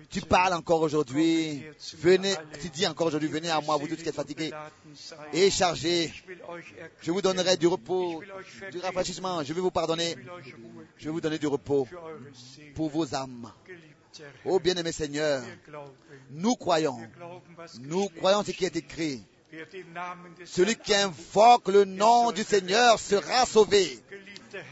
tu 0.09 0.21
parles 0.21 0.53
encore 0.53 0.81
aujourd'hui. 0.81 1.63
Tu 2.61 2.69
dis 2.69 2.85
encore 2.85 3.07
aujourd'hui, 3.07 3.29
venez 3.29 3.49
à 3.49 3.61
moi, 3.61 3.77
vous 3.77 3.87
tous 3.87 3.95
qui 3.95 4.07
êtes 4.07 4.15
fatigués 4.15 4.51
et 5.33 5.49
chargés. 5.49 6.13
Je 7.01 7.11
vous 7.11 7.21
donnerai 7.21 7.57
du 7.57 7.67
repos, 7.67 8.21
du 8.71 8.79
rafraîchissement. 8.79 9.43
Je 9.43 9.53
vais 9.53 9.61
vous 9.61 9.71
pardonner. 9.71 10.15
Je 10.97 11.05
vais 11.05 11.11
vous 11.11 11.21
donner 11.21 11.39
du 11.39 11.47
repos 11.47 11.87
pour 12.75 12.89
vos 12.89 13.15
âmes. 13.15 13.51
Oh 14.45 14.59
bien-aimé 14.59 14.91
Seigneur, 14.91 15.43
nous 16.29 16.55
croyons, 16.55 16.99
nous 17.79 18.07
croyons 18.09 18.43
ce 18.43 18.51
qui 18.51 18.65
est 18.65 18.75
écrit. 18.75 19.23
Celui 20.45 20.75
qui 20.75 20.93
invoque 20.93 21.69
le 21.69 21.85
nom 21.85 22.31
du 22.31 22.43
Seigneur 22.43 22.99
sera 22.99 23.45
sauvé. 23.45 23.99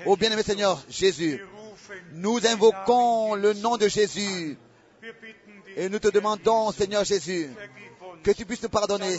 Oh 0.06 0.18
bien-aimé 0.18 0.44
Seigneur 0.44 0.84
Jésus, 0.90 1.42
nous 2.14 2.46
invoquons 2.46 3.36
le 3.36 3.54
nom 3.54 3.78
de 3.78 3.88
Jésus 3.88 4.58
et 5.76 5.90
nous 5.90 6.00
te 6.00 6.10
demandons, 6.10 6.72
Seigneur 6.72 7.04
Jésus, 7.04 7.50
que 8.24 8.32
tu 8.32 8.46
puisses 8.46 8.64
nous 8.64 8.70
pardonner, 8.70 9.18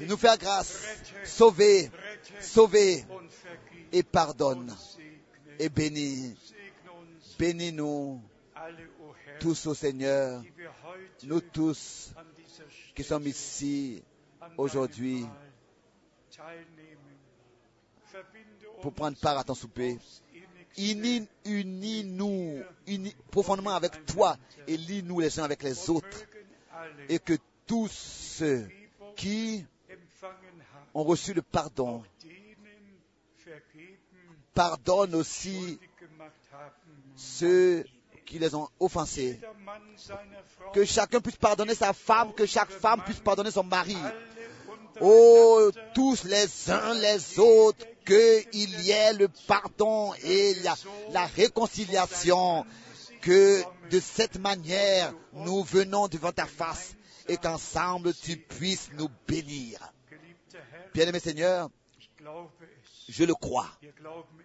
nous 0.00 0.16
faire 0.16 0.38
grâce, 0.38 0.84
sauver, 1.24 1.90
sauver 2.40 3.04
et 3.92 4.02
pardonne 4.02 4.74
et 5.58 5.68
bénis. 5.68 6.36
Bénis-nous 7.38 8.20
tous 9.40 9.66
au 9.66 9.74
Seigneur, 9.74 10.42
nous 11.24 11.40
tous 11.40 12.12
qui 12.94 13.04
sommes 13.04 13.26
ici 13.26 14.02
aujourd'hui 14.56 15.26
pour 18.82 18.92
prendre 18.92 19.16
part 19.18 19.38
à 19.38 19.44
ton 19.44 19.54
souper. 19.54 19.98
Unis-nous 20.78 22.62
unis 22.86 23.16
profondément 23.30 23.74
avec 23.74 24.04
toi 24.06 24.36
et 24.66 24.76
lis-nous 24.76 25.20
les 25.20 25.40
uns 25.40 25.44
avec 25.44 25.62
les 25.62 25.90
autres. 25.90 26.24
Et 27.08 27.18
que 27.18 27.34
tous 27.66 27.88
ceux 27.88 28.68
qui 29.16 29.64
ont 30.94 31.04
reçu 31.04 31.32
le 31.34 31.42
pardon 31.42 32.02
pardonnent 34.54 35.14
aussi 35.14 35.78
ceux 37.16 37.84
qui 38.26 38.38
les 38.38 38.54
ont 38.54 38.68
offensés. 38.80 39.40
Que 40.74 40.84
chacun 40.84 41.20
puisse 41.20 41.36
pardonner 41.36 41.74
sa 41.74 41.92
femme, 41.92 42.32
que 42.34 42.44
chaque 42.44 42.70
femme 42.70 43.02
puisse 43.04 43.20
pardonner 43.20 43.50
son 43.50 43.64
mari. 43.64 43.96
Oh, 45.00 45.70
tous 45.94 46.24
les 46.24 46.70
uns 46.70 46.94
les 46.94 47.38
autres, 47.38 47.86
qu'il 48.04 48.80
y 48.80 48.90
ait 48.90 49.12
le 49.12 49.28
pardon 49.46 50.14
et 50.22 50.54
la, 50.62 50.74
la, 51.10 51.26
réconciliation, 51.26 52.64
que 53.20 53.62
de 53.90 54.00
cette 54.00 54.38
manière 54.38 55.12
nous 55.32 55.62
venons 55.64 56.08
devant 56.08 56.32
ta 56.32 56.46
face 56.46 56.94
et 57.28 57.36
qu'ensemble 57.36 58.14
tu 58.14 58.36
puisses 58.36 58.90
nous 58.94 59.08
bénir. 59.26 59.80
Bien-aimé 60.94 61.20
Seigneur, 61.20 61.68
je 63.08 63.24
le 63.24 63.34
crois 63.34 63.68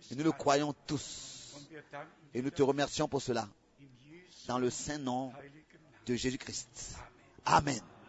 et 0.09 0.15
nous 0.15 0.23
le 0.23 0.31
croyons 0.31 0.73
tous. 0.87 1.55
Et 2.33 2.41
nous 2.41 2.49
te 2.49 2.63
remercions 2.63 3.07
pour 3.07 3.21
cela. 3.21 3.47
Dans 4.47 4.59
le 4.59 4.69
saint 4.69 4.97
nom 4.97 5.31
de 6.05 6.15
Jésus-Christ. 6.15 6.95
Amen. 7.45 7.73
Amen. 7.73 8.00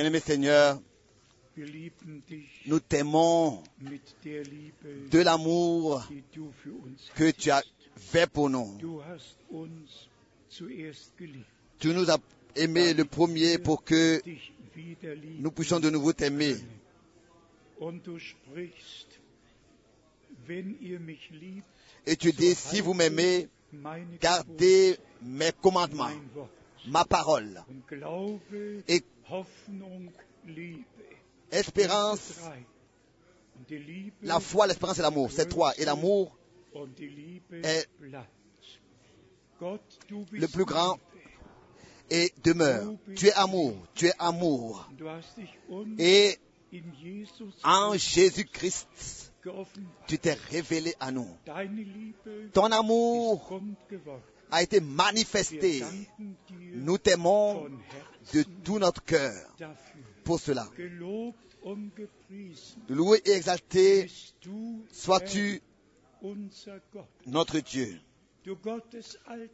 Bien-aimé 0.00 0.20
Seigneur, 0.20 0.80
nous 2.64 2.80
t'aimons 2.80 3.62
de 5.10 5.18
l'amour 5.18 6.08
que 7.14 7.30
tu 7.32 7.50
as 7.50 7.62
fait 7.96 8.26
pour 8.26 8.48
nous. 8.48 8.78
Tu 11.78 11.88
nous 11.88 12.10
as 12.10 12.16
aimés 12.56 12.94
le 12.94 13.04
premier 13.04 13.58
pour 13.58 13.84
que 13.84 14.22
nous 15.38 15.50
puissions 15.50 15.80
de 15.80 15.90
nouveau 15.90 16.14
t'aimer. 16.14 16.56
Et 22.06 22.16
tu 22.16 22.32
dis, 22.32 22.54
si 22.54 22.80
vous 22.80 22.94
m'aimez, 22.94 23.50
gardez 24.18 24.96
mes 25.20 25.52
commandements, 25.60 26.08
ma 26.86 27.04
parole. 27.04 27.62
Et. 28.88 29.02
Espérance, 31.50 32.40
la 34.22 34.40
foi, 34.40 34.66
l'espérance 34.66 34.98
et 34.98 35.02
l'amour. 35.02 35.30
C'est 35.32 35.48
trois. 35.48 35.72
Et 35.78 35.84
l'amour 35.84 36.36
est 37.62 37.88
le 40.32 40.46
plus 40.48 40.64
grand 40.64 40.98
et 42.10 42.32
demeure. 42.42 42.94
Tu 43.14 43.26
es 43.26 43.32
amour, 43.32 43.74
tu 43.94 44.06
es 44.06 44.12
amour. 44.18 44.90
Et 45.98 46.38
en 47.64 47.96
Jésus-Christ, 47.96 49.32
tu 50.06 50.18
t'es 50.18 50.34
révélé 50.34 50.94
à 51.00 51.10
nous. 51.10 51.28
Ton 52.52 52.70
amour 52.72 53.60
a 54.50 54.62
été 54.62 54.80
manifesté. 54.80 55.82
Nous 56.74 56.98
t'aimons 56.98 57.68
de 58.32 58.42
tout 58.64 58.78
notre 58.78 59.04
cœur 59.04 59.34
pour 60.24 60.40
cela. 60.40 60.68
Loué 62.88 63.22
et 63.24 63.32
exalté 63.32 64.10
sois-tu 64.92 65.62
notre 67.26 67.58
Dieu. 67.60 68.00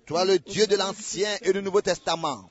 Toi 0.06 0.24
le 0.24 0.38
Dieu 0.38 0.66
de 0.66 0.76
l'Ancien 0.76 1.36
et 1.42 1.52
du. 1.52 1.62
Nouveau 1.62 1.82
Testament. 1.82 2.50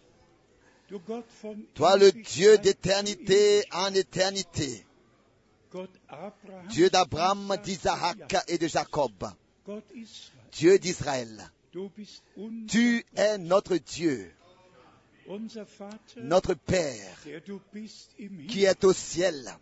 Toi 1.74 1.98
le 1.98 2.12
Dieu 2.12 2.58
d'éternité 2.58 3.64
en 3.72 3.94
éternité. 3.94 4.86
Dieu 6.70 6.90
d'Abraham, 6.90 7.58
Isaac, 7.66 8.18
d'Isaac 8.18 8.46
et 8.48 8.58
de 8.58 8.68
Jacob. 8.68 9.12
Dieu 10.52 10.80
d'Israël. 10.80 11.52
Tu 12.68 13.06
es 13.16 13.38
notre 13.38 13.76
Dieu, 13.78 14.34
notre 16.18 16.54
Père, 16.54 17.18
qui 18.48 18.66
est 18.66 18.84
au 18.84 18.94
ciel. 18.94 19.56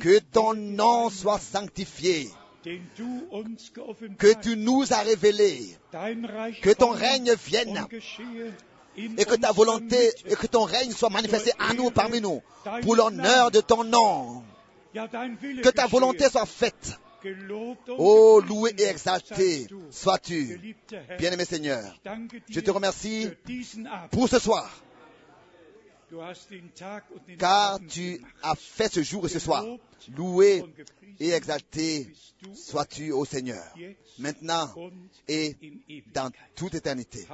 Que 0.00 0.18
ton 0.18 0.54
nom 0.54 1.10
soit 1.10 1.38
sanctifié, 1.38 2.30
que 4.18 4.32
tu 4.40 4.56
nous 4.56 4.92
as 4.92 5.02
révélé, 5.02 5.76
que 6.62 6.72
ton 6.72 6.90
règne 6.90 7.34
vienne 7.34 7.86
et 8.96 9.24
que 9.24 9.36
ta 9.36 9.52
volonté 9.52 10.12
et 10.26 10.34
que 10.34 10.46
ton 10.46 10.64
règne 10.64 10.90
soit 10.90 11.10
manifesté 11.10 11.52
à 11.58 11.74
nous 11.74 11.90
parmi 11.90 12.20
nous, 12.20 12.42
pour 12.82 12.96
l'honneur 12.96 13.50
de 13.50 13.60
ton 13.60 13.84
nom. 13.84 14.42
Que 14.94 15.68
ta 15.68 15.86
volonté 15.86 16.28
soit 16.28 16.46
faite. 16.46 16.98
Oh, 17.88 18.40
loué 18.46 18.74
et 18.78 18.84
exalté 18.84 19.66
sois-tu, 19.90 20.76
bien-aimé 21.18 21.44
Seigneur. 21.44 21.82
Je 22.48 22.60
te 22.60 22.70
remercie 22.70 23.28
pour 24.10 24.28
ce 24.28 24.38
soir, 24.38 24.70
car 27.38 27.78
tu 27.88 28.20
as 28.42 28.54
fait 28.54 28.92
ce 28.92 29.02
jour 29.02 29.26
et 29.26 29.28
ce 29.28 29.38
soir. 29.38 29.64
Loué 30.16 30.64
et 31.18 31.30
exalté 31.30 32.12
sois-tu, 32.54 33.12
ô 33.12 33.24
Seigneur, 33.24 33.64
maintenant 34.18 34.72
et 35.26 35.56
dans 36.14 36.30
toute 36.54 36.74
éternité. 36.74 37.26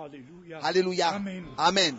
Alléluia. 0.63 1.21
Amen. 1.59 1.97